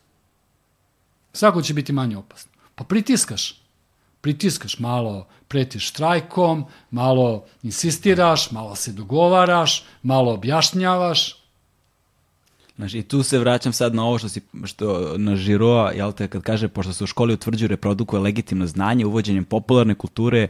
Svakako 1.34 1.62
će 1.62 1.74
biti 1.74 1.94
manje 1.94 2.18
opasno. 2.18 2.52
Pa 2.76 2.84
pritiskaš. 2.84 3.62
Pritiskaš, 4.22 4.80
malo 4.80 5.28
pretiš 5.48 5.88
štrajkom, 5.90 6.66
malo 6.92 7.46
insistiraš, 7.64 8.52
malo 8.52 8.76
se 8.76 8.92
dogovaraš, 8.92 9.86
malo 10.04 10.34
objašnjavaš, 10.34 11.39
Znaš, 12.80 12.94
i 12.94 13.02
tu 13.02 13.24
se 13.24 13.40
vraćam 13.40 13.74
sad 13.74 13.96
na 13.96 14.06
ovo 14.06 14.18
što 14.18 14.30
si, 14.30 14.42
što 14.64 15.18
na 15.18 15.36
Žiroa, 15.36 15.92
jel 15.92 16.12
te, 16.12 16.28
kad 16.28 16.42
kaže, 16.42 16.68
pošto 16.68 16.94
se 16.94 17.04
u 17.04 17.08
školi 17.08 17.34
utvrđuju 17.34 17.68
reprodukuje 17.68 18.20
legitimno 18.20 18.68
znanje, 18.68 19.06
uvođenjem 19.06 19.46
popularne 19.46 19.96
kulture 19.96 20.48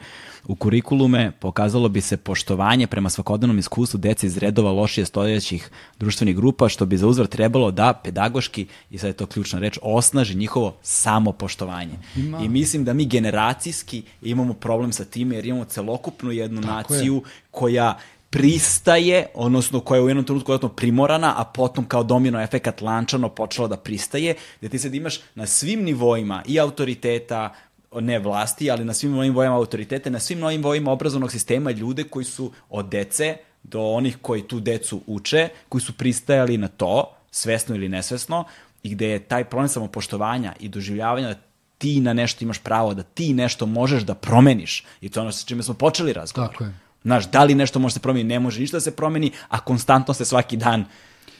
u 0.47 0.55
kurikulume, 0.55 1.31
pokazalo 1.39 1.89
bi 1.89 2.01
se 2.01 2.17
poštovanje 2.17 2.87
prema 2.87 3.09
svakodnevnom 3.09 3.59
iskustvu 3.59 3.97
dece 3.97 4.27
iz 4.27 4.37
redova 4.37 4.71
lošije 4.71 5.05
stojećih 5.05 5.69
društvenih 5.99 6.35
grupa, 6.35 6.69
što 6.69 6.85
bi 6.85 6.97
za 6.97 7.07
uzvrat 7.07 7.29
trebalo 7.29 7.71
da 7.71 7.93
pedagoški, 8.03 8.67
i 8.89 8.97
sad 8.97 9.07
je 9.07 9.13
to 9.13 9.25
ključna 9.25 9.59
reč, 9.59 9.79
osnaži 9.81 10.35
njihovo 10.35 10.75
samopoštovanje. 10.81 11.97
Ima. 12.15 12.39
I 12.43 12.49
mislim 12.49 12.85
da 12.85 12.93
mi 12.93 13.05
generacijski 13.05 14.03
imamo 14.21 14.53
problem 14.53 14.91
sa 14.91 15.05
time, 15.05 15.35
jer 15.35 15.45
imamo 15.45 15.65
celokupnu 15.65 16.31
jednu 16.31 16.61
Tako 16.61 16.73
naciju 16.73 17.15
je. 17.15 17.21
koja 17.51 17.97
pristaje, 18.29 19.25
odnosno 19.33 19.79
koja 19.79 19.97
je 19.97 20.03
u 20.03 20.07
jednom 20.07 20.25
trenutku 20.25 20.51
dodatno 20.51 20.69
primorana, 20.69 21.33
a 21.37 21.43
potom 21.43 21.85
kao 21.85 22.03
domino 22.03 22.41
efekat 22.41 22.81
lančano 22.81 23.29
počela 23.29 23.67
da 23.67 23.77
pristaje, 23.77 24.35
gde 24.59 24.69
ti 24.69 24.79
sad 24.79 24.95
imaš 24.95 25.19
na 25.35 25.45
svim 25.45 25.83
nivoima 25.83 26.43
i 26.47 26.59
autoriteta, 26.59 27.53
ne 27.93 28.19
vlasti, 28.19 28.71
ali 28.71 28.85
na 28.85 28.93
svim 28.93 29.11
novim 29.11 29.33
vojama 29.33 29.55
autoritete, 29.55 30.09
na 30.09 30.19
svim 30.19 30.39
novim 30.39 30.63
vojima 30.63 30.91
obrazovnog 30.91 31.31
sistema 31.31 31.71
ljude 31.71 32.03
koji 32.03 32.25
su 32.25 32.51
od 32.69 32.85
dece 32.89 33.37
do 33.63 33.81
onih 33.81 34.17
koji 34.21 34.41
tu 34.41 34.59
decu 34.59 35.01
uče, 35.07 35.49
koji 35.69 35.81
su 35.81 35.93
pristajali 35.93 36.57
na 36.57 36.67
to, 36.67 37.11
svesno 37.31 37.75
ili 37.75 37.89
nesvesno, 37.89 38.43
i 38.83 38.89
gde 38.89 39.07
je 39.07 39.19
taj 39.19 39.43
problem 39.43 39.69
samopoštovanja 39.69 40.53
i 40.59 40.69
doživljavanja 40.69 41.27
da 41.27 41.39
ti 41.77 41.99
na 41.99 42.13
nešto 42.13 42.43
imaš 42.43 42.59
pravo, 42.59 42.93
da 42.93 43.03
ti 43.03 43.33
nešto 43.33 43.65
možeš 43.65 44.03
da 44.03 44.13
promeniš. 44.13 44.85
I 45.01 45.09
to 45.09 45.19
je 45.19 45.21
ono 45.21 45.31
sa 45.31 45.45
čime 45.45 45.63
smo 45.63 45.73
počeli 45.73 46.13
razgovor. 46.13 46.51
Tako 46.51 46.63
je. 46.63 46.73
Znaš, 47.03 47.31
da 47.31 47.43
li 47.43 47.55
nešto 47.55 47.79
može 47.79 47.93
se 47.93 47.99
promeni, 47.99 48.23
ne 48.23 48.39
može 48.39 48.61
ništa 48.61 48.77
da 48.77 48.81
se 48.81 48.95
promeni, 48.95 49.31
a 49.49 49.59
konstantno 49.59 50.13
se 50.13 50.25
svaki 50.25 50.57
dan 50.57 50.85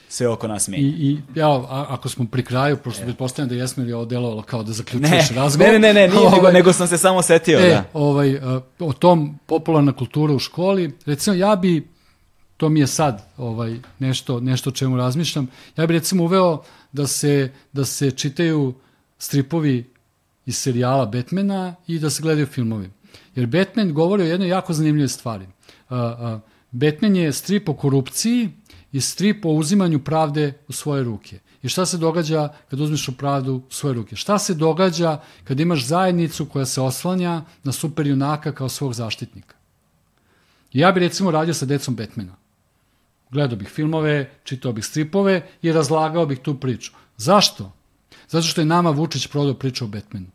sve 0.08 0.28
oko 0.28 0.48
nas 0.48 0.68
I, 0.68 0.70
menja. 0.70 0.82
i 0.88 1.18
ja, 1.34 1.48
a, 1.48 1.86
ako 1.88 2.08
smo 2.08 2.26
pri 2.30 2.42
kraju, 2.44 2.76
pošto 2.76 3.02
pretpostavljam 3.02 3.48
da 3.48 3.54
jesmo 3.54 3.82
ili 3.82 3.90
je 3.90 3.96
ovo 3.96 4.04
delovalo 4.04 4.42
kao 4.42 4.62
da 4.62 4.68
Ne, 4.68 4.74
zaključuješ 4.74 5.30
razgovor. 5.30 5.72
ne, 5.72 5.78
ne, 5.78 5.94
ne, 5.94 6.08
nije, 6.08 6.24
nego, 6.30 6.36
Ovaj, 6.36 6.52
nego 6.52 6.72
sam 6.72 6.86
se 6.88 6.98
samo 6.98 7.22
setio, 7.22 7.58
E, 7.58 7.68
da. 7.68 7.84
ovaj, 7.92 8.34
uh, 8.36 8.62
o 8.78 8.92
tom 8.92 9.38
popularna 9.46 9.92
kultura 9.92 10.34
u 10.34 10.38
školi, 10.38 10.92
recimo 11.06 11.36
ja 11.36 11.56
bi, 11.56 11.88
to 12.56 12.68
mi 12.68 12.80
je 12.80 12.86
sad 12.86 13.26
ovaj, 13.36 13.76
nešto, 13.98 14.40
nešto 14.40 14.70
o 14.70 14.72
čemu 14.72 14.96
razmišljam, 14.96 15.48
ja 15.76 15.86
bi 15.86 15.92
recimo 15.94 16.24
uveo 16.24 16.62
da 16.92 17.06
se, 17.06 17.52
da 17.72 17.84
se 17.84 18.10
čitaju 18.10 18.74
stripovi 19.18 19.90
iz 20.46 20.56
serijala 20.56 21.06
Batmana 21.06 21.74
i 21.86 21.98
da 21.98 22.10
se 22.10 22.22
gledaju 22.22 22.46
filmovi. 22.46 22.90
Jer 23.34 23.46
Batman 23.46 23.92
govori 23.92 24.22
o 24.22 24.26
jednoj 24.26 24.48
jako 24.48 24.72
zanimljivoj 24.72 25.08
stvari. 25.08 25.46
Uh, 25.90 25.96
uh, 25.96 26.40
Batman 26.70 27.16
je 27.16 27.32
strip 27.32 27.68
o 27.68 27.74
korupciji 27.74 28.50
i 28.92 29.00
strip 29.00 29.44
o 29.44 29.48
uzimanju 29.48 30.04
pravde 30.04 30.52
u 30.68 30.72
svoje 30.72 31.04
ruke. 31.04 31.38
I 31.62 31.68
šta 31.68 31.86
se 31.86 31.98
događa 31.98 32.48
kad 32.70 32.80
uzmeš 32.80 33.08
u 33.08 33.16
pravdu 33.16 33.54
u 33.54 33.62
svoje 33.70 33.94
ruke? 33.94 34.16
Šta 34.16 34.38
se 34.38 34.54
događa 34.54 35.20
kad 35.44 35.60
imaš 35.60 35.86
zajednicu 35.86 36.46
koja 36.46 36.66
se 36.66 36.80
oslanja 36.80 37.42
na 37.62 37.72
super 37.72 38.06
junaka 38.06 38.52
kao 38.52 38.68
svog 38.68 38.94
zaštitnika? 38.94 39.54
Ja 40.72 40.92
bi 40.92 41.00
recimo 41.00 41.30
radio 41.30 41.54
sa 41.54 41.66
decom 41.66 41.96
Batmana. 41.96 42.36
Gledao 43.30 43.56
bih 43.56 43.68
filmove, 43.68 44.30
čitao 44.44 44.72
bih 44.72 44.84
stripove 44.84 45.46
i 45.62 45.72
razlagao 45.72 46.26
bih 46.26 46.38
tu 46.38 46.60
priču. 46.60 46.92
Zašto? 47.16 47.72
Zato 48.28 48.46
što 48.46 48.60
je 48.60 48.64
nama 48.64 48.90
Vučić 48.90 49.26
prodao 49.26 49.54
priču 49.54 49.84
o 49.84 49.88
Batmanu. 49.88 50.26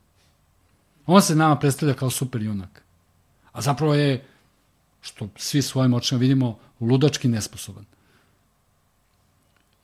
On 1.06 1.22
se 1.22 1.36
nama 1.36 1.56
predstavlja 1.56 1.94
kao 1.94 2.10
super 2.10 2.42
junak. 2.42 2.84
A 3.52 3.62
zapravo 3.62 3.94
je, 3.94 4.26
što 5.02 5.30
svi 5.36 5.62
svojim 5.62 5.94
očima 5.94 6.20
vidimo, 6.20 6.58
ludački 6.80 7.28
nesposoban. 7.28 7.86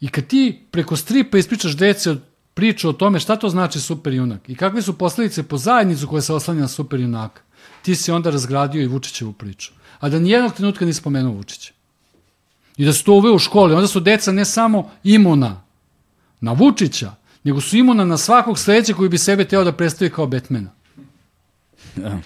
I 0.02 0.08
kad 0.08 0.28
ti 0.28 0.66
preko 0.72 0.96
stripa 0.96 1.38
ispričaš 1.38 1.78
deci 1.78 2.10
od 2.10 2.22
priču 2.54 2.90
o 2.90 2.94
tome 2.94 3.20
šta 3.20 3.36
to 3.36 3.50
znači 3.50 3.80
super 3.80 4.14
junak 4.14 4.50
i 4.50 4.56
kakve 4.56 4.82
su 4.82 4.98
posledice 4.98 5.44
po 5.44 5.58
zajednicu 5.58 6.08
koja 6.08 6.22
se 6.22 6.34
oslanja 6.34 6.62
na 6.62 6.68
super 6.68 7.00
junaka, 7.00 7.42
ti 7.82 7.96
si 7.96 8.12
onda 8.12 8.30
razgradio 8.30 8.82
i 8.82 8.88
Vučićevu 8.88 9.34
priču. 9.34 9.72
A 10.00 10.10
da 10.10 10.20
nijednog 10.20 10.54
trenutka 10.54 10.86
nisi 10.86 11.00
spomenuo 11.00 11.34
Vučića. 11.34 11.74
I 12.78 12.86
da 12.86 12.94
se 12.94 13.04
to 13.04 13.14
uveo 13.14 13.34
u 13.34 13.40
školi, 13.40 13.74
onda 13.74 13.88
su 13.88 14.00
deca 14.00 14.32
ne 14.32 14.46
samo 14.46 14.92
imuna 15.04 15.64
na 16.42 16.52
Vučića, 16.52 17.16
nego 17.44 17.62
su 17.62 17.78
imuna 17.78 18.06
na 18.06 18.18
svakog 18.18 18.60
sledećeg 18.60 18.96
koji 18.96 19.10
bi 19.10 19.18
sebe 19.18 19.46
teo 19.46 19.64
da 19.64 19.72
predstavi 19.72 20.12
kao 20.12 20.28
Batmana. 20.28 20.70
Da. 21.96 22.20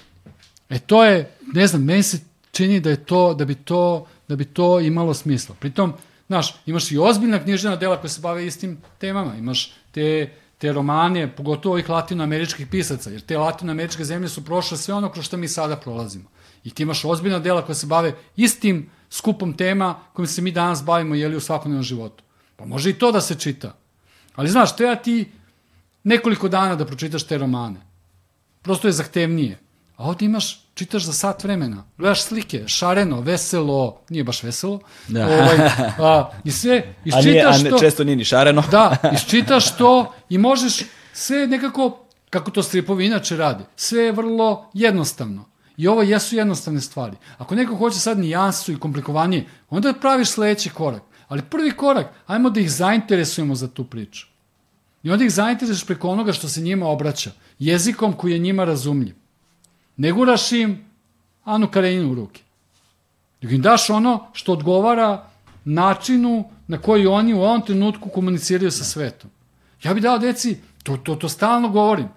E 0.69 0.79
to 0.79 1.03
je, 1.03 1.31
ne 1.53 1.67
znam, 1.67 1.83
meni 1.83 2.03
se 2.03 2.19
čini 2.51 2.79
da 2.79 2.89
je 2.89 3.05
to, 3.05 3.33
da 3.33 3.45
bi 3.45 3.55
to, 3.55 4.07
da 4.27 4.35
bi 4.35 4.45
to 4.45 4.79
imalo 4.79 5.13
smisla. 5.13 5.55
Pritom, 5.59 5.93
znaš, 6.27 6.55
imaš 6.65 6.91
i 6.91 6.97
ozbiljna 6.97 7.43
književna 7.43 7.77
dela 7.77 7.97
koja 7.97 8.09
se 8.09 8.21
bave 8.21 8.45
istim 8.47 8.77
temama. 8.97 9.35
Imaš 9.35 9.73
te, 9.91 10.29
te 10.57 10.73
romane, 10.73 11.35
pogotovo 11.35 11.73
ovih 11.73 11.89
latinoameričkih 11.89 12.67
pisaca, 12.67 13.09
jer 13.09 13.21
te 13.21 13.37
latinoameričke 13.37 14.03
zemlje 14.03 14.29
su 14.29 14.45
prošle 14.45 14.77
sve 14.77 14.93
ono 14.93 15.09
kroz 15.09 15.25
što 15.25 15.37
mi 15.37 15.47
sada 15.47 15.75
prolazimo. 15.75 16.29
I 16.63 16.69
ti 16.69 16.83
imaš 16.83 17.05
ozbiljna 17.05 17.39
dela 17.39 17.65
koja 17.65 17.75
se 17.75 17.87
bave 17.87 18.13
istim 18.35 18.89
skupom 19.09 19.53
tema 19.53 19.95
kojim 20.13 20.27
se 20.27 20.41
mi 20.41 20.51
danas 20.51 20.83
bavimo 20.83 21.15
jeli 21.15 21.35
u 21.35 21.39
svakodnevnom 21.39 21.83
životu. 21.83 22.23
Pa 22.55 22.65
može 22.65 22.89
i 22.89 22.93
to 22.93 23.11
da 23.11 23.21
se 23.21 23.35
čita. 23.35 23.75
Ali 24.35 24.49
znaš, 24.49 24.75
treba 24.75 24.95
ti 24.95 25.31
nekoliko 26.03 26.49
dana 26.49 26.75
da 26.75 26.85
pročitaš 26.85 27.23
te 27.23 27.37
romane. 27.37 27.84
Prosto 28.65 28.87
je 28.87 28.91
zahtevnije. 28.91 29.59
A 29.97 30.03
ovdje 30.03 30.25
imaš, 30.25 30.65
čitaš 30.73 31.03
za 31.03 31.13
sat 31.13 31.43
vremena, 31.43 31.83
gledaš 31.97 32.21
slike, 32.23 32.63
šareno, 32.67 33.21
veselo, 33.21 34.01
nije 34.09 34.23
baš 34.23 34.43
veselo, 34.43 34.79
Da. 35.07 35.25
ovaj, 35.25 35.57
a, 35.99 36.31
i 36.43 36.51
sve, 36.51 36.93
A, 37.13 37.21
nije, 37.21 37.45
a 37.45 37.57
ne, 37.57 37.69
to, 37.69 37.79
često 37.79 38.03
nije 38.03 38.15
ni 38.15 38.23
šareno. 38.23 38.63
da, 38.71 38.97
iščitaš 39.13 39.77
to 39.77 40.13
i 40.29 40.37
možeš 40.37 40.81
sve 41.13 41.47
nekako, 41.47 42.05
kako 42.29 42.51
to 42.51 42.63
stripovi 42.63 43.05
inače 43.05 43.37
rade, 43.37 43.63
sve 43.75 44.03
je 44.03 44.11
vrlo 44.11 44.69
jednostavno. 44.73 45.45
I 45.77 45.87
ovo 45.87 46.01
jesu 46.01 46.35
jednostavne 46.35 46.81
stvari. 46.81 47.17
Ako 47.37 47.55
neko 47.55 47.75
hoće 47.75 47.99
sad 47.99 48.19
nijansu 48.19 48.71
i 48.71 48.79
komplikovanije, 48.79 49.45
onda 49.69 49.93
praviš 49.93 50.29
sledeći 50.29 50.69
korak. 50.69 51.01
Ali 51.27 51.41
prvi 51.41 51.71
korak, 51.71 52.07
ajmo 52.27 52.49
da 52.49 52.59
ih 52.59 52.71
zainteresujemo 52.71 53.55
za 53.55 53.67
tu 53.67 53.83
priču. 53.83 54.27
I 55.05 55.11
onda 55.11 55.25
ih 55.25 55.31
zainteresuješ 55.31 55.85
preko 55.85 56.09
onoga 56.09 56.33
što 56.33 56.49
se 56.49 56.61
njima 56.61 56.87
obraća, 56.87 57.31
jezikom 57.59 58.13
koji 58.13 58.31
je 58.31 58.39
njima 58.39 58.63
razumljiv. 58.65 59.15
Ne 59.97 60.11
guraš 60.11 60.51
im 60.51 60.85
Anu 61.43 61.67
Kareninu 61.67 62.11
u 62.11 62.15
ruke. 62.15 62.41
Nego 63.41 63.55
im 63.55 63.61
daš 63.61 63.89
ono 63.89 64.27
što 64.33 64.53
odgovara 64.53 65.29
načinu 65.65 66.49
na 66.67 66.77
koji 66.77 67.07
oni 67.07 67.33
u 67.33 67.41
ovom 67.41 67.61
trenutku 67.61 68.09
komuniciraju 68.09 68.71
sa 68.71 68.83
svetom. 68.83 69.29
Ja 69.83 69.93
bih 69.93 70.03
dao 70.03 70.17
deci, 70.17 70.57
to, 70.83 70.97
to, 70.97 71.15
to 71.15 71.29
stalno 71.29 71.69
govorim, 71.69 72.07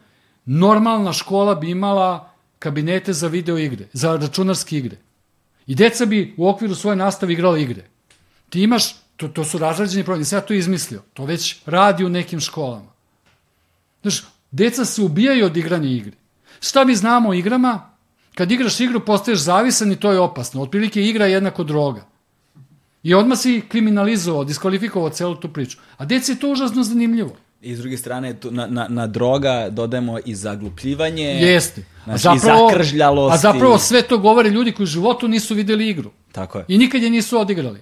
normalna 0.45 1.13
škola 1.13 1.55
bi 1.55 1.71
imala 1.71 2.33
kabinete 2.59 3.13
za 3.13 3.29
video 3.29 3.59
igre, 3.59 3.89
za 3.93 4.17
računarske 4.17 4.79
igre. 4.79 4.97
I 5.67 5.75
deca 5.75 6.07
bi 6.07 6.35
u 6.37 6.49
okviru 6.49 6.75
svoje 6.75 6.97
nastave 6.97 7.33
igrala 7.33 7.59
igre. 7.59 7.85
Ti 8.51 8.63
imaš, 8.63 8.95
to, 9.19 9.29
to 9.29 9.45
su 9.45 9.59
razrađeni 9.59 10.05
problemi, 10.05 10.21
nisam 10.21 10.37
ja 10.37 10.41
to 10.41 10.55
izmislio, 10.55 11.03
to 11.15 11.25
već 11.25 11.57
radi 11.67 12.05
u 12.05 12.09
nekim 12.09 12.41
školama. 12.41 12.93
Znaš, 14.03 14.25
deca 14.51 14.85
se 14.85 15.03
ubijaju 15.03 15.47
od 15.47 15.57
igranja 15.57 15.89
igre. 15.89 16.17
Šta 16.61 16.85
mi 16.85 16.95
znamo 16.95 17.29
o 17.29 17.35
igrama? 17.35 17.91
Kad 18.35 18.53
igraš 18.53 18.81
igru, 18.81 19.01
postaješ 19.01 19.39
zavisan 19.39 19.93
i 19.93 19.97
to 19.97 20.13
je 20.13 20.21
opasno. 20.21 20.63
Otprilike 20.63 21.03
igra 21.03 21.27
je 21.27 21.33
jednako 21.33 21.65
droga. 21.65 22.07
I 23.03 23.15
odmah 23.15 23.39
si 23.39 23.63
kriminalizovao, 23.69 24.45
diskvalifikovao 24.45 25.11
celu 25.11 25.35
tu 25.35 25.53
priču. 25.53 25.79
A 25.97 26.05
deci 26.05 26.33
je 26.33 26.39
to 26.41 26.51
užasno 26.53 26.83
zanimljivo. 26.83 27.37
I 27.63 27.75
s 27.75 27.79
druge 27.79 27.97
strane, 27.97 28.35
tu, 28.41 28.51
na, 28.51 28.67
na, 28.67 28.87
na 28.89 29.07
droga 29.07 29.69
dodajemo 29.71 30.19
i 30.25 30.35
zaglupljivanje. 30.35 31.25
Jeste. 31.25 31.85
A 32.07 32.19
Znači, 32.19 32.37
i 32.37 32.39
zakržljalost. 32.39 33.35
A 33.35 33.39
zapravo 33.39 33.79
sve 33.79 34.03
to 34.03 34.19
govore 34.19 34.51
ljudi 34.51 34.73
koji 34.73 34.85
u 34.85 34.87
životu 34.87 35.29
nisu 35.29 35.55
videli 35.55 35.89
igru. 35.89 36.11
Tako 36.33 36.59
je. 36.59 36.65
I 36.69 36.79
nikad 36.79 37.03
je 37.03 37.11
nisu 37.11 37.39
odigrali. 37.39 37.81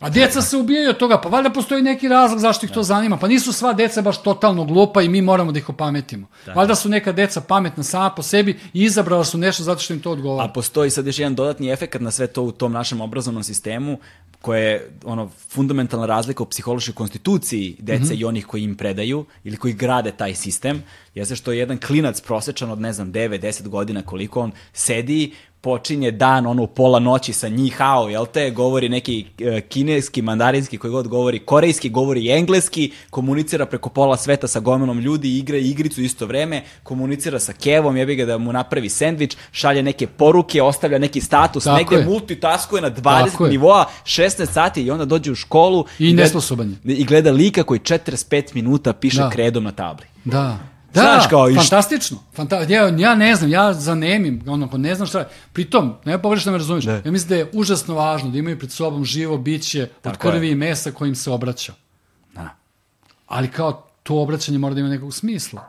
A 0.00 0.10
deca 0.10 0.42
se 0.42 0.56
ubijaju 0.56 0.90
od 0.90 0.96
toga, 0.96 1.20
pa 1.20 1.28
valjda 1.28 1.50
postoji 1.50 1.82
neki 1.82 2.08
razlog 2.08 2.40
zašto 2.40 2.66
ih 2.66 2.72
to 2.72 2.82
zanima. 2.82 3.16
Pa 3.16 3.28
nisu 3.28 3.52
sva 3.52 3.72
deca 3.72 4.02
baš 4.02 4.22
totalno 4.22 4.64
glupa 4.64 5.02
i 5.02 5.08
mi 5.08 5.22
moramo 5.22 5.52
da 5.52 5.58
ih 5.58 5.68
opametimo. 5.68 6.26
Valjda 6.54 6.74
su 6.74 6.88
neka 6.88 7.12
deca 7.12 7.40
pametna 7.40 7.82
sama 7.82 8.10
po 8.10 8.22
sebi 8.22 8.58
i 8.72 8.82
izabrala 8.82 9.24
su 9.24 9.38
nešto 9.38 9.62
zato 9.62 9.80
što 9.80 9.94
im 9.94 10.00
to 10.00 10.10
odgovara. 10.10 10.48
A 10.48 10.52
postoji 10.52 10.90
sad 10.90 11.06
još 11.06 11.18
jedan 11.18 11.34
dodatni 11.34 11.70
efekat 11.70 12.00
na 12.00 12.10
sve 12.10 12.26
to 12.26 12.42
u 12.42 12.52
tom 12.52 12.72
našem 12.72 13.00
obrazovnom 13.00 13.42
sistemu, 13.42 13.98
koje 14.40 14.62
je 14.62 14.90
ono 15.04 15.30
fundamentalna 15.48 16.06
razlika 16.06 16.42
u 16.42 16.46
psihološkoj 16.46 16.94
konstituciji 16.94 17.76
dece 17.78 18.04
Mhm. 18.04 18.14
i 18.20 18.24
onih 18.24 18.46
koji 18.46 18.62
im 18.62 18.76
predaju 18.76 19.24
ili 19.44 19.56
koji 19.56 19.74
grade 19.74 20.12
taj 20.12 20.34
sistem, 20.34 20.82
jeste 21.14 21.36
što 21.36 21.52
je 21.52 21.58
jedan 21.58 21.78
klinac 21.78 22.20
prosečan 22.20 22.70
od 22.70 22.80
ne 22.80 22.92
znam 22.92 23.12
9-10 23.12 23.68
godina 23.68 24.02
koliko 24.02 24.40
on 24.40 24.52
sedi, 24.72 25.32
počinje 25.66 26.10
dan 26.12 26.46
ono 26.46 26.62
u 26.62 26.66
pola 26.68 26.98
noći 27.00 27.32
sa 27.32 27.48
njih 27.48 27.74
hao, 27.74 28.08
jel 28.08 28.26
te, 28.26 28.50
govori 28.50 28.88
neki 28.88 29.24
e, 29.40 29.60
kineski, 29.62 30.22
mandarinski, 30.22 30.78
koji 30.78 30.90
god 30.90 31.08
govori 31.08 31.38
korejski, 31.40 31.90
govori 31.90 32.20
i 32.20 32.30
engleski, 32.30 32.92
komunicira 33.10 33.66
preko 33.66 33.88
pola 33.88 34.16
sveta 34.16 34.46
sa 34.46 34.60
gomilom 34.60 35.00
ljudi, 35.00 35.38
igra 35.38 35.56
igricu 35.58 36.02
isto 36.02 36.26
vreme, 36.26 36.62
komunicira 36.82 37.38
sa 37.40 37.52
Kevom, 37.54 37.96
jebi 37.96 38.16
ga 38.16 38.24
da 38.24 38.38
mu 38.38 38.52
napravi 38.52 38.88
sendvič, 38.90 39.36
šalje 39.52 39.82
neke 39.82 40.06
poruke, 40.08 40.62
ostavlja 40.62 40.98
neki 40.98 41.20
status, 41.20 41.64
Tako 41.64 41.76
negde 41.76 41.96
je. 41.96 42.04
multitaskuje 42.04 42.82
na 42.82 42.90
Tako 42.90 43.00
20 43.00 43.44
je. 43.44 43.50
nivoa, 43.50 43.84
16 44.04 44.46
sati 44.46 44.82
i 44.82 44.90
onda 44.90 45.04
dođe 45.06 45.32
u 45.32 45.36
školu 45.36 45.84
I 45.98 46.04
gleda- 46.04 46.16
nesposoban 46.16 46.76
je. 46.84 46.94
I 46.94 47.04
gleda 47.04 47.30
lika 47.32 47.62
koji 47.62 47.80
45 47.80 48.54
minuta 48.54 48.92
piše 48.92 49.18
Da. 49.18 49.30
kredom 49.30 49.64
na 49.64 49.72
tabli. 49.72 50.06
Da. 50.24 50.58
Da, 50.96 51.02
Znaš, 51.02 51.26
kao 51.26 51.50
i 51.50 51.54
fantastično. 51.54 52.18
Fanta 52.34 52.60
ja, 52.60 52.88
ja 52.98 53.14
ne 53.14 53.34
znam, 53.36 53.50
ja 53.50 53.72
zanemim, 53.72 54.42
ono, 54.46 54.68
ko 54.68 54.78
ne 54.78 54.94
znam 54.94 55.08
šta. 55.08 55.28
Pritom, 55.52 55.94
ne 56.04 56.22
pogrešno 56.22 56.52
me 56.52 56.58
razumiješ, 56.58 56.84
Ne. 56.84 57.02
ja 57.04 57.12
mislim 57.12 57.28
da 57.28 57.36
je 57.36 57.50
užasno 57.52 57.94
važno 57.94 58.30
da 58.30 58.38
imaju 58.38 58.58
pred 58.58 58.70
sobom 58.72 59.04
živo 59.04 59.38
biće 59.38 59.82
od 59.82 59.88
Tako 60.02 60.28
je. 60.28 60.32
krvi 60.32 60.50
i 60.50 60.54
mesa 60.54 60.90
kojim 60.92 61.14
se 61.14 61.30
obraća. 61.30 61.72
Da. 62.34 62.48
Ali 63.26 63.48
kao 63.48 63.86
to 64.02 64.20
obraćanje 64.22 64.58
mora 64.58 64.74
da 64.74 64.80
ima 64.80 64.88
nekog 64.88 65.14
smisla. 65.14 65.68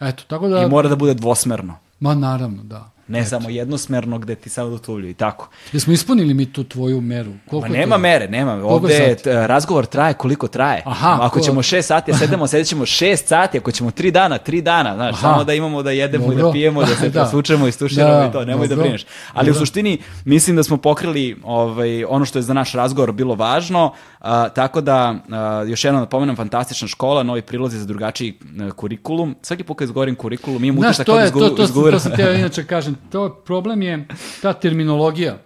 Eto, 0.00 0.22
tako 0.26 0.48
da... 0.48 0.62
I 0.62 0.66
mora 0.68 0.88
da 0.88 0.96
bude 0.96 1.14
dvosmerno. 1.14 1.78
Ma 2.00 2.14
naravno, 2.14 2.62
da. 2.62 2.90
Ne 3.08 3.24
samo 3.24 3.48
jednosmerno 3.48 4.18
gde 4.18 4.34
ti 4.34 4.48
samo 4.50 4.70
dotulju 4.70 5.08
i 5.08 5.14
tako. 5.14 5.48
Jesmo 5.72 5.92
ispunili 5.92 6.34
mi 6.34 6.52
tu 6.52 6.64
tvoju 6.64 7.00
meru? 7.00 7.32
Koliko 7.50 7.68
Ma 7.68 7.74
nema 7.74 7.94
to? 7.94 8.00
mere, 8.00 8.28
nema. 8.28 8.52
Ovde 8.52 9.16
razgovor 9.24 9.86
traje 9.86 10.14
koliko 10.14 10.48
traje. 10.48 10.82
Aha, 10.84 11.18
ako 11.20 11.38
ko... 11.38 11.44
ćemo 11.44 11.62
šest 11.62 11.88
sati, 11.88 12.10
ja 12.10 12.16
sedemo, 12.18 12.46
sedit 12.46 12.66
ćemo 12.66 12.86
šest 12.86 13.28
sati, 13.28 13.58
ako 13.58 13.70
ćemo 13.70 13.90
tri 13.90 14.10
dana, 14.10 14.38
tri 14.38 14.62
dana, 14.62 14.94
znaš, 14.94 15.14
Aha. 15.14 15.20
samo 15.20 15.44
da 15.44 15.54
imamo 15.54 15.82
da 15.82 15.90
jedemo 15.90 16.26
dobro. 16.26 16.38
i 16.38 16.42
da 16.42 16.52
pijemo, 16.52 16.80
da 16.80 16.96
se 16.96 17.08
da. 17.10 17.20
prosučemo 17.20 17.66
i 17.66 17.72
stuširamo 17.72 18.12
da, 18.12 18.26
i 18.28 18.32
to, 18.32 18.44
nemoj 18.44 18.68
da 18.68 18.74
dobro. 18.74 18.76
da 18.76 18.82
brineš. 18.82 19.06
Ali 19.32 19.46
dobro. 19.46 19.58
u 19.58 19.60
suštini 19.60 19.98
mislim 20.24 20.56
da 20.56 20.62
smo 20.62 20.76
pokrili 20.76 21.36
ovaj, 21.44 22.04
ono 22.04 22.24
što 22.24 22.38
je 22.38 22.42
za 22.42 22.54
naš 22.54 22.72
razgovor 22.72 23.12
bilo 23.12 23.34
važno, 23.34 23.92
a, 24.20 24.48
tako 24.48 24.80
da 24.80 25.14
a, 25.30 25.64
još 25.68 25.84
jednom 25.84 26.02
da 26.02 26.08
pomenem, 26.08 26.36
fantastična 26.36 26.88
škola, 26.88 27.22
novi 27.22 27.42
prilozi 27.42 27.78
za 27.78 27.86
drugačiji 27.86 28.38
a, 28.60 28.70
kurikulum. 28.70 29.36
Svaki 29.42 29.64
put 29.64 29.78
kad 29.78 29.88
izgovorim 29.88 30.14
kurikulum, 30.14 30.64
imam 30.64 30.78
utisak 30.78 31.06
kao 31.06 31.18
da 31.18 31.24
izgovorim. 31.24 31.56
To, 31.56 31.66
to, 31.66 31.72
to, 31.72 31.90
to 31.90 31.98
sam 31.98 32.12
te 32.16 32.36
inače 32.38 32.64
kažem, 32.64 32.95
to 33.10 33.42
problem 33.46 33.82
je 33.82 34.08
ta 34.42 34.52
terminologija 34.52 35.38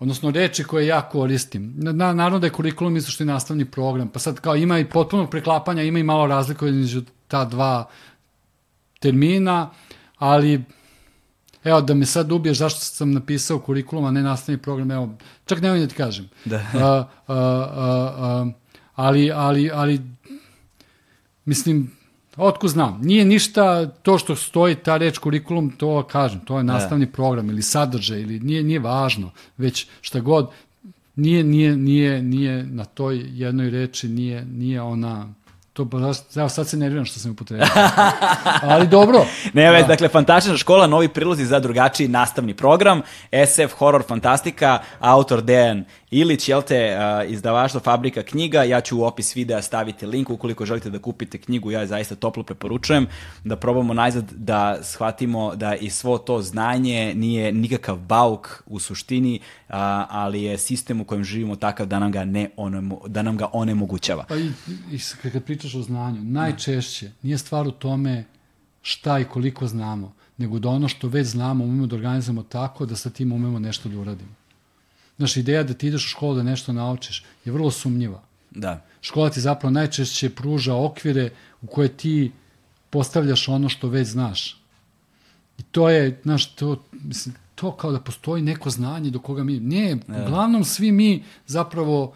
odnosno 0.00 0.30
reči 0.30 0.64
koje 0.64 0.86
ja 0.86 1.02
koristim. 1.02 1.74
Na, 1.76 1.92
naravno 1.92 2.38
da 2.38 2.46
je 2.46 2.52
kurikulum 2.52 2.96
isto 2.96 3.10
što 3.10 3.22
je 3.22 3.26
nastavni 3.26 3.64
program, 3.64 4.08
pa 4.08 4.18
sad 4.18 4.40
kao 4.40 4.56
ima 4.56 4.78
i 4.78 4.84
potpunog 4.84 5.30
preklapanja, 5.30 5.82
ima 5.82 5.98
i 5.98 6.02
malo 6.02 6.26
razlika 6.26 6.66
između 6.66 7.02
ta 7.28 7.44
dva 7.44 7.88
termina, 9.00 9.70
ali 10.18 10.64
evo 11.64 11.80
da 11.80 11.94
me 11.94 12.06
sad 12.06 12.32
ubiješ 12.32 12.58
zašto 12.58 12.80
sam 12.80 13.12
napisao 13.12 13.58
kurikulum, 13.58 14.04
a 14.04 14.10
ne 14.10 14.22
nastavni 14.22 14.62
program, 14.62 14.90
evo, 14.90 15.14
čak 15.46 15.60
nemoj 15.60 15.80
da 15.80 15.86
ti 15.86 15.94
kažem. 15.94 16.28
Da. 16.44 16.56
A, 16.74 17.04
a, 17.26 17.34
a, 17.34 18.12
a, 18.18 18.50
ali, 18.94 19.32
ali, 19.32 19.70
ali, 19.74 20.00
mislim, 21.44 21.90
Otko 22.40 22.68
znam, 22.68 23.00
nije 23.02 23.24
ništa 23.24 23.86
to 23.86 24.18
što 24.18 24.36
stoji 24.36 24.74
ta 24.74 24.96
reč 24.96 25.18
kurikulum, 25.18 25.70
to 25.70 26.02
kažem, 26.02 26.40
to 26.40 26.58
je 26.58 26.64
da. 26.64 26.72
nastavni 26.72 27.06
da. 27.06 27.12
program 27.12 27.50
ili 27.50 27.62
sadržaj 27.62 28.20
ili 28.20 28.40
nije 28.40 28.62
nije 28.62 28.78
važno, 28.78 29.30
već 29.56 29.86
šta 30.00 30.20
god 30.20 30.50
nije 31.16 31.44
nije 31.44 31.76
nije 31.76 32.22
nije 32.22 32.64
na 32.64 32.84
toj 32.84 33.22
jednoj 33.26 33.70
reči 33.70 34.08
nije 34.08 34.44
nije 34.44 34.82
ona 34.82 35.28
To, 35.72 35.88
evo 36.36 36.48
sad 36.48 36.68
se 36.68 36.76
nerviram 36.76 37.04
što 37.04 37.20
sam 37.20 37.30
upotrebio. 37.30 37.66
Ali 38.72 38.88
dobro. 38.88 39.24
ne, 39.52 39.70
već, 39.70 39.82
da. 39.82 39.86
dakle, 39.86 40.08
fantastična 40.08 40.56
škola, 40.56 40.86
novi 40.86 41.08
prilozi 41.08 41.44
za 41.44 41.60
drugačiji 41.60 42.08
nastavni 42.08 42.54
program, 42.54 43.02
SF, 43.46 43.72
horror, 43.78 44.02
fantastika, 44.08 44.78
autor 44.98 45.42
Dejan 45.42 45.84
Ilić, 46.10 46.48
jel 46.48 46.62
te, 46.62 46.98
izdavaštvo 47.28 47.80
Fabrika 47.80 48.22
knjiga, 48.22 48.62
ja 48.62 48.80
ću 48.80 48.98
u 48.98 49.02
opis 49.02 49.36
videa 49.36 49.62
staviti 49.62 50.06
link 50.06 50.30
ukoliko 50.30 50.66
želite 50.66 50.90
da 50.90 50.98
kupite 50.98 51.38
knjigu, 51.38 51.70
ja 51.70 51.86
zaista 51.86 52.14
toplo 52.14 52.42
preporučujem 52.42 53.06
da 53.44 53.56
probamo 53.56 53.94
najzad 53.94 54.32
da 54.32 54.78
shvatimo 54.82 55.56
da 55.56 55.74
i 55.74 55.90
svo 55.90 56.18
to 56.18 56.42
znanje 56.42 57.14
nije 57.14 57.52
nikakav 57.52 57.96
bauk 57.96 58.62
u 58.66 58.78
suštini, 58.78 59.40
ali 60.08 60.42
je 60.42 60.58
sistem 60.58 61.00
u 61.00 61.04
kojem 61.04 61.24
živimo 61.24 61.56
takav 61.56 61.86
da 61.86 61.98
nam 61.98 62.12
ga 62.12 62.24
ne 62.24 62.50
onemo, 62.56 63.00
da 63.06 63.22
nam 63.22 63.36
ga 63.36 63.48
onemogućava. 63.52 64.24
Pa 64.28 64.36
i, 64.36 64.50
i 64.92 64.98
kad 65.22 65.44
pričaš 65.44 65.74
o 65.74 65.82
znanju, 65.82 66.22
najčešće 66.22 67.10
nije 67.22 67.38
stvar 67.38 67.68
u 67.68 67.70
tome 67.70 68.24
šta 68.82 69.18
i 69.18 69.24
koliko 69.24 69.66
znamo, 69.66 70.12
nego 70.36 70.58
da 70.58 70.68
ono 70.68 70.88
što 70.88 71.08
već 71.08 71.26
znamo 71.26 71.64
umemo 71.64 71.86
da 71.86 71.96
organizujemo 71.96 72.42
tako 72.42 72.86
da 72.86 72.96
sa 72.96 73.10
tim 73.10 73.32
umemo 73.32 73.58
nešto 73.58 73.88
da 73.88 73.98
uradimo. 73.98 74.39
Znaš, 75.20 75.36
ideja 75.36 75.62
da 75.62 75.74
ti 75.74 75.86
ideš 75.86 76.06
u 76.06 76.08
školu 76.08 76.34
da 76.34 76.42
nešto 76.42 76.72
naučiš 76.72 77.24
je 77.44 77.52
vrlo 77.52 77.70
sumnjiva. 77.70 78.22
Da. 78.50 78.84
Škola 79.00 79.30
ti 79.30 79.40
zapravo 79.40 79.70
najčešće 79.70 80.30
pruža 80.30 80.74
okvire 80.74 81.30
u 81.62 81.66
koje 81.66 81.88
ti 81.88 82.32
postavljaš 82.90 83.48
ono 83.48 83.68
što 83.68 83.88
već 83.88 84.08
znaš. 84.08 84.56
I 85.58 85.62
to 85.62 85.88
je, 85.88 86.20
znaš, 86.22 86.54
to, 86.54 86.76
mislim, 86.92 87.34
to 87.54 87.72
kao 87.72 87.92
da 87.92 88.00
postoji 88.00 88.42
neko 88.42 88.70
znanje 88.70 89.10
do 89.10 89.18
koga 89.18 89.44
mi... 89.44 89.60
Ne, 89.60 89.98
da. 90.08 90.24
uglavnom 90.24 90.64
svi 90.64 90.92
mi 90.92 91.24
zapravo 91.46 92.14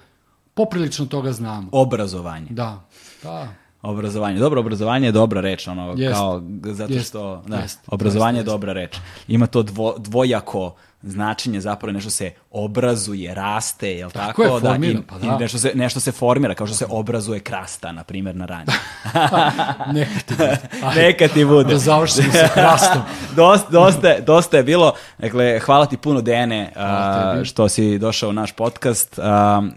poprilično 0.54 1.06
toga 1.06 1.32
znamo. 1.32 1.68
Obrazovanje. 1.72 2.46
Da, 2.50 2.84
da. 3.22 3.48
Obrazovanje. 3.82 4.38
Dobro, 4.38 4.60
obrazovanje 4.60 5.08
je 5.08 5.12
dobra 5.12 5.40
reč, 5.40 5.68
ono, 5.68 5.94
jest, 5.96 6.14
kao, 6.14 6.42
zato 6.64 6.92
jest, 6.92 7.08
što, 7.08 7.42
da, 7.46 7.56
jest, 7.56 7.80
obrazovanje 7.86 8.38
jest, 8.38 8.46
je 8.46 8.52
dobra 8.52 8.72
reč. 8.72 8.96
Ima 9.28 9.46
to 9.46 9.62
dvo, 9.62 9.94
dvojako 9.98 10.74
značenje 11.02 11.60
zapravo 11.60 11.92
nešto 11.92 12.10
se 12.10 12.32
obrazuje, 12.56 13.34
raste, 13.34 13.90
jel 13.90 14.10
tako? 14.10 14.42
tako? 14.42 14.56
Je, 14.56 14.60
da, 14.60 14.68
formira, 14.70 14.98
i, 14.98 15.02
pa 15.02 15.18
da. 15.18 15.26
I 15.26 15.38
nešto, 15.40 15.58
se, 15.58 15.72
nešto 15.74 16.00
se 16.00 16.12
formira, 16.12 16.54
kao 16.54 16.66
što 16.66 16.76
se 16.76 16.86
obrazuje 16.88 17.40
krasta, 17.40 17.92
na 17.92 18.04
primjer, 18.04 18.36
na 18.36 18.46
ranje. 18.46 18.66
Neka 19.94 20.20
ti 20.26 20.34
bude. 20.34 20.58
Neka 21.02 21.28
ti 21.28 21.44
bude. 21.44 21.72
Da 21.72 21.78
završimo 21.78 22.32
sa 22.32 22.48
krastom. 22.54 23.02
dosta, 23.36 23.70
dosta, 23.70 24.20
dosta 24.26 24.56
je 24.56 24.62
bilo. 24.62 24.92
Dakle, 25.18 25.58
hvala 25.58 25.86
ti 25.86 25.96
puno, 25.96 26.20
Dene, 26.20 26.72
uh, 26.76 27.44
što 27.44 27.68
si 27.68 27.98
došao 27.98 28.30
u 28.30 28.32
naš 28.32 28.52
podcast 28.52 29.18
uh, 29.18 29.24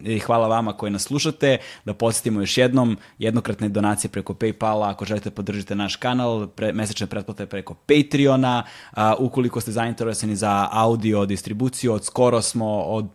i 0.03 0.19
hvala 0.19 0.47
vama 0.47 0.73
koji 0.73 0.91
nas 0.91 1.03
slušate. 1.03 1.57
Da 1.85 1.93
podsjetimo 1.93 2.41
još 2.41 2.57
jednom, 2.57 2.97
jednokratne 3.19 3.69
donacije 3.69 4.11
preko 4.11 4.33
Paypala, 4.33 4.89
ako 4.89 5.05
želite 5.05 5.29
podržite 5.29 5.75
naš 5.75 5.95
kanal, 5.95 6.47
pre, 6.47 6.73
mesečne 6.73 7.07
pretplate 7.07 7.45
preko 7.45 7.73
Patreona, 7.73 8.63
uh, 8.91 8.97
ukoliko 9.19 9.61
ste 9.61 9.71
zainteresovani 9.71 10.35
za 10.35 10.67
audio 10.71 11.25
distribuciju, 11.25 11.93
od 11.93 12.05
skoro 12.05 12.41
smo 12.41 12.66
od 12.68 13.07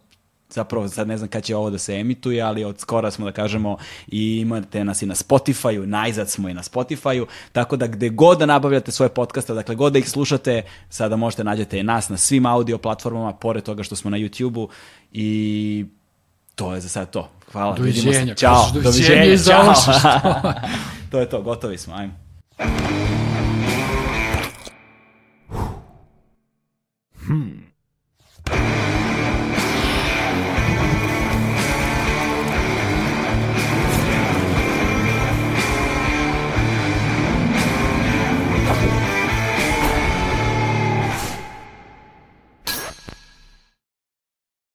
zapravo 0.55 0.89
sad 0.89 1.09
ne 1.09 1.17
znam 1.17 1.29
kad 1.29 1.45
će 1.45 1.57
ovo 1.57 1.71
da 1.71 1.79
se 1.79 1.95
emituje, 1.95 2.43
ali 2.43 2.65
od 2.65 2.81
skora 2.81 3.11
smo 3.11 3.25
da 3.25 3.33
kažemo 3.33 3.77
i 4.07 4.39
imate 4.41 4.85
nas 4.85 5.03
i 5.03 5.07
na 5.07 5.15
Spotify-u, 5.15 5.87
najzad 5.87 6.31
smo 6.31 6.49
i 6.49 6.55
na 6.55 6.63
Spotify-u, 6.63 7.27
tako 7.53 7.77
da 7.77 7.87
gde 7.87 8.09
god 8.09 8.39
da 8.39 8.47
nabavljate 8.47 8.93
svoje 8.93 9.09
podcaste, 9.09 9.55
dakle 9.55 9.75
god 9.75 9.93
da 9.93 9.99
ih 9.99 10.11
slušate, 10.11 10.63
sada 10.89 11.17
možete 11.17 11.45
nađete 11.45 11.79
i 11.79 11.83
nas 11.83 12.09
na 12.09 12.17
svim 12.17 12.47
audio 12.47 12.79
platformama, 12.79 13.33
pored 13.33 13.65
toga 13.65 13.83
što 13.83 13.97
smo 13.97 14.11
na 14.11 14.17
YouTube-u 14.17 14.69
i 15.13 15.87
to 16.55 16.75
je 16.75 16.81
za 16.81 16.89
sad 16.89 17.11
to. 17.11 17.29
Hvala. 17.53 17.77
Doviđenja. 17.77 18.35
Ćao. 18.35 18.71
Doviđenja. 18.83 19.37
Ćao. 19.39 19.75
to 21.11 21.19
je 21.21 21.29
to, 21.29 21.43
gotovi 21.43 21.79
smo, 21.79 21.95
ajmo. 21.95 22.13
Hmm. 27.27 27.62